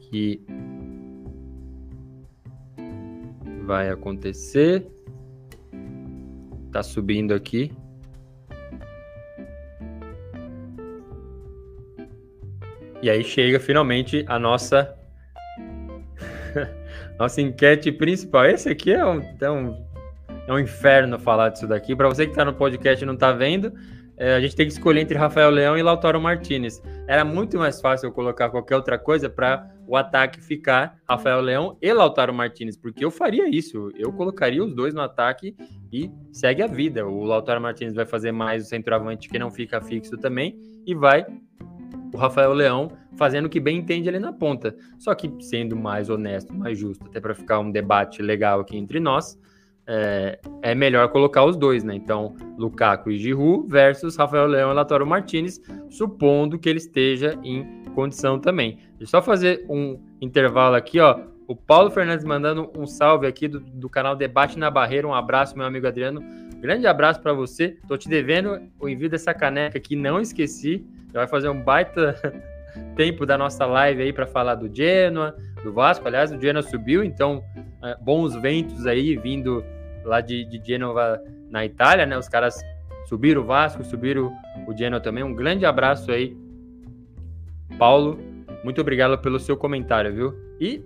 Que 0.01 0.41
vai 3.63 3.89
acontecer. 3.89 4.85
Tá 6.71 6.81
subindo 6.81 7.33
aqui. 7.33 7.71
E 13.01 13.09
aí 13.09 13.23
chega 13.23 13.59
finalmente 13.59 14.25
a 14.27 14.37
nossa 14.37 14.93
nossa 17.17 17.39
enquete 17.39 17.91
principal. 17.91 18.45
Esse 18.45 18.69
aqui 18.69 18.91
é 18.91 19.05
um, 19.05 19.21
é 19.39 19.51
um, 19.51 19.85
é 20.47 20.53
um 20.53 20.59
inferno 20.59 21.19
falar 21.19 21.49
disso 21.49 21.67
daqui. 21.67 21.95
Para 21.95 22.09
você 22.09 22.25
que 22.25 22.31
está 22.31 22.43
no 22.43 22.53
podcast 22.53 23.03
e 23.03 23.07
não 23.07 23.13
está 23.13 23.31
vendo, 23.31 23.71
é, 24.19 24.35
a 24.35 24.41
gente 24.41 24.53
tem 24.53 24.67
que 24.67 24.73
escolher 24.73 24.99
entre 24.99 25.17
Rafael 25.17 25.49
Leão 25.49 25.77
e 25.77 25.81
Lautaro 25.81 26.19
Martinez. 26.19 26.83
Era 27.07 27.23
muito 27.23 27.57
mais 27.57 27.79
fácil 27.79 28.07
eu 28.07 28.11
colocar 28.11 28.49
qualquer 28.49 28.75
outra 28.75 28.99
coisa 28.99 29.29
para 29.29 29.71
o 29.87 29.95
ataque 29.95 30.41
ficar 30.41 30.99
Rafael 31.07 31.39
Leão 31.39 31.77
e 31.81 31.91
Lautaro 31.93 32.33
Martinez, 32.33 32.75
porque 32.75 33.03
eu 33.03 33.09
faria 33.09 33.47
isso. 33.47 33.89
Eu 33.95 34.11
colocaria 34.11 34.61
os 34.61 34.73
dois 34.73 34.93
no 34.93 34.99
ataque 34.99 35.55
e 35.91 36.11
segue 36.33 36.61
a 36.61 36.67
vida. 36.67 37.07
O 37.07 37.23
Lautaro 37.23 37.61
Martinez 37.61 37.95
vai 37.95 38.05
fazer 38.05 38.33
mais 38.33 38.65
o 38.65 38.67
centroavante 38.67 39.29
que 39.29 39.39
não 39.39 39.49
fica 39.49 39.79
fixo 39.79 40.17
também 40.17 40.59
e 40.85 40.93
vai 40.93 41.25
o 42.13 42.17
Rafael 42.17 42.51
Leão 42.51 42.91
fazendo 43.15 43.45
o 43.45 43.49
que 43.49 43.59
bem 43.59 43.77
entende 43.77 44.09
ali 44.09 44.19
na 44.19 44.33
ponta. 44.33 44.75
Só 44.97 45.15
que 45.15 45.31
sendo 45.39 45.77
mais 45.77 46.09
honesto, 46.09 46.53
mais 46.53 46.77
justo, 46.77 47.05
até 47.07 47.21
para 47.21 47.33
ficar 47.33 47.59
um 47.59 47.71
debate 47.71 48.21
legal 48.21 48.59
aqui 48.59 48.77
entre 48.77 48.99
nós, 48.99 49.39
é, 49.91 50.39
é, 50.61 50.75
melhor 50.75 51.09
colocar 51.09 51.43
os 51.43 51.57
dois, 51.57 51.83
né? 51.83 51.95
Então, 51.95 52.35
Lukaku 52.59 53.09
e 53.09 53.17
Giroud 53.17 53.67
versus 53.67 54.15
Rafael 54.15 54.45
Leão 54.45 54.69
e 54.69 54.73
Lautaro 54.75 55.05
Martinez, 55.05 55.59
supondo 55.89 56.59
que 56.59 56.69
ele 56.69 56.77
esteja 56.77 57.37
em 57.43 57.65
condição 57.95 58.39
também. 58.39 58.75
Deixa 58.99 59.01
eu 59.01 59.07
só 59.07 59.21
fazer 59.21 59.65
um 59.67 59.99
intervalo 60.21 60.75
aqui, 60.75 60.99
ó. 60.99 61.19
O 61.47 61.55
Paulo 61.55 61.89
Fernandes 61.89 62.23
mandando 62.23 62.71
um 62.77 62.85
salve 62.85 63.25
aqui 63.25 63.47
do, 63.47 63.59
do 63.59 63.89
canal 63.89 64.15
Debate 64.15 64.59
na 64.59 64.69
Barreira. 64.69 65.07
Um 65.07 65.13
abraço, 65.15 65.57
meu 65.57 65.65
amigo 65.65 65.87
Adriano. 65.87 66.23
Grande 66.61 66.85
abraço 66.85 67.19
para 67.19 67.33
você. 67.33 67.75
Tô 67.87 67.97
te 67.97 68.07
devendo 68.07 68.61
o 68.79 68.87
envio 68.87 69.09
dessa 69.09 69.33
caneca 69.33 69.79
aqui, 69.79 69.95
não 69.95 70.21
esqueci. 70.21 70.85
Já 71.11 71.21
vai 71.21 71.27
fazer 71.27 71.49
um 71.49 71.59
baita 71.59 72.15
tempo 72.95 73.25
da 73.25 73.39
nossa 73.39 73.65
live 73.65 74.03
aí 74.03 74.13
para 74.13 74.27
falar 74.27 74.53
do 74.53 74.71
Genoa, 74.71 75.35
do 75.63 75.73
Vasco. 75.73 76.07
Aliás, 76.07 76.31
o 76.31 76.39
Genoa 76.39 76.61
subiu, 76.61 77.03
então 77.03 77.43
é, 77.83 77.97
bons 77.99 78.35
ventos 78.35 78.85
aí 78.85 79.17
vindo 79.17 79.63
lá 80.03 80.21
de, 80.21 80.45
de 80.45 80.61
Genova, 80.65 81.21
na 81.49 81.65
Itália, 81.65 82.05
né? 82.05 82.17
Os 82.17 82.27
caras 82.27 82.59
subiram 83.07 83.41
o 83.41 83.45
Vasco, 83.45 83.83
subiram 83.83 84.31
o 84.67 84.77
Genoa 84.77 84.99
também. 84.99 85.23
Um 85.23 85.33
grande 85.33 85.65
abraço 85.65 86.11
aí, 86.11 86.35
Paulo. 87.77 88.19
Muito 88.63 88.81
obrigado 88.81 89.17
pelo 89.19 89.39
seu 89.39 89.55
comentário, 89.55 90.13
viu? 90.13 90.33
E 90.59 90.83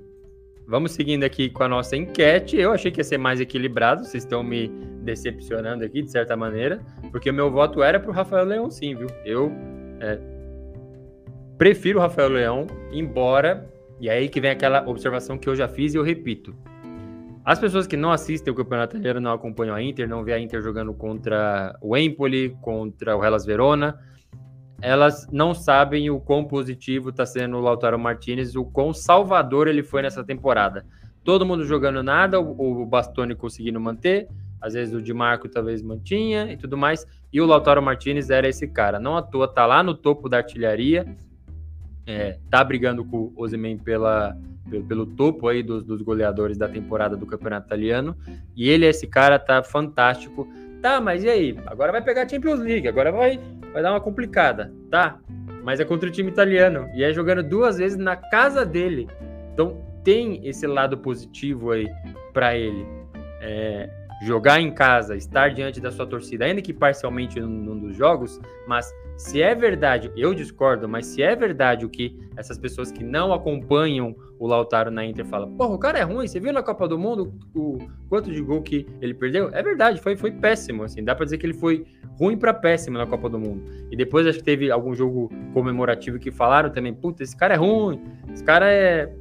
vamos 0.68 0.92
seguindo 0.92 1.24
aqui 1.24 1.50
com 1.50 1.64
a 1.64 1.68
nossa 1.68 1.96
enquete. 1.96 2.58
Eu 2.58 2.72
achei 2.72 2.92
que 2.92 3.00
ia 3.00 3.04
ser 3.04 3.18
mais 3.18 3.40
equilibrado, 3.42 4.06
vocês 4.06 4.24
estão 4.24 4.44
me 4.44 4.68
decepcionando 5.02 5.84
aqui, 5.84 6.02
de 6.02 6.10
certa 6.10 6.38
maneira, 6.38 6.80
porque 7.12 7.30
o 7.30 7.34
meu 7.34 7.52
voto 7.52 7.84
era 7.84 8.00
para 8.00 8.10
o 8.10 8.14
Rafael 8.14 8.46
Leão, 8.46 8.70
sim, 8.70 8.96
viu? 8.96 9.08
Eu 9.26 9.52
É, 10.00 10.20
prefiro 11.58 12.00
o 12.00 12.02
Rafael 12.02 12.30
Leão, 12.30 12.68
embora. 12.92 13.70
E 14.00 14.10
aí 14.10 14.28
que 14.28 14.42
vem 14.42 14.52
aquela 14.52 14.88
observação 14.88 15.38
que 15.38 15.48
eu 15.48 15.56
já 15.56 15.68
fiz 15.68 15.94
e 15.94 15.98
eu 15.98 16.04
repito. 16.04 16.54
As 17.46 17.60
pessoas 17.60 17.86
que 17.86 17.98
não 17.98 18.12
assistem 18.12 18.54
o 18.54 18.56
Campeonato 18.56 18.96
Italiano, 18.96 19.20
não 19.20 19.34
acompanham 19.34 19.76
a 19.76 19.82
Inter, 19.82 20.08
não 20.08 20.24
vê 20.24 20.34
a 20.34 20.40
Inter 20.40 20.62
jogando 20.62 20.94
contra 20.94 21.78
o 21.82 21.98
Empoli, 21.98 22.56
contra 22.62 23.18
o 23.18 23.24
Hellas 23.24 23.46
Verona, 23.46 24.00
elas 24.82 25.28
não 25.32 25.54
sabem 25.54 26.10
o 26.10 26.20
quão 26.20 26.46
positivo 26.46 27.10
está 27.10 27.26
sendo 27.26 27.58
o 27.58 27.62
Lautaro 27.62 28.00
Martinez, 28.00 28.56
o 28.56 28.66
quão 28.66 28.94
salvador 28.94 29.68
ele 29.68 29.84
foi 29.84 30.02
nessa 30.02 30.24
temporada. 30.24 30.86
Todo 31.24 31.46
mundo 31.46 31.66
jogando 31.66 32.02
nada, 32.02 32.40
o, 32.40 32.86
Bastoni 32.86 33.34
conseguindo 33.36 33.80
manter, 33.80 34.28
às 34.62 34.74
vezes 34.74 34.94
o 34.94 35.02
Di 35.02 35.14
Marco 35.14 35.48
talvez 35.50 35.82
mantinha 35.82 36.52
e 36.52 36.58
tudo 36.58 36.78
mais, 36.78 37.06
e 37.32 37.40
o 37.40 37.46
Lautaro 37.46 37.82
Martinez 37.82 38.30
era 38.30 38.48
esse 38.48 38.68
cara. 38.68 39.00
Não 39.00 39.18
à 39.18 39.22
toa, 39.22 39.48
tá 39.48 39.66
lá 39.66 39.82
no 39.82 39.94
topo 39.94 40.28
da 40.28 40.38
artilharia, 40.38 41.06
é, 42.06 42.38
tá 42.50 42.64
brigando 42.64 43.04
com 43.04 43.18
o 43.18 43.34
Ozyman 43.36 43.78
pela, 43.78 44.38
pelo, 44.70 44.84
pelo, 44.84 45.06
topo 45.06 45.48
aí 45.48 45.64
dos, 45.64 45.84
dos 45.84 46.02
goleadores 46.02 46.58
da 46.58 46.68
temporada 46.68 47.16
do 47.16 47.26
Campeonato 47.26 47.68
Italiano, 47.68 48.16
e 48.56 48.70
ele, 48.70 48.86
esse 48.86 49.08
cara, 49.08 49.40
tá 49.40 49.64
fantástico. 49.64 50.48
Tá, 50.82 51.00
mas 51.00 51.24
e 51.24 51.30
aí? 51.30 51.58
Agora 51.66 51.94
vai 51.94 52.02
pegar 52.02 52.24
a 52.24 52.28
Champions 52.28 52.60
League, 52.60 52.88
agora 52.88 53.12
vai 53.12 53.40
vai 53.74 53.82
dar 53.82 53.92
uma 53.92 54.00
complicada, 54.00 54.72
tá? 54.90 55.20
Mas 55.64 55.80
é 55.80 55.86
contra 55.86 56.08
o 56.08 56.12
time 56.12 56.30
italiano 56.30 56.88
e 56.94 57.04
é 57.04 57.12
jogando 57.12 57.42
duas 57.42 57.78
vezes 57.78 57.98
na 57.98 58.16
casa 58.16 58.66
dele. 58.66 59.08
Então 59.54 59.84
tem 60.04 60.46
esse 60.48 60.68
lado 60.68 60.98
positivo 60.98 61.72
aí 61.72 61.88
para 62.32 62.56
ele. 62.56 62.86
É, 63.42 63.90
jogar 64.24 64.62
em 64.62 64.72
casa, 64.72 65.18
estar 65.18 65.54
diante 65.54 65.82
da 65.82 65.92
sua 65.92 66.06
torcida, 66.06 66.46
ainda 66.46 66.62
que 66.62 66.72
parcialmente 66.72 67.40
num, 67.40 67.50
num 67.50 67.80
dos 67.80 67.96
jogos, 67.96 68.40
mas 68.68 68.90
se 69.18 69.42
é 69.42 69.54
verdade, 69.54 70.12
eu 70.16 70.34
discordo, 70.34 70.88
mas 70.88 71.06
se 71.06 71.22
é 71.22 71.36
verdade 71.36 71.86
o 71.86 71.90
que 71.90 72.20
essas 72.36 72.58
pessoas 72.58 72.92
que 72.92 73.04
não 73.04 73.34
acompanham 73.34 74.16
o 74.40 74.48
Lautaro 74.48 74.92
na 74.92 75.06
Inter 75.06 75.26
falam, 75.26 75.56
porra, 75.56 75.74
o 75.76 75.78
cara 75.78 76.00
é 76.00 76.04
ruim, 76.04 76.28
você 76.28 76.40
viu 76.40 76.52
na 76.52 76.64
Copa 76.64 76.88
do 76.88 76.98
Mundo 76.98 77.34
o 77.56 77.78
quanto 78.10 78.32
de 78.32 78.42
gol 78.42 78.62
que 78.62 78.86
ele 79.00 79.14
perdeu? 79.14 79.50
É 79.54 79.62
verdade, 79.62 80.02
foi, 80.02 80.18
foi 80.18 80.32
péssimo, 80.32 80.84
assim, 80.84 81.04
dá 81.04 81.16
pra 81.16 81.26
dizer 81.26 81.38
que 81.38 81.46
ele 81.46 81.54
foi 81.54 81.86
ruim 82.20 82.38
para 82.38 82.54
péssimo 82.54 82.98
na 82.98 83.06
Copa 83.06 83.30
do 83.30 83.40
Mundo. 83.40 83.64
E 83.92 83.96
depois 83.96 84.28
acho 84.28 84.40
que 84.40 84.44
teve 84.44 84.72
algum 84.72 84.94
jogo 84.94 85.32
comemorativo 85.54 86.20
que 86.20 86.32
falaram 86.32 86.70
também, 86.70 86.94
puta, 86.94 87.24
esse 87.24 87.38
cara 87.38 87.54
é 87.54 87.58
ruim, 87.58 88.02
esse 88.34 88.44
cara 88.44 88.70
é, 88.70 89.14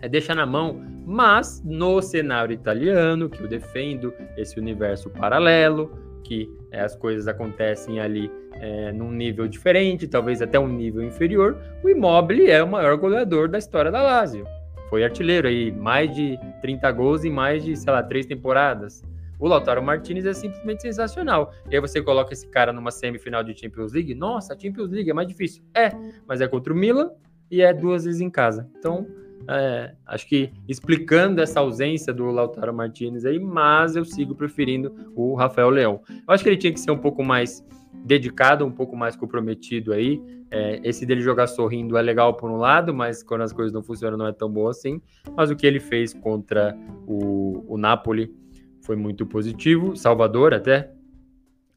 é 0.00 0.08
deixar 0.08 0.34
na 0.34 0.46
mão. 0.46 0.80
Mas 1.04 1.62
no 1.64 2.00
cenário 2.00 2.54
italiano, 2.54 3.28
que 3.28 3.40
eu 3.40 3.48
defendo, 3.48 4.14
esse 4.36 4.58
universo 4.58 5.10
paralelo, 5.10 5.90
que 6.22 6.48
é, 6.72 6.80
as 6.80 6.96
coisas 6.96 7.28
acontecem 7.28 8.00
ali 8.00 8.30
é, 8.54 8.90
num 8.90 9.12
nível 9.12 9.46
diferente, 9.46 10.08
talvez 10.08 10.40
até 10.40 10.58
um 10.58 10.66
nível 10.66 11.02
inferior, 11.02 11.56
o 11.84 11.88
Immobile 11.88 12.50
é 12.50 12.62
o 12.62 12.68
maior 12.68 12.96
goleador 12.96 13.48
da 13.48 13.58
história 13.58 13.90
da 13.90 14.02
Lazio. 14.02 14.46
Foi 14.88 15.04
artilheiro 15.04 15.48
aí, 15.48 15.70
mais 15.70 16.14
de 16.14 16.38
30 16.60 16.90
gols 16.92 17.24
em 17.24 17.30
mais 17.30 17.64
de, 17.64 17.76
sei 17.76 17.92
lá, 17.92 18.02
três 18.02 18.26
temporadas. 18.26 19.02
O 19.38 19.48
Lautaro 19.48 19.82
Martinez 19.82 20.24
é 20.24 20.32
simplesmente 20.32 20.82
sensacional. 20.82 21.52
E 21.68 21.74
aí 21.74 21.80
você 21.80 22.00
coloca 22.00 22.32
esse 22.32 22.46
cara 22.46 22.72
numa 22.72 22.90
semifinal 22.90 23.42
de 23.42 23.58
Champions 23.58 23.92
League. 23.92 24.14
Nossa, 24.14 24.56
Champions 24.58 24.90
League 24.90 25.10
é 25.10 25.12
mais 25.14 25.26
difícil. 25.26 25.64
É, 25.74 25.90
mas 26.28 26.40
é 26.40 26.46
contra 26.46 26.72
o 26.72 26.76
Milan 26.76 27.10
e 27.50 27.60
é 27.60 27.72
duas 27.72 28.04
vezes 28.04 28.20
em 28.20 28.30
casa. 28.30 28.70
Então, 28.78 29.06
é, 29.48 29.94
acho 30.06 30.28
que 30.28 30.50
explicando 30.68 31.40
essa 31.40 31.60
ausência 31.60 32.12
do 32.12 32.26
Lautaro 32.26 32.72
Martinez 32.72 33.24
aí, 33.24 33.38
mas 33.38 33.96
eu 33.96 34.04
sigo 34.04 34.34
preferindo 34.34 34.94
o 35.14 35.34
Rafael 35.34 35.70
Leão. 35.70 36.00
Eu 36.08 36.34
acho 36.34 36.42
que 36.42 36.50
ele 36.50 36.56
tinha 36.56 36.72
que 36.72 36.80
ser 36.80 36.90
um 36.90 36.98
pouco 36.98 37.22
mais 37.22 37.64
dedicado, 38.04 38.64
um 38.64 38.70
pouco 38.70 38.96
mais 38.96 39.16
comprometido 39.16 39.92
aí. 39.92 40.22
É, 40.50 40.80
esse 40.84 41.06
dele 41.06 41.20
jogar 41.20 41.46
sorrindo 41.46 41.96
é 41.96 42.02
legal 42.02 42.34
por 42.34 42.50
um 42.50 42.56
lado, 42.56 42.92
mas 42.92 43.22
quando 43.22 43.42
as 43.42 43.52
coisas 43.52 43.72
não 43.72 43.82
funcionam 43.82 44.18
não 44.18 44.26
é 44.26 44.32
tão 44.32 44.50
bom 44.50 44.68
assim. 44.68 45.00
Mas 45.36 45.50
o 45.50 45.56
que 45.56 45.66
ele 45.66 45.80
fez 45.80 46.12
contra 46.12 46.76
o, 47.06 47.64
o 47.66 47.78
Napoli 47.78 48.34
foi 48.80 48.96
muito 48.96 49.24
positivo, 49.24 49.96
Salvador 49.96 50.52
até, 50.52 50.90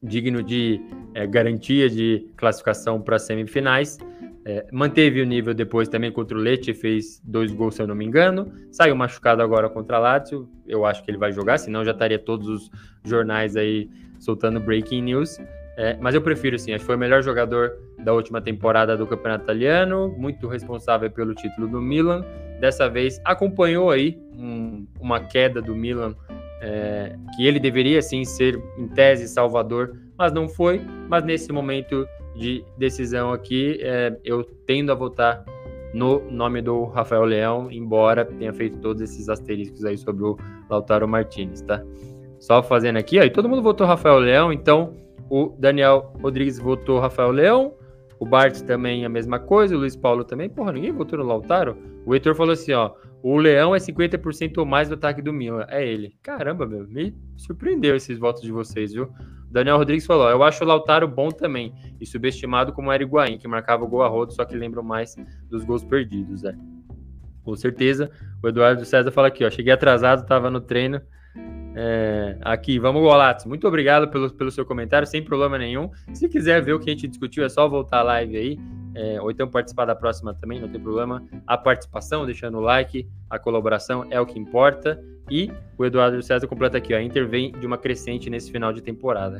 digno 0.02 0.42
de 0.42 0.80
é, 1.14 1.26
garantia 1.26 1.88
de 1.88 2.26
classificação 2.36 3.00
para 3.00 3.18
semifinais. 3.18 3.98
É, 4.48 4.64
manteve 4.70 5.20
o 5.20 5.26
nível 5.26 5.52
depois 5.52 5.88
também 5.88 6.12
contra 6.12 6.38
o 6.38 6.40
Leite, 6.40 6.72
fez 6.72 7.20
dois 7.24 7.50
gols, 7.50 7.74
se 7.74 7.82
eu 7.82 7.86
não 7.88 7.96
me 7.96 8.04
engano. 8.04 8.52
Saiu 8.70 8.94
machucado 8.94 9.42
agora 9.42 9.68
contra 9.68 9.96
a 9.96 9.98
Lazio. 9.98 10.48
Eu 10.64 10.86
acho 10.86 11.02
que 11.02 11.10
ele 11.10 11.18
vai 11.18 11.32
jogar, 11.32 11.58
senão 11.58 11.84
já 11.84 11.90
estaria 11.90 12.16
todos 12.16 12.46
os 12.46 12.70
jornais 13.04 13.56
aí 13.56 13.90
soltando 14.20 14.60
breaking 14.60 15.02
news. 15.02 15.36
É, 15.76 15.96
mas 16.00 16.14
eu 16.14 16.22
prefiro 16.22 16.56
sim, 16.60 16.72
acho 16.72 16.82
que 16.82 16.86
foi 16.86 16.94
o 16.94 16.98
melhor 16.98 17.24
jogador 17.24 17.76
da 17.98 18.12
última 18.12 18.40
temporada 18.40 18.96
do 18.96 19.04
Campeonato 19.04 19.42
Italiano, 19.44 20.14
muito 20.16 20.46
responsável 20.46 21.10
pelo 21.10 21.34
título 21.34 21.66
do 21.66 21.82
Milan. 21.82 22.24
Dessa 22.60 22.88
vez 22.88 23.20
acompanhou 23.24 23.90
aí 23.90 24.16
um, 24.32 24.86
uma 25.00 25.18
queda 25.18 25.60
do 25.60 25.74
Milan 25.74 26.14
é, 26.62 27.16
que 27.34 27.44
ele 27.44 27.58
deveria 27.58 28.00
sim 28.00 28.24
ser, 28.24 28.62
em 28.78 28.86
tese, 28.86 29.26
salvador, 29.26 29.98
mas 30.16 30.32
não 30.32 30.48
foi. 30.48 30.80
Mas 31.08 31.24
nesse 31.24 31.52
momento 31.52 32.06
de 32.36 32.64
decisão 32.76 33.32
aqui, 33.32 33.78
é, 33.80 34.16
eu 34.24 34.44
tendo 34.66 34.92
a 34.92 34.94
votar 34.94 35.44
no 35.94 36.30
nome 36.30 36.60
do 36.60 36.84
Rafael 36.84 37.24
Leão, 37.24 37.70
embora 37.70 38.24
tenha 38.24 38.52
feito 38.52 38.78
todos 38.78 39.00
esses 39.00 39.28
asteriscos 39.28 39.84
aí 39.84 39.96
sobre 39.96 40.24
o 40.24 40.36
Lautaro 40.68 41.08
Martinez, 41.08 41.62
tá? 41.62 41.82
Só 42.38 42.62
fazendo 42.62 42.96
aqui, 42.96 43.18
e 43.18 43.30
todo 43.30 43.48
mundo 43.48 43.62
votou 43.62 43.86
Rafael 43.86 44.18
Leão, 44.18 44.52
então 44.52 44.94
o 45.30 45.54
Daniel 45.58 46.12
Rodrigues 46.20 46.58
votou 46.58 47.00
Rafael 47.00 47.30
Leão, 47.30 47.72
o 48.18 48.26
Bart 48.26 48.60
também 48.62 49.04
a 49.04 49.08
mesma 49.08 49.38
coisa, 49.38 49.74
o 49.74 49.78
Luiz 49.78 49.96
Paulo 49.96 50.24
também. 50.24 50.48
Porra, 50.48 50.72
ninguém 50.72 50.92
votou 50.92 51.18
no 51.18 51.24
Lautaro? 51.24 51.76
O 52.04 52.14
Heitor 52.14 52.34
falou 52.34 52.52
assim, 52.52 52.72
ó, 52.72 52.92
o 53.22 53.36
Leão 53.36 53.74
é 53.74 53.78
50% 53.78 54.58
ou 54.58 54.64
mais 54.64 54.88
do 54.88 54.94
ataque 54.94 55.20
do 55.20 55.32
Milan. 55.32 55.66
É 55.68 55.86
ele. 55.86 56.14
Caramba, 56.22 56.66
meu, 56.66 56.86
me 56.88 57.14
surpreendeu 57.36 57.96
esses 57.96 58.18
votos 58.18 58.42
de 58.42 58.52
vocês, 58.52 58.92
viu? 58.92 59.08
Daniel 59.50 59.78
Rodrigues 59.78 60.06
falou: 60.06 60.28
Eu 60.28 60.42
acho 60.42 60.62
o 60.62 60.66
Lautaro 60.66 61.08
bom 61.08 61.30
também, 61.30 61.74
e 62.00 62.06
subestimado 62.06 62.72
como 62.72 62.92
era 62.92 63.02
Higuaín, 63.02 63.38
que 63.38 63.48
marcava 63.48 63.84
o 63.84 63.88
gol 63.88 64.02
a 64.02 64.08
rodo, 64.08 64.32
só 64.32 64.44
que 64.44 64.56
lembro 64.56 64.82
mais 64.82 65.16
dos 65.48 65.64
gols 65.64 65.84
perdidos, 65.84 66.44
é. 66.44 66.54
Com 67.42 67.54
certeza. 67.54 68.10
O 68.42 68.48
Eduardo 68.48 68.84
César 68.84 69.12
fala 69.12 69.28
aqui, 69.28 69.44
ó. 69.44 69.50
Cheguei 69.50 69.72
atrasado, 69.72 70.26
tava 70.26 70.50
no 70.50 70.60
treino. 70.60 71.00
É, 71.78 72.38
aqui, 72.40 72.78
vamos 72.78 73.02
Golatos. 73.02 73.44
Muito 73.44 73.68
obrigado 73.68 74.08
pelo, 74.08 74.30
pelo 74.30 74.50
seu 74.50 74.64
comentário, 74.64 75.06
sem 75.06 75.22
problema 75.22 75.58
nenhum. 75.58 75.90
Se 76.14 76.26
quiser 76.26 76.62
ver 76.62 76.72
o 76.72 76.80
que 76.80 76.88
a 76.88 76.92
gente 76.92 77.06
discutiu, 77.06 77.44
é 77.44 77.48
só 77.50 77.68
voltar 77.68 77.98
a 77.98 78.02
live 78.02 78.36
aí 78.36 78.58
é, 78.96 79.20
ou 79.20 79.30
então 79.30 79.46
participar 79.46 79.84
da 79.84 79.94
próxima 79.94 80.32
também, 80.32 80.58
não 80.58 80.68
tem 80.68 80.80
problema. 80.80 81.22
A 81.46 81.58
participação, 81.58 82.24
deixando 82.24 82.56
o 82.56 82.60
like, 82.62 83.06
a 83.28 83.38
colaboração 83.38 84.06
é 84.10 84.18
o 84.18 84.24
que 84.24 84.38
importa. 84.38 84.98
E 85.30 85.52
o 85.76 85.84
Eduardo 85.84 86.22
César 86.22 86.46
completa 86.46 86.78
aqui, 86.78 86.94
ó, 86.94 86.98
intervém 86.98 87.52
de 87.52 87.66
uma 87.66 87.76
crescente 87.76 88.30
nesse 88.30 88.50
final 88.50 88.72
de 88.72 88.80
temporada. 88.80 89.38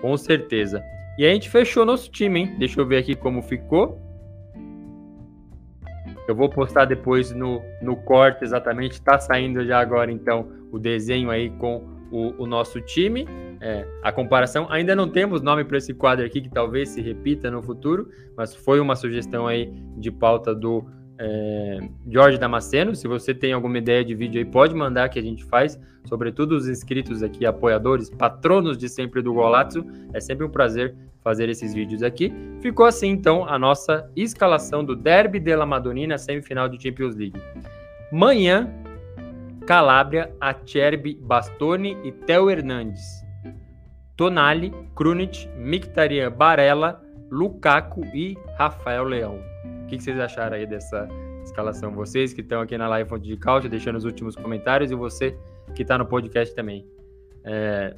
Com 0.00 0.16
certeza. 0.16 0.82
E 1.16 1.24
a 1.24 1.32
gente 1.32 1.48
fechou 1.48 1.86
nosso 1.86 2.10
time, 2.10 2.40
hein? 2.40 2.56
Deixa 2.58 2.80
eu 2.80 2.86
ver 2.86 2.96
aqui 2.96 3.14
como 3.14 3.40
ficou. 3.42 4.05
Eu 6.28 6.34
vou 6.34 6.48
postar 6.48 6.84
depois 6.84 7.32
no, 7.32 7.62
no 7.80 7.96
corte 7.96 8.44
exatamente. 8.44 9.00
Tá 9.00 9.18
saindo 9.18 9.64
já 9.64 9.78
agora, 9.78 10.10
então, 10.10 10.48
o 10.72 10.78
desenho 10.78 11.30
aí 11.30 11.50
com 11.50 11.84
o, 12.10 12.42
o 12.42 12.46
nosso 12.46 12.80
time. 12.80 13.26
É, 13.60 13.86
a 14.02 14.12
comparação, 14.12 14.66
ainda 14.70 14.94
não 14.94 15.08
temos 15.08 15.40
nome 15.40 15.64
para 15.64 15.78
esse 15.78 15.94
quadro 15.94 16.24
aqui, 16.24 16.40
que 16.40 16.50
talvez 16.50 16.90
se 16.90 17.00
repita 17.00 17.50
no 17.50 17.62
futuro, 17.62 18.08
mas 18.36 18.54
foi 18.54 18.80
uma 18.80 18.94
sugestão 18.94 19.46
aí 19.46 19.72
de 19.96 20.10
pauta 20.10 20.54
do 20.54 20.84
é, 21.18 21.78
Jorge 22.08 22.38
Damasceno. 22.38 22.94
Se 22.94 23.08
você 23.08 23.34
tem 23.34 23.52
alguma 23.52 23.78
ideia 23.78 24.04
de 24.04 24.14
vídeo 24.14 24.38
aí, 24.38 24.44
pode 24.44 24.74
mandar 24.74 25.08
que 25.08 25.18
a 25.18 25.22
gente 25.22 25.44
faz. 25.44 25.80
Sobretudo 26.04 26.52
os 26.52 26.68
inscritos 26.68 27.22
aqui, 27.22 27.44
apoiadores, 27.46 28.10
patronos 28.10 28.76
de 28.76 28.88
sempre 28.88 29.22
do 29.22 29.32
Golazzo. 29.32 29.84
É 30.12 30.20
sempre 30.20 30.44
um 30.44 30.50
prazer 30.50 30.94
fazer 31.26 31.48
esses 31.48 31.74
vídeos 31.74 32.04
aqui. 32.04 32.32
Ficou 32.60 32.86
assim, 32.86 33.08
então, 33.08 33.48
a 33.48 33.58
nossa 33.58 34.08
escalação 34.14 34.84
do 34.84 34.94
Derby 34.94 35.40
della 35.40 35.66
Madonnina, 35.66 36.16
semifinal 36.16 36.68
de 36.68 36.80
Champions 36.80 37.16
League. 37.16 37.42
Manhã, 38.12 38.72
Calabria, 39.66 40.32
Acerbi, 40.40 41.18
Bastoni 41.20 41.98
e 42.04 42.12
Theo 42.12 42.48
Hernandes. 42.48 43.02
Tonali, 44.16 44.72
Krunic, 44.94 45.48
Mictarian, 45.56 46.30
Barella, 46.30 47.02
Lukaku 47.28 48.04
e 48.14 48.38
Rafael 48.56 49.02
Leão. 49.02 49.40
O 49.82 49.86
que, 49.88 50.00
vocês 50.00 50.16
acharam 50.20 50.56
aí 50.56 50.64
dessa 50.64 51.08
escalação? 51.42 51.90
Vocês 51.90 52.32
que 52.32 52.40
estão 52.40 52.60
aqui 52.60 52.78
na 52.78 52.86
live 52.86 53.10
Fonte 53.10 53.26
de 53.26 53.36
Cálcio, 53.36 53.68
deixando 53.68 53.96
os 53.96 54.04
últimos 54.04 54.36
comentários, 54.36 54.92
e 54.92 54.94
você 54.94 55.36
que 55.74 55.82
está 55.82 55.98
no 55.98 56.06
podcast 56.06 56.54
também. 56.54 56.86
É, 57.42 57.96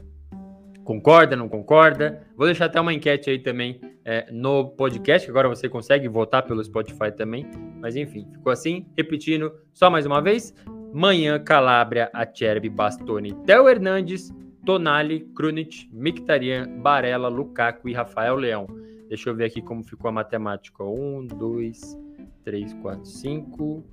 concorda, 0.89 1.36
não 1.36 1.51
concorda? 1.51 2.27
Vou 2.35 2.47
deixar 2.47 2.65
até 2.65 2.81
uma 2.81 2.94
enquete 2.94 3.28
aí 3.28 3.39
também 3.39 3.78
é, 4.06 4.27
no 4.32 4.70
podcast, 4.70 5.27
que 5.27 5.31
agora 5.31 5.47
você 5.47 5.69
consegue 5.69 6.09
votar 6.09 6.43
pelo 6.44 6.65
Spotify 6.65 7.12
também. 7.15 7.47
Mas 7.78 7.94
enfim, 7.94 8.27
ficou 8.32 8.51
assim. 8.51 8.86
Repetindo, 8.97 9.52
só 9.74 9.90
mais 9.90 10.06
uma 10.06 10.23
vez. 10.23 10.55
Manhã, 10.94 11.39
Calabria, 11.39 12.09
Acerbi, 12.15 12.70
Bastoni, 12.70 13.35
Theo 13.44 13.69
Hernandes, 13.69 14.32
Tonali, 14.65 15.28
Krunic, 15.36 15.90
Mictarian, 15.93 16.66
Barella, 16.81 17.28
Lukaku 17.28 17.90
e 17.90 17.93
Rafael 17.93 18.36
Leão. 18.36 18.66
Deixa 19.10 19.28
eu 19.28 19.35
ver 19.35 19.44
aqui 19.44 19.60
como 19.60 19.85
ficou 19.85 20.09
a 20.09 20.12
matemática. 20.12 20.82
1, 20.82 21.27
2, 21.27 21.98
3, 22.44 22.73
4, 22.73 23.05
5, 23.05 23.85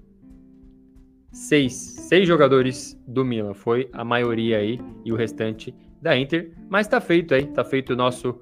6. 1.29 1.73
6 1.73 2.25
jogadores 2.25 2.97
do 3.05 3.25
Milan. 3.25 3.53
Foi 3.53 3.89
a 3.91 4.05
maioria 4.05 4.59
aí 4.59 4.79
e 5.03 5.11
o 5.11 5.17
restante 5.17 5.75
da 6.01 6.17
Inter. 6.17 6.51
Mas 6.69 6.87
tá 6.87 6.99
feito 6.99 7.33
aí. 7.33 7.45
Tá 7.45 7.63
feito 7.63 7.93
o 7.93 7.95
nosso 7.95 8.41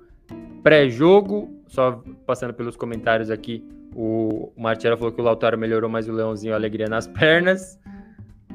pré-jogo. 0.61 1.61
Só 1.67 2.03
passando 2.25 2.53
pelos 2.53 2.75
comentários 2.75 3.29
aqui. 3.29 3.63
O 3.95 4.51
Marcelo 4.57 4.97
falou 4.97 5.11
que 5.11 5.21
o 5.21 5.23
Lautaro 5.23 5.57
melhorou, 5.57 5.89
mas 5.89 6.07
o 6.07 6.13
Leãozinho 6.13 6.55
alegria 6.55 6.87
nas 6.87 7.07
pernas. 7.07 7.79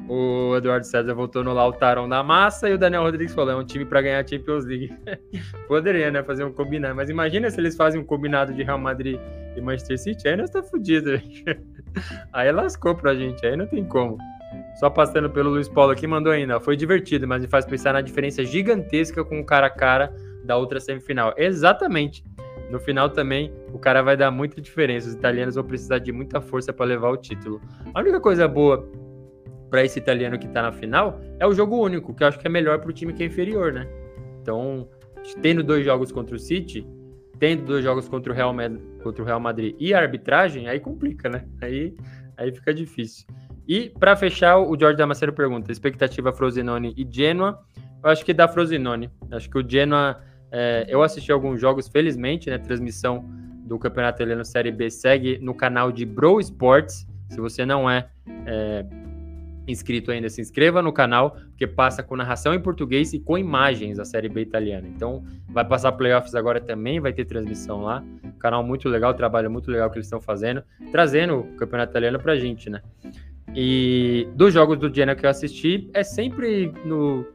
O 0.07 0.55
Eduardo 0.57 0.87
César 0.87 1.13
voltou 1.13 1.43
no 1.43 1.53
Lautaro 1.53 2.07
na 2.07 2.23
massa 2.23 2.67
e 2.67 2.73
o 2.73 2.79
Daniel 2.79 3.03
Rodrigues 3.03 3.33
falou: 3.33 3.51
é 3.51 3.55
um 3.55 3.63
time 3.63 3.85
para 3.85 4.01
ganhar 4.01 4.19
a 4.19 4.27
Champions 4.27 4.65
League. 4.65 4.91
Poderia, 5.67 6.09
né? 6.09 6.23
Fazer 6.23 6.43
um 6.43 6.51
combinado. 6.51 6.95
Mas 6.95 7.11
imagina 7.11 7.49
se 7.49 7.59
eles 7.59 7.75
fazem 7.75 8.01
um 8.01 8.03
combinado 8.03 8.51
de 8.51 8.63
Real 8.63 8.79
Madrid 8.79 9.19
e 9.55 9.61
Manchester 9.61 9.99
City, 9.99 10.27
aí 10.27 10.35
nós 10.35 10.49
tá 10.49 10.63
fudido. 10.63 11.11
aí 12.33 12.51
lascou 12.51 12.95
pra 12.95 13.13
gente, 13.13 13.45
aí 13.45 13.55
não 13.55 13.67
tem 13.67 13.85
como. 13.85 14.17
Só 14.79 14.89
passando 14.89 15.29
pelo 15.29 15.49
Luiz 15.49 15.67
Paulo 15.67 15.91
aqui, 15.91 16.07
mandou 16.07 16.31
ainda. 16.31 16.59
Foi 16.59 16.75
divertido, 16.75 17.27
mas 17.27 17.41
me 17.41 17.47
faz 17.47 17.65
pensar 17.65 17.93
na 17.93 18.01
diferença 18.01 18.43
gigantesca 18.43 19.23
com 19.23 19.39
o 19.39 19.45
cara 19.45 19.67
a 19.67 19.69
cara 19.69 20.13
da 20.43 20.57
outra 20.57 20.79
semifinal. 20.79 21.33
Exatamente. 21.37 22.23
No 22.69 22.79
final 22.79 23.09
também, 23.09 23.53
o 23.73 23.79
cara 23.79 24.01
vai 24.01 24.15
dar 24.15 24.31
muita 24.31 24.61
diferença. 24.61 25.07
Os 25.07 25.15
italianos 25.15 25.55
vão 25.55 25.63
precisar 25.63 25.99
de 25.99 26.11
muita 26.11 26.39
força 26.39 26.71
para 26.71 26.85
levar 26.85 27.09
o 27.09 27.17
título. 27.17 27.59
A 27.93 27.99
única 27.99 28.19
coisa 28.19 28.47
boa 28.47 28.89
para 29.69 29.83
esse 29.83 29.99
italiano 29.99 30.37
que 30.37 30.47
está 30.47 30.61
na 30.61 30.71
final 30.71 31.19
é 31.39 31.45
o 31.45 31.53
jogo 31.53 31.77
único, 31.77 32.13
que 32.13 32.23
eu 32.23 32.27
acho 32.27 32.39
que 32.39 32.47
é 32.47 32.49
melhor 32.49 32.79
para 32.79 32.89
o 32.89 32.93
time 32.93 33.13
que 33.13 33.23
é 33.23 33.25
inferior, 33.25 33.71
né? 33.71 33.87
Então, 34.41 34.87
tendo 35.41 35.63
dois 35.63 35.85
jogos 35.85 36.11
contra 36.11 36.35
o 36.35 36.39
City, 36.39 36.87
tendo 37.39 37.63
dois 37.65 37.83
jogos 37.83 38.07
contra 38.07 38.31
o 38.31 38.35
Real, 38.35 38.53
contra 39.03 39.23
o 39.23 39.25
Real 39.25 39.39
Madrid 39.39 39.75
e 39.79 39.93
a 39.93 39.99
arbitragem, 39.99 40.67
aí 40.67 40.79
complica, 40.79 41.29
né? 41.29 41.45
Aí, 41.61 41.95
aí 42.37 42.51
fica 42.51 42.73
difícil. 42.73 43.25
E 43.69 43.87
para 43.87 44.15
fechar, 44.15 44.57
o 44.57 44.75
Jorge 44.77 44.97
Damasceno 44.97 45.31
pergunta: 45.31 45.71
expectativa 45.71 46.33
Frosinone 46.33 46.91
e 46.97 47.07
Genoa? 47.07 47.59
Eu 48.03 48.09
acho 48.09 48.25
que 48.25 48.33
dá 48.33 48.47
Frosinone. 48.47 49.11
Acho 49.31 49.47
que 49.47 49.59
o 49.59 49.69
Genoa, 49.69 50.19
é, 50.51 50.87
eu 50.89 51.03
assisti 51.03 51.31
alguns 51.31 51.61
jogos, 51.61 51.87
felizmente, 51.87 52.49
né? 52.49 52.57
Transmissão 52.57 53.23
do 53.65 53.77
Campeonato 53.77 54.17
Italiano 54.17 54.43
Série 54.43 54.71
B 54.71 54.89
segue 54.89 55.37
no 55.37 55.53
canal 55.53 55.91
de 55.91 56.03
Bro 56.03 56.39
Sports. 56.39 57.07
Se 57.29 57.39
você 57.39 57.63
não 57.63 57.87
é, 57.87 58.09
é 58.47 58.83
inscrito 59.67 60.09
ainda, 60.09 60.29
se 60.29 60.41
inscreva 60.41 60.81
no 60.81 60.91
canal, 60.91 61.37
porque 61.49 61.67
passa 61.67 62.01
com 62.01 62.15
narração 62.15 62.55
em 62.55 62.59
português 62.59 63.13
e 63.13 63.19
com 63.19 63.37
imagens 63.37 63.97
da 63.97 64.05
Série 64.05 64.29
B 64.29 64.41
italiana. 64.41 64.87
Então, 64.87 65.23
vai 65.47 65.63
passar 65.63 65.91
playoffs 65.91 66.33
agora 66.33 66.59
também, 66.59 66.99
vai 66.99 67.13
ter 67.13 67.25
transmissão 67.25 67.83
lá. 67.83 68.03
Canal 68.39 68.63
muito 68.63 68.89
legal, 68.89 69.13
trabalho 69.13 69.51
muito 69.51 69.69
legal 69.69 69.91
que 69.91 69.97
eles 69.97 70.07
estão 70.07 70.19
fazendo, 70.19 70.63
trazendo 70.91 71.41
o 71.41 71.43
campeonato 71.55 71.91
italiano 71.91 72.19
pra 72.19 72.35
gente, 72.35 72.67
né? 72.67 72.81
E 73.55 74.27
dos 74.35 74.53
jogos 74.53 74.77
do 74.77 74.93
Genoa 74.93 75.15
que 75.15 75.25
eu 75.25 75.29
assisti, 75.29 75.89
é 75.93 76.03
sempre 76.03 76.71
no 76.85 77.25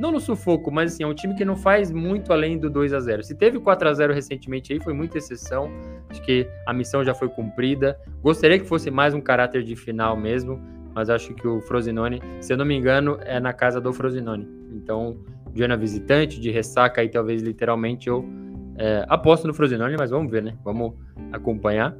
não 0.00 0.10
no 0.10 0.18
sufoco, 0.18 0.70
mas 0.70 0.94
assim, 0.94 1.04
é 1.04 1.06
um 1.06 1.14
time 1.14 1.34
que 1.34 1.44
não 1.44 1.54
faz 1.54 1.92
muito 1.92 2.32
além 2.32 2.58
do 2.58 2.68
2 2.68 2.92
a 2.92 2.98
0. 2.98 3.22
Se 3.22 3.36
teve 3.36 3.60
4 3.60 3.88
a 3.88 3.94
0 3.94 4.12
recentemente 4.12 4.72
aí, 4.72 4.80
foi 4.80 4.92
muita 4.92 5.18
exceção. 5.18 5.70
Acho 6.08 6.20
que 6.22 6.48
a 6.66 6.72
missão 6.72 7.04
já 7.04 7.14
foi 7.14 7.28
cumprida. 7.28 7.96
Gostaria 8.20 8.58
que 8.58 8.66
fosse 8.66 8.90
mais 8.90 9.14
um 9.14 9.20
caráter 9.20 9.62
de 9.62 9.76
final 9.76 10.16
mesmo 10.16 10.60
mas 10.94 11.10
acho 11.10 11.34
que 11.34 11.46
o 11.46 11.60
Frosinone, 11.60 12.20
se 12.40 12.52
eu 12.52 12.56
não 12.56 12.64
me 12.64 12.74
engano, 12.74 13.18
é 13.22 13.40
na 13.40 13.52
casa 13.52 13.80
do 13.80 13.92
Frosinone. 13.92 14.46
Então, 14.72 15.16
Genoa 15.54 15.76
visitante, 15.76 16.40
de 16.40 16.50
ressaca 16.50 17.00
aí, 17.00 17.08
talvez 17.08 17.42
literalmente 17.42 18.08
eu 18.08 18.24
é, 18.76 19.04
aposto 19.08 19.46
no 19.46 19.54
Frosinone, 19.54 19.96
mas 19.98 20.10
vamos 20.10 20.30
ver, 20.30 20.42
né? 20.42 20.54
Vamos 20.64 20.94
acompanhar. 21.30 21.96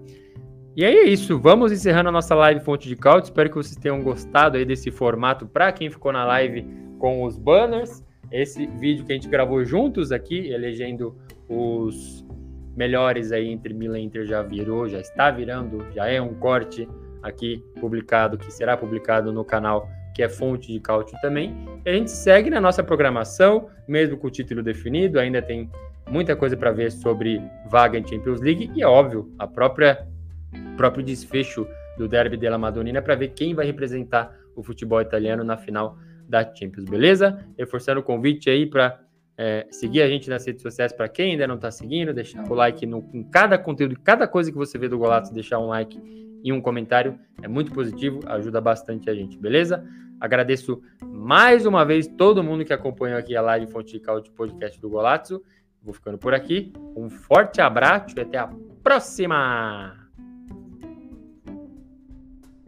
E 0.74 0.86
aí 0.86 0.96
é 0.96 1.04
isso, 1.04 1.38
vamos 1.38 1.70
encerrando 1.70 2.08
a 2.08 2.12
nossa 2.12 2.34
live 2.34 2.60
Fonte 2.60 2.88
de 2.88 2.96
Caute. 2.96 3.26
Espero 3.26 3.50
que 3.50 3.56
vocês 3.56 3.76
tenham 3.76 4.02
gostado 4.02 4.56
aí 4.56 4.64
desse 4.64 4.90
formato 4.90 5.46
para 5.46 5.70
quem 5.70 5.90
ficou 5.90 6.10
na 6.10 6.24
live 6.24 6.66
com 6.98 7.24
os 7.24 7.36
banners. 7.36 8.02
Esse 8.30 8.66
vídeo 8.66 9.04
que 9.04 9.12
a 9.12 9.14
gente 9.14 9.28
gravou 9.28 9.62
juntos 9.66 10.10
aqui, 10.10 10.48
elegendo 10.50 11.14
os 11.46 12.24
melhores 12.74 13.32
aí 13.32 13.50
entre 13.50 13.74
Milan 13.74 14.00
e 14.00 14.04
Inter 14.04 14.24
já 14.24 14.40
virou, 14.40 14.88
já 14.88 14.98
está 14.98 15.30
virando, 15.30 15.84
já 15.92 16.06
é 16.06 16.22
um 16.22 16.32
corte 16.32 16.88
aqui 17.22 17.62
publicado, 17.78 18.38
que 18.38 18.50
será 18.50 18.74
publicado 18.74 19.30
no 19.30 19.44
canal 19.44 19.90
que 20.14 20.22
é 20.22 20.28
fonte 20.30 20.72
de 20.72 20.80
cálcio 20.80 21.18
também. 21.20 21.54
E 21.84 21.90
a 21.90 21.92
gente 21.92 22.10
segue 22.10 22.48
na 22.48 22.62
nossa 22.62 22.82
programação, 22.82 23.68
mesmo 23.86 24.16
com 24.16 24.26
o 24.26 24.30
título 24.30 24.62
definido, 24.62 25.20
ainda 25.20 25.42
tem 25.42 25.70
muita 26.10 26.34
coisa 26.34 26.56
para 26.56 26.72
ver 26.72 26.90
sobre 26.90 27.42
vaga 27.68 27.98
em 27.98 28.06
Champions 28.06 28.40
League 28.40 28.70
e 28.74 28.82
é 28.82 28.86
óbvio, 28.86 29.30
a 29.38 29.46
própria 29.46 30.10
próprio 30.76 31.04
desfecho 31.04 31.66
do 31.96 32.08
Derby 32.08 32.36
della 32.36 32.58
Madonnina 32.58 33.02
para 33.02 33.14
ver 33.14 33.28
quem 33.28 33.54
vai 33.54 33.66
representar 33.66 34.36
o 34.54 34.62
futebol 34.62 35.00
italiano 35.00 35.44
na 35.44 35.56
final 35.56 35.96
da 36.28 36.42
Champions, 36.42 36.84
beleza? 36.84 37.46
Reforçando 37.58 38.00
o 38.00 38.02
convite 38.02 38.48
aí 38.48 38.66
para 38.66 39.00
é, 39.36 39.66
seguir 39.70 40.02
a 40.02 40.08
gente 40.08 40.28
nas 40.28 40.46
redes 40.46 40.62
sociais 40.62 40.92
para 40.92 41.08
quem 41.08 41.32
ainda 41.32 41.46
não 41.46 41.56
está 41.56 41.70
seguindo, 41.70 42.12
deixar 42.12 42.48
o 42.50 42.54
like 42.54 42.86
no, 42.86 43.08
em 43.12 43.22
cada 43.22 43.58
conteúdo, 43.58 43.98
cada 44.02 44.26
coisa 44.26 44.50
que 44.50 44.56
você 44.56 44.78
vê 44.78 44.88
do 44.88 44.98
Golato, 44.98 45.32
deixar 45.32 45.58
um 45.58 45.66
like 45.66 46.00
e 46.42 46.52
um 46.52 46.60
comentário. 46.60 47.18
É 47.42 47.48
muito 47.48 47.72
positivo, 47.72 48.20
ajuda 48.26 48.60
bastante 48.60 49.08
a 49.08 49.14
gente, 49.14 49.38
beleza? 49.38 49.84
Agradeço 50.20 50.80
mais 51.04 51.66
uma 51.66 51.84
vez 51.84 52.06
todo 52.06 52.44
mundo 52.44 52.64
que 52.64 52.72
acompanhou 52.72 53.18
aqui 53.18 53.34
a 53.36 53.42
live 53.42 53.70
Fonte 53.70 53.92
de 53.92 54.00
Cálcio 54.00 54.32
podcast 54.32 54.80
do 54.80 54.88
Golazzo. 54.88 55.42
Vou 55.82 55.92
ficando 55.92 56.16
por 56.16 56.32
aqui. 56.32 56.72
Um 56.96 57.10
forte 57.10 57.60
abraço 57.60 58.14
e 58.16 58.20
até 58.20 58.38
a 58.38 58.48
próxima! 58.84 60.01